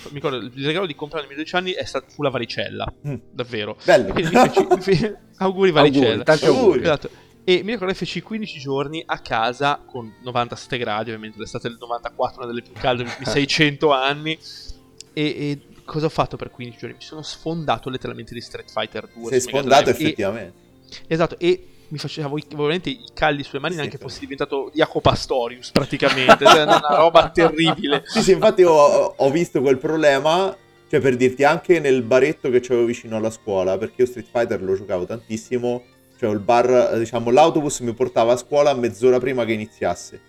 mi 0.08 0.14
ricordo 0.14 0.36
il 0.36 0.52
regalo 0.64 0.86
di 0.86 0.94
comprare 0.94 1.26
nei 1.26 1.34
miei 1.34 1.44
12 1.44 1.56
anni 1.56 1.72
è 1.72 1.84
stato, 1.84 2.06
fu 2.10 2.22
la 2.22 2.30
varicella. 2.30 2.92
Mm. 3.08 3.14
Davvero. 3.32 3.76
Bello. 3.84 4.12
Quindi 4.12 4.36
mi 4.36 4.40
feci, 4.48 4.66
mi 4.68 4.80
fe- 4.80 5.18
auguri 5.38 5.70
varicella. 5.72 6.22
Auguri, 6.26 6.46
Auguri. 6.46 6.80
Esatto. 6.82 7.10
E 7.42 7.62
mi 7.64 7.72
ricordo 7.72 7.92
che 7.92 7.98
feci 7.98 8.20
15 8.20 8.58
giorni 8.60 9.02
a 9.04 9.18
casa 9.20 9.82
con 9.84 10.12
97 10.22 10.76
gradi, 10.78 11.08
ovviamente 11.10 11.38
l'estate 11.38 11.68
del 11.68 11.78
94, 11.80 12.36
una 12.42 12.46
delle 12.46 12.60
più 12.62 12.72
calde 12.78 13.04
ultimi 13.04 13.24
600 13.26 13.90
anni. 13.92 14.38
E, 15.14 15.22
e 15.24 15.58
cosa 15.88 16.06
ho 16.06 16.10
fatto 16.10 16.36
per 16.36 16.50
15 16.50 16.78
giorni? 16.78 16.96
Mi 16.96 17.02
sono 17.02 17.22
sfondato 17.22 17.88
letteralmente 17.88 18.34
di 18.34 18.40
Street 18.42 18.70
Fighter 18.70 19.08
2. 19.14 19.30
Sei 19.30 19.40
sfondato 19.40 19.84
Drive. 19.84 19.98
E- 19.98 20.02
effettivamente. 20.04 20.52
esatto, 21.06 21.38
e 21.38 21.66
mi 21.88 21.96
facevo 21.96 22.36
veramente 22.54 22.90
i 22.90 23.00
calli 23.14 23.42
sulle 23.42 23.60
mani, 23.60 23.72
Sì, 23.72 23.78
neanche 23.80 23.96
sì. 23.96 24.02
fossi 24.02 24.20
diventato 24.20 24.70
Jacopo 24.74 25.00
Pastorius 25.00 25.70
praticamente. 25.70 26.44
cioè, 26.44 26.62
una 26.64 26.80
roba 26.90 27.30
terribile. 27.34 28.02
Sì, 28.04 28.22
sì, 28.22 28.32
infatti 28.32 28.62
ho, 28.62 29.14
ho 29.16 29.30
visto 29.30 29.62
quel 29.62 29.78
problema, 29.78 30.54
cioè 30.90 31.00
per 31.00 31.16
dirti 31.16 31.44
anche 31.44 31.80
nel 31.80 32.02
baretto 32.02 32.50
che 32.50 32.60
c'avevo 32.60 32.84
vicino 32.84 33.16
alla 33.16 33.30
scuola, 33.30 33.78
perché 33.78 34.02
io 34.02 34.06
Street 34.06 34.28
Fighter 34.30 34.62
lo 34.62 34.76
giocavo 34.76 35.06
tantissimo, 35.06 35.82
cioè 36.18 36.30
il 36.30 36.40
bar, 36.40 36.98
diciamo, 36.98 37.30
l'autobus 37.30 37.80
mi 37.80 37.94
portava 37.94 38.34
a 38.34 38.36
scuola 38.36 38.74
mezz'ora 38.74 39.18
prima 39.18 39.46
che 39.46 39.52
iniziasse. 39.52 40.20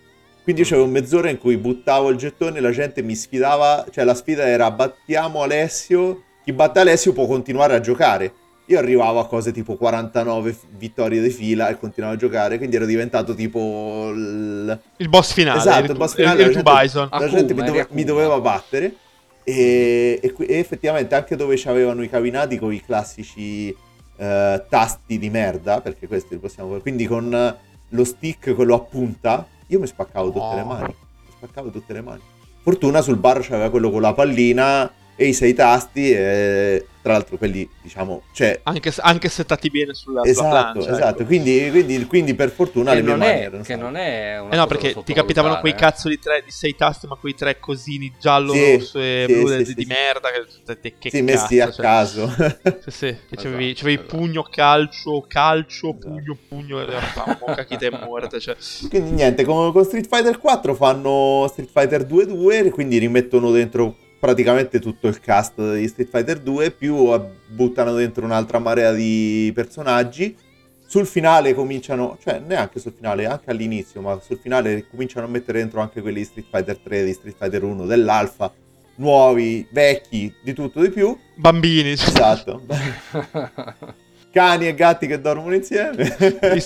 Quindi 0.49 0.65
io 0.67 0.75
c'avevo 0.75 0.89
mezz'ora 0.91 1.29
in 1.29 1.37
cui 1.37 1.57
buttavo 1.57 2.09
il 2.09 2.17
gettone 2.17 2.57
e 2.57 2.61
la 2.61 2.71
gente 2.71 3.03
mi 3.03 3.13
sfidava, 3.13 3.85
cioè 3.91 4.03
la 4.03 4.15
sfida 4.15 4.47
era 4.47 4.71
battiamo 4.71 5.43
Alessio, 5.43 6.23
chi 6.43 6.51
batte 6.53 6.79
Alessio 6.79 7.13
può 7.13 7.27
continuare 7.27 7.75
a 7.75 7.79
giocare. 7.79 8.33
Io 8.65 8.79
arrivavo 8.79 9.19
a 9.19 9.27
cose 9.27 9.51
tipo 9.51 9.75
49 9.75 10.51
f- 10.51 10.63
vittorie 10.75 11.21
di 11.21 11.29
fila 11.29 11.67
e 11.69 11.77
continuavo 11.77 12.15
a 12.15 12.17
giocare, 12.17 12.57
quindi 12.57 12.77
ero 12.77 12.87
diventato 12.87 13.35
tipo 13.35 14.09
il, 14.11 14.79
Il 14.97 15.07
boss 15.09 15.33
finale. 15.33 15.59
Esatto, 15.59 15.81
il 15.83 15.87
tu- 15.91 15.97
boss 15.97 16.15
finale, 16.15 16.39
la 16.41 16.47
tu 16.47 16.53
gente- 16.53 16.71
Bison. 16.81 17.07
La 17.11 17.17
Akuma, 17.17 17.29
gente 17.37 17.53
mi, 17.53 17.63
dove- 17.63 17.87
mi 17.91 18.03
doveva 18.03 18.39
battere 18.39 18.93
e, 19.43 20.19
e 20.19 20.33
e 20.35 20.57
effettivamente 20.57 21.13
anche 21.13 21.35
dove 21.35 21.57
c'avevano 21.57 22.01
i 22.01 22.09
cabinati 22.09 22.57
con 22.57 22.73
i 22.73 22.81
classici 22.83 23.69
eh, 24.17 24.65
tasti 24.67 25.19
di 25.19 25.29
merda, 25.29 25.79
perché 25.81 26.07
questi 26.07 26.33
li 26.33 26.39
possiamo 26.39 26.75
quindi 26.79 27.05
con 27.05 27.55
lo 27.89 28.03
stick, 28.03 28.55
quello 28.55 28.73
a 28.73 28.79
punta, 28.79 29.45
io 29.69 29.79
mi 29.79 29.87
spaccavo 29.87 30.31
tutte 30.31 30.55
le 30.55 30.61
No. 30.61 30.67
mani, 30.67 30.83
mi 31.25 31.31
spaccavo 31.37 31.69
tutte 31.69 31.93
le 31.93 32.01
mani. 32.01 32.21
Fortuna 32.61 33.01
sul 33.01 33.15
bar 33.17 33.39
c'aveva 33.41 33.69
quello 33.69 33.89
con 33.89 34.01
la 34.01 34.13
pallina 34.13 34.91
e 35.21 35.25
i 35.25 35.33
sei 35.33 35.53
tasti 35.53 36.13
e 36.13 36.85
tra 37.01 37.11
l'altro 37.11 37.37
quelli 37.37 37.67
diciamo, 37.81 38.23
cioè 38.31 38.61
Anche, 38.63 38.89
se- 38.91 39.01
anche 39.03 39.27
settati 39.27 39.69
bene 39.69 39.93
sulla, 39.93 40.21
sulla 40.21 40.31
Esatto, 40.31 40.71
plancia, 40.71 40.91
esatto. 40.93 41.15
ecco. 41.17 41.25
Quindi, 41.25 41.67
quindi, 41.71 42.05
quindi 42.05 42.33
per 42.35 42.51
fortuna 42.51 42.91
che, 42.91 42.95
le 42.97 43.01
mie 43.01 43.11
non 43.11 43.19
mani 43.19 43.39
è, 43.39 43.43
erano 43.43 43.63
che 43.63 43.75
non 43.75 43.95
è 43.97 44.39
una 44.39 44.53
Eh 44.53 44.55
no, 44.55 44.65
perché 44.67 44.93
ti 45.03 45.13
capitavano 45.13 45.59
quei 45.59 45.73
sottovalutare, 45.73 45.91
cazzo 45.91 46.07
di, 46.07 46.19
tre, 46.19 46.41
di 46.45 46.51
sei 46.51 46.73
tasti, 46.73 47.07
ma 47.07 47.15
quei 47.15 47.35
tre 47.35 47.59
cosini 47.59 48.13
giallo, 48.17 48.53
Sì, 48.53 48.75
rosso 48.77 48.99
e 48.99 49.25
sì, 49.27 49.33
blu 49.33 49.47
sì, 49.47 49.57
di, 49.57 49.65
sì, 49.65 49.73
di 49.75 49.83
sì. 49.83 49.87
merda. 49.89 50.29
Che, 50.79 50.93
che, 50.97 51.09
Sì, 51.09 51.21
messi 51.21 51.57
cazzo, 51.57 51.69
a 51.69 51.73
cioè. 51.73 51.85
caso. 51.85 52.33
Sì, 52.79 52.91
sì, 52.91 53.15
che 53.27 53.35
c'avevi, 53.35 53.65
Esatto, 53.71 53.79
c'avevi 53.79 54.01
esatto. 54.01 54.17
pugno, 54.17 54.43
calcio, 54.43 55.25
calcio, 55.27 55.89
Esatto. 55.89 56.07
pugno, 56.07 56.37
pugno, 56.47 56.81
e 56.81 56.99
famo, 57.13 57.53
cacchita 57.53 57.85
e 57.87 57.91
morte. 57.91 58.39
Cioè. 58.39 58.55
Quindi 58.87 59.11
niente, 59.11 59.43
con, 59.43 59.73
con 59.73 59.83
Street 59.83 60.07
Fighter 60.07 60.37
4 60.37 60.73
fanno 60.73 61.45
Street 61.49 61.69
Fighter 61.69 62.03
2-2, 62.05 62.69
quindi 62.69 62.97
rimettono 62.97 63.51
dentro 63.51 63.95
praticamente 64.19 64.79
tutto 64.79 65.07
il 65.07 65.19
cast 65.19 65.75
di 65.75 65.87
Street 65.87 66.09
Fighter 66.09 66.39
2, 66.39 66.71
più 66.71 67.09
buttano 67.47 67.93
dentro 67.93 68.25
un'altra 68.25 68.59
marea 68.59 68.91
di 68.91 69.51
personaggi. 69.55 70.35
Sul 70.85 71.05
finale 71.05 71.53
cominciano, 71.53 72.17
cioè 72.21 72.39
neanche 72.39 72.79
sul 72.79 72.93
finale, 72.95 73.25
anche 73.25 73.51
all'inizio, 73.51 74.01
ma 74.01 74.19
sul 74.19 74.39
finale 74.39 74.87
cominciano 74.89 75.27
a 75.27 75.29
mettere 75.29 75.59
dentro 75.59 75.81
anche 75.81 76.01
quelli 76.01 76.19
di 76.19 76.25
Street 76.25 76.47
Fighter 76.49 76.77
3, 76.79 77.05
di 77.05 77.13
Street 77.13 77.35
Fighter 77.37 77.63
1, 77.63 77.85
dell'Alpha, 77.85 78.51
nuovi, 78.95 79.67
vecchi, 79.71 80.33
di 80.43 80.53
tutto 80.53 80.81
di 80.81 80.89
più. 80.89 81.15
Bambini. 81.35 81.91
Esatto. 81.91 82.63
Cani 84.31 84.67
e 84.67 84.73
gatti 84.73 85.07
che 85.07 85.21
dormono 85.21 85.53
insieme. 85.55 86.15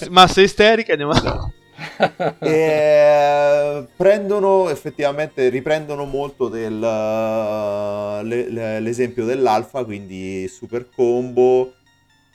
Massa 0.09 0.41
isterica, 0.41 0.93
andiamo 0.93 1.11
a... 1.11 1.51
e 2.39 2.49
eh, 2.49 3.86
prendono 3.95 4.69
effettivamente 4.69 5.49
riprendono 5.49 6.05
molto 6.05 6.47
del 6.47 6.73
uh, 6.73 8.23
le- 8.25 8.49
le- 8.49 8.79
l'esempio 8.79 9.25
dell'alfa 9.25 9.84
quindi 9.84 10.47
super 10.47 10.88
combo. 10.93 11.73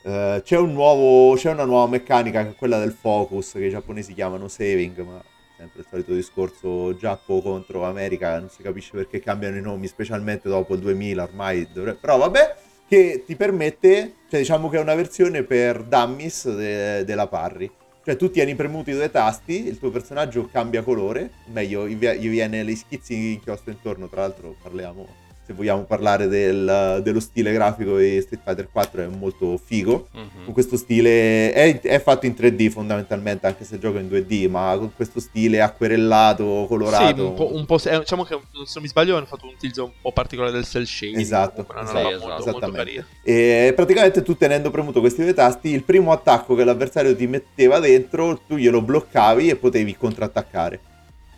Eh, 0.01 0.41
c'è 0.43 0.57
un 0.57 0.71
nuovo 0.71 1.35
c'è 1.35 1.51
una 1.51 1.65
nuova 1.65 1.87
meccanica 1.87 2.43
che 2.43 2.51
è 2.51 2.55
quella 2.55 2.79
del 2.79 2.93
focus 2.93 3.51
che 3.53 3.65
i 3.65 3.69
giapponesi 3.69 4.13
chiamano 4.13 4.47
saving 4.47 4.97
ma 5.01 5.21
sempre 5.57 5.81
il 5.81 5.87
solito 5.89 6.13
discorso 6.13 6.95
Giappo 6.95 7.41
contro 7.41 7.83
America 7.83 8.39
non 8.39 8.47
si 8.49 8.61
capisce 8.63 8.91
perché 8.93 9.19
cambiano 9.19 9.57
i 9.57 9.61
nomi 9.61 9.87
specialmente 9.87 10.47
dopo 10.47 10.73
il 10.73 10.79
2000 10.79 11.21
ormai 11.23 11.67
dovrebbe... 11.73 11.97
però 11.99 12.17
vabbè 12.17 12.55
che 12.87 13.23
ti 13.25 13.35
permette 13.35 14.13
cioè 14.29 14.39
diciamo 14.39 14.69
che 14.69 14.77
è 14.77 14.81
una 14.81 14.95
versione 14.95 15.43
per 15.43 15.83
dummies 15.83 16.49
de- 16.55 17.03
della 17.03 17.27
Parry 17.27 17.69
Cioè 18.09 18.17
tu 18.17 18.31
tieni 18.31 18.55
premuti 18.55 18.91
due 18.91 19.11
tasti, 19.11 19.67
il 19.67 19.77
tuo 19.77 19.91
personaggio 19.91 20.49
cambia 20.51 20.81
colore, 20.81 21.29
meglio, 21.51 21.87
gli 21.87 22.27
viene 22.27 22.65
gli 22.65 22.75
schizzi 22.75 23.13
di 23.13 23.33
inchiostro 23.33 23.69
intorno, 23.69 24.09
tra 24.09 24.21
l'altro 24.21 24.55
parliamo 24.63 25.28
se 25.49 25.55
vogliamo 25.55 25.81
parlare 25.83 26.27
del- 26.27 26.99
dello 27.03 27.19
stile 27.19 27.51
grafico 27.51 27.97
di 27.97 28.21
Street 28.21 28.43
Fighter 28.43 28.69
4 28.71 29.01
è 29.01 29.07
molto 29.07 29.57
figo. 29.57 30.07
Mhm. 30.11 30.43
Con 30.45 30.53
questo 30.53 30.77
stile 30.77 31.51
è, 31.51 31.79
è 31.81 31.99
fatto 31.99 32.27
in 32.27 32.35
3D 32.35 32.69
fondamentalmente, 32.69 33.47
anche 33.47 33.63
se 33.63 33.79
gioco 33.79 33.97
in 33.97 34.07
2D, 34.07 34.47
ma 34.47 34.75
con 34.77 34.91
questo 34.95 35.19
stile 35.19 35.59
acquerellato, 35.61 36.65
colorato. 36.67 37.15
Sì, 37.15 37.19
un 37.21 37.33
po', 37.33 37.55
un 37.55 37.65
po' 37.65 37.79
se- 37.79 37.89
eh, 37.89 37.99
diciamo 37.99 38.23
che 38.23 38.35
se 38.35 38.71
non 38.75 38.83
mi 38.83 38.87
sbaglio 38.87 39.17
hanno 39.17 39.25
fatto 39.25 39.45
un 39.45 39.53
utilizzo 39.55 39.85
un 39.85 39.91
po' 40.01 40.11
particolare 40.11 40.53
del 40.53 40.65
cell 40.65 40.83
shading. 40.83 41.17
Esatto, 41.19 41.65
Comunque, 41.65 41.81
esatto, 41.81 42.09
esatto. 42.09 42.27
molto, 42.27 42.27
molto 42.27 42.49
Esattamente. 42.67 42.77
carina. 42.83 43.05
E 43.23 43.73
praticamente 43.75 44.21
tu 44.21 44.37
tenendo 44.37 44.69
premuto 44.69 44.99
questi 44.99 45.23
due 45.23 45.33
tasti, 45.33 45.69
il 45.69 45.83
primo 45.83 46.11
attacco 46.11 46.53
che 46.53 46.63
l'avversario 46.63 47.15
ti 47.15 47.25
metteva 47.25 47.79
dentro, 47.79 48.39
tu 48.47 48.55
glielo 48.55 48.81
bloccavi 48.83 49.49
e 49.49 49.55
potevi 49.55 49.97
contrattaccare. 49.97 50.79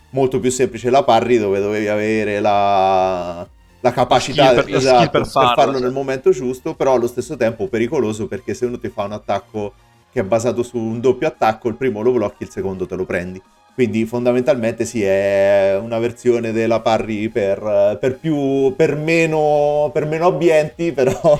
Molto 0.09 0.41
più 0.41 0.51
semplice 0.51 0.89
la 0.89 1.03
parry 1.03 1.37
dove 1.37 1.61
dovevi 1.61 1.87
avere 1.87 2.41
la, 2.41 3.47
la 3.81 3.91
capacità 3.91 4.51
skill 4.51 4.63
per- 4.63 4.75
esatto, 4.75 4.97
skill 4.97 5.09
per 5.11 5.27
farlo, 5.27 5.71
nel 5.73 5.81
cioè. 5.81 5.91
momento 5.91 6.29
giusto, 6.31 6.73
però 6.75 6.93
allo 6.95 7.07
stesso 7.07 7.35
tempo 7.35 7.67
pericoloso 7.67 8.27
perché 8.27 8.53
se 8.53 8.65
uno 8.65 8.79
ti 8.79 8.89
fa 8.89 9.03
un 9.03 9.11
attacco 9.13 9.73
che 10.11 10.19
è 10.19 10.23
basato 10.23 10.63
su 10.63 10.77
un 10.77 10.99
doppio 10.99 11.27
attacco, 11.27 11.67
il 11.67 11.75
primo 11.75 12.01
lo 12.01 12.11
blocchi, 12.11 12.43
il 12.43 12.49
secondo 12.49 12.85
te 12.85 12.95
lo 12.95 13.05
prendi. 13.05 13.41
Quindi 13.73 14.05
fondamentalmente 14.05 14.83
sì, 14.83 15.01
è 15.01 15.77
una 15.81 15.97
versione 15.97 16.51
della 16.51 16.81
parry 16.81 17.29
per, 17.29 17.97
per 17.99 18.17
più 18.17 18.73
per 18.75 18.95
meno, 18.97 19.89
per 19.93 20.05
meno 20.05 20.27
abbienti, 20.27 20.91
però 20.91 21.39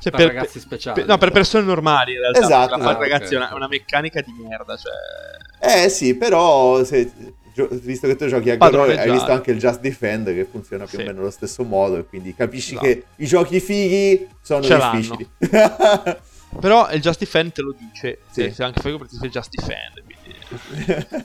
Cioè, 0.00 0.12
Per 0.12 0.26
ragazzi 0.26 0.58
speciali. 0.60 1.00
per- 1.00 1.08
no, 1.08 1.18
per 1.18 1.30
persone 1.30 1.64
normali 1.64 2.12
in 2.14 2.20
realtà. 2.20 2.40
Esatto, 2.40 2.76
la 2.76 2.82
esatto. 2.82 2.98
ragazzi 3.00 3.34
è 3.34 3.36
una, 3.36 3.50
una 3.54 3.68
meccanica 3.68 4.22
di 4.22 4.32
merda. 4.48 4.74
Cioè... 4.76 5.84
Eh 5.84 5.88
sì, 5.90 6.16
però 6.16 6.82
se- 6.84 7.12
gio- 7.54 7.68
visto 7.70 8.06
che 8.06 8.16
tu 8.16 8.26
giochi 8.26 8.50
a 8.50 8.56
Goro, 8.56 8.82
hai 8.84 9.10
visto 9.10 9.30
anche 9.32 9.50
il 9.50 9.58
Just 9.58 9.80
Defend 9.80 10.26
che 10.34 10.44
funziona 10.44 10.84
più 10.86 10.98
Sì. 10.98 11.04
o 11.04 11.06
meno 11.06 11.20
allo 11.20 11.30
stesso 11.30 11.64
modo 11.64 11.96
e 11.98 12.04
quindi 12.04 12.34
capisci 12.34 12.72
Esatto. 12.72 12.86
che 12.86 13.04
i 13.16 13.26
giochi 13.26 13.60
fighi 13.60 14.28
sono 14.40 14.62
Ce 14.62 14.74
difficili. 14.76 15.28
Però 16.60 16.90
il 16.90 17.00
Just 17.00 17.20
Defend 17.20 17.52
te 17.52 17.62
lo 17.62 17.74
dice. 17.78 18.18
Sì. 18.30 18.42
Se, 18.42 18.52
se 18.52 18.62
anche 18.64 18.80
fai 18.80 18.96
perché 18.98 19.16
fai 19.16 19.28
Just 19.28 19.50
Defend. 19.54 20.02
Quindi... 20.02 20.18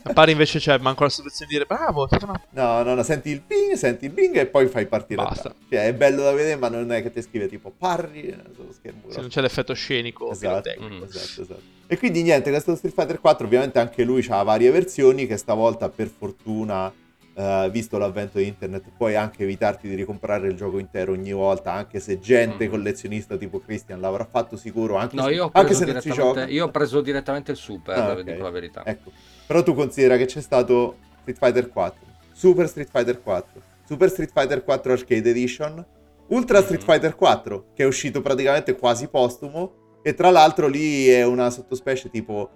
A 0.03 0.13
pari 0.13 0.31
invece 0.33 0.59
c'è 0.59 0.77
manco 0.77 1.01
la 1.03 1.09
soluzione 1.09 1.49
di 1.49 1.57
dire 1.57 1.65
bravo. 1.65 2.07
una- 2.21 2.39
no, 2.51 2.83
no, 2.83 2.93
no, 2.93 3.01
senti 3.01 3.29
il 3.31 3.41
ping, 3.41 3.73
senti 3.73 4.05
il 4.05 4.11
bing 4.11 4.35
e 4.37 4.45
poi 4.45 4.67
fai 4.67 4.85
partire 4.85 5.23
Basta. 5.23 5.53
Cioè, 5.67 5.87
è 5.87 5.93
bello 5.95 6.21
da 6.21 6.31
vedere, 6.31 6.57
ma 6.57 6.69
non 6.69 6.91
è 6.91 7.01
che 7.01 7.11
ti 7.11 7.23
scrive 7.23 7.47
tipo 7.47 7.71
parri. 7.75 8.21
Se 8.29 8.93
grosso. 9.01 9.19
non 9.21 9.29
c'è 9.29 9.41
l'effetto 9.41 9.73
scenico. 9.73 10.29
Esatto. 10.31 10.69
Mm. 10.79 11.01
esatto, 11.03 11.41
esatto. 11.41 11.61
E 11.87 11.97
quindi 11.97 12.23
niente, 12.23 12.49
questo 12.49 12.75
Street 12.75 12.95
Fighter 12.95 13.19
4 13.19 13.45
ovviamente 13.45 13.77
anche 13.79 14.03
lui 14.03 14.25
ha 14.29 14.41
varie 14.43 14.71
versioni 14.71 15.27
che 15.27 15.37
stavolta 15.37 15.87
per 15.89 16.07
fortuna, 16.07 16.91
eh, 17.35 17.69
visto 17.71 17.97
l'avvento 17.99 18.39
di 18.39 18.47
internet, 18.47 18.85
puoi 18.97 19.15
anche 19.15 19.43
evitarti 19.43 19.87
di 19.87 19.93
ricomprare 19.93 20.47
il 20.47 20.55
gioco 20.55 20.79
intero 20.79 21.11
ogni 21.11 21.31
volta, 21.31 21.73
anche 21.73 21.99
se 21.99 22.19
gente 22.19 22.65
Mm. 22.67 22.71
collezionista 22.71 23.37
tipo 23.37 23.59
Christian 23.59 23.99
l'avrà 24.01 24.25
fatto 24.25 24.57
sicuro, 24.57 24.95
anche, 24.95 25.15
No, 25.15 25.25
se, 25.25 25.31
io 25.33 25.49
anche 25.53 25.73
se 25.75 25.85
non 25.85 26.01
si 26.01 26.09
gioca. 26.11 26.47
io 26.47 26.65
ho 26.65 26.71
preso 26.71 27.01
direttamente 27.01 27.51
il 27.51 27.57
super, 27.57 27.97
Ah, 27.99 28.15
vi 28.15 28.21
ok. 28.21 28.31
dico 28.31 28.43
la 28.43 28.49
verità. 28.49 28.81
Ecco, 28.83 29.11
però 29.45 29.61
tu 29.61 29.75
considera 29.75 30.17
che 30.17 30.25
c'è 30.25 30.41
stato 30.41 30.97
Street 31.21 31.37
Fighter 31.37 31.69
4, 31.69 31.99
Super 32.33 32.67
Street 32.67 32.89
Fighter 32.91 33.21
4, 33.21 33.61
Super 33.85 34.09
Street 34.09 34.31
Fighter 34.33 34.63
4 34.63 34.91
Arcade 34.93 35.29
Edition, 35.29 35.85
Ultra 36.29 36.61
Street 36.63 36.81
Mhm. 36.81 36.87
Fighter 36.89 37.15
4, 37.15 37.65
che 37.75 37.83
è 37.83 37.85
uscito 37.85 38.21
praticamente 38.23 38.75
quasi 38.75 39.07
postumo, 39.07 39.83
e 40.07 40.13
tra 40.13 40.29
l'altro 40.29 40.67
lì 40.67 41.07
è 41.07 41.25
una 41.25 41.49
sottospecie 41.49 42.11
tipo, 42.11 42.47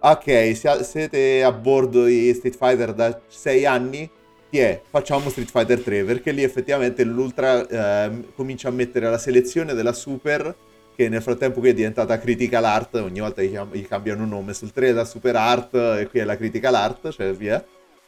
ok, 0.00 0.54
siete 0.82 1.42
a 1.42 1.50
bordo 1.50 2.04
di 2.04 2.30
Street 2.34 2.54
Fighter 2.54 2.92
da 2.92 3.18
6 3.26 3.64
anni, 3.64 4.10
ti 4.50 4.58
è, 4.58 4.82
facciamo 4.86 5.30
Street 5.30 5.48
Fighter 5.48 5.80
3, 5.80 6.04
perché 6.04 6.30
lì 6.30 6.42
effettivamente 6.42 7.02
l'Ultra 7.04 7.66
ehm, 7.66 8.34
comincia 8.34 8.68
a 8.68 8.72
mettere 8.72 9.08
la 9.08 9.16
selezione 9.16 9.72
della 9.72 9.94
Super 9.94 10.54
che 10.94 11.08
nel 11.08 11.22
frattempo 11.22 11.60
qui 11.60 11.70
è 11.70 11.72
diventata 11.72 12.18
Critical 12.18 12.64
Art, 12.64 12.96
ogni 12.96 13.20
volta 13.20 13.40
gli, 13.40 13.58
gli 13.72 13.86
cambiano 13.86 14.26
nome, 14.26 14.52
sul 14.52 14.70
3 14.70 14.88
è 14.88 14.92
la 14.92 15.06
Super 15.06 15.36
Art 15.36 15.74
e 15.74 16.06
qui 16.10 16.18
è 16.18 16.24
la 16.24 16.36
Critical 16.36 16.74
Art, 16.74 17.08
cioè 17.12 17.32
via, 17.32 17.64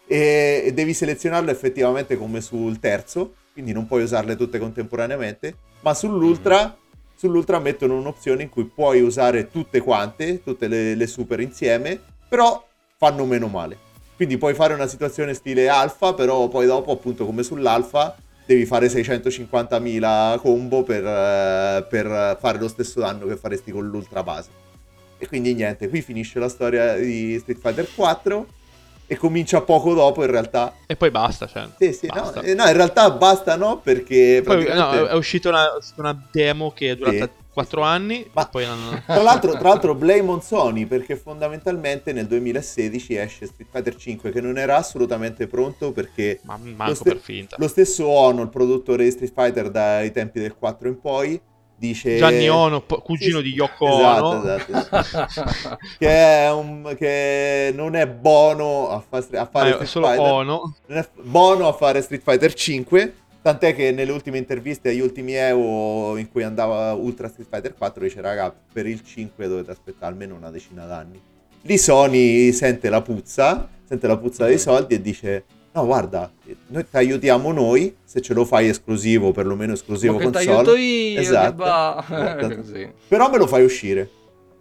e, 0.06 0.64
e 0.66 0.72
devi 0.74 0.92
selezionarlo 0.92 1.50
effettivamente 1.50 2.18
come 2.18 2.42
sul 2.42 2.78
terzo, 2.78 3.36
quindi 3.54 3.72
non 3.72 3.86
puoi 3.86 4.02
usarle 4.02 4.36
tutte 4.36 4.58
contemporaneamente, 4.58 5.56
ma 5.80 5.94
sull'Ultra, 5.94 6.76
sull'Ultra 7.22 7.60
mettono 7.60 7.96
un'opzione 7.98 8.42
in 8.42 8.48
cui 8.48 8.64
puoi 8.64 9.00
usare 9.00 9.48
tutte 9.48 9.80
quante, 9.80 10.42
tutte 10.42 10.66
le, 10.66 10.96
le 10.96 11.06
Super 11.06 11.38
insieme, 11.38 12.00
però 12.28 12.66
fanno 12.96 13.24
meno 13.26 13.46
male. 13.46 13.78
Quindi 14.16 14.38
puoi 14.38 14.54
fare 14.54 14.74
una 14.74 14.88
situazione 14.88 15.32
stile 15.32 15.68
alfa, 15.68 16.14
però 16.14 16.48
poi 16.48 16.66
dopo 16.66 16.90
appunto 16.90 17.24
come 17.24 17.44
sull'alfa 17.44 18.16
devi 18.44 18.66
fare 18.66 18.88
650.000 18.88 20.38
combo 20.40 20.82
per, 20.82 21.06
eh, 21.06 21.86
per 21.88 22.36
fare 22.40 22.58
lo 22.58 22.66
stesso 22.66 22.98
danno 22.98 23.26
che 23.28 23.36
faresti 23.36 23.70
con 23.70 23.86
l'ultra 23.86 24.24
base. 24.24 24.50
E 25.16 25.28
quindi 25.28 25.54
niente, 25.54 25.88
qui 25.88 26.02
finisce 26.02 26.40
la 26.40 26.48
storia 26.48 26.96
di 26.96 27.38
Street 27.38 27.60
Fighter 27.60 27.86
4 27.94 28.46
e 29.12 29.16
comincia 29.18 29.60
poco 29.60 29.92
dopo 29.92 30.24
in 30.24 30.30
realtà. 30.30 30.72
E 30.86 30.96
poi 30.96 31.10
basta. 31.10 31.46
Cioè, 31.46 31.66
Sì, 31.78 31.92
sì, 31.92 32.06
no, 32.06 32.14
basta. 32.14 32.40
eh, 32.40 32.54
no, 32.54 32.64
in 32.66 32.72
realtà 32.72 33.10
basta 33.10 33.56
no, 33.56 33.78
perché 33.78 34.40
Poi, 34.42 34.56
no, 34.56 34.62
praticamente- 34.64 35.08
è 35.10 35.14
uscita 35.14 35.48
una, 35.50 35.66
una 35.96 36.28
demo 36.30 36.72
che 36.72 36.90
è 36.92 36.96
durata 36.96 37.24
Sì. 37.26 37.30
4 37.52 37.82
anni. 37.82 38.26
Ma- 38.32 38.46
poi 38.46 38.64
hanno... 38.64 39.02
Tra 39.04 39.20
l'altro, 39.22 39.52
tra 39.58 39.68
l'altro 39.68 39.94
blame 39.94 40.30
on 40.30 40.40
Sony 40.40 40.86
perché 40.86 41.16
fondamentalmente 41.16 42.14
nel 42.14 42.26
2016 42.26 43.14
esce 43.16 43.44
Street 43.46 43.68
Fighter 43.70 43.94
5 43.96 44.30
che 44.30 44.40
non 44.40 44.56
era 44.56 44.76
assolutamente 44.78 45.46
pronto 45.46 45.92
perché 45.92 46.40
Ma 46.44 46.58
Lo 46.62 46.72
manco 46.74 46.94
ste- 46.94 47.10
per 47.10 47.18
finta. 47.18 47.56
lo 47.58 47.68
stesso 47.68 48.06
Ono, 48.06 48.40
il 48.40 48.48
produttore 48.48 49.04
di 49.04 49.10
Street 49.10 49.32
Fighter 49.34 49.70
dai 49.70 50.10
tempi 50.12 50.40
del 50.40 50.54
4 50.56 50.88
in 50.88 50.98
poi, 50.98 51.38
dice... 51.88 52.16
Gianni 52.16 52.48
Ono, 52.48 52.82
cugino 52.82 53.38
Sì, 53.38 53.42
di. 53.44 53.52
Yoko 53.54 53.88
Esatto, 53.88 54.26
Ono. 54.26 54.54
esatto. 54.54 55.78
che, 55.98 56.08
è 56.08 56.50
un- 56.52 56.94
che 56.96 57.72
non 57.74 57.96
è 57.96 58.06
buono 58.06 58.88
a, 58.90 59.00
fa- 59.06 59.24
a 59.38 59.46
fare 59.46 59.68
è 59.70 59.72
Street 59.72 59.88
solo 59.90 60.06
Fighter. 60.06 60.24
Ono. 60.32 60.74
Non 60.86 60.98
è 60.98 61.08
buono 61.22 61.66
a 61.68 61.72
fare 61.72 62.00
Street 62.02 62.22
Fighter 62.22 62.54
5. 62.54 63.14
Tant'è 63.42 63.74
che 63.74 63.90
nelle 63.90 64.12
ultime 64.12 64.38
interviste 64.38 64.90
agli 64.90 65.00
ultimi 65.00 65.34
Evo 65.34 66.16
in 66.16 66.30
cui 66.30 66.44
andava 66.44 66.92
Ultra 66.92 67.28
Street 67.28 67.48
Fighter 67.50 67.74
4 67.74 68.02
dice 68.04 68.20
raga 68.20 68.54
per 68.72 68.86
il 68.86 69.02
5 69.02 69.48
dovete 69.48 69.72
aspettare 69.72 70.12
almeno 70.12 70.36
una 70.36 70.50
decina 70.50 70.86
d'anni. 70.86 71.20
Lì 71.62 71.76
Sony 71.78 72.52
sente 72.52 72.88
la 72.88 73.02
puzza, 73.02 73.68
sente 73.86 74.06
la 74.06 74.16
puzza 74.16 74.46
dei 74.46 74.58
soldi 74.58 74.94
e 74.94 75.00
dice 75.00 75.44
no 75.74 75.84
guarda, 75.86 76.30
noi 76.68 76.84
ti 76.88 76.96
aiutiamo 76.96 77.52
noi, 77.52 77.96
se 78.04 78.20
ce 78.20 78.34
lo 78.34 78.44
fai 78.44 78.68
esclusivo, 78.68 79.32
perlomeno 79.32 79.72
esclusivo 79.72 80.14
Ma 80.14 80.18
che 80.18 80.24
ti 80.26 80.32
console. 80.32 80.56
aiuto 80.56 80.76
io, 80.76 81.20
Esatto. 81.20 81.50
che 81.50 81.56
va- 81.56 82.04
Esatto. 82.38 82.92
Però 83.08 83.30
me 83.30 83.38
lo 83.38 83.46
fai 83.46 83.64
uscire. 83.64 84.10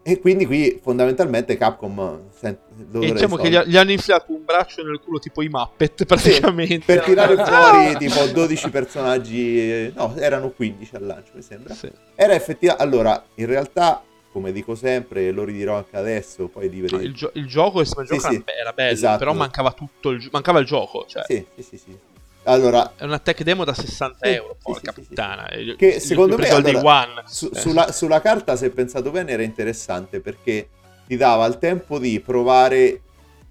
E 0.04 0.20
quindi 0.20 0.48
qui 0.48 0.80
fondamentalmente 0.82 1.56
Capcom 1.58 2.22
sent- 2.36 2.58
E 2.76 2.86
loro 2.92 3.12
diciamo 3.12 3.36
che 3.36 3.50
gli, 3.50 3.54
soldi. 3.54 3.70
gli 3.70 3.78
hanno 3.78 3.92
infilato 3.92 4.32
un 4.34 4.44
braccio 4.44 4.82
nel 4.84 5.00
culo 5.00 5.20
tipo 5.20 5.44
i 5.44 5.48
Muppet 5.48 6.06
praticamente. 6.06 6.84
per 6.86 7.04
tirare 7.04 7.36
fuori 7.46 7.98
tipo 7.98 8.26
12 8.26 8.70
personaggi, 8.72 9.60
eh, 9.60 9.92
no, 9.96 10.16
erano 10.18 10.50
15 10.50 10.96
al 10.96 11.06
lancio, 11.06 11.32
mi 11.36 11.44
sembra. 11.44 11.76
Sì. 11.76 11.92
Era 12.16 12.34
effettivamente, 12.34 12.84
allora, 12.84 13.24
in 13.36 13.46
realtà, 13.46 14.02
come 14.32 14.52
dico 14.52 14.76
sempre, 14.76 15.32
lo 15.32 15.44
ridirò 15.44 15.76
anche 15.78 15.98
adesso, 15.98 16.48
poi 16.48 16.70
di 16.70 16.82
vedere. 16.82 17.04
il, 17.04 17.14
gio- 17.14 17.32
il 17.34 17.48
gioco, 17.48 17.82
il 17.82 17.88
gioco 17.88 18.06
Sì, 18.06 18.20
sì. 18.20 18.44
era 18.46 18.72
bello, 18.74 18.92
Esatto. 18.94 19.18
però 19.20 19.34
mancava 19.34 19.72
tutto 19.74 20.10
il, 20.10 20.20
gio- 20.20 20.30
mancava 20.32 20.60
il 20.60 20.66
gioco. 20.66 21.06
Cioè, 21.08 21.24
Sì, 21.26 21.46
sì, 21.56 21.64
sì, 21.64 21.78
sì. 21.78 21.98
Allora, 22.44 22.94
È 22.96 23.04
una 23.04 23.20
tech 23.20 23.44
demo 23.44 23.64
da 23.64 23.74
60 23.74 24.26
Sì, 24.26 24.34
euro, 24.34 24.56
sì, 24.58 24.64
porca 24.64 24.92
sì, 24.94 24.96
sì, 24.96 25.02
sì. 25.02 25.08
puttana. 25.10 25.54
Io- 25.56 25.76
Che 25.76 26.00
secondo 26.00 26.38
me, 26.38 26.50
allora, 26.50 27.24
su- 27.28 27.52
Eh. 27.54 27.60
sulla, 27.60 27.92
sulla 27.92 28.20
carta, 28.22 28.56
se 28.56 28.70
pensato 28.72 29.12
bene, 29.12 29.32
era 29.34 29.44
interessante 29.44 30.22
perché 30.22 30.70
ti 31.06 31.18
dava 31.18 31.46
il 31.46 31.58
tempo 31.60 32.00
di 32.00 32.20
provare 32.20 33.02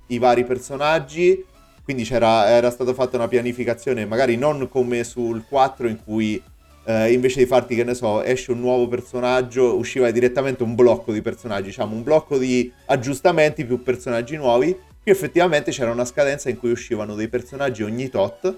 i 0.09 0.19
vari 0.19 0.45
personaggi. 0.45 1.45
Quindi 1.85 2.03
c'era, 2.05 2.47
era 2.49 2.71
stata 2.71 2.95
fatta 2.95 3.17
una 3.17 3.27
pianificazione, 3.29 4.07
magari 4.07 4.37
non 4.37 4.69
come 4.69 5.03
sul 5.05 5.45
4 5.49 5.89
in 5.89 6.03
cui 6.05 6.41
eh, 7.07 7.13
invece 7.13 7.39
di 7.41 7.47
farti, 7.47 7.75
che 7.75 7.85
ne 7.85 7.95
so, 7.95 8.23
esce 8.23 8.53
un 8.53 8.61
nuovo 8.61 8.89
personaggio, 8.89 9.77
usciva 9.77 10.11
direttamente 10.11 10.63
un 10.63 10.75
blocco 10.75 11.13
di 11.13 11.23
personaggi, 11.23 11.67
diciamo 11.67 11.95
un 11.95 12.03
blocco 12.03 12.39
di 12.39 12.71
aggiustamenti 12.87 13.65
più 13.65 13.83
personaggi 13.83 14.37
nuovi. 14.37 14.77
Qui 15.03 15.11
effettivamente 15.13 15.71
c'era 15.71 15.91
una 15.91 16.05
scadenza 16.05 16.49
in 16.51 16.59
cui 16.59 16.71
uscivano 16.71 17.15
dei 17.15 17.29
personaggi 17.29 17.83
ogni 17.83 18.09
tot 18.11 18.55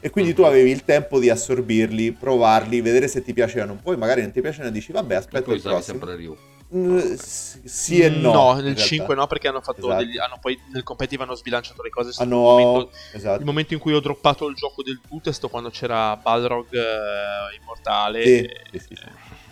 e 0.00 0.10
quindi 0.10 0.32
tu 0.34 0.42
Mhm. 0.42 0.48
avevi 0.48 0.70
il 0.70 0.84
tempo 0.84 1.18
di 1.20 1.28
assorbirli, 1.30 2.12
provarli, 2.12 2.80
vedere 2.80 3.08
se 3.08 3.22
ti 3.22 3.32
piacevano. 3.32 3.78
Poi 3.82 3.96
magari 3.96 4.22
non 4.22 4.32
ti 4.32 4.40
piacevano 4.40 4.70
e 4.70 4.72
dici 4.72 4.90
vabbè 4.92 5.14
E 5.14 5.16
aspetta 5.16 5.42
poi 5.42 5.54
il 5.56 5.60
prossimo. 5.62 5.82
sempre 5.98 6.16
Ryu. 6.16 6.36
Mm, 6.74 6.98
sì 7.14 8.00
e 8.00 8.08
no. 8.08 8.32
No, 8.32 8.50
in 8.50 8.56
nel 8.56 8.64
realtà. 8.64 8.82
5 8.82 9.14
no, 9.14 9.26
perché 9.26 9.48
hanno 9.48 9.60
fatto 9.60 9.86
Esatto. 9.86 9.96
degli, 10.04 10.18
hanno 10.18 10.38
poi 10.40 10.58
nel 10.72 10.82
competitive 10.82 11.24
hanno 11.24 11.34
sbilanciato 11.34 11.82
le 11.82 11.90
cose. 11.90 12.12
Stato 12.12 12.28
Hanno... 12.28 12.58
il, 12.58 12.64
momento, 12.64 12.90
Esatto. 13.12 13.38
il 13.40 13.44
momento 13.44 13.74
in 13.74 13.80
cui 13.80 13.92
ho 13.92 14.00
droppato 14.00 14.48
il 14.48 14.54
gioco 14.54 14.82
del 14.82 15.00
boot 15.06 15.28
è 15.28 15.32
stato 15.32 15.48
quando 15.48 15.68
c'era 15.70 16.16
Balrog 16.16 16.72
eh, 16.72 17.56
immortale. 17.60 18.24
Sì, 18.24 18.38
e- 18.38 18.80
sì, 18.80 18.94
sì. 18.94 19.04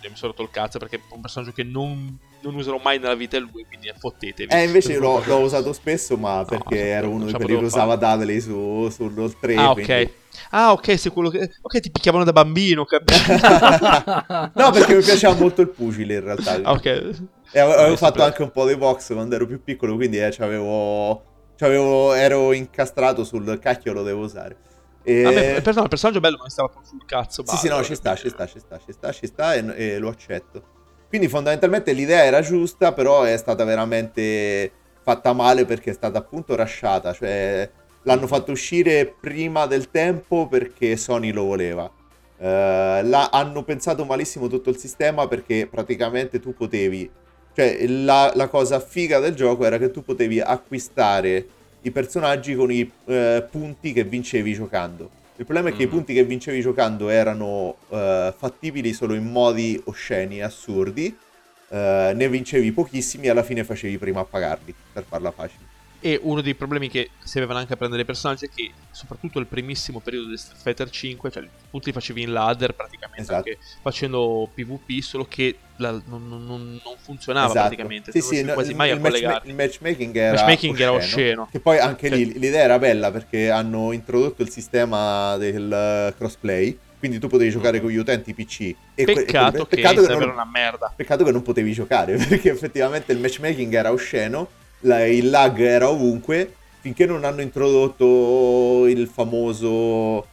Mi 0.09 0.17
sono 0.17 0.33
rotto 0.33 0.43
il 0.43 0.51
cazzo 0.51 0.79
perché 0.79 0.97
è 0.97 1.01
un 1.11 1.21
personaggio 1.21 1.53
che 1.53 1.63
non, 1.63 2.19
non 2.41 2.55
userò 2.55 2.81
mai 2.83 2.99
nella 2.99 3.15
vita 3.15 3.37
è 3.37 3.41
lui, 3.41 3.65
quindi 3.67 3.93
fottetevi. 3.97 4.53
Eh, 4.53 4.65
invece 4.65 4.99
l'ho, 4.99 5.23
l'ho 5.25 5.39
usato 5.41 5.73
spesso, 5.73 6.17
ma 6.17 6.45
perché 6.47 6.77
no, 6.77 6.81
ero 6.81 7.09
uno 7.11 7.25
di 7.27 7.33
non 7.33 7.41
quelli 7.41 7.59
che 7.59 7.65
usava. 7.65 7.97
Dudley 7.97 8.41
su, 8.41 8.89
su 8.91 9.13
Roll 9.15 9.35
3. 9.39 9.55
Ah, 9.57 9.73
quindi- 9.73 9.93
ok. 9.93 10.11
Ah, 10.53 10.73
ok, 10.73 10.99
sei 10.99 11.13
quello 11.13 11.29
che... 11.29 11.51
Ok, 11.61 11.81
ti 11.81 11.91
picchiavano 11.91 12.25
da 12.25 12.33
bambino, 12.33 12.87
no, 14.55 14.71
perché 14.73 14.97
mi 14.97 15.03
piaceva 15.03 15.35
molto 15.35 15.61
il 15.61 15.69
pugile 15.69 16.15
in 16.15 16.25
realtà. 16.25 16.59
Ok. 16.71 16.87
E 17.53 17.59
avevo, 17.59 17.97
fatto 17.97 18.23
anche 18.23 18.43
un 18.43 18.51
po' 18.53 18.67
di 18.67 18.77
box 18.77 19.13
quando 19.13 19.35
ero 19.35 19.47
più 19.47 19.63
piccolo, 19.63 19.97
quindi 19.97 20.19
eh, 20.19 20.31
c'avevo, 20.31 21.25
c'avevo- 21.57 22.15
ero 22.15 22.53
incastrato 22.53 23.25
sul 23.25 23.59
cacchio, 23.59 23.93
lo 23.93 24.03
devo 24.05 24.23
usare. 24.23 24.57
E... 25.11 25.25
A 25.25 25.31
me, 25.31 25.61
per- 25.61 25.75
no, 25.75 25.83
il 25.83 25.89
personaggio 25.89 26.21
bello, 26.21 26.37
ma 26.37 26.45
mi 26.45 26.51
stava 26.51 26.71
sul 26.83 27.05
cazzo. 27.05 27.45
Sì, 27.45 27.57
sì, 27.57 27.69
no, 27.69 27.83
ci 27.83 27.97
sta, 27.97 28.15
ci 28.15 28.29
sta, 28.29 28.47
ci 28.47 28.61
sta, 28.61 28.79
ci 28.79 28.93
sta, 28.93 29.13
ci 29.13 29.27
sta 29.27 29.55
e, 29.55 29.65
e 29.77 29.99
lo 29.99 30.09
accetto. 30.09 30.63
Quindi 31.09 31.27
fondamentalmente 31.27 31.93
l'idea 31.93 32.25
era 32.25 32.41
giusta, 32.41 32.93
però 32.93 33.23
è 33.25 33.37
stata 33.37 33.65
veramente 33.65 34.71
fatta 35.03 35.33
male 35.33 35.65
perché 35.65 35.91
è 35.91 35.95
stata 35.95 36.19
appunto 36.19 36.55
rasciata, 36.55 37.13
cioè 37.13 37.69
l'hanno 38.03 38.27
fatto 38.29 38.53
uscire 38.53 39.13
prima 39.21 39.67
del 39.67 39.91
tempo 39.91 40.47
perché 40.47 40.97
Sony 40.97 41.33
lo 41.33 41.45
voleva. 41.45 41.91
Eh, 42.39 43.01
la- 43.03 43.31
hanno 43.33 43.65
pensato 43.65 44.05
malissimo 44.05 44.47
tutto 44.47 44.71
il 44.71 44.77
sistema 44.77 45.27
perché 45.27 45.67
praticamente 45.67 46.39
tu 46.39 46.55
potevi, 46.55 47.11
cioè 47.53 47.85
la, 47.89 48.31
la 48.37 48.47
cosa 48.47 48.79
figa 48.79 49.19
del 49.19 49.35
gioco 49.35 49.65
era 49.65 49.79
che 49.79 49.91
tu 49.91 50.05
potevi 50.05 50.41
acquistare 50.41 51.47
i 51.83 51.91
personaggi 51.91 52.55
con 52.55 52.71
i 52.71 52.91
eh, 53.07 53.47
punti 53.51 53.93
che 53.93 54.05
vincevi 54.05 54.53
giocando. 54.53 55.11
Il 55.37 55.47
problema 55.47 55.71
è 55.71 55.73
che 55.77 55.85
i 55.85 55.87
Mhm. 55.87 55.93
punti 55.93 56.13
che 56.13 56.25
vincevi 56.25 56.61
giocando 56.61 57.09
erano 57.09 57.77
eh, 57.91 58.35
fattibili 58.37 58.93
solo 58.93 59.15
in 59.15 59.25
modi 59.31 59.81
osceni, 59.87 60.43
assurdi. 60.43 61.17
eh, 61.73 62.13
ne 62.17 62.29
vincevi 62.29 62.73
pochissimi 62.73 63.27
e 63.27 63.31
alla 63.31 63.45
fine 63.45 63.63
facevi 63.63 63.97
prima 63.97 64.19
a 64.19 64.25
pagarli, 64.25 64.75
per 64.93 65.05
farla 65.09 65.31
facile. 65.31 65.70
E 66.03 66.19
uno 66.23 66.41
dei 66.41 66.55
problemi 66.55 66.89
che 66.89 67.11
si 67.23 67.37
avevano 67.37 67.59
anche 67.59 67.75
a 67.75 67.77
prendere 67.77 68.03
i 68.03 68.05
personaggi 68.07 68.47
è 68.47 68.49
che, 68.55 68.71
soprattutto 68.91 69.39
il 69.39 69.47
primissimo 69.47 70.01
periodo 70.01 70.29
di 70.29 70.37
Street 70.39 70.61
Fighter 70.63 70.89
5, 70.91 71.31
cioè 71.31 71.47
tutti 71.71 71.87
li 71.87 71.93
facevi 71.93 72.23
in 72.23 72.33
ladder 72.33 72.75
praticamente, 72.75 73.21
Esatto. 73.23 73.51
facendo 73.83 74.49
PvP, 74.55 75.01
solo 75.03 75.27
che 75.29 75.57
la- 75.77 76.01
non, 76.07 76.27
non- 76.29 76.47
non- 76.47 76.81
funzionava 77.03 77.47
Esatto. 77.51 77.67
praticamente, 77.67 78.13
Sì, 78.13 78.21
sì, 78.23 78.43
no, 78.43 78.55
quasi 78.55 78.71
il, 78.71 78.77
mai 78.77 78.91
a 78.91 78.95
il 78.95 79.01
matchma- 79.01 79.19
collegarti. 79.19 79.49
il 79.49 79.55
matchmaking 79.55 80.17
era 80.17 80.31
matchmaking 80.37 80.79
era 80.81 80.93
osceno. 80.93 81.21
osceno. 81.21 81.49
Che 81.51 81.61
poi 81.61 81.79
anche 81.79 82.09
Cioè- 82.09 82.17
lì 82.19 82.39
l'idea 82.39 82.63
era 82.63 82.79
bella 82.79 83.11
perché 83.11 83.51
hanno 83.51 83.93
introdotto 83.93 84.41
il 84.43 84.49
sistema 84.51 85.37
del 85.37 85.71
eh, 85.73 86.15
crossplay. 86.17 86.79
Quindi 86.99 87.19
tu 87.19 87.29
potevi 87.29 87.51
giocare 87.51 87.81
con 87.81 87.89
gli 87.91 87.97
utenti 87.97 88.35
PC. 88.35 88.61
E 88.95 89.05
que- 89.05 89.15
Peccato 89.15 89.57
e- 89.63 89.67
che 89.69 89.77
peccato 89.77 90.01
il 90.03 90.07
che 90.07 90.15
non- 90.17 90.29
una 90.31 90.45
merda. 90.45 90.93
Peccato 90.95 91.25
che 91.25 91.33
non 91.33 91.41
potevi 91.43 91.73
giocare 91.73 92.17
perché 92.29 92.51
effettivamente 92.51 93.13
il 93.13 93.19
matchmaking 93.19 93.73
era 93.75 93.91
osceno, 93.91 94.49
la- 94.81 95.07
il 95.07 95.31
lag 95.31 95.59
era 95.61 95.89
ovunque, 95.91 96.55
finché 96.81 97.07
non 97.07 97.25
hanno 97.25 97.41
introdotto 97.43 98.87
il 98.87 99.07
famoso... 99.09 100.27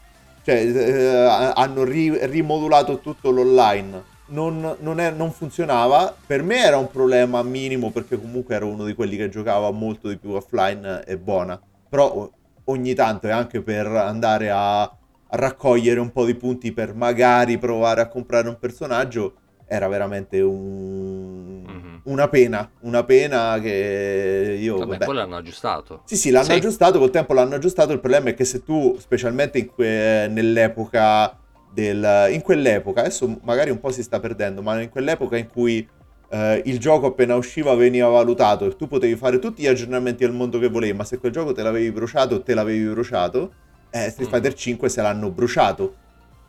cioè 0.43 0.55
eh, 0.65 1.51
hanno 1.55 1.83
ri- 1.83 2.25
rimodulato 2.27 2.99
tutto 2.99 3.29
l'online. 3.31 4.15
Non, 4.29 4.75
non 4.81 4.99
è- 4.99 5.11
non 5.11 5.31
funzionava, 5.31 6.13
per 6.25 6.43
me 6.43 6.57
era 6.61 6.77
un 6.77 6.89
problema 6.91 7.41
minimo 7.43 7.91
perché 7.91 8.19
comunque 8.19 8.55
ero 8.55 8.67
uno 8.67 8.83
di 8.85 8.93
quelli 8.93 9.15
che 9.15 9.29
giocava 9.29 9.71
molto 9.71 10.09
di 10.09 10.17
più 10.17 10.31
offline 10.31 11.03
e 11.05 11.17
buona, 11.17 11.59
però 11.87 12.29
ogni 12.65 12.93
tanto 12.93 13.27
è 13.27 13.31
anche 13.31 13.61
per 13.61 13.87
andare 13.87 14.49
a, 14.49 14.81
a 14.81 14.97
raccogliere 15.29 15.99
un 16.01 16.11
po' 16.11 16.25
di 16.25 16.35
punti 16.35 16.73
per 16.73 16.93
magari 16.93 17.57
provare 17.57 18.01
a 18.01 18.07
comprare 18.09 18.49
un 18.49 18.57
personaggio 18.59 19.33
era 19.67 19.87
veramente 19.87 20.39
un- 20.41 21.63
Mhm. 21.67 21.99
una 22.05 22.27
pena, 22.29 22.69
una 22.81 23.03
pena 23.03 23.59
che 23.61 24.57
io... 24.59 24.77
Vabbè, 24.77 24.91
vabbè. 24.91 25.05
poi 25.05 25.15
l'hanno 25.15 25.35
aggiustato. 25.35 26.01
Sì, 26.05 26.15
sì, 26.15 26.29
l'hanno 26.31 26.45
Sì. 26.45 26.51
aggiustato, 26.53 26.99
col 26.99 27.09
tempo 27.09 27.33
l'hanno 27.33 27.55
aggiustato, 27.55 27.91
il 27.91 27.99
problema 27.99 28.29
è 28.29 28.33
che 28.33 28.45
se 28.45 28.63
tu, 28.63 28.95
specialmente 28.99 29.57
in 29.57 29.67
que- 29.67 30.27
nell'epoca 30.29 31.37
del... 31.73 32.29
in 32.31 32.41
quell'epoca, 32.41 33.01
adesso 33.01 33.39
magari 33.43 33.69
un 33.69 33.79
po' 33.79 33.91
si 33.91 34.03
sta 34.03 34.19
perdendo, 34.19 34.61
ma 34.61 34.79
in 34.81 34.89
quell'epoca 34.89 35.37
in 35.37 35.47
cui 35.47 35.87
eh, 36.29 36.61
il 36.65 36.79
gioco 36.79 37.07
appena 37.07 37.35
usciva 37.35 37.73
veniva 37.75 38.07
valutato 38.07 38.65
e 38.65 38.75
tu 38.75 38.87
potevi 38.87 39.15
fare 39.15 39.39
tutti 39.39 39.61
gli 39.61 39.67
aggiornamenti 39.67 40.23
del 40.25 40.33
mondo 40.33 40.59
che 40.59 40.69
volevi, 40.69 40.93
ma 40.93 41.03
se 41.03 41.17
quel 41.19 41.31
gioco 41.31 41.51
te 41.51 41.61
l'avevi 41.61 41.91
bruciato, 41.91 42.41
te 42.41 42.53
l'avevi 42.53 42.85
bruciato, 42.85 43.51
eh, 43.91 44.09
Street 44.09 44.29
Mm. 44.29 44.31
Fighter 44.33 44.53
5 44.53 44.89
se 44.89 45.01
l'hanno 45.01 45.29
bruciato. 45.29 45.95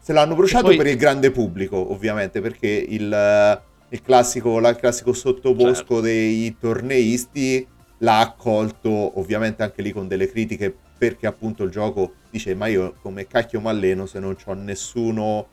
Se 0.01 0.13
l'hanno 0.13 0.35
bruciato 0.35 0.67
poi- 0.67 0.77
per 0.77 0.87
il 0.87 0.97
grande 0.97 1.31
pubblico, 1.31 1.93
ovviamente, 1.93 2.41
perché 2.41 2.69
il, 2.69 3.13
eh, 3.13 3.61
il 3.91 4.03
classico, 4.03 4.59
la- 4.59 4.71
il 4.71 4.77
classico 4.77 5.13
sottobosco 5.13 5.75
Certo. 5.75 6.01
dei 6.01 6.57
torneisti 6.59 7.67
l'ha 7.99 8.21
accolto, 8.21 9.19
ovviamente 9.19 9.63
anche 9.63 9.83
lì 9.83 9.91
con 9.93 10.09
delle 10.09 10.31
critiche, 10.31 10.75
perché 10.97 11.27
appunto 11.27 11.63
il 11.65 11.71
gioco 11.71 12.13
dice: 12.31 12.55
Ma 12.55 12.67
io 12.69 12.95
come 13.03 13.27
cacchio 13.27 13.61
m'alleno 13.61 14.07
se 14.07 14.19
non 14.19 14.37
ho 14.45 14.53
nessuno 14.55 15.49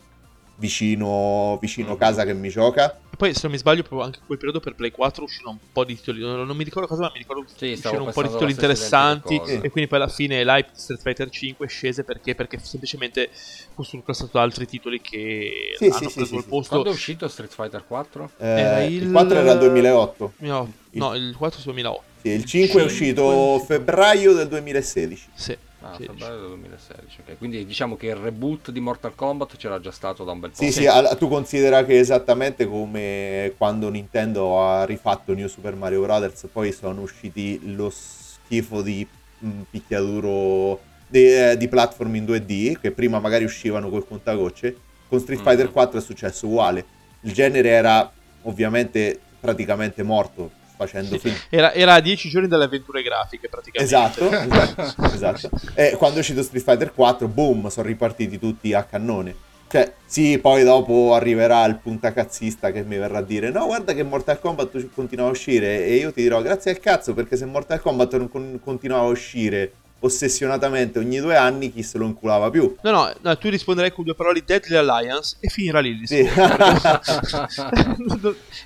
vicino, 0.58 1.58
vicino 1.62 1.92
Mhm. 1.92 1.98
casa 1.98 2.24
che 2.26 2.34
mi 2.34 2.50
gioca? 2.50 3.00
E 3.12 3.18
poi, 3.18 3.34
se 3.34 3.42
non 3.44 3.52
mi 3.52 3.58
sbaglio, 3.58 3.82
proprio 3.82 4.02
anche 4.04 4.20
in 4.20 4.26
quel 4.26 4.38
periodo 4.38 4.60
per 4.60 4.76
Play 4.76 4.92
4 4.92 5.24
uscirono 5.24 5.58
un 5.62 5.68
po' 5.72 5.86
di 5.86 5.96
titoli. 5.96 6.20
Non, 6.20 6.46
non 6.46 6.56
mi 6.58 6.64
ricordo 6.64 6.88
cosa, 6.88 7.02
ma 7.04 7.12
mi 7.14 7.20
ricordo 7.20 7.46
Sì, 7.48 7.70
che 7.70 7.76
stavo 7.78 7.96
uscirono 7.96 8.06
un 8.06 8.12
po' 8.14 8.22
di 8.24 8.28
titoli 8.30 8.52
interessanti. 8.52 9.36
E 9.36 9.70
quindi 9.70 9.90
poi 9.90 10.00
alla 10.00 10.08
fine 10.10 10.44
l'hype 10.44 10.70
di 10.74 10.80
Street 10.80 11.02
Fighter 11.02 11.30
5 11.30 11.68
scese 11.68 12.04
perché? 12.04 12.36
Perché 12.36 12.58
semplicemente 12.60 13.30
fu 13.74 13.84
surclassato 13.84 14.32
da 14.34 14.42
altri 14.42 14.66
titoli 14.66 15.00
che 15.02 15.74
Sì, 15.78 15.86
hanno 15.86 15.94
sì, 15.94 16.06
sì, 16.08 16.14
preso 16.14 16.30
sì, 16.30 16.36
il 16.36 16.42
sì. 16.44 16.48
posto. 16.50 16.70
Quando 16.70 16.90
è 16.90 16.94
uscito 16.94 17.28
Street 17.28 17.54
Fighter 17.54 17.86
4? 17.88 18.32
Eh, 18.38 18.46
Era 18.48 18.82
il... 18.84 19.04
il- 19.04 19.12
4 19.12 19.38
era 19.38 19.52
il 19.54 19.60
2008. 19.60 20.34
No, 20.40 20.74
no, 20.92 21.16
il 21.16 21.36
4 21.38 21.60
su 21.60 21.66
2008. 21.72 22.04
Sì, 22.22 22.30
il 22.30 22.44
5 22.46 22.82
è 22.82 22.84
uscito 22.86 23.60
febbraio 23.60 24.34
del 24.34 24.48
2016. 24.50 25.30
Sì. 25.36 25.58
Ah, 25.88 25.96
sì. 25.98 26.06
febbraio 26.06 26.40
del 26.40 26.48
2016. 26.48 27.22
ok. 27.22 27.38
Quindi 27.38 27.66
diciamo 27.66 27.96
che 27.96 28.08
il 28.08 28.16
reboot 28.16 28.72
di 28.72 28.80
Mortal 28.80 29.14
Kombat 29.16 29.58
c'era 29.58 29.80
già 29.80 29.92
stato 29.92 30.24
da 30.24 30.32
un 30.32 30.40
bel 30.40 30.50
po'. 30.50 30.56
Sì, 30.56 30.72
sì, 30.72 30.88
al- 30.88 31.16
tu 31.18 31.28
considera 31.28 31.84
che 31.86 32.00
esattamente 32.00 32.66
come 32.68 33.54
quando 33.58 33.90
Nintendo 33.90 34.62
ha 34.62 34.84
rifatto 34.86 35.34
New 35.34 35.48
Super 35.48 35.76
Mario 35.76 36.02
Bros. 36.02 36.48
poi 36.52 36.72
sono 36.72 37.02
usciti 37.02 37.60
lo 37.76 37.92
schifo 37.92 38.82
di 38.82 39.08
mh, 39.40 39.50
picchiaduro 39.70 40.80
di, 41.08 41.26
eh, 41.34 41.56
di 41.58 41.68
platform 41.68 42.16
in 42.16 42.26
2D, 42.26 42.80
che 42.80 42.92
prima 42.92 43.20
magari 43.20 43.44
uscivano 43.44 43.90
col 43.90 44.08
contagocce. 44.08 44.76
Con 45.08 45.20
Street 45.20 45.40
Mhm. 45.42 45.46
Fighter 45.46 45.72
4 45.72 46.00
è 46.00 46.02
successo 46.02 46.48
uguale. 46.48 46.84
Il 47.22 47.34
genere 47.34 47.70
era 47.70 48.12
ovviamente 48.44 49.20
praticamente 49.40 50.02
morto, 50.02 50.50
facendo 50.76 51.18
Sì. 51.18 51.34
Era, 51.50 51.74
era 51.74 51.94
a 51.96 52.00
10 52.00 52.30
giorni 52.30 52.48
dalle 52.48 52.66
avventure 52.66 53.02
grafiche 53.02 53.50
praticamente. 53.50 53.96
Esatto, 53.96 54.30
esatto, 54.32 55.14
esatto. 55.14 55.50
E 55.74 55.96
quando 55.98 56.18
è 56.18 56.20
uscito 56.20 56.44
Street 56.44 56.64
Fighter 56.64 56.94
4, 56.94 57.28
boom, 57.28 57.68
sono 57.70 57.88
ripartiti 57.88 58.38
tutti 58.40 58.74
a 58.74 58.84
cannone. 58.84 59.36
Cioè, 59.68 59.94
sì, 60.06 60.38
poi 60.38 60.64
dopo 60.64 61.16
arriverà 61.16 61.66
il 61.66 61.78
puntacazzista 61.78 62.72
che 62.72 62.84
mi 62.84 62.98
verrà 62.98 63.18
a 63.18 63.22
dire 63.24 63.50
no, 63.50 63.66
guarda 63.66 63.94
che 63.94 64.04
Mortal 64.04 64.40
Kombat 64.40 64.90
continua 64.94 65.26
a 65.26 65.32
uscire 65.32 65.86
e 65.86 65.96
io 65.96 66.14
ti 66.14 66.22
dirò 66.22 66.42
grazie 66.42 66.72
al 66.72 66.80
cazzo 66.80 67.14
perché 67.14 67.36
se 67.36 67.46
Mortal 67.46 67.82
Kombat 67.82 68.16
non 68.18 68.30
con- 68.30 68.60
continuava 68.64 69.08
a 69.08 69.10
uscire 69.10 69.72
ossessionatamente 70.06 71.00
ogni 71.00 71.20
due 71.20 71.36
anni 71.36 71.72
chi 71.72 71.84
se 71.84 71.98
lo 71.98 72.06
inculava 72.06 72.50
più. 72.50 72.76
No, 72.82 72.92
no, 72.92 73.12
no, 73.22 73.38
tu 73.38 73.50
risponderai 73.50 73.92
con 73.92 74.04
due 74.06 74.16
parole 74.16 74.44
Deadly 74.46 74.76
Alliance 74.76 75.38
e 75.40 75.50
finirà 75.50 75.80
lì 75.80 75.90
il 75.90 76.08
Sì. 76.08 76.26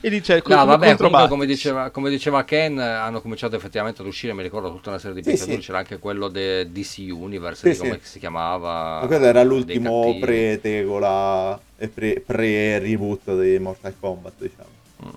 e 0.01 0.09
dice, 0.09 0.41
No, 0.45 0.65
vabbè, 0.65 0.95
comunque 0.95 1.27
come 1.27 1.45
diceva, 1.45 1.89
come 1.89 2.09
diceva 2.09 2.43
Ken, 2.43 2.77
hanno 2.79 3.21
cominciato 3.21 3.55
effettivamente 3.55 4.01
ad 4.01 4.07
uscire, 4.07 4.33
mi 4.33 4.43
ricordo 4.43 4.71
tutta 4.71 4.89
una 4.89 4.99
serie 4.99 5.15
di 5.15 5.23
Sì, 5.23 5.31
picchiaduri, 5.31 5.59
sì. 5.61 5.65
c'era 5.65 5.77
anche 5.79 5.97
quello 5.99 6.27
de 6.27 6.71
DC 6.71 7.07
Universe, 7.09 7.73
Sì, 7.73 7.81
di 7.81 7.87
come 7.87 7.99
sì. 8.03 8.09
si 8.11 8.19
chiamava. 8.19 8.99
Ma 9.01 9.07
quello 9.07 9.25
era 9.25 9.43
l'ultimo 9.43 10.17
pre-tegola 10.19 11.59
e 11.77 11.87
pre- 11.87 12.21
pre-reboot 12.25 13.39
di 13.41 13.59
Mortal 13.59 13.93
Kombat, 13.99 14.33
diciamo. 14.37 14.69
Mm. 15.05 15.09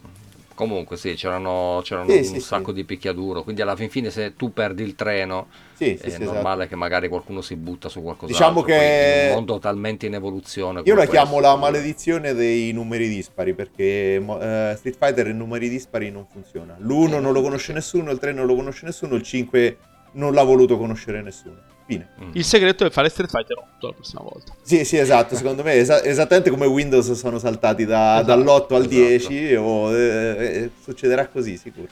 Comunque 0.62 0.96
sì, 0.96 1.14
c'erano, 1.14 1.80
c'erano 1.82 2.08
Sì, 2.10 2.18
un 2.18 2.24
sì, 2.24 2.40
sacco 2.40 2.68
sì. 2.68 2.74
di 2.74 2.84
picchiaduro, 2.84 3.42
quindi 3.42 3.62
alla 3.62 3.74
fin 3.74 3.90
fine 3.90 4.10
se 4.10 4.36
tu 4.36 4.52
perdi 4.52 4.84
il 4.84 4.94
treno 4.94 5.48
è 5.50 5.74
sì, 5.74 5.98
esatto. 6.00 6.24
normale 6.24 6.68
che 6.68 6.76
magari 6.76 7.08
qualcuno 7.08 7.40
si 7.40 7.56
butta 7.56 7.88
su 7.88 8.00
qualcos'altro. 8.00 8.36
Diciamo 8.38 8.62
che- 8.62 9.22
in 9.24 9.28
un 9.28 9.34
mondo 9.34 9.58
talmente 9.58 10.06
in 10.06 10.14
evoluzione. 10.14 10.82
Io 10.84 10.94
la 10.94 11.06
chiamo 11.06 11.40
la 11.40 11.56
maledizione 11.56 12.32
dei 12.34 12.70
numeri 12.72 13.08
dispari 13.08 13.54
perché 13.54 14.14
eh, 14.14 14.74
Street 14.76 14.96
Fighter 14.96 15.26
in 15.26 15.36
numeri 15.36 15.68
dispari 15.68 16.10
non 16.10 16.26
funziona. 16.30 16.76
L'1 16.78 17.20
non 17.20 17.32
lo 17.32 17.42
conosce 17.42 17.72
nessuno, 17.72 18.12
il 18.12 18.18
3 18.18 18.32
non 18.32 18.46
lo 18.46 18.54
conosce 18.54 18.86
nessuno, 18.86 19.16
il 19.16 19.22
5 19.22 19.76
non 20.12 20.32
l'ha 20.32 20.44
voluto 20.44 20.78
conoscere 20.78 21.22
nessuno. 21.22 21.70
Fine. 21.86 22.08
Mm. 22.22 22.30
Il 22.34 22.44
segreto 22.44 22.84
è 22.84 22.90
fare 22.90 23.08
Street 23.08 23.30
Fighter 23.30 23.56
8 23.58 23.86
la 23.86 23.92
prossima 23.92 24.22
volta. 24.22 24.52
Sì, 24.62 24.84
sì, 24.84 24.96
esatto. 24.96 25.34
Secondo 25.36 25.62
me 25.62 25.72
è 25.72 25.78
esa- 25.78 26.02
esattamente 26.02 26.50
come 26.50 26.66
Windows 26.66 27.12
sono 27.12 27.38
saltati 27.38 27.84
da- 27.84 28.20
Esatto, 28.20 28.26
dall'8 28.42 28.74
al 28.74 28.80
esatto. 28.82 28.88
10 29.28 29.54
o, 29.54 29.94
eh, 29.96 30.36
eh, 30.38 30.70
succederà 30.82 31.26
così 31.28 31.56
sicuro. 31.56 31.88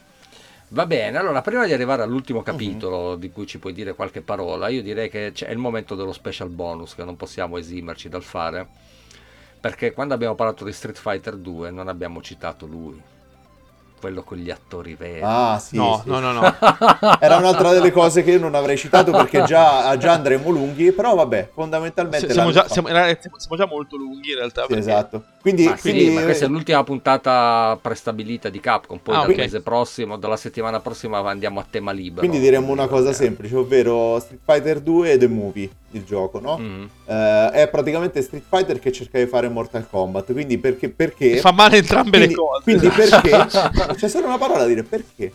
Va 0.72 0.86
bene, 0.86 1.18
allora 1.18 1.40
prima 1.42 1.66
di 1.66 1.72
arrivare 1.72 2.02
all'ultimo 2.02 2.38
Mhm. 2.38 2.44
capitolo 2.44 3.16
di 3.16 3.30
cui 3.32 3.46
ci 3.46 3.58
puoi 3.58 3.72
dire 3.72 3.94
qualche 3.94 4.20
parola, 4.20 4.68
io 4.68 4.82
direi 4.82 5.10
che 5.10 5.32
c'è- 5.34 5.46
è 5.48 5.50
il 5.50 5.58
momento 5.58 5.96
dello 5.96 6.12
special 6.12 6.48
bonus 6.48 6.94
che 6.94 7.02
non 7.02 7.16
possiamo 7.16 7.58
esimerci 7.58 8.08
dal 8.08 8.22
fare. 8.22 8.68
Perché 9.60 9.92
quando 9.92 10.14
abbiamo 10.14 10.36
parlato 10.36 10.64
di 10.64 10.72
Street 10.72 10.96
Fighter 10.96 11.36
2 11.36 11.70
non 11.70 11.88
abbiamo 11.88 12.22
citato 12.22 12.66
lui 12.66 12.98
quello 14.00 14.22
con 14.22 14.38
gli 14.38 14.50
attori 14.50 14.94
veri. 14.94 15.20
Ah, 15.22 15.58
sì. 15.58 15.76
No, 15.76 16.00
sì. 16.02 16.08
no, 16.08 16.18
no, 16.18 16.32
no. 16.32 16.40
Era 17.20 17.36
un'altra 17.36 17.72
delle 17.72 17.92
cose 17.92 18.22
che 18.24 18.32
io 18.32 18.38
non 18.40 18.54
avrei 18.54 18.76
citato 18.76 19.12
perché 19.12 19.44
già, 19.44 19.96
già 19.96 20.12
andremo 20.12 20.48
lunghi, 20.50 20.90
però 20.92 21.14
vabbè, 21.14 21.50
fondamentalmente... 21.52 22.28
S- 22.28 22.32
siamo, 22.32 22.50
già, 22.50 22.66
siamo, 22.68 22.88
siamo 22.88 23.56
già 23.56 23.66
molto 23.66 23.96
lunghi 23.96 24.30
in 24.30 24.36
realtà. 24.36 24.62
Sì, 24.62 24.68
perché- 24.68 24.82
esatto. 24.82 25.24
Quindi, 25.40 25.64
Ma 25.64 25.74
sì, 25.76 25.90
quindi- 25.92 26.10
ma 26.10 26.22
questa 26.22 26.44
è 26.44 26.48
l'ultima 26.48 26.84
puntata 26.84 27.78
prestabilita 27.80 28.50
di 28.50 28.60
Capcom. 28.60 28.98
Poi 28.98 29.14
Ah, 29.14 29.20
dal 29.20 29.30
ok. 29.30 29.36
mese 29.36 29.62
prossimo, 29.62 30.18
dalla 30.18 30.36
settimana 30.36 30.80
prossima 30.80 31.18
andiamo 31.20 31.60
a 31.60 31.66
tema 31.68 31.92
libero. 31.92 32.20
quindi 32.26 32.38
diremmo 32.40 32.70
una 32.72 32.86
cosa 32.88 33.08
Eh. 33.10 33.14
semplice, 33.14 33.56
ovvero 33.56 34.18
Street 34.20 34.40
Fighter 34.44 34.80
2 34.80 35.16
The 35.16 35.28
Movie, 35.28 35.70
il 35.92 36.04
gioco, 36.04 36.40
no? 36.40 36.58
Mm. 36.58 36.84
Eh, 37.06 37.50
è 37.52 37.68
praticamente 37.70 38.20
Street 38.20 38.44
Fighter 38.46 38.78
che 38.78 38.92
cerca 38.92 39.18
di 39.18 39.26
fare 39.26 39.48
Mortal 39.48 39.88
Kombat. 39.88 40.30
Quindi 40.32 40.58
perché... 40.58 40.90
perché 40.90 41.38
Fa 41.38 41.52
male 41.52 41.78
entrambe 41.78 42.18
quindi, 42.18 42.28
le 42.28 42.34
cose. 42.34 42.62
quindi 42.62 42.88
perché... 42.88 43.94
C'è 43.96 44.08
solo 44.08 44.26
una 44.26 44.36
parola 44.38 44.58
da 44.60 44.66
dire, 44.66 44.82
perché? 44.82 45.32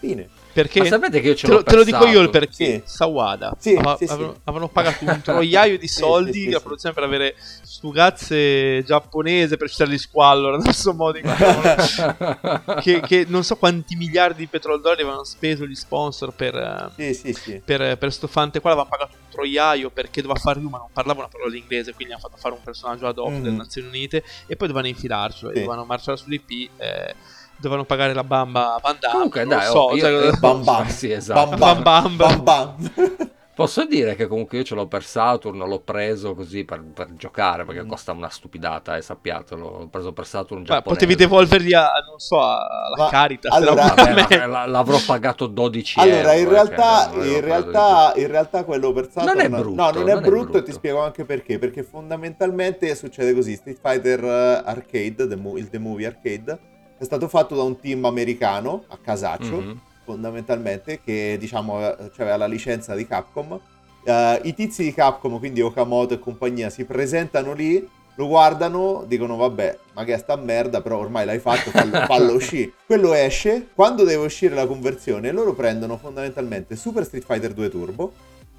Fine. 0.00 0.28
Perché 0.54 0.78
Ma 0.80 0.86
sapete 0.86 1.20
che 1.20 1.28
io 1.28 1.34
ce 1.34 1.46
te, 1.46 1.52
l'ho 1.52 1.58
lo, 1.58 1.64
te 1.64 1.74
lo 1.76 1.84
dico 1.84 2.06
io 2.06 2.20
il 2.20 2.30
perché. 2.30 2.64
Sì. 2.64 2.82
Sawada 2.84 3.54
Sì, 3.58 3.74
Ava- 3.74 3.96
sì, 3.96 4.06
sì. 4.06 4.12
avevano, 4.12 4.68
pagato 4.68 5.04
un 5.04 5.20
troiaio 5.22 5.76
di 5.76 5.88
soldi 5.88 6.32
sì, 6.32 6.40
sì, 6.44 6.50
la 6.50 6.56
sì. 6.58 6.62
produzione 6.62 6.94
per 6.94 7.04
avere 7.04 7.34
stugazze 7.62 8.82
giapponese 8.84 9.56
per 9.56 9.68
citare 9.68 9.90
di 9.90 9.98
squallora 9.98 10.56
non 10.56 10.72
so 10.72 10.94
modo 10.94 11.18
di 11.18 11.22
che, 12.80 13.00
che 13.00 13.24
non 13.28 13.44
so 13.44 13.56
quanti 13.56 13.96
miliardi 13.96 14.38
di 14.38 14.46
petrodollari 14.46 15.02
avevano 15.02 15.24
speso 15.24 15.66
gli 15.66 15.74
sponsor 15.74 16.32
per, 16.34 16.92
Sì, 16.96 17.14
sì, 17.14 17.32
sì. 17.32 17.60
per, 17.64 17.98
per 17.98 18.12
sto 18.12 18.26
fante 18.26 18.60
qua 18.60 18.70
l'avevano 18.70 18.96
pagato 18.96 19.16
un 19.20 19.28
troiaio 19.30 19.90
perché 19.90 20.22
doveva 20.22 20.38
fare 20.38 20.60
lui 20.60 20.70
ma 20.70 20.78
non 20.78 20.88
parlava 20.92 21.20
una 21.20 21.28
parola 21.28 21.54
inglese 21.56 21.92
quindi 21.94 22.12
hanno 22.14 22.22
fatto 22.22 22.36
fare 22.38 22.54
un 22.54 22.62
personaggio 22.62 23.06
ad 23.06 23.18
hoc 23.18 23.32
Mhm. 23.34 23.42
delle 23.42 23.56
Nazioni 23.56 23.88
Unite 23.88 24.18
e 24.46 24.54
poi 24.56 24.68
dovevano 24.68 24.86
infilarcelo 24.86 25.50
e 25.50 25.54
dovevano 25.54 25.84
marciare 25.84 26.16
sull'IP 26.16 26.70
eh, 26.76 27.14
dovevano 27.56 27.84
pagare 27.86 28.12
la 28.14 28.24
bamba 28.24 28.74
a 28.74 28.80
Van 28.82 28.96
Damme 28.98 29.14
Comunque, 29.14 29.44
non 29.44 29.58
dai, 29.58 29.66
so, 29.66 29.78
oh, 29.78 29.94
io- 29.94 30.00
cioè, 30.00 30.26
eh, 30.28 30.32
Bam 30.40 30.64
bam. 30.64 30.86
Sì, 30.88 31.10
esatto. 31.12 31.56
Bam 31.56 31.58
Bam 31.58 31.82
bam. 31.82 32.16
bam. 32.16 32.42
Bam 32.42 32.42
bam. 32.42 33.26
Posso 33.54 33.84
dire 33.86 34.16
che 34.16 34.26
comunque 34.26 34.58
io 34.58 34.64
ce 34.64 34.74
l'ho 34.74 34.88
per 34.88 35.04
Saturn, 35.04 35.58
l'ho 35.58 35.78
preso 35.78 36.34
così 36.34 36.64
per, 36.64 36.82
per 36.92 37.14
giocare 37.14 37.64
perché 37.64 37.84
Mm. 37.84 37.88
costa 37.88 38.10
una 38.10 38.28
stupidata, 38.28 38.96
eh, 38.96 39.00
sappiatelo. 39.00 39.78
L'ho 39.78 39.86
preso 39.86 40.12
per 40.12 40.26
Saturn 40.26 40.62
Ma 40.62 40.66
giapponese. 40.66 40.90
potevi 41.06 41.14
devolverli 41.14 41.72
a, 41.72 41.88
non 42.08 42.18
so, 42.18 42.40
alla 42.42 42.96
Ma, 42.96 43.08
Caritas. 43.10 43.54
allora- 43.54 43.94
Vabbè, 43.94 44.26
ma 44.38 44.46
la- 44.46 44.66
l'avrò 44.66 44.98
pagato 45.06 45.46
12 45.46 46.00
Allora, 46.00 46.34
euro. 46.34 46.40
in 46.40 46.46
eh, 46.46 46.50
realtà, 46.50 47.06
non 47.12 47.20
avevo 47.20 47.34
in, 47.36 47.40
realtà, 47.44 48.12
in 48.16 48.26
realtà 48.26 48.64
quello 48.64 48.92
per 48.92 49.08
Saturn 49.12 49.36
Non 49.36 49.40
è 49.44 49.48
brutto, 49.48 49.82
no, 49.82 49.90
non 49.90 50.08
è 50.08 50.14
non 50.14 50.24
è 50.24 50.26
brutto 50.26 50.42
e 50.42 50.46
ti 50.46 50.50
brutto. 50.62 50.72
spiego 50.72 51.04
anche 51.04 51.24
perché. 51.24 51.58
Perché 51.60 51.82
fondamentalmente 51.84 52.92
succede 52.96 53.32
così: 53.34 53.54
Street 53.54 53.78
Fighter 53.80 54.24
eh, 54.24 54.62
Arcade, 54.64 55.28
The 55.28 55.36
Mo- 55.36 55.56
il 55.56 55.68
The 55.70 55.78
Movie 55.78 56.06
Arcade, 56.08 56.58
è 57.04 57.06
stato 57.06 57.28
fatto 57.28 57.54
da 57.54 57.62
un 57.62 57.78
team 57.78 58.04
americano 58.06 58.84
a 58.88 58.98
casaccio, 59.00 59.60
Mhm. 59.60 59.80
fondamentalmente, 60.04 61.00
che 61.04 61.36
diciamo 61.38 61.76
aveva 61.78 62.36
la 62.36 62.46
licenza 62.46 62.94
di 62.94 63.06
Capcom. 63.06 63.58
Eh, 64.04 64.40
I 64.44 64.54
tizi 64.54 64.82
di 64.82 64.92
Capcom, 64.92 65.38
quindi 65.38 65.60
Okamoto 65.60 66.14
e 66.14 66.18
compagnia, 66.18 66.68
si 66.70 66.84
presentano 66.84 67.52
lì, 67.52 67.86
lo 68.16 68.26
guardano, 68.26 69.04
dicono 69.06 69.36
vabbè, 69.36 69.78
ma 69.94 70.04
che 70.04 70.14
è 70.14 70.18
sta 70.18 70.36
merda, 70.36 70.80
però 70.80 70.98
ormai 70.98 71.24
l'hai 71.26 71.38
fatto, 71.40 71.70
fallo, 71.70 71.98
fallo 72.06 72.32
uscire. 72.34 72.72
Quello 72.86 73.12
esce, 73.14 73.68
quando 73.74 74.04
deve 74.04 74.24
uscire 74.24 74.54
la 74.54 74.66
conversione, 74.66 75.30
loro 75.32 75.52
prendono 75.54 75.96
fondamentalmente 75.98 76.76
Super 76.76 77.04
Street 77.04 77.24
Fighter 77.24 77.52
2 77.52 77.68
Turbo, 77.70 78.12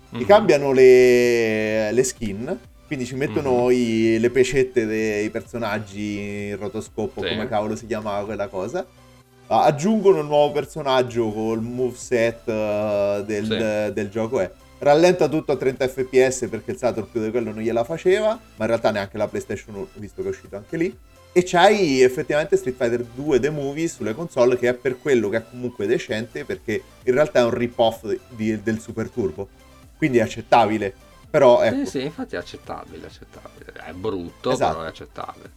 gli 0.10 0.18
Mhm. 0.22 0.26
cambiano 0.26 0.72
le, 0.72 1.92
le 1.92 2.04
skin, 2.04 2.60
quindi 2.86 3.06
ci 3.06 3.16
mettono 3.16 3.66
Mhm. 3.66 3.72
i- 3.72 4.20
le 4.20 4.30
pecette 4.30 4.86
dei 4.86 5.30
personaggi 5.30 6.50
in 6.50 6.58
rotoscopo, 6.60 7.22
Sì. 7.22 7.30
come 7.30 7.48
cavolo 7.48 7.76
si 7.76 7.86
chiamava 7.88 8.26
quella 8.26 8.48
cosa. 8.48 8.86
Ah, 9.48 9.64
aggiungono 9.66 10.20
un 10.22 10.28
nuovo 10.28 10.52
personaggio 10.54 11.32
col 11.32 11.62
moveset 11.62 12.48
eh, 12.48 13.24
del, 13.26 13.44
Sì. 13.46 13.94
del 13.94 14.10
gioco. 14.10 14.40
È. 14.40 14.52
Rallenta 14.80 15.28
tutto 15.28 15.52
a 15.52 15.56
30 15.56 15.88
fps 15.88 16.48
perché 16.50 16.72
il 16.72 16.78
Saturn 16.78 17.08
più 17.10 17.22
di 17.24 17.32
quello 17.32 17.52
non 17.52 17.62
gliela 17.62 17.84
faceva, 17.84 18.30
ma 18.30 18.64
in 18.64 18.68
realtà 18.68 18.92
neanche 18.92 19.18
la 19.18 19.28
PlayStation 19.28 19.76
1, 19.76 19.88
visto 19.96 20.22
che 20.22 20.28
è 20.28 20.32
uscito 20.32 20.56
anche 20.56 20.78
lì. 20.78 20.96
E 21.32 21.44
c'hai 21.44 22.02
effettivamente 22.02 22.56
Street 22.58 22.76
Fighter 22.78 23.04
2 23.04 23.40
The 23.40 23.50
Movie 23.50 23.88
sulle 23.88 24.14
console 24.16 24.58
che 24.58 24.70
è 24.70 24.74
per 24.74 24.98
quello 25.00 25.28
che 25.30 25.38
è 25.38 25.44
comunque 25.50 25.86
decente 25.86 26.46
perché 26.46 26.82
in 27.04 27.14
realtà 27.14 27.40
è 27.40 27.44
un 27.44 27.52
rip-off 27.54 28.06
di- 28.30 28.62
del 28.64 28.80
Super 28.80 29.10
Turbo. 29.10 29.48
Quindi 29.98 30.18
è 30.18 30.22
accettabile. 30.22 30.94
Però 31.30 31.62
ecco, 31.62 31.76
Sì, 31.86 31.86
sì, 31.86 32.02
infatti 32.04 32.36
è 32.36 32.38
accettabile, 32.38 33.06
accettabile. 33.08 33.72
È 33.74 33.92
brutto, 33.94 34.52
Esatto. 34.52 34.72
però 34.74 34.86
è 34.86 34.88
accettabile. 34.90 35.52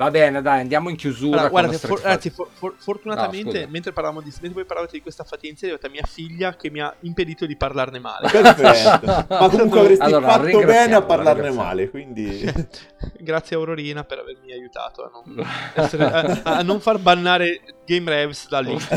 Va 0.00 0.10
bene, 0.10 0.40
dai, 0.40 0.60
andiamo 0.60 0.88
in 0.88 0.96
chiusura 0.96 1.40
Allora, 1.40 1.48
guardate, 1.50 1.76
for- 1.86 2.00
ragazzi, 2.00 2.30
for- 2.30 2.48
for- 2.54 2.74
fortunatamente, 2.78 3.64
No, 3.64 3.68
mentre, 3.70 3.92
parlavamo 3.92 4.22
di, 4.22 4.30
mentre 4.30 4.52
voi 4.54 4.64
parlavate 4.64 4.92
di 4.96 5.02
questa 5.02 5.24
fatica, 5.24 5.52
è 5.52 5.64
arrivata 5.64 5.90
mia 5.90 6.04
figlia 6.08 6.56
che 6.56 6.70
mi 6.70 6.80
ha 6.80 6.90
impedito 7.00 7.44
di 7.44 7.54
parlarne 7.54 7.98
male. 7.98 8.30
perfetto. 8.30 9.26
Ma 9.28 9.48
comunque 9.50 9.80
avresti 9.80 10.02
Allora, 10.02 10.28
fatto 10.30 10.58
bene 10.64 10.94
a 10.94 11.02
parlarne 11.02 11.50
male, 11.50 11.90
quindi... 11.90 12.50
Grazie 13.20 13.56
Aurorina 13.56 14.02
per 14.04 14.20
avermi 14.20 14.52
aiutato 14.52 15.02
a 15.04 15.10
non, 15.26 15.46
essere- 15.74 16.04
a- 16.04 16.40
a 16.44 16.62
non 16.62 16.80
far 16.80 16.96
bannare 16.98 17.60
Game 17.84 18.08
Revs 18.10 18.48
da 18.48 18.60
lì. 18.60 18.74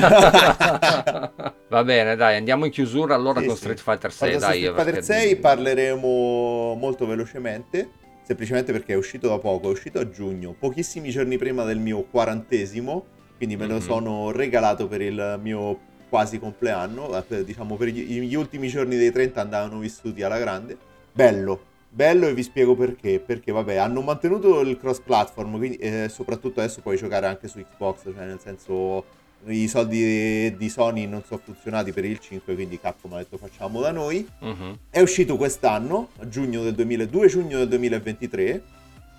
Va 1.68 1.84
bene, 1.84 2.16
dai, 2.16 2.38
andiamo 2.38 2.64
in 2.64 2.72
chiusura 2.72 3.14
allora 3.16 3.42
Sì, 3.42 3.48
con 3.48 3.56
sì. 3.56 3.62
Street 3.62 3.80
Fighter 3.82 4.12
6, 4.14 4.30
Quando 4.30 4.46
dai. 4.48 4.58
Street 4.58 4.76
Fighter 4.76 4.94
perché- 4.94 5.14
6 5.14 5.36
parleremo 5.36 6.76
molto 6.76 7.06
velocemente, 7.06 7.90
semplicemente 8.24 8.72
perché 8.72 8.94
è 8.94 8.98
uscito 8.98 9.28
da 9.28 9.38
poco, 9.38 9.68
è 9.70 9.72
uscito 9.72 10.00
a 10.00 10.10
giugno, 10.10 10.56
pochissimi 10.58 11.10
giorni 11.10 11.38
prima 11.38 11.64
del 11.64 11.80
mio 11.80 12.04
quarantesimo, 12.04 13.06
quindi 13.38 13.56
me 13.58 13.68
lo 13.68 13.76
Mhm. 13.76 13.82
sono 13.82 14.32
regalato 14.32 14.88
per 14.88 15.02
il 15.02 15.40
mio 15.42 15.92
quasi 16.10 16.40
compleanno, 16.40 17.10
eh, 17.28 17.44
diciamo 17.44 17.76
per 17.76 17.88
gli, 17.90 18.22
gli 18.22 18.36
ultimi 18.36 18.68
giorni 18.68 18.98
dei 18.98 19.12
30 19.12 19.42
andavano 19.42 19.80
vissuti 19.80 20.22
alla 20.22 20.38
grande. 20.38 20.78
Bello, 21.12 21.60
bello 21.90 22.28
e 22.28 22.34
vi 22.34 22.44
spiego 22.44 22.76
perché, 22.76 23.20
perché 23.20 23.52
vabbè 23.52 23.76
hanno 23.76 24.02
mantenuto 24.02 24.62
il 24.62 24.78
cross 24.78 25.00
platform, 25.02 25.58
quindi 25.58 25.78
eh, 25.78 26.08
soprattutto 26.10 26.60
adesso 26.60 26.82
puoi 26.82 26.98
giocare 26.98 27.26
anche 27.26 27.48
su 27.48 27.60
Xbox, 27.60 28.04
cioè 28.04 28.26
nel 28.26 28.40
senso 28.40 29.04
i 29.48 29.68
soldi 29.68 30.56
di 30.56 30.70
Sony 30.70 31.06
non 31.06 31.24
sono 31.26 31.42
funzionati 31.44 31.92
per 31.92 32.06
il 32.06 32.20
5, 32.20 32.54
quindi 32.54 32.80
Capcom 32.80 33.14
ha 33.14 33.18
detto 33.18 33.38
facciamo 33.38 33.82
da 33.82 33.92
noi. 33.92 34.28
Mhm. 34.40 34.78
È 34.90 35.00
uscito 35.02 35.36
quest'anno, 35.38 36.10
a 36.20 36.28
giugno 36.28 36.64
del 36.64 36.74
2002, 36.74 37.28
giugno 37.28 37.58
del 37.58 37.68
2023, 37.68 38.64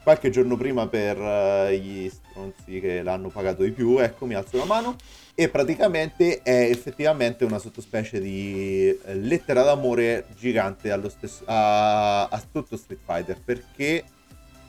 qualche 0.03 0.31
giorno 0.31 0.57
prima 0.57 0.87
per 0.87 1.19
eh, 1.19 1.79
gli 1.79 2.09
stronzi 2.11 2.79
che 2.81 3.03
l'hanno 3.03 3.29
pagato 3.29 3.63
di 3.63 3.73
più, 3.73 3.99
ecco 3.99 4.27
mi 4.27 4.35
alzo 4.35 4.59
la 4.59 4.65
mano, 4.65 4.97
e 5.35 5.49
praticamente 5.49 6.43
è 6.43 6.69
effettivamente 6.71 7.45
una 7.45 7.59
sottospecie 7.59 8.21
di 8.21 8.89
eh, 8.89 9.15
lettera 9.17 9.63
d'amore 9.63 10.27
gigante 10.37 10.91
allo 10.91 11.09
stesso, 11.09 11.43
a, 11.47 12.29
a 12.29 12.43
tutto 12.53 12.77
Street 12.77 13.01
Fighter, 13.05 13.41
perché 13.43 14.05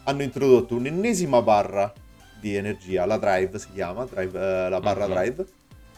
hanno 0.06 0.24
introdotto 0.24 0.76
un'ennesima 0.76 1.42
barra 1.42 1.94
di 2.40 2.56
energia, 2.56 3.06
la 3.06 3.18
Drive 3.18 3.58
si 3.60 3.68
chiama, 3.74 4.06
drive, 4.06 4.40
eh, 4.40 4.70
la 4.70 4.80
barra 4.80 5.08
Mhm. 5.08 5.14
Drive, 5.14 5.46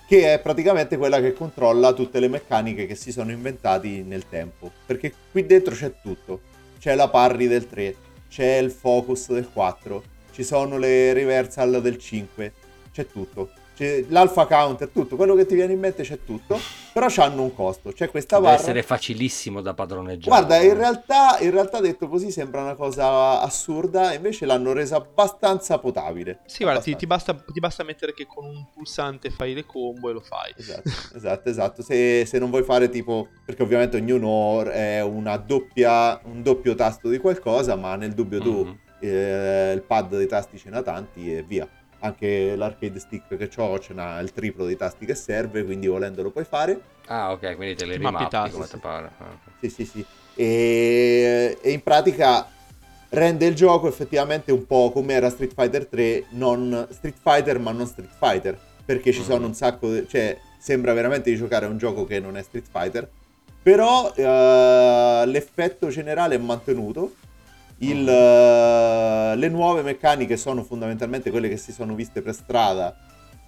che 0.07 0.33
è 0.33 0.39
praticamente 0.39 0.97
quella 0.97 1.19
che 1.19 1.33
controlla 1.33 1.93
tutte 1.93 2.19
le 2.19 2.27
meccaniche 2.29 2.85
che 2.85 2.95
si 2.95 3.11
sono 3.11 3.31
inventati 3.31 4.03
nel 4.03 4.27
tempo. 4.29 4.71
Perché 4.85 5.13
qui 5.31 5.45
dentro 5.45 5.75
c'è 5.75 5.93
tutto. 6.01 6.41
C'è 6.79 6.95
la 6.95 7.09
parry 7.09 7.47
del 7.47 7.67
3, 7.67 7.95
c'è 8.29 8.57
il 8.57 8.71
focus 8.71 9.31
del 9.33 9.49
4, 9.51 10.03
ci 10.31 10.43
sono 10.43 10.77
le 10.77 11.11
reversal 11.13 11.81
del 11.81 11.97
5, 11.97 12.53
c'è 12.93 13.07
tutto. 13.07 13.49
C'è 13.77 14.05
l'alpha 14.07 14.47
counter, 14.47 14.87
tutto, 14.89 15.15
quello 15.15 15.35
che 15.35 15.45
ti 15.45 15.53
viene 15.53 15.71
in 15.73 15.79
mente 15.79 16.01
c'è 16.01 16.17
tutto, 16.25 16.59
però 16.91 17.05
hanno 17.17 17.43
un 17.43 17.53
costo. 17.53 17.91
C'è 17.91 18.09
questa 18.09 18.37
Deve 18.37 18.47
barra. 18.47 18.59
essere 18.59 18.81
facilissimo 18.81 19.61
da 19.61 19.75
padroneggiare. 19.75 20.35
Guarda, 20.35 20.57
in 20.63 20.73
realtà, 20.75 21.37
in 21.41 21.51
realtà 21.51 21.79
detto 21.79 22.07
così 22.07 22.31
sembra 22.31 22.61
una 22.63 22.73
cosa 22.73 23.39
assurda, 23.39 24.13
invece 24.15 24.47
l'hanno 24.47 24.73
resa 24.73 24.95
abbastanza 24.95 25.77
potabile. 25.77 26.39
Sì, 26.47 26.63
guarda, 26.63 26.81
ti, 26.81 26.95
ti 26.95 27.05
basta, 27.05 27.35
ti 27.35 27.59
basta 27.59 27.83
mettere 27.83 28.15
che 28.15 28.25
con 28.25 28.45
un 28.45 28.65
pulsante 28.73 29.29
fai 29.29 29.53
le 29.53 29.63
combo 29.67 30.09
e 30.09 30.13
lo 30.13 30.21
fai. 30.21 30.53
Esatto, 30.57 30.89
esatto, 31.15 31.49
esatto. 31.49 31.81
Se, 31.83 32.25
se 32.25 32.39
non 32.39 32.49
vuoi 32.49 32.63
fare 32.63 32.89
tipo, 32.89 33.27
perché 33.45 33.61
ovviamente 33.61 33.97
ognuno 33.97 34.63
è 34.71 35.03
una 35.03 35.37
doppia, 35.37 36.19
un 36.23 36.41
doppio 36.41 36.73
tasto 36.73 37.09
di 37.09 37.19
qualcosa, 37.19 37.75
ma 37.75 37.95
nel 37.95 38.13
dubbio 38.15 38.41
tu 38.41 38.63
Mhm. 38.65 38.79
eh, 39.01 39.71
il 39.75 39.83
pad 39.83 40.15
dei 40.17 40.25
tasti 40.25 40.57
ce 40.57 40.71
n'ha 40.71 40.81
tanti 40.81 41.31
e 41.31 41.43
via. 41.43 41.69
Anche 41.99 42.55
l'arcade 42.55 42.99
stick 42.99 43.35
che 43.37 43.49
ho 43.57 43.79
ce 43.79 43.93
n'ha 43.93 44.19
il 44.19 44.31
triplo 44.31 44.65
dei 44.65 44.77
tasti 44.77 45.05
che 45.05 45.15
serve, 45.15 45.63
quindi 45.63 45.87
volendo 45.87 46.21
lo 46.21 46.29
puoi 46.31 46.43
fare. 46.45 46.79
Ah, 47.07 47.31
ok, 47.31 47.55
quindi 47.55 47.75
te 47.75 47.85
le 47.85 47.97
rimappi 47.97 48.27
tasti, 48.29 48.51
come 48.51 48.65
sì. 48.65 48.73
ti 48.73 48.77
pare. 48.79 49.09
Ah, 49.17 49.23
ok. 49.25 49.51
Sì, 49.61 49.69
sì, 49.69 49.85
sì. 49.85 50.05
E, 50.35 51.57
e 51.61 51.71
in 51.71 51.81
pratica 51.81 52.47
rende 53.09 53.45
il 53.45 53.55
gioco 53.55 53.87
effettivamente 53.87 54.51
un 54.51 54.67
po' 54.67 54.91
come 54.91 55.13
era 55.13 55.29
Street 55.29 55.53
Fighter 55.55 55.87
3, 55.87 56.25
non 56.31 56.87
Street 56.91 57.15
Fighter 57.21 57.57
ma 57.59 57.71
non 57.71 57.87
Street 57.87 58.11
Fighter, 58.19 58.57
perché 58.85 59.11
ci 59.11 59.23
sono 59.23 59.39
Mhm. 59.39 59.45
un 59.45 59.53
sacco, 59.55 59.91
di- 59.91 60.07
cioè 60.07 60.37
sembra 60.59 60.93
veramente 60.93 61.29
di 61.31 61.35
giocare 61.37 61.65
a 61.65 61.69
un 61.69 61.77
gioco 61.77 62.05
che 62.05 62.19
non 62.19 62.37
è 62.37 62.43
Street 62.43 62.67
Fighter, 62.69 63.09
però 63.63 64.13
eh, 64.13 65.23
l'effetto 65.25 65.87
generale 65.89 66.35
è 66.35 66.37
mantenuto 66.37 67.15
Il, 67.79 68.01
uh, 68.01 69.37
le 69.37 69.49
nuove 69.49 69.83
meccaniche 69.83 70.35
sono 70.35 70.63
fondamentalmente 70.63 71.29
quelle 71.29 71.47
che 71.47 71.57
si 71.57 71.71
sono 71.71 71.93
viste 71.93 72.21
per 72.21 72.33
strada 72.33 72.95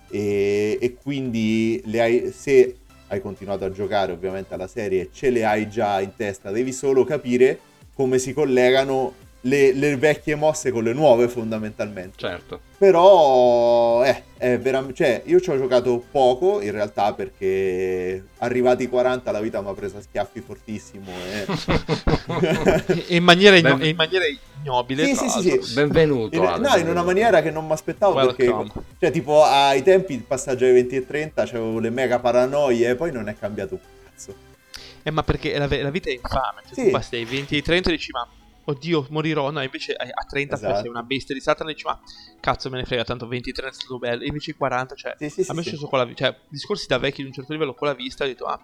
e, 0.10 0.77
e 0.80 0.93
quindi 0.93 1.81
hai, 1.95 2.31
se 2.31 2.77
hai 3.07 3.22
continuato 3.22 3.65
a 3.65 3.72
giocare 3.72 4.11
ovviamente 4.11 4.53
alla 4.53 4.68
serie 4.68 5.10
ce 5.11 5.30
le 5.30 5.45
hai 5.45 5.68
già 5.69 5.99
in 5.99 6.14
testa, 6.15 6.51
devi 6.51 6.72
solo 6.72 7.03
capire 7.03 7.60
come 7.93 8.19
si 8.19 8.34
collegano 8.34 9.14
le, 9.41 9.73
le, 9.73 9.95
vecchie 9.97 10.35
mosse 10.35 10.72
con 10.72 10.84
le 10.84 10.93
nuove 10.93 11.27
fondamentalmente. 11.27 12.18
Certo. 12.18 12.61
Però 12.77 14.03
eh, 14.03 14.23
è 14.40 14.57
veramente... 14.57 14.95
Cioè, 14.95 15.22
io 15.26 15.41
ci 15.41 15.49
ho 15.49 15.57
giocato 15.57 16.02
poco 16.10 16.61
in 16.61 16.72
realtà 16.72 17.14
perché 17.14 18.24
arrivati 18.38 18.84
ai 18.84 18.90
40 18.90 19.32
la 19.32 19.41
vita 19.41 19.61
mi 19.61 19.68
ha 19.68 19.74
preso 19.74 19.98
a 19.98 20.02
schiaffi 20.02 20.40
fortissimo. 20.40 21.11
E... 21.11 21.45
in, 23.18 23.24
maniera 23.24 23.57
igno- 23.57 23.76
ben... 23.76 23.88
in 23.88 23.95
maniera 23.98 24.24
ignobile. 24.61 25.06
Sì, 25.07 25.16
sì, 25.16 25.30
sì, 25.30 25.60
sì, 25.61 25.74
Benvenuto. 25.74 26.38
In, 26.38 26.61
no, 26.61 26.76
in 26.78 26.88
una 26.88 27.03
maniera 27.03 27.41
che 27.41 27.52
non 27.52 27.66
mi 27.66 27.74
aspettavo 27.74 28.14
perché... 28.14 28.45
Cioè, 28.98 29.11
tipo, 29.11 29.44
ai 29.44 29.84
tempi 29.84 30.14
il 30.14 30.24
passaggio 30.24 30.64
ai 30.64 30.72
20 30.72 30.95
e 30.95 31.06
30 31.06 31.45
c'avevo 31.45 31.80
le 31.80 31.90
mega 31.90 32.20
paranoie 32.20 32.90
e 32.90 32.95
poi 32.95 33.11
non 33.11 33.28
è 33.28 33.38
cambiato 33.38 33.74
un 33.74 33.82
cazzo. 34.06 34.34
Eh, 35.03 35.11
ma 35.11 35.24
perché 35.24 35.57
la, 35.57 35.68
la 35.68 35.90
vita 35.90 36.10
è 36.10 36.14
infame. 36.14 36.61
Cioè, 36.66 36.74
sì. 36.76 36.84
tu 36.86 36.91
passi 36.91 37.10
dai 37.11 37.26
20 37.26 37.56
ai 37.56 37.61
30 37.61 37.90
e 37.90 37.91
dici, 37.91 38.11
ma 38.11 38.26
oddio, 38.69 39.07
morirò. 39.09 39.49
No, 39.51 39.61
invece 39.61 39.93
a 39.93 40.23
30 40.27 40.55
esatto. 40.55 40.81
sei 40.81 40.89
una 40.89 41.03
bestia 41.03 41.35
di 41.35 41.41
Satana 41.41 41.69
e 41.69 41.73
dici, 41.73 41.85
ma 41.85 41.99
cazzo 42.39 42.69
me 42.69 42.77
ne 42.77 42.85
frega, 42.85 43.03
tanto 43.03 43.27
23 43.27 43.67
è 43.67 43.73
stato 43.73 43.97
bello. 43.97 44.23
E 44.23 44.27
invece 44.27 44.55
40, 44.55 44.95
cioè, 44.95 45.15
sì, 45.17 45.29
sì, 45.29 45.45
a 45.47 45.53
me 45.53 45.61
è 45.61 45.63
sceso 45.63 45.87
con 45.87 45.99
la 45.99 46.05
vista. 46.05 46.25
Cioè, 46.25 46.39
discorsi 46.49 46.87
da 46.87 46.97
vecchi 46.97 47.21
di 47.21 47.27
un 47.27 47.33
certo 47.33 47.51
livello 47.51 47.73
con 47.73 47.87
la 47.87 47.93
vista, 47.93 48.23
ho 48.23 48.27
detto, 48.27 48.45
ah, 48.45 48.59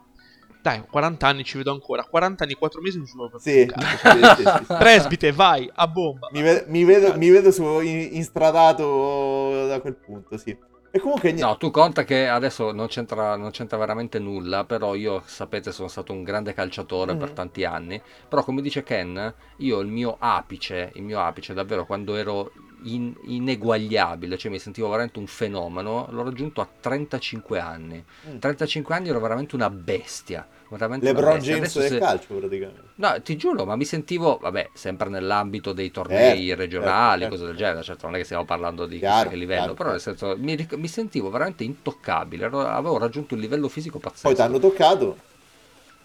dai, 0.62 0.82
40 0.82 1.28
anni 1.28 1.44
ci 1.44 1.58
vedo 1.58 1.72
ancora. 1.72 2.04
40 2.04 2.44
anni, 2.44 2.54
4 2.54 2.82
mesi 2.82 2.98
non 2.98 3.08
ci 3.08 3.18
vedo 3.18 3.40
sì. 3.40 3.66
cazzo. 3.66 4.36
sì, 4.42 4.44
sì, 4.44 4.66
sì. 4.66 4.74
Presbite, 4.78 5.32
vai, 5.32 5.70
a 5.74 5.88
bomba. 5.88 6.30
Mi, 6.32 6.42
ve- 6.42 6.66
mi 6.68 6.84
vedo, 6.84 7.18
mi 7.18 7.30
vedo 7.30 7.52
su, 7.52 7.64
in, 7.82 8.10
instradato 8.14 9.68
da 9.68 9.80
quel 9.80 9.96
punto, 9.96 10.38
sì. 10.38 10.58
E 10.96 11.00
comunque 11.02 11.34
niente. 11.34 11.46
No, 11.46 11.58
tu 11.58 11.72
conta 11.72 12.06
che 12.06 12.26
adesso 12.26 12.72
non 12.72 12.88
c'entra, 12.88 13.36
non 13.36 13.52
c'entra, 13.52 13.78
veramente 13.78 14.18
nulla, 14.18 14.64
però 14.64 14.96
io 14.96 15.22
sapete 15.26 15.74
sono 15.74 15.90
stato 15.90 16.14
un 16.14 16.24
grande 16.24 16.54
calciatore 16.54 17.12
mm-hmm. 17.12 17.20
per 17.20 17.32
tanti 17.32 17.66
anni, 17.66 18.02
però 18.30 18.46
come 18.46 18.62
dice 18.62 18.82
Ken, 18.82 19.34
io 19.58 19.80
il 19.82 19.90
mio 19.90 20.16
apice, 20.18 20.92
il 20.94 21.04
mio 21.04 21.20
apice 21.20 21.54
davvero 21.54 21.86
quando 21.86 22.16
ero 22.16 22.50
in, 22.86 23.14
ineguagliabile, 23.24 24.38
cioè 24.38 24.52
mi 24.52 24.60
sentivo 24.60 24.90
veramente 24.90 25.20
un 25.20 25.28
fenomeno, 25.28 26.08
l'ho 26.10 26.24
raggiunto 26.24 26.62
a 26.62 26.68
35 26.80 27.60
anni. 27.60 28.04
Mm. 28.30 28.38
35 28.40 28.96
anni 28.96 29.10
ero 29.10 29.20
veramente 29.20 29.56
una 29.56 29.70
bestia. 29.70 30.48
Veramente 30.68 31.06
LeBron 31.06 31.38
James 31.40 31.78
del 31.78 31.90
se... 31.90 31.98
calcio 32.00 32.34
praticamente. 32.34 32.82
No, 32.96 33.22
ti 33.22 33.36
giuro, 33.38 33.66
ma 33.66 33.76
mi 33.76 33.86
sentivo, 33.86 34.40
vabbè, 34.42 34.72
sempre 34.74 35.10
nell'ambito 35.10 35.74
dei 35.74 35.92
tornei 35.92 36.50
eh, 36.50 36.56
regionali, 36.56 37.22
certo, 37.22 37.36
cose 37.36 37.48
del 37.48 37.56
genere, 37.56 37.84
certo 37.84 38.06
non 38.08 38.16
è 38.16 38.18
che 38.18 38.24
stiamo 38.24 38.46
parlando 38.46 38.88
di 38.88 38.98
chiaro, 38.98 39.30
che 39.30 39.36
livello, 39.36 39.60
chiaro, 39.60 39.74
però 39.76 39.92
nel 39.92 40.02
senso 40.02 40.36
mi, 40.38 40.68
mi, 40.72 40.88
sentivo 40.88 41.30
veramente 41.30 41.64
intoccabile, 41.64 42.46
avevo 42.46 42.98
raggiunto 42.98 43.36
un 43.36 43.42
livello 43.42 43.68
fisico 43.68 44.00
pazzesco. 44.00 44.28
Poi 44.28 44.36
ti 44.36 44.42
hanno 44.42 44.58
toccato 44.58 45.34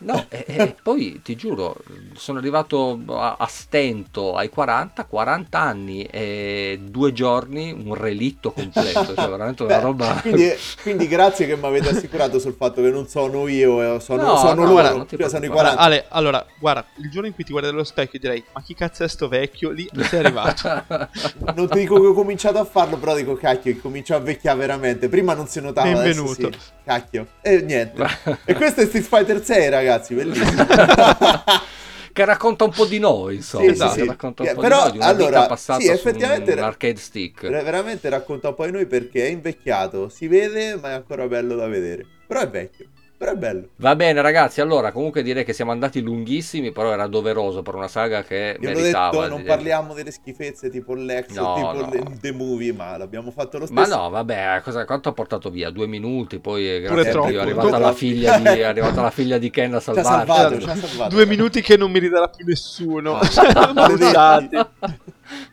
No, 0.02 0.24
e, 0.30 0.44
e, 0.46 0.76
poi 0.82 1.20
ti 1.22 1.36
giuro, 1.36 1.76
sono 2.14 2.38
arrivato 2.38 2.98
a, 3.08 3.36
a, 3.38 3.46
stento 3.46 4.34
ai 4.34 4.48
40, 4.48 5.04
40 5.04 5.58
anni 5.58 6.04
e 6.04 6.80
due 6.82 7.12
giorni, 7.12 7.70
un 7.70 7.94
relitto 7.94 8.50
completo, 8.52 9.14
cioè 9.14 9.28
veramente 9.28 9.62
una 9.62 9.76
Beh, 9.76 9.82
roba... 9.82 10.18
Quindi, 10.22 10.52
quindi, 10.80 11.06
grazie 11.06 11.46
che 11.46 11.56
mi 11.56 11.66
avete 11.66 11.90
assicurato 11.90 12.38
sul 12.38 12.54
fatto 12.54 12.80
che 12.80 12.88
non 12.88 13.08
sono 13.08 13.46
io, 13.46 13.96
eh, 13.96 14.00
sono, 14.00 14.22
no, 14.22 14.36
sono 14.38 14.54
no, 14.54 14.60
loro, 14.62 14.72
guarda, 14.72 15.06
cioè 15.16 15.28
sono 15.28 15.44
i 15.44 15.48
40. 15.48 15.78
Ale, 15.78 16.06
allora, 16.08 16.46
guarda, 16.58 16.86
il 16.96 17.10
giorno 17.10 17.26
in 17.26 17.34
cui 17.34 17.44
ti 17.44 17.52
guardi 17.52 17.68
nello 17.70 17.84
specchio 17.84 18.18
direi, 18.18 18.42
ma 18.54 18.62
chi 18.62 18.74
cazzo 18.74 19.04
è 19.04 19.08
sto 19.08 19.28
vecchio? 19.28 19.68
Lì 19.68 19.86
sei 20.08 20.20
arrivato. 20.20 20.82
non 21.54 21.68
ti 21.68 21.78
dico 21.78 22.00
che 22.00 22.06
ho 22.06 22.14
cominciato 22.14 22.58
a 22.58 22.64
farlo, 22.64 22.96
però 22.96 23.14
dico, 23.14 23.34
cacchio, 23.36 23.76
comincio 23.82 24.14
a 24.14 24.18
vecchiare 24.18 24.58
veramente. 24.58 25.10
Prima 25.10 25.34
non 25.34 25.46
si 25.46 25.60
notava, 25.60 25.92
Benvenuto. 25.92 26.50
Sì. 26.50 26.58
Cacchio. 26.84 27.26
E 27.42 27.60
niente. 27.60 28.02
e 28.46 28.54
questo 28.54 28.80
è 28.80 28.86
Street 28.86 29.04
Fighter 29.04 29.44
6, 29.44 29.68
ragazzi 29.68 29.88
ragazzi, 29.90 30.14
bellissimo. 30.14 30.66
che 32.12 32.24
racconta 32.24 32.64
un 32.64 32.70
po' 32.70 32.84
di 32.84 32.98
noi, 32.98 33.36
insomma. 33.36 33.64
Sì, 33.64 33.70
esatto, 33.70 33.92
sì, 33.92 34.06
racconta 34.06 34.42
un 34.42 34.48
yeah, 34.48 34.56
po' 34.56 34.62
però, 34.62 34.90
di 34.90 34.98
noi, 34.98 35.16
di 35.16 35.22
allora, 35.22 35.46
passata 35.46 35.80
sì, 35.80 35.88
effettivamente, 35.88 36.52
un 36.52 36.58
arcade 36.58 36.96
stick. 36.96 37.48
Veramente 37.48 38.08
racconta 38.08 38.48
un 38.48 38.54
po' 38.54 38.64
di 38.64 38.72
noi 38.72 38.86
perché 38.86 39.26
è 39.26 39.30
invecchiato, 39.30 40.08
si 40.08 40.26
vede, 40.28 40.76
ma 40.76 40.90
è 40.90 40.92
ancora 40.92 41.26
bello 41.26 41.54
da 41.54 41.66
vedere. 41.66 42.06
Però 42.26 42.40
è 42.40 42.48
vecchio. 42.48 42.86
Però 43.20 43.32
è 43.32 43.36
bello. 43.36 43.68
Va 43.76 43.94
bene, 43.96 44.22
ragazzi. 44.22 44.62
Allora, 44.62 44.92
comunque 44.92 45.22
direi 45.22 45.44
che 45.44 45.52
siamo 45.52 45.72
andati 45.72 46.00
lunghissimi, 46.00 46.72
però 46.72 46.90
era 46.90 47.06
doveroso 47.06 47.60
per 47.60 47.74
una 47.74 47.86
saga 47.86 48.22
che 48.22 48.56
Io 48.58 48.70
meritava. 48.70 49.10
Detto, 49.10 49.28
non 49.28 49.44
parliamo 49.44 49.92
delle 49.92 50.10
schifezze 50.10 50.70
tipo 50.70 50.94
l'ex 50.94 51.28
no, 51.34 51.54
tipo 51.54 51.72
no. 51.72 51.90
Le, 51.90 52.02
The 52.18 52.32
Movie, 52.32 52.72
ma 52.72 52.96
l'abbiamo 52.96 53.30
fatto 53.30 53.58
lo 53.58 53.66
stesso. 53.66 53.78
Ma 53.78 53.94
no, 53.94 54.08
vabbè, 54.08 54.62
cosa, 54.64 54.86
quanto 54.86 55.10
ha 55.10 55.12
portato 55.12 55.50
via? 55.50 55.68
Due 55.68 55.86
minuti, 55.86 56.38
poi 56.38 56.76
eh, 56.76 56.80
grazie 56.80 57.10
a 57.10 57.26
Dio 57.26 57.40
è 57.40 57.42
arrivata, 57.42 57.76
la 57.76 57.92
figlia, 57.92 58.38
di, 58.38 58.46
è 58.46 58.62
arrivata 58.62 59.02
la 59.02 59.10
figlia 59.10 59.36
di 59.36 59.50
Ken 59.50 59.74
a 59.74 59.80
salvarci. 59.80 60.62
Salvato, 60.62 60.76
salvato, 60.86 61.14
Due 61.14 61.26
minuti 61.26 61.60
che 61.60 61.76
non 61.76 61.90
mi 61.90 61.98
ridarà 61.98 62.28
più 62.28 62.46
nessuno. 62.46 63.18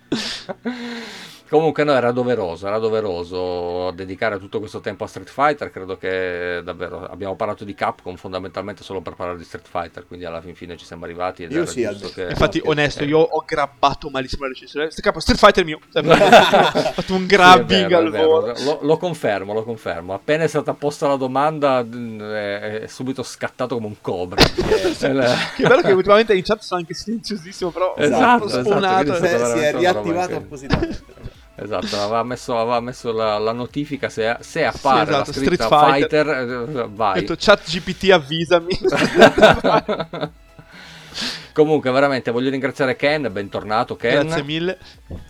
Comunque 1.49 1.83
no, 1.83 1.93
era 1.93 2.11
doveroso, 2.11 2.67
era 2.67 2.77
doveroso 2.77 3.91
dedicare 3.91 4.37
tutto 4.37 4.59
questo 4.59 4.81
tempo 4.81 5.05
a 5.05 5.07
Street 5.07 5.29
Fighter, 5.29 5.71
credo 5.71 5.97
che 5.97 6.61
davvero 6.63 7.05
abbiamo 7.05 7.35
parlato 7.35 7.63
di 7.63 7.73
Capcom 7.73 8.15
fondamentalmente 8.15 8.83
solo 8.83 9.01
per 9.01 9.13
parlare 9.13 9.37
di 9.37 9.45
Street 9.45 9.67
Fighter, 9.67 10.05
quindi 10.05 10.25
alla 10.25 10.41
fin 10.41 10.55
fine 10.55 10.75
ci 10.75 10.85
siamo 10.85 11.05
arrivati 11.05 11.43
ed 11.43 11.51
io 11.51 11.65
sì, 11.65 11.87
che... 12.13 12.27
Infatti 12.29 12.61
onesto, 12.63 13.05
io 13.05 13.19
ho 13.19 13.43
grabbato 13.45 14.09
malissimo 14.09 14.43
la 14.43 14.49
recensione, 14.49 14.89
Street 14.91 15.37
Fighter 15.37 15.63
mio, 15.63 15.79
ho 15.93 16.01
fatto 16.01 17.13
un 17.13 17.25
grabbing 17.25 17.87
sì, 17.87 17.93
vero, 17.93 17.97
al 17.97 18.11
volo. 18.11 18.53
Lo, 18.63 18.79
lo, 18.81 18.97
confermo, 18.97 19.53
lo 19.53 19.63
confermo, 19.63 20.13
appena 20.13 20.43
è 20.43 20.47
stata 20.47 20.73
posta 20.73 21.07
la 21.07 21.15
domanda 21.15 21.79
è, 21.79 22.81
è 22.81 22.87
subito 22.87 23.23
scattato 23.23 23.75
come 23.75 23.87
un 23.87 23.95
cobra. 24.01 24.43
che 24.43 25.67
bello 25.67 25.81
che 25.81 25.91
ultimamente 25.91 26.35
in 26.35 26.43
chat 26.43 26.59
sono 26.61 26.81
anche 26.81 26.93
silenziosissimo, 26.93 27.71
però 27.71 27.95
esatto, 27.95 28.45
esatto, 28.47 28.63
spawnato. 28.63 29.13
Esatto, 29.13 29.57
si 29.57 29.63
è 29.63 29.73
riattivato 29.73 30.35
appositamente. 30.35 31.35
Esatto, 31.59 31.99
aveva 31.99 32.21
messo, 32.21 32.55
aveva 32.55 32.79
messo 32.79 33.11
la, 33.11 33.39
la, 33.39 33.51
notifica 33.51 34.09
se, 34.09 34.37
se 34.41 34.63
appare 34.63 35.05
sì, 35.05 35.11
esatto, 35.11 35.31
la 35.31 35.33
Street 35.33 35.67
Fighter, 35.67 36.25
Fighter 36.25 36.79
eh, 36.85 36.89
vai. 36.91 37.17
Ho 37.17 37.19
detto 37.21 37.35
chat 37.35 37.67
GPT 37.67 38.11
avvisami. 38.11 38.77
Comunque, 41.57 41.89
veramente 41.89 42.29
voglio 42.29 42.51
ringraziare 42.51 42.95
Ken, 42.95 43.27
bentornato 43.31 43.95
Ken. 43.95 44.27
Grazie 44.27 44.43
mille. 44.43 44.77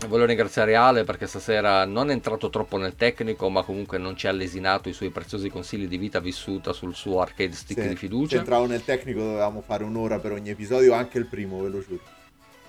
Voglio 0.10 0.26
ringraziare 0.26 0.76
Ale 0.76 1.06
perché 1.06 1.26
stasera 1.28 1.86
non 1.86 2.10
è 2.10 2.12
entrato 2.12 2.50
troppo 2.50 2.76
nel 2.76 2.98
tecnico, 2.98 3.48
ma 3.48 3.64
comunque 3.64 3.98
non 3.98 4.18
ci 4.18 4.28
ha 4.28 4.32
lesinato 4.32 4.90
i 4.90 4.94
suoi 4.94 5.10
preziosi 5.10 5.50
consigli 5.50 5.88
di 5.88 5.98
vita 5.98 6.20
vissuta 6.20 6.74
sul 6.74 6.94
suo 6.94 7.22
arcade 7.22 7.54
stick 7.54 7.82
sì, 7.82 7.88
di 7.88 7.96
fiducia. 7.96 8.32
Se 8.32 8.38
entravo 8.40 8.66
nel 8.66 8.84
tecnico 8.84 9.22
dovevamo 9.22 9.62
fare 9.62 9.86
un'ora 9.86 10.20
per 10.20 10.34
ogni 10.34 10.50
episodio, 10.50 10.94
anche 10.94 11.18
il 11.18 11.28
primo, 11.28 11.62
ve 11.62 11.70
lo 11.70 11.82
giuro. 11.82 12.02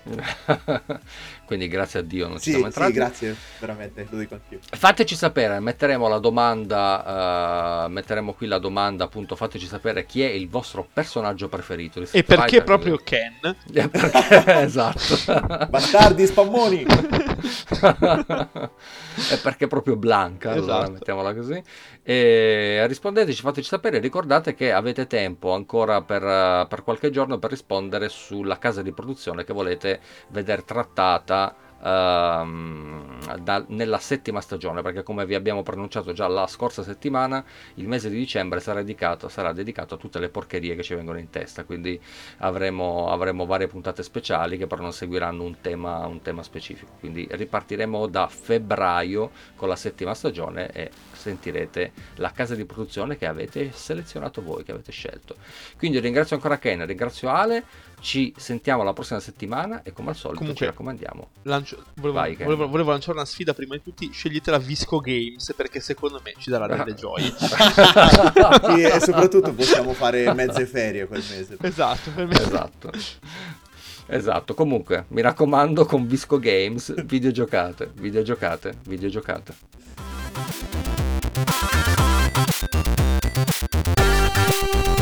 Quindi 1.45 1.67
grazie 1.67 1.99
a 1.99 2.03
Dio 2.03 2.27
non 2.27 2.37
sì, 2.37 2.43
ci 2.43 2.49
siamo 2.51 2.65
entrati. 2.67 2.91
Sì, 2.91 2.97
grazie, 2.97 3.35
veramente, 3.59 4.07
lo 4.09 4.17
dico 4.19 4.35
anch'io. 4.35 4.59
Fateci 4.61 5.15
sapere, 5.15 5.59
metteremo 5.59 6.07
la 6.07 6.19
domanda, 6.19 7.85
uh, 7.85 7.89
metteremo 7.89 8.33
qui 8.33 8.47
la 8.47 8.59
domanda, 8.59 9.03
appunto, 9.05 9.35
fateci 9.35 9.65
sapere 9.65 10.05
chi 10.05 10.21
è 10.21 10.29
il 10.29 10.47
vostro 10.47 10.87
personaggio 10.91 11.49
preferito. 11.49 12.01
E 12.01 12.23
perché 12.23 12.35
Fighter, 12.35 12.63
proprio 12.63 12.97
Ken? 13.03 13.39
perché, 13.89 14.61
esatto. 14.61 15.67
Bastardi, 15.69 16.25
spammoni! 16.27 16.85
e 19.31 19.37
perché 19.41 19.67
proprio 19.67 19.95
Blanca, 19.95 20.55
esatto. 20.55 20.71
allora, 20.71 20.89
mettiamola 20.89 21.33
così. 21.33 21.63
E 22.09 22.87
rispondeteci, 22.87 23.39
fateci 23.43 23.67
sapere, 23.67 23.99
ricordate 23.99 24.55
che 24.55 24.71
avete 24.71 25.05
tempo 25.05 25.53
ancora 25.53 26.01
per, 26.01 26.65
per 26.67 26.81
qualche 26.81 27.11
giorno 27.11 27.37
per 27.37 27.51
rispondere 27.51 28.09
sulla 28.09 28.57
casa 28.57 28.81
di 28.81 28.91
produzione 28.91 29.43
che 29.43 29.53
volete 29.53 29.99
vedere 30.29 30.65
trattata 30.65 31.55
Uh, 31.79 33.39
da, 33.41 33.63
nella 33.69 33.99
settima 33.99 34.41
stagione 34.41 34.81
perché 34.81 35.01
come 35.01 35.25
vi 35.25 35.33
abbiamo 35.33 35.63
pronunciato 35.63 36.11
già 36.11 36.27
la 36.27 36.45
scorsa 36.45 36.83
settimana 36.83 37.41
il 37.75 37.87
mese 37.87 38.09
di 38.09 38.17
dicembre 38.17 38.59
sarà 38.59 38.81
dedicato, 38.81 39.29
sarà 39.29 39.53
dedicato 39.53 39.93
a 39.93 39.97
tutte 39.97 40.19
le 40.19 40.27
porcherie 40.27 40.75
che 40.75 40.83
ci 40.83 40.93
vengono 40.93 41.19
in 41.19 41.29
testa 41.29 41.63
quindi 41.63 41.97
avremo, 42.39 43.09
avremo 43.09 43.45
varie 43.45 43.67
puntate 43.67 44.03
speciali 44.03 44.57
che 44.57 44.67
però 44.67 44.81
non 44.81 44.91
seguiranno 44.91 45.41
un 45.41 45.61
tema, 45.61 46.05
un 46.05 46.21
tema 46.21 46.43
specifico. 46.43 46.91
Quindi 46.99 47.25
ripartiremo 47.31 48.07
da 48.07 48.27
febbraio 48.27 49.31
con 49.55 49.69
la 49.69 49.77
settima 49.77 50.13
stagione 50.13 50.69
e 50.73 50.91
sentirete 51.19 51.91
la 52.15 52.31
casa 52.31 52.55
di 52.55 52.65
produzione 52.65 53.17
che 53.17 53.27
avete 53.27 53.71
selezionato 53.73 54.41
voi, 54.41 54.63
che 54.63 54.71
avete 54.71 54.91
scelto. 54.91 55.35
Quindi 55.77 55.99
ringrazio 55.99 56.35
ancora 56.35 56.57
Ken, 56.57 56.85
ringrazio 56.85 57.29
Ale, 57.29 57.63
ci 57.99 58.33
sentiamo 58.37 58.83
la 58.83 58.93
prossima 58.93 59.19
settimana 59.19 59.83
e 59.83 59.91
come 59.91 60.09
al 60.09 60.15
solito 60.15 60.39
Comunque, 60.39 60.65
ci 60.65 60.71
raccomandiamo. 60.71 61.29
Lancio, 61.43 61.83
volevo, 61.95 62.19
Vai, 62.19 62.35
volevo, 62.35 62.67
volevo, 62.67 62.91
lanciare 62.91 63.17
una 63.17 63.25
sfida 63.25 63.53
prima 63.53 63.75
di 63.75 63.83
tutti, 63.83 64.09
scegliete 64.11 64.49
la 64.49 64.57
Visco 64.57 64.99
Games 64.99 65.53
perché 65.55 65.81
secondo 65.81 66.21
me 66.23 66.33
ci 66.37 66.49
darà 66.49 66.65
delle 66.73 66.95
gioie. 66.95 67.33
sì, 67.37 68.81
e 68.81 68.99
soprattutto 69.01 69.53
possiamo 69.53 69.93
fare 69.93 70.33
mezze 70.33 70.65
ferie 70.65 71.07
quel 71.07 71.23
mese. 71.29 71.57
Esatto, 71.61 72.11
per 72.11 72.25
me. 72.25 72.39
Esatto. 72.39 72.91
Esatto, 74.11 74.55
comunque, 74.55 75.05
mi 75.09 75.21
raccomando 75.21 75.85
con 75.85 76.07
Visco 76.07 76.39
Games, 76.39 77.05
videogiocate, 77.05 77.91
videogiocate, 77.93 78.73
videogiocate. 78.85 81.08
Thank 84.51 84.87
you. 84.87 84.98